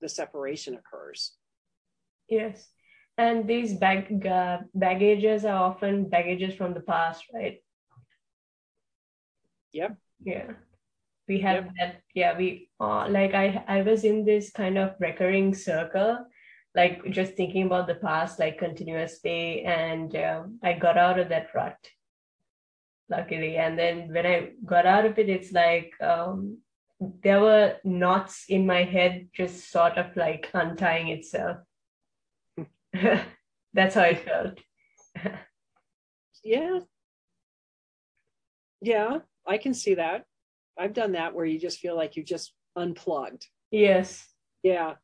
the 0.00 0.08
separation 0.08 0.74
occurs. 0.74 1.32
Yes. 2.28 2.68
And 3.18 3.46
these 3.46 3.74
bag, 3.74 4.26
uh, 4.26 4.58
baggages 4.74 5.44
are 5.44 5.62
often 5.70 6.08
baggages 6.08 6.54
from 6.54 6.74
the 6.74 6.80
past, 6.80 7.24
right? 7.34 7.62
Yep. 9.72 9.96
Yeah. 10.24 10.52
We 11.28 11.40
have 11.40 11.64
yep. 11.64 11.74
that. 11.78 12.00
Yeah. 12.14 12.36
We 12.36 12.70
uh, 12.80 13.08
like 13.08 13.34
I 13.34 13.62
I 13.68 13.82
was 13.82 14.04
in 14.04 14.24
this 14.24 14.50
kind 14.50 14.78
of 14.78 14.94
recurring 14.98 15.54
circle, 15.54 16.26
like 16.74 17.08
just 17.10 17.34
thinking 17.34 17.66
about 17.66 17.86
the 17.86 17.94
past 17.94 18.40
like 18.40 18.58
continuously, 18.58 19.62
and 19.62 20.14
um, 20.16 20.58
I 20.62 20.72
got 20.72 20.98
out 20.98 21.18
of 21.18 21.28
that 21.28 21.48
rut. 21.54 21.78
Luckily, 23.10 23.56
and 23.56 23.76
then 23.76 24.12
when 24.12 24.24
I 24.24 24.50
got 24.64 24.86
out 24.86 25.04
of 25.04 25.18
it, 25.18 25.28
it's 25.28 25.52
like 25.52 25.92
um, 26.00 26.58
there 27.22 27.40
were 27.40 27.76
knots 27.82 28.44
in 28.48 28.66
my 28.66 28.84
head 28.84 29.28
just 29.32 29.70
sort 29.70 29.98
of 29.98 30.14
like 30.16 30.48
untying 30.54 31.08
itself. 31.08 31.58
That's 33.72 33.94
how 33.94 34.02
it 34.02 34.24
felt. 34.24 34.58
yeah. 36.44 36.80
Yeah. 38.80 39.18
I 39.46 39.58
can 39.58 39.74
see 39.74 39.94
that. 39.94 40.24
I've 40.78 40.94
done 40.94 41.12
that 41.12 41.34
where 41.34 41.44
you 41.44 41.58
just 41.58 41.78
feel 41.78 41.96
like 41.96 42.16
you 42.16 42.22
just 42.22 42.52
unplugged. 42.76 43.46
Yes. 43.70 44.26
Yeah. 44.62 44.94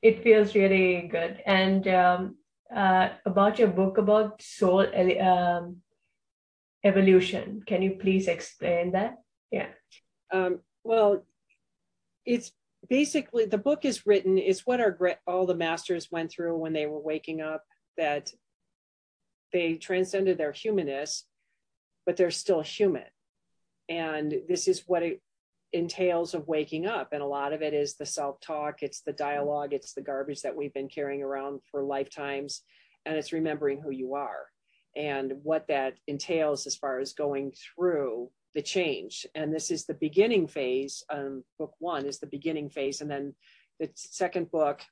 it 0.00 0.22
feels 0.22 0.54
really 0.54 1.08
good. 1.08 1.42
And 1.44 1.86
um, 1.88 2.36
uh, 2.74 3.10
about 3.26 3.58
your 3.58 3.68
book 3.68 3.98
about 3.98 4.40
soul 4.40 4.86
um, 5.20 5.81
evolution, 6.84 7.62
can 7.66 7.82
you 7.82 7.92
please 8.00 8.28
explain 8.28 8.92
that? 8.92 9.16
Yeah. 9.50 9.68
Um, 10.32 10.60
well, 10.84 11.24
it's 12.24 12.52
basically 12.88 13.46
the 13.46 13.58
book 13.58 13.84
is 13.84 14.06
written 14.06 14.38
is 14.38 14.66
what 14.66 14.80
our 14.80 14.96
all 15.26 15.46
the 15.46 15.54
masters 15.54 16.08
went 16.10 16.30
through 16.30 16.56
when 16.58 16.72
they 16.72 16.86
were 16.86 17.00
waking 17.00 17.40
up 17.40 17.64
that 17.96 18.32
they 19.52 19.74
transcended 19.74 20.38
their 20.38 20.52
humanness 20.52 21.24
but 22.04 22.16
they're 22.16 22.30
still 22.30 22.60
human 22.60 23.04
and 23.88 24.34
this 24.48 24.66
is 24.66 24.82
what 24.86 25.02
it 25.02 25.22
entails 25.72 26.34
of 26.34 26.48
waking 26.48 26.86
up 26.86 27.12
and 27.12 27.22
a 27.22 27.26
lot 27.26 27.52
of 27.52 27.62
it 27.62 27.72
is 27.72 27.94
the 27.94 28.04
self-talk 28.04 28.82
it's 28.82 29.02
the 29.02 29.12
dialogue 29.12 29.72
it's 29.72 29.94
the 29.94 30.02
garbage 30.02 30.42
that 30.42 30.56
we've 30.56 30.74
been 30.74 30.88
carrying 30.88 31.22
around 31.22 31.60
for 31.70 31.82
lifetimes 31.82 32.62
and 33.06 33.16
it's 33.16 33.32
remembering 33.32 33.80
who 33.80 33.90
you 33.90 34.14
are 34.14 34.46
and 34.96 35.32
what 35.42 35.66
that 35.68 35.94
entails 36.06 36.66
as 36.66 36.76
far 36.76 37.00
as 37.00 37.12
going 37.12 37.52
through 37.52 38.30
the 38.54 38.62
change. 38.62 39.26
And 39.34 39.54
this 39.54 39.70
is 39.70 39.86
the 39.86 39.94
beginning 39.94 40.46
phase 40.46 41.02
um, 41.10 41.42
book 41.58 41.72
one 41.78 42.06
is 42.06 42.18
the 42.18 42.26
beginning 42.26 42.68
phase. 42.68 43.00
And 43.00 43.10
then 43.10 43.34
the 43.80 43.90
second 43.94 44.50
book 44.50 44.82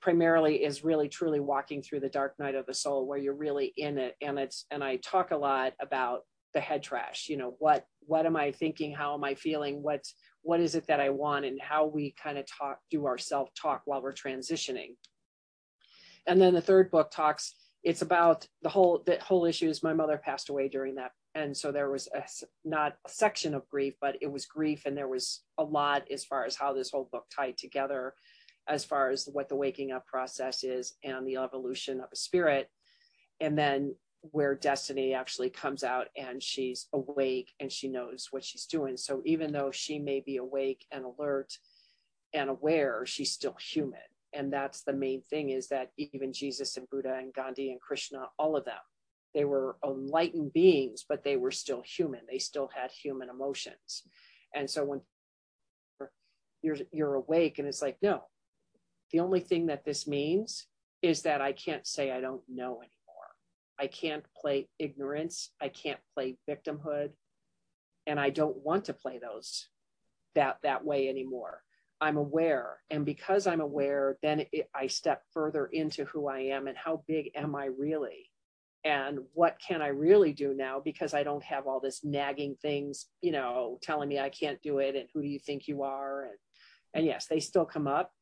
primarily 0.00 0.64
is 0.64 0.84
really 0.84 1.08
truly 1.08 1.40
walking 1.40 1.82
through 1.82 2.00
the 2.00 2.08
dark 2.08 2.34
night 2.38 2.54
of 2.54 2.66
the 2.66 2.74
soul 2.74 3.06
where 3.06 3.18
you're 3.18 3.34
really 3.34 3.72
in 3.76 3.98
it. 3.98 4.16
And 4.22 4.38
it's 4.38 4.64
and 4.70 4.82
i 4.82 4.96
talk 4.96 5.32
a 5.32 5.36
lot 5.36 5.74
about 5.80 6.22
the 6.54 6.60
head 6.60 6.82
trash 6.82 7.26
you 7.28 7.36
know 7.36 7.56
what 7.58 7.84
what 8.08 8.24
am 8.24 8.36
i 8.36 8.50
thinking? 8.50 8.92
How 8.92 9.14
am 9.14 9.22
i 9.22 9.34
feeling? 9.34 9.82
What's 9.82 10.14
what 10.42 10.60
is 10.60 10.74
it 10.74 10.86
that 10.86 11.00
i 11.00 11.10
want? 11.10 11.44
And 11.44 11.60
how 11.60 11.86
we 11.86 12.14
kind 12.22 12.38
of 12.38 12.46
talk 12.46 12.78
do 12.90 13.04
our 13.04 13.18
self 13.18 13.50
talk 13.60 13.82
while 13.84 14.02
we're 14.02 14.14
transitioning. 14.14 14.94
And 16.26 16.40
then 16.40 16.54
the 16.54 16.62
third 16.62 16.90
book 16.90 17.10
talks 17.10 17.54
it's 17.84 18.02
about 18.02 18.46
the 18.62 18.68
whole 18.68 19.02
the 19.06 19.18
whole 19.20 19.44
issue 19.44 19.68
is 19.68 19.82
my 19.82 19.92
mother 19.92 20.18
passed 20.18 20.48
away 20.48 20.68
during 20.68 20.96
that. 20.96 21.12
And 21.34 21.56
so 21.56 21.70
there 21.70 21.90
was 21.90 22.08
a, 22.14 22.22
not 22.64 22.96
a 23.06 23.10
section 23.10 23.54
of 23.54 23.68
grief 23.68 23.94
but 24.00 24.16
it 24.20 24.30
was 24.30 24.46
grief. 24.46 24.82
And 24.84 24.96
there 24.96 25.08
was 25.08 25.42
a 25.58 25.64
lot 25.64 26.10
as 26.10 26.24
far 26.24 26.44
as 26.44 26.56
how 26.56 26.72
this 26.72 26.90
whole 26.90 27.08
book 27.10 27.26
tied 27.34 27.56
together 27.56 28.14
as 28.68 28.84
far 28.84 29.10
as 29.10 29.28
what 29.32 29.48
the 29.48 29.56
waking 29.56 29.92
up 29.92 30.06
process 30.06 30.62
is 30.62 30.94
and 31.02 31.26
the 31.26 31.36
evolution 31.36 32.00
of 32.00 32.08
a 32.12 32.16
spirit. 32.16 32.68
And 33.40 33.56
then 33.56 33.94
where 34.22 34.54
destiny 34.54 35.14
actually 35.14 35.48
comes 35.48 35.84
out 35.84 36.08
and 36.16 36.42
she's 36.42 36.88
awake 36.92 37.52
and 37.60 37.70
she 37.70 37.88
knows 37.88 38.28
what 38.30 38.44
she's 38.44 38.66
doing. 38.66 38.96
So 38.96 39.22
even 39.24 39.52
though 39.52 39.70
she 39.70 39.98
may 39.98 40.20
be 40.20 40.38
awake 40.38 40.84
and 40.90 41.04
alert 41.04 41.52
and 42.34 42.50
aware 42.50 43.06
she's 43.06 43.32
still 43.32 43.56
human 43.60 44.00
and 44.32 44.52
that's 44.52 44.82
the 44.82 44.92
main 44.92 45.22
thing 45.30 45.50
is 45.50 45.68
that 45.68 45.90
even 45.96 46.32
jesus 46.32 46.76
and 46.76 46.88
buddha 46.90 47.14
and 47.18 47.32
gandhi 47.32 47.70
and 47.70 47.80
krishna 47.80 48.26
all 48.38 48.56
of 48.56 48.64
them 48.64 48.74
they 49.34 49.44
were 49.44 49.76
enlightened 49.84 50.52
beings 50.52 51.04
but 51.08 51.24
they 51.24 51.36
were 51.36 51.50
still 51.50 51.82
human 51.82 52.20
they 52.30 52.38
still 52.38 52.68
had 52.74 52.90
human 52.90 53.28
emotions 53.28 54.02
and 54.54 54.68
so 54.68 54.84
when 54.84 55.00
you're 56.62 56.76
you're 56.92 57.14
awake 57.14 57.58
and 57.58 57.68
it's 57.68 57.82
like 57.82 57.96
no 58.02 58.22
the 59.12 59.20
only 59.20 59.40
thing 59.40 59.66
that 59.66 59.84
this 59.84 60.06
means 60.06 60.66
is 61.02 61.22
that 61.22 61.40
I 61.40 61.52
can't 61.52 61.86
say 61.86 62.10
I 62.10 62.20
don't 62.20 62.42
know 62.48 62.76
anymore. 62.76 62.88
I 63.78 63.86
can't 63.86 64.24
play 64.40 64.68
ignorance. 64.78 65.50
I 65.60 65.68
can't 65.68 66.00
play 66.14 66.36
victimhood. 66.48 67.10
And 68.06 68.18
I 68.18 68.30
don't 68.30 68.56
want 68.56 68.86
to 68.86 68.94
play 68.94 69.18
those 69.18 69.68
that, 70.34 70.58
that 70.62 70.84
way 70.84 71.08
anymore. 71.08 71.62
I'm 72.00 72.16
aware. 72.16 72.78
And 72.90 73.04
because 73.04 73.46
I'm 73.46 73.60
aware, 73.60 74.18
then 74.22 74.44
it, 74.52 74.68
I 74.74 74.86
step 74.86 75.22
further 75.32 75.66
into 75.66 76.04
who 76.04 76.28
I 76.28 76.40
am 76.40 76.68
and 76.68 76.76
how 76.76 77.02
big 77.06 77.30
am 77.34 77.54
I 77.56 77.66
really? 77.66 78.30
And 78.84 79.18
what 79.34 79.58
can 79.66 79.82
I 79.82 79.88
really 79.88 80.32
do 80.32 80.54
now? 80.54 80.80
Because 80.82 81.12
I 81.12 81.24
don't 81.24 81.42
have 81.42 81.66
all 81.66 81.80
this 81.80 82.04
nagging 82.04 82.56
things, 82.62 83.06
you 83.20 83.32
know, 83.32 83.78
telling 83.82 84.08
me 84.08 84.20
I 84.20 84.28
can't 84.28 84.62
do 84.62 84.78
it 84.78 84.94
and 84.94 85.08
who 85.12 85.22
do 85.22 85.28
you 85.28 85.40
think 85.40 85.66
you 85.66 85.82
are? 85.82 86.24
And, 86.24 86.38
and 86.94 87.06
yes, 87.06 87.26
they 87.26 87.40
still 87.40 87.64
come 87.64 87.88
up 87.88 88.12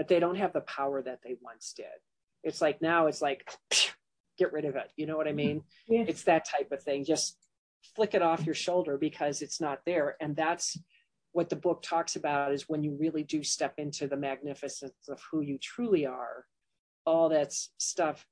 but 0.00 0.08
they 0.08 0.18
don't 0.18 0.36
have 0.36 0.54
the 0.54 0.62
power 0.62 1.02
that 1.02 1.18
they 1.22 1.36
once 1.42 1.74
did. 1.76 1.84
It's 2.42 2.62
like 2.62 2.80
now 2.80 3.08
it's 3.08 3.20
like, 3.20 3.46
get 4.38 4.50
rid 4.50 4.64
of 4.64 4.74
it. 4.74 4.90
You 4.96 5.04
know 5.04 5.18
what 5.18 5.28
I 5.28 5.32
mean? 5.32 5.62
Yes. 5.86 6.06
It's 6.08 6.22
that 6.24 6.48
type 6.48 6.72
of 6.72 6.82
thing. 6.82 7.04
Just 7.04 7.36
flick 7.94 8.14
it 8.14 8.22
off 8.22 8.46
your 8.46 8.54
shoulder 8.54 8.96
because 8.96 9.42
it's 9.42 9.60
not 9.60 9.80
there. 9.84 10.16
And 10.18 10.34
that's 10.34 10.78
what 11.32 11.48
the 11.48 11.56
book 11.56 11.82
talks 11.82 12.16
about 12.16 12.52
is 12.52 12.68
when 12.68 12.82
you 12.82 12.96
really 12.98 13.22
do 13.22 13.42
step 13.42 13.74
into 13.78 14.06
the 14.06 14.16
magnificence 14.16 15.08
of 15.08 15.20
who 15.30 15.40
you 15.40 15.58
truly 15.58 16.06
are, 16.06 16.44
all 17.06 17.28
that 17.28 17.52
stuff 17.52 18.26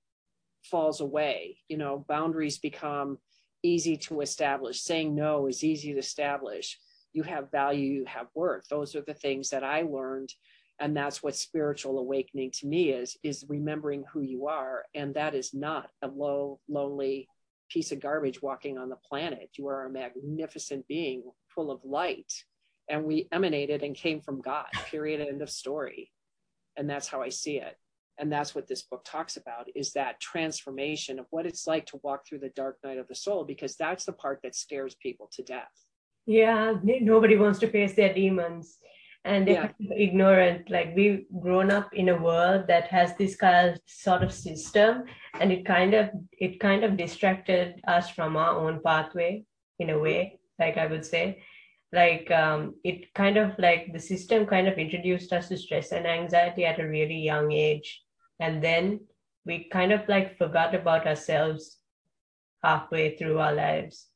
falls 0.64 1.00
away. 1.00 1.58
You 1.68 1.78
know, 1.78 2.04
boundaries 2.08 2.58
become 2.58 3.18
easy 3.62 3.96
to 3.96 4.20
establish. 4.20 4.80
Saying 4.80 5.14
no 5.14 5.46
is 5.46 5.64
easy 5.64 5.92
to 5.92 5.98
establish. 5.98 6.78
You 7.12 7.22
have 7.22 7.50
value, 7.50 8.00
you 8.00 8.04
have 8.06 8.26
worth. 8.34 8.68
Those 8.68 8.94
are 8.94 9.02
the 9.02 9.14
things 9.14 9.50
that 9.50 9.64
I 9.64 9.82
learned 9.82 10.32
and 10.80 10.96
that's 10.96 11.22
what 11.22 11.36
spiritual 11.36 11.98
awakening 11.98 12.50
to 12.52 12.66
me 12.66 12.90
is 12.90 13.16
is 13.22 13.44
remembering 13.48 14.04
who 14.12 14.20
you 14.20 14.46
are 14.46 14.84
and 14.94 15.14
that 15.14 15.34
is 15.34 15.52
not 15.54 15.90
a 16.02 16.08
low 16.08 16.60
lonely 16.68 17.28
piece 17.68 17.92
of 17.92 18.00
garbage 18.00 18.40
walking 18.40 18.78
on 18.78 18.88
the 18.88 18.96
planet 18.96 19.50
you 19.56 19.66
are 19.66 19.86
a 19.86 19.90
magnificent 19.90 20.86
being 20.86 21.22
full 21.48 21.70
of 21.70 21.80
light 21.84 22.32
and 22.88 23.04
we 23.04 23.28
emanated 23.32 23.82
and 23.82 23.94
came 23.94 24.20
from 24.20 24.40
god 24.40 24.66
period 24.90 25.20
end 25.20 25.42
of 25.42 25.50
story. 25.50 26.10
And 26.76 26.88
that's 26.88 27.08
how 27.08 27.22
i 27.22 27.28
see 27.28 27.58
it. 27.58 27.76
And 28.20 28.32
that's 28.32 28.54
what 28.54 28.66
this 28.66 28.82
book 28.82 29.04
talks 29.04 29.36
about 29.36 29.68
is 29.76 29.92
that 29.92 30.20
transformation 30.20 31.20
of 31.20 31.26
what 31.30 31.46
it's 31.46 31.68
like 31.68 31.86
to 31.86 32.00
walk 32.02 32.26
through 32.26 32.40
the 32.40 32.48
dark 32.50 32.78
night 32.84 32.98
of 32.98 33.06
the 33.06 33.14
soul 33.14 33.44
because 33.44 33.76
that's 33.76 34.04
the 34.04 34.12
part 34.12 34.40
that 34.42 34.56
scares 34.56 34.96
people 34.96 35.28
to 35.32 35.42
death. 35.42 35.74
Yeah 36.26 36.74
nobody 36.82 37.36
wants 37.36 37.58
to 37.60 37.70
face 37.70 37.94
their 37.94 38.12
demons. 38.12 38.78
And 39.24 39.46
they're 39.46 39.74
yeah. 39.78 39.96
ignorant. 39.96 40.70
Like 40.70 40.94
we've 40.96 41.26
grown 41.42 41.70
up 41.70 41.92
in 41.92 42.08
a 42.08 42.16
world 42.16 42.66
that 42.68 42.86
has 42.88 43.14
this 43.16 43.36
kind 43.36 43.70
of 43.70 43.80
sort 43.86 44.22
of 44.22 44.32
system 44.32 45.04
and 45.40 45.52
it 45.52 45.64
kind 45.64 45.94
of 45.94 46.10
it 46.32 46.60
kind 46.60 46.84
of 46.84 46.96
distracted 46.96 47.80
us 47.86 48.10
from 48.10 48.36
our 48.36 48.58
own 48.58 48.80
pathway 48.84 49.44
in 49.78 49.90
a 49.90 49.98
way 49.98 50.38
like 50.58 50.76
i 50.76 50.86
would 50.86 51.04
say 51.04 51.42
like 51.92 52.30
um, 52.30 52.74
it 52.84 53.12
kind 53.14 53.36
of 53.36 53.58
like 53.58 53.92
the 53.92 54.00
system 54.00 54.46
kind 54.46 54.68
of 54.68 54.78
introduced 54.78 55.32
us 55.32 55.48
to 55.48 55.56
stress 55.56 55.92
and 55.92 56.06
anxiety 56.06 56.64
at 56.66 56.80
a 56.80 56.88
really 56.88 57.18
young 57.18 57.50
age. 57.52 58.02
And 58.40 58.62
then 58.62 59.00
we 59.46 59.68
kind 59.70 59.92
of 59.92 60.06
like 60.08 60.36
forgot 60.36 60.74
about 60.74 61.06
ourselves 61.06 61.78
halfway 62.62 63.16
through 63.16 63.38
our 63.38 63.54
lives. 63.54 64.06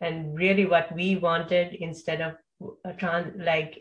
And 0.00 0.34
really 0.34 0.66
what 0.66 0.92
we 0.94 1.16
wanted 1.16 1.74
instead 1.74 2.20
of 2.20 2.34
a 2.84 2.94
trans 2.94 3.36
like 3.36 3.78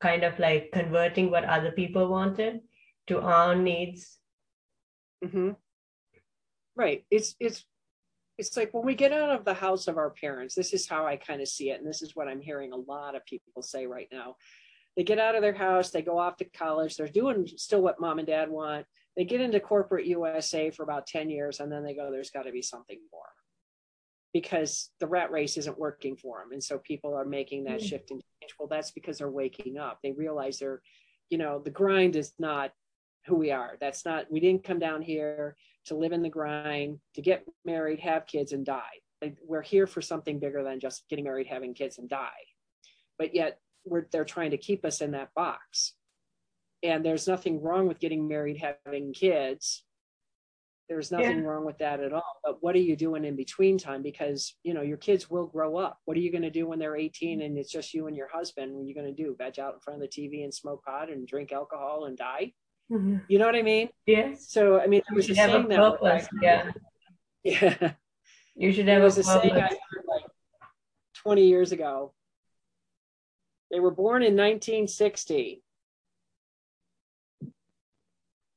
kind 0.00 0.24
of 0.24 0.38
like 0.38 0.70
converting 0.72 1.30
what 1.30 1.44
other 1.44 1.70
people 1.72 2.08
wanted 2.08 2.60
to 3.06 3.20
our 3.20 3.54
needs. 3.54 4.18
Mm-hmm. 5.24 5.50
right. 6.76 7.04
It's 7.10 7.36
it's 7.38 7.64
it's 8.40 8.56
like 8.56 8.72
when 8.72 8.86
we 8.86 8.94
get 8.94 9.12
out 9.12 9.30
of 9.30 9.44
the 9.44 9.54
house 9.54 9.86
of 9.86 9.98
our 9.98 10.10
parents 10.10 10.54
this 10.54 10.72
is 10.72 10.88
how 10.88 11.06
i 11.06 11.14
kind 11.14 11.42
of 11.42 11.48
see 11.48 11.70
it 11.70 11.78
and 11.78 11.86
this 11.86 12.00
is 12.00 12.16
what 12.16 12.26
i'm 12.26 12.40
hearing 12.40 12.72
a 12.72 12.76
lot 12.76 13.14
of 13.14 13.24
people 13.26 13.62
say 13.62 13.86
right 13.86 14.08
now. 14.12 14.36
They 14.96 15.04
get 15.04 15.18
out 15.18 15.36
of 15.36 15.42
their 15.42 15.54
house 15.54 15.90
they 15.90 16.02
go 16.02 16.18
off 16.18 16.36
to 16.38 16.44
college 16.44 16.96
they're 16.96 17.06
doing 17.06 17.46
still 17.46 17.80
what 17.82 18.00
mom 18.00 18.18
and 18.18 18.26
dad 18.26 18.50
want. 18.50 18.86
They 19.16 19.24
get 19.24 19.40
into 19.40 19.60
corporate 19.60 20.06
usa 20.06 20.70
for 20.70 20.82
about 20.82 21.06
10 21.06 21.30
years 21.30 21.60
and 21.60 21.70
then 21.70 21.84
they 21.84 21.94
go 21.94 22.10
there's 22.10 22.30
got 22.30 22.42
to 22.42 22.52
be 22.52 22.62
something 22.62 22.98
more. 23.12 23.22
Because 24.32 24.90
the 25.00 25.06
rat 25.06 25.30
race 25.30 25.56
isn't 25.56 25.78
working 25.78 26.16
for 26.16 26.40
them 26.40 26.52
and 26.52 26.62
so 26.62 26.78
people 26.78 27.14
are 27.14 27.24
making 27.24 27.64
that 27.64 27.78
mm-hmm. 27.78 27.86
shift 27.86 28.10
and 28.10 28.20
change. 28.42 28.54
Well 28.58 28.68
that's 28.68 28.90
because 28.90 29.18
they're 29.18 29.30
waking 29.30 29.78
up. 29.78 30.00
They 30.02 30.12
realize 30.12 30.58
they're 30.58 30.82
you 31.30 31.38
know 31.38 31.60
the 31.60 31.70
grind 31.70 32.16
is 32.16 32.32
not 32.38 32.72
who 33.26 33.36
we 33.36 33.52
are. 33.52 33.76
That's 33.80 34.04
not 34.04 34.26
we 34.30 34.40
didn't 34.40 34.64
come 34.64 34.80
down 34.80 35.02
here 35.02 35.56
to 35.90 35.96
live 35.96 36.12
in 36.12 36.22
the 36.22 36.28
grind 36.28 37.00
to 37.14 37.20
get 37.20 37.44
married 37.64 37.98
have 37.98 38.26
kids 38.26 38.52
and 38.52 38.64
die 38.64 39.00
we're 39.44 39.60
here 39.60 39.86
for 39.86 40.00
something 40.00 40.38
bigger 40.38 40.62
than 40.62 40.78
just 40.80 41.04
getting 41.10 41.24
married 41.24 41.48
having 41.48 41.74
kids 41.74 41.98
and 41.98 42.08
die 42.08 42.30
but 43.18 43.34
yet 43.34 43.58
we're 43.84 44.06
they're 44.12 44.24
trying 44.24 44.52
to 44.52 44.56
keep 44.56 44.84
us 44.84 45.00
in 45.00 45.10
that 45.10 45.34
box 45.34 45.94
and 46.84 47.04
there's 47.04 47.26
nothing 47.26 47.60
wrong 47.60 47.88
with 47.88 47.98
getting 47.98 48.28
married 48.28 48.62
having 48.86 49.12
kids 49.12 49.82
there's 50.88 51.12
nothing 51.12 51.38
yeah. 51.38 51.44
wrong 51.44 51.64
with 51.64 51.78
that 51.78 52.00
at 52.00 52.12
all. 52.12 52.40
But 52.44 52.64
what 52.64 52.74
are 52.74 52.80
you 52.80 52.96
doing 52.96 53.24
in 53.24 53.36
between 53.36 53.78
time? 53.78 54.02
Because 54.02 54.56
you 54.64 54.74
know 54.74 54.82
your 54.82 54.96
kids 54.96 55.30
will 55.30 55.46
grow 55.46 55.76
up. 55.76 56.00
What 56.04 56.16
are 56.16 56.20
you 56.20 56.32
going 56.32 56.42
to 56.42 56.50
do 56.50 56.66
when 56.66 56.80
they're 56.80 56.96
18 56.96 57.42
and 57.42 57.56
it's 57.56 57.70
just 57.70 57.94
you 57.94 58.08
and 58.08 58.16
your 58.16 58.28
husband? 58.28 58.72
What 58.74 58.82
are 58.82 58.88
you 58.88 58.94
going 58.94 59.06
to 59.06 59.22
do? 59.22 59.36
Veg 59.38 59.60
out 59.60 59.74
in 59.74 59.80
front 59.80 60.02
of 60.02 60.10
the 60.10 60.20
TV 60.20 60.42
and 60.42 60.52
smoke 60.52 60.84
pot 60.84 61.08
and 61.08 61.28
drink 61.28 61.52
alcohol 61.52 62.06
and 62.06 62.18
die? 62.18 62.54
Mm-hmm. 62.90 63.18
You 63.28 63.38
know 63.38 63.46
what 63.46 63.54
I 63.54 63.62
mean? 63.62 63.88
Yes. 64.06 64.46
So 64.48 64.80
I 64.80 64.86
mean, 64.86 65.02
there 65.08 65.16
was 65.16 65.30
a 65.30 65.34
saying 65.34 65.68
that. 65.68 66.28
yeah. 66.42 66.70
Yeah. 67.42 67.92
You 68.56 68.72
should 68.72 68.88
have 68.88 68.96
there 68.98 69.04
was 69.04 69.16
a, 69.16 69.22
saying 69.22 69.52
I 69.52 69.60
heard 69.60 70.04
like 70.06 70.24
20 71.22 71.46
years 71.46 71.72
ago. 71.72 72.12
They 73.70 73.80
were 73.80 73.92
born 73.92 74.22
in 74.22 74.36
1960 74.36 75.62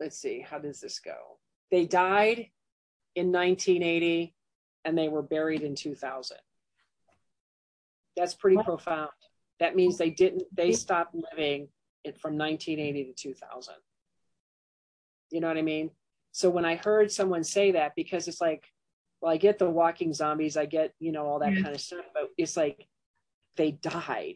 let's 0.04 0.20
see, 0.20 0.46
how 0.48 0.60
does 0.60 0.82
this 0.82 1.00
go? 1.00 1.16
They 1.72 1.86
died 1.86 2.50
in 3.16 3.32
1980 3.32 4.36
and 4.84 4.98
they 4.98 5.08
were 5.08 5.22
buried 5.22 5.62
in 5.62 5.76
2000. 5.76 6.38
That's 8.18 8.34
pretty 8.34 8.58
profound. 8.64 9.10
That 9.60 9.76
means 9.76 9.98
they 9.98 10.10
didn't, 10.10 10.44
they 10.54 10.74
stopped 10.74 11.16
living 11.16 11.70
from 12.20 12.38
1980 12.38 13.06
to 13.06 13.14
2000. 13.14 13.76
You 15.34 15.42
know 15.42 15.48
what 15.48 15.58
I 15.58 15.64
mean? 15.64 15.90
So 16.32 16.52
when 16.52 16.64
I 16.64 16.76
heard 16.76 17.12
someone 17.12 17.44
say 17.44 17.72
that, 17.72 17.94
because 17.96 18.28
it's 18.28 18.40
like, 18.40 18.64
well, 19.20 19.32
I 19.32 19.38
get 19.38 19.58
the 19.58 19.68
walking 19.70 20.14
zombies, 20.14 20.58
I 20.58 20.68
get, 20.68 20.94
you 21.00 21.12
know, 21.12 21.26
all 21.26 21.40
that 21.40 21.56
kind 21.56 21.74
of 21.74 21.82
stuff, 21.82 22.06
but 22.14 22.30
it's 22.38 22.56
like 22.56 22.88
they 23.58 23.72
died. 23.72 24.36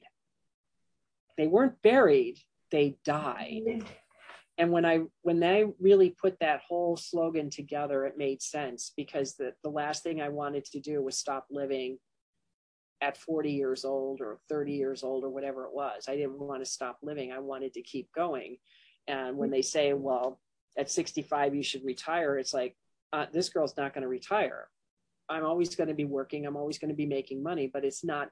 They 1.38 1.46
weren't 1.46 1.80
buried, 1.84 2.40
they 2.72 2.98
died. 3.06 3.86
And 4.58 4.72
when 4.72 4.86
I 4.86 5.02
when 5.22 5.40
they 5.40 5.66
really 5.80 6.10
put 6.10 6.40
that 6.40 6.62
whole 6.68 6.98
slogan 6.98 7.52
together, 7.52 8.06
it 8.06 8.18
made 8.18 8.42
sense 8.42 8.92
because 8.98 9.36
the, 9.36 9.54
the 9.64 9.70
last 9.70 10.02
thing 10.02 10.20
I 10.20 10.30
wanted 10.30 10.66
to 10.66 10.80
do 10.80 11.04
was 11.04 11.16
stop 11.16 11.46
living 11.52 12.00
at 13.02 13.18
40 13.18 13.52
years 13.52 13.86
old 13.86 14.20
or 14.20 14.40
30 14.50 14.74
years 14.74 15.04
old 15.04 15.24
or 15.24 15.30
whatever 15.30 15.66
it 15.66 15.74
was. 15.74 16.06
I 16.08 16.16
didn't 16.16 16.40
want 16.40 16.64
to 16.64 16.70
stop 16.70 16.98
living. 17.04 17.32
I 17.32 17.38
wanted 17.38 17.74
to 17.74 17.84
keep 17.84 18.12
going. 18.14 18.58
And 19.08 19.38
when 19.38 19.52
they 19.52 19.62
say, 19.62 19.94
well, 19.94 20.40
at 20.78 20.92
65, 20.92 21.56
you 21.56 21.64
should 21.64 21.84
retire, 21.84 22.38
it's 22.38 22.54
like, 22.54 22.76
uh, 23.14 23.26
this 23.32 23.50
girl's 23.50 23.78
not 23.78 23.94
going 23.94 24.02
to 24.02 24.08
retire. 24.08 24.68
I'm 25.30 25.46
always 25.46 25.76
going 25.76 25.88
to 25.88 25.94
be 25.94 26.06
working. 26.06 26.46
I'm 26.46 26.58
always 26.58 26.78
going 26.78 26.90
to 26.90 26.96
be 26.96 27.06
making 27.06 27.42
money, 27.44 27.70
but 27.72 27.84
it's 27.84 28.04
not 28.04 28.30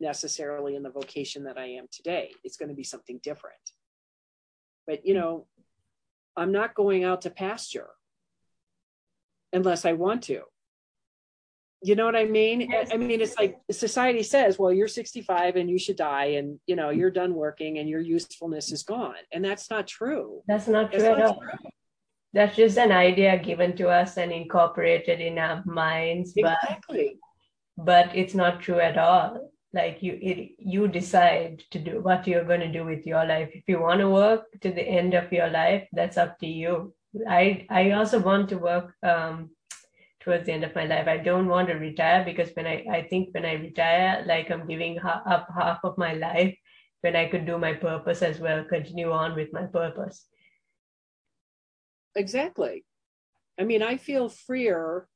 necessarily 0.00 0.74
in 0.74 0.82
the 0.82 0.90
vocation 0.90 1.44
that 1.44 1.58
I 1.58 1.66
am 1.66 1.86
today. 1.90 2.32
It's 2.44 2.56
going 2.56 2.68
to 2.68 2.74
be 2.74 2.84
something 2.84 3.20
different. 3.22 3.56
But, 4.86 5.06
you 5.06 5.14
know, 5.14 5.46
I'm 6.36 6.52
not 6.52 6.74
going 6.74 7.04
out 7.04 7.22
to 7.22 7.30
pasture 7.30 7.88
unless 9.52 9.84
I 9.84 9.94
want 9.94 10.22
to. 10.24 10.42
You 11.86 11.94
know 11.94 12.04
what 12.04 12.16
I 12.16 12.24
mean? 12.24 12.68
I 12.92 12.96
mean, 12.96 13.20
it's 13.20 13.38
like 13.38 13.60
society 13.70 14.24
says, 14.24 14.58
well, 14.58 14.72
you're 14.72 14.88
65 14.88 15.54
and 15.54 15.70
you 15.70 15.78
should 15.78 15.94
die, 15.96 16.30
and 16.38 16.58
you 16.66 16.74
know, 16.74 16.90
you're 16.90 17.12
done 17.12 17.32
working 17.32 17.78
and 17.78 17.88
your 17.88 18.00
usefulness 18.00 18.72
is 18.72 18.82
gone. 18.82 19.22
And 19.30 19.44
that's 19.44 19.70
not 19.70 19.86
true. 19.86 20.42
That's 20.48 20.66
not 20.66 20.90
true 20.90 21.02
that's 21.02 21.20
at 21.20 21.26
all. 21.26 21.40
True. 21.40 21.70
That's 22.32 22.56
just 22.56 22.76
an 22.76 22.90
idea 22.90 23.38
given 23.38 23.76
to 23.76 23.88
us 23.88 24.16
and 24.16 24.32
incorporated 24.32 25.20
in 25.20 25.38
our 25.38 25.62
minds. 25.64 26.32
Exactly. 26.36 27.20
But, 27.76 28.08
but 28.08 28.16
it's 28.16 28.34
not 28.34 28.60
true 28.60 28.80
at 28.80 28.98
all. 28.98 29.52
Like 29.72 30.02
you 30.02 30.18
it, 30.20 30.56
you 30.58 30.88
decide 30.88 31.62
to 31.70 31.78
do 31.78 32.00
what 32.00 32.26
you're 32.26 32.50
going 32.50 32.66
to 32.66 32.72
do 32.78 32.84
with 32.84 33.06
your 33.06 33.24
life. 33.24 33.50
If 33.52 33.62
you 33.68 33.80
want 33.80 34.00
to 34.00 34.10
work 34.10 34.42
to 34.62 34.72
the 34.72 34.82
end 34.82 35.14
of 35.14 35.32
your 35.32 35.50
life, 35.50 35.86
that's 35.92 36.16
up 36.16 36.36
to 36.40 36.48
you. 36.48 36.92
I 37.28 37.64
I 37.70 37.92
also 37.92 38.18
want 38.18 38.48
to 38.48 38.58
work 38.58 38.92
um, 39.04 39.50
towards 40.26 40.44
the 40.44 40.52
end 40.52 40.64
of 40.64 40.74
my 40.74 40.84
life. 40.84 41.06
I 41.06 41.18
don't 41.18 41.46
want 41.46 41.68
to 41.68 41.74
retire 41.74 42.24
because 42.24 42.50
when 42.54 42.66
I, 42.66 42.84
I 42.90 43.02
think 43.08 43.32
when 43.32 43.46
I 43.46 43.52
retire, 43.52 44.24
like 44.26 44.50
I'm 44.50 44.66
giving 44.66 44.96
ha- 44.96 45.22
up 45.24 45.48
half 45.56 45.78
of 45.84 45.96
my 45.96 46.14
life 46.14 46.54
when 47.02 47.14
I 47.14 47.28
could 47.28 47.46
do 47.46 47.58
my 47.58 47.74
purpose 47.74 48.22
as 48.22 48.40
well, 48.40 48.64
continue 48.64 49.12
on 49.12 49.36
with 49.36 49.52
my 49.52 49.66
purpose. 49.66 50.26
Exactly. 52.16 52.84
I 53.58 53.62
mean, 53.62 53.82
I 53.82 53.98
feel 53.98 54.28
freer 54.28 55.06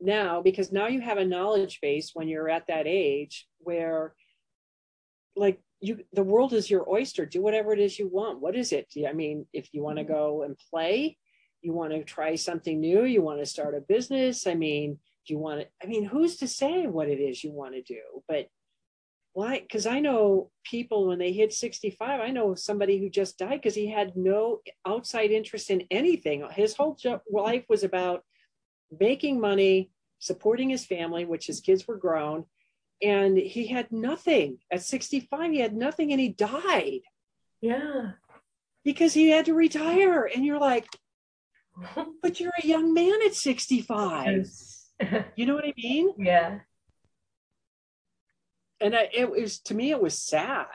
now 0.00 0.40
because 0.40 0.72
now 0.72 0.86
you 0.86 1.02
have 1.02 1.18
a 1.18 1.24
knowledge 1.24 1.78
base 1.82 2.12
when 2.14 2.26
you're 2.26 2.48
at 2.48 2.66
that 2.68 2.86
age 2.86 3.46
where 3.58 4.14
like 5.36 5.60
you 5.80 6.00
the 6.12 6.22
world 6.22 6.52
is 6.52 6.70
your 6.70 6.86
oyster 6.88 7.24
do 7.24 7.40
whatever 7.40 7.72
it 7.72 7.78
is 7.78 7.98
you 7.98 8.06
want 8.06 8.40
what 8.40 8.54
is 8.54 8.72
it 8.72 8.86
i 9.08 9.12
mean 9.12 9.46
if 9.54 9.72
you 9.72 9.82
want 9.82 9.96
to 9.96 10.04
mm-hmm. 10.04 10.12
go 10.12 10.42
and 10.42 10.54
play 10.70 11.16
you 11.62 11.72
want 11.72 11.92
to 11.92 12.04
try 12.04 12.34
something 12.34 12.80
new? 12.80 13.04
You 13.04 13.22
want 13.22 13.40
to 13.40 13.46
start 13.46 13.74
a 13.74 13.80
business? 13.80 14.46
I 14.46 14.54
mean 14.54 14.98
do 15.26 15.34
you 15.34 15.38
want 15.38 15.60
to 15.60 15.66
i 15.82 15.86
mean 15.86 16.04
who's 16.04 16.36
to 16.36 16.48
say 16.48 16.86
what 16.86 17.08
it 17.08 17.20
is 17.20 17.42
you 17.42 17.52
want 17.52 17.74
to 17.74 17.82
do? 17.82 18.00
But 18.28 18.48
why 19.32 19.60
because 19.60 19.86
i 19.86 20.00
know 20.00 20.50
people 20.64 21.08
when 21.08 21.18
they 21.18 21.32
hit 21.32 21.52
65 21.52 22.20
i 22.20 22.30
know 22.30 22.54
somebody 22.54 22.98
who 22.98 23.10
just 23.10 23.36
died 23.38 23.60
because 23.60 23.74
he 23.74 23.86
had 23.86 24.16
no 24.16 24.60
outside 24.86 25.30
interest 25.30 25.70
in 25.70 25.84
anything. 25.90 26.46
His 26.52 26.74
whole 26.74 26.96
life 27.30 27.64
was 27.68 27.84
about 27.84 28.24
making 28.98 29.40
money 29.40 29.90
supporting 30.18 30.70
his 30.70 30.86
family 30.86 31.24
which 31.24 31.46
his 31.46 31.60
kids 31.60 31.86
were 31.86 31.98
grown 31.98 32.44
and 33.02 33.36
he 33.36 33.66
had 33.66 33.92
nothing. 33.92 34.58
At 34.70 34.82
65 34.82 35.52
he 35.52 35.58
had 35.58 35.76
nothing 35.76 36.12
and 36.12 36.20
he 36.20 36.28
died. 36.28 37.00
Yeah. 37.60 38.12
Because 38.84 39.12
he 39.12 39.28
had 39.28 39.46
to 39.46 39.54
retire 39.54 40.24
and 40.24 40.46
you're 40.46 40.60
like 40.60 40.86
but 42.22 42.40
you're 42.40 42.52
a 42.62 42.66
young 42.66 42.94
man 42.94 43.18
at 43.24 43.34
65. 43.34 44.36
Yes. 44.36 44.86
you 45.36 45.46
know 45.46 45.54
what 45.54 45.64
I 45.64 45.74
mean? 45.76 46.12
Yeah. 46.18 46.60
And 48.80 48.94
I, 48.94 49.08
it 49.12 49.30
was, 49.30 49.60
to 49.60 49.74
me, 49.74 49.90
it 49.90 50.00
was 50.00 50.18
sad. 50.18 50.66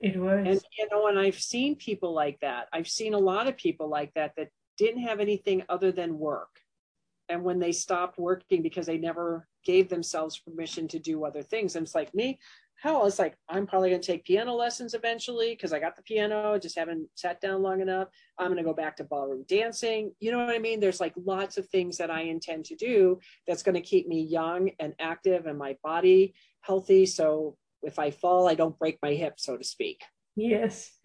It 0.00 0.16
was. 0.16 0.46
And, 0.46 0.60
you 0.78 0.88
know, 0.90 1.06
and 1.06 1.18
I've 1.18 1.38
seen 1.38 1.76
people 1.76 2.12
like 2.12 2.40
that. 2.40 2.68
I've 2.72 2.88
seen 2.88 3.14
a 3.14 3.18
lot 3.18 3.46
of 3.46 3.56
people 3.56 3.88
like 3.88 4.12
that 4.14 4.32
that 4.36 4.48
didn't 4.78 5.02
have 5.02 5.20
anything 5.20 5.62
other 5.68 5.92
than 5.92 6.18
work. 6.18 6.48
And 7.28 7.44
when 7.44 7.60
they 7.60 7.72
stopped 7.72 8.18
working 8.18 8.62
because 8.62 8.86
they 8.86 8.98
never 8.98 9.46
gave 9.64 9.88
themselves 9.88 10.38
permission 10.38 10.88
to 10.88 10.98
do 10.98 11.24
other 11.24 11.42
things, 11.42 11.76
and 11.76 11.84
it's 11.84 11.94
like 11.94 12.12
me, 12.14 12.40
hell, 12.82 13.06
it's 13.06 13.18
like 13.18 13.36
I'm 13.48 13.66
probably 13.66 13.90
going 13.90 14.00
to 14.00 14.06
take 14.06 14.24
piano 14.24 14.54
lessons 14.54 14.94
eventually 14.94 15.50
because 15.50 15.72
I 15.72 15.78
got 15.78 15.96
the 15.96 16.02
piano, 16.02 16.58
just 16.58 16.78
haven't 16.78 17.08
sat 17.14 17.40
down 17.40 17.62
long 17.62 17.80
enough. 17.80 18.08
I'm 18.38 18.46
going 18.46 18.56
to 18.56 18.62
go 18.62 18.72
back 18.72 18.96
to 18.96 19.04
ballroom 19.04 19.44
dancing. 19.48 20.12
You 20.18 20.32
know 20.32 20.38
what 20.38 20.54
I 20.54 20.58
mean? 20.58 20.80
There's 20.80 21.00
like 21.00 21.12
lots 21.16 21.58
of 21.58 21.68
things 21.68 21.98
that 21.98 22.10
I 22.10 22.22
intend 22.22 22.64
to 22.66 22.76
do 22.76 23.18
that's 23.46 23.62
going 23.62 23.74
to 23.74 23.82
keep 23.82 24.08
me 24.08 24.22
young 24.22 24.70
and 24.80 24.94
active 24.98 25.46
and 25.46 25.58
my 25.58 25.76
body 25.84 26.34
healthy. 26.62 27.04
So 27.06 27.56
if 27.82 27.98
I 27.98 28.10
fall, 28.10 28.48
I 28.48 28.54
don't 28.54 28.78
break 28.78 28.98
my 29.02 29.12
hip, 29.12 29.34
so 29.36 29.56
to 29.56 29.64
speak. 29.64 30.02
Yes. 30.36 30.90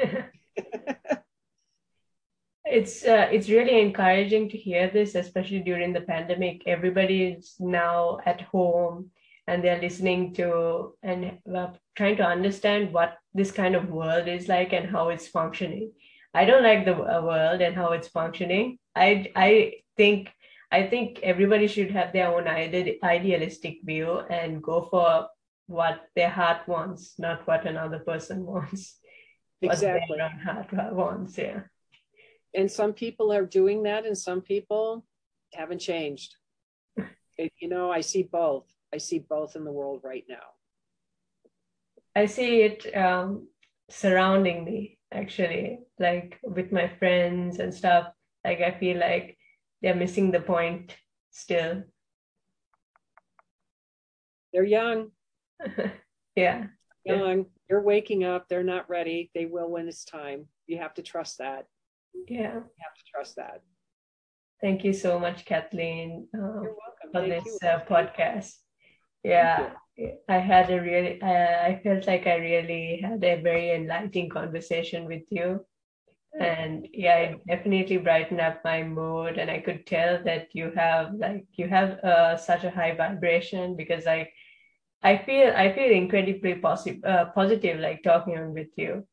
it's 2.66 3.06
uh, 3.06 3.28
it's 3.32 3.50
really 3.50 3.80
encouraging 3.80 4.50
to 4.50 4.58
hear 4.58 4.90
this 4.90 5.14
especially 5.14 5.60
during 5.60 5.94
the 5.94 6.02
pandemic 6.02 6.64
everybody 6.66 7.26
is 7.26 7.56
now 7.60 8.18
at 8.26 8.42
home 8.42 9.12
and 9.48 9.64
they're 9.64 9.82
listening 9.82 10.34
to 10.34 10.94
and 11.04 11.38
uh, 11.56 11.68
trying 11.96 12.18
to 12.18 12.26
understand 12.26 12.92
what 12.92 13.18
this 13.34 13.52
kind 13.52 13.76
of 13.76 13.90
world 13.90 14.28
is 14.28 14.48
like 14.48 14.74
and 14.74 14.90
how 14.90 15.10
it's 15.10 15.28
functioning. 15.28 15.92
I 16.34 16.46
don't 16.46 16.64
like 16.64 16.86
the 16.86 16.96
uh, 16.96 17.22
world 17.22 17.62
and 17.62 17.76
how 17.76 17.92
it's 17.94 18.08
functioning. 18.08 18.80
I 18.96 19.32
i 19.36 19.74
think 19.98 20.32
i 20.72 20.84
think 20.88 21.20
everybody 21.22 21.68
should 21.68 21.92
have 21.92 22.12
their 22.12 22.28
own 22.28 22.48
ide- 22.48 22.98
idealistic 23.04 23.78
view 23.84 24.20
and 24.30 24.62
go 24.64 24.88
for 24.92 25.28
what 25.68 26.02
their 26.16 26.30
heart 26.30 26.68
wants 26.68 27.16
not 27.18 27.46
what 27.48 27.66
another 27.66 28.00
person 28.00 28.46
wants. 28.46 28.98
Exactly 29.62 30.02
what 30.08 30.18
their 30.18 30.26
own 30.26 30.40
heart 30.40 30.94
wants 30.94 31.38
yeah. 31.38 31.62
And 32.54 32.72
some 32.72 32.94
people 32.94 33.34
are 33.34 33.46
doing 33.46 33.84
that 33.84 34.06
and 34.06 34.18
some 34.18 34.42
people 34.42 35.06
haven't 35.54 35.80
changed. 35.80 36.36
You 37.60 37.68
know 37.68 37.92
i 37.92 38.00
see 38.00 38.24
both 38.24 38.66
I 38.96 38.98
see 38.98 39.20
both 39.20 39.58
in 39.58 39.66
the 39.66 39.74
world 39.74 40.00
right 40.06 40.24
now. 40.30 40.48
I 42.16 42.28
see 42.28 42.62
it 42.62 42.96
um, 42.96 43.50
surrounding 43.90 44.64
me 44.64 45.00
actually, 45.12 45.80
like 46.00 46.40
with 46.44 46.72
my 46.72 46.88
friends 46.88 47.60
and 47.60 47.74
stuff. 47.74 48.08
Like 48.46 48.62
I 48.62 48.72
feel 48.80 48.98
like 48.98 49.38
they're 49.82 50.02
missing 50.04 50.32
the 50.32 50.40
point 50.40 50.96
still. 51.30 51.84
They're 54.54 54.64
young. 54.64 55.12
yeah. 56.38 56.68
Young. 57.04 57.48
You're 57.70 57.84
waking 57.84 58.24
up. 58.24 58.48
They're 58.48 58.64
not 58.64 58.90
ready. 58.90 59.30
They 59.36 59.46
will 59.46 59.70
when 59.70 59.90
it's 59.90 60.06
time. 60.06 60.48
You 60.68 60.78
have 60.78 60.94
to 60.94 61.04
trust 61.04 61.40
that. 61.40 61.66
Yeah. 62.30 62.54
You 62.54 62.82
have 62.86 62.96
to 62.96 63.06
trust 63.14 63.36
that. 63.36 63.62
Thank 64.62 64.86
you 64.86 64.94
so 64.94 65.20
much, 65.20 65.44
Kathleen, 65.44 66.30
You're 66.34 66.54
welcome. 66.54 67.10
for 67.12 67.28
Thank 67.28 67.44
this 67.44 67.60
uh, 67.62 67.82
podcast 67.90 68.54
yeah. 69.26 69.72
I 70.30 70.38
had 70.38 70.70
a 70.70 70.82
really 70.82 71.22
uh, 71.22 71.58
i 71.70 71.80
felt 71.84 72.06
like 72.08 72.28
i 72.28 72.36
really 72.36 73.00
had 73.02 73.24
a 73.24 73.42
very 73.42 73.72
enlightening 73.72 74.30
conversation 74.30 75.06
with 75.06 75.24
you. 75.30 75.66
And 76.40 76.88
yeah 76.94 77.18
it 77.20 77.48
definitely 77.48 77.98
brightened 77.98 78.42
up 78.42 78.62
my 78.64 78.84
mood. 78.84 79.38
And 79.38 79.50
i 79.50 79.60
could 79.60 79.86
tell 79.88 80.24
that 80.26 80.50
you 80.54 80.72
have 80.76 81.14
like 81.16 81.46
you 81.54 81.68
have 81.68 82.00
uh, 82.04 82.38
such 82.38 82.64
a 82.66 82.72
high 82.72 82.96
vibration 82.96 83.76
because 83.76 84.06
i 84.08 84.30
i 85.04 85.18
feel 85.18 85.54
i 85.56 85.72
feel 85.74 85.92
incredibly 85.92 86.56
positive 86.56 87.04
uh, 87.06 87.26
positive 87.34 87.80
like 87.80 88.04
talking 88.04 88.54
with 88.54 88.74
you. 88.78 89.06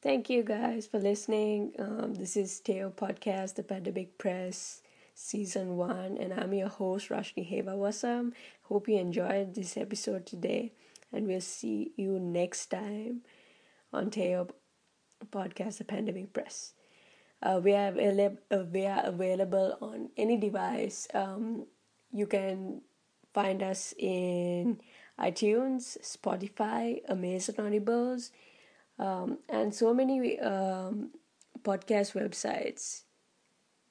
Thank 0.00 0.30
you 0.30 0.44
guys 0.44 0.86
for 0.86 1.00
listening. 1.00 1.72
Um, 1.78 2.14
this 2.14 2.36
is 2.36 2.60
teo 2.60 2.90
podcast 2.90 3.56
the 3.56 3.64
pandemic 3.64 4.16
press 4.16 4.80
season 5.18 5.76
one, 5.76 6.16
and 6.16 6.32
I'm 6.32 6.54
your 6.54 6.68
host 6.68 7.08
Rashni 7.08 7.42
Hevawasam. 7.42 8.32
Hope 8.62 8.88
you 8.88 8.98
enjoyed 8.98 9.52
this 9.52 9.76
episode 9.76 10.26
today, 10.26 10.72
and 11.12 11.26
we'll 11.26 11.40
see 11.40 11.90
you 11.96 12.20
next 12.20 12.66
time 12.66 13.22
on 13.92 14.10
Teo 14.10 14.46
Podcast, 15.30 15.78
The 15.78 15.84
Pandemic 15.84 16.32
Press. 16.32 16.72
Uh, 17.42 17.60
we 17.62 17.74
are 17.74 17.88
available. 17.88 18.38
Uh, 18.48 18.64
we 18.70 18.86
are 18.86 19.04
available 19.04 19.76
on 19.80 20.10
any 20.16 20.36
device. 20.36 21.08
Um, 21.12 21.66
you 22.12 22.26
can 22.26 22.82
find 23.34 23.60
us 23.60 23.94
in 23.98 24.80
iTunes, 25.18 25.98
Spotify, 25.98 27.00
Amazon 27.08 27.56
Audibles, 27.56 28.30
um, 29.00 29.38
and 29.48 29.74
so 29.74 29.92
many 29.92 30.38
um, 30.38 31.10
podcast 31.64 32.14
websites 32.14 33.02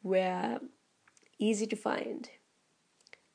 where 0.01 0.59
easy 1.39 1.67
to 1.67 1.75
find. 1.75 2.29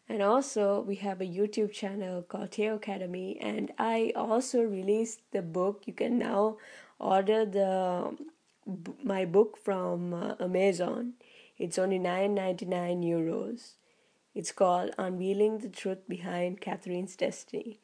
And 0.08 0.22
also, 0.22 0.80
we 0.80 0.96
have 0.96 1.20
a 1.20 1.26
YouTube 1.26 1.72
channel 1.72 2.22
called 2.22 2.52
Teo 2.52 2.74
Academy, 2.74 3.38
and 3.40 3.72
I 3.78 4.12
also 4.14 4.62
released 4.62 5.20
the 5.32 5.42
book. 5.42 5.82
You 5.86 5.92
can 5.92 6.18
now 6.18 6.58
order 6.98 7.46
the 7.46 8.16
my 9.02 9.24
book 9.24 9.56
from 9.56 10.14
uh, 10.14 10.34
Amazon. 10.40 11.14
It's 11.58 11.78
only 11.78 11.98
nine 11.98 12.34
ninety 12.34 12.66
nine 12.66 13.02
euros. 13.02 13.74
It's 14.34 14.52
called 14.52 14.94
Unveiling 14.98 15.58
the 15.58 15.68
Truth 15.68 16.08
Behind 16.08 16.60
Catherine's 16.60 17.16
Destiny. 17.16 17.81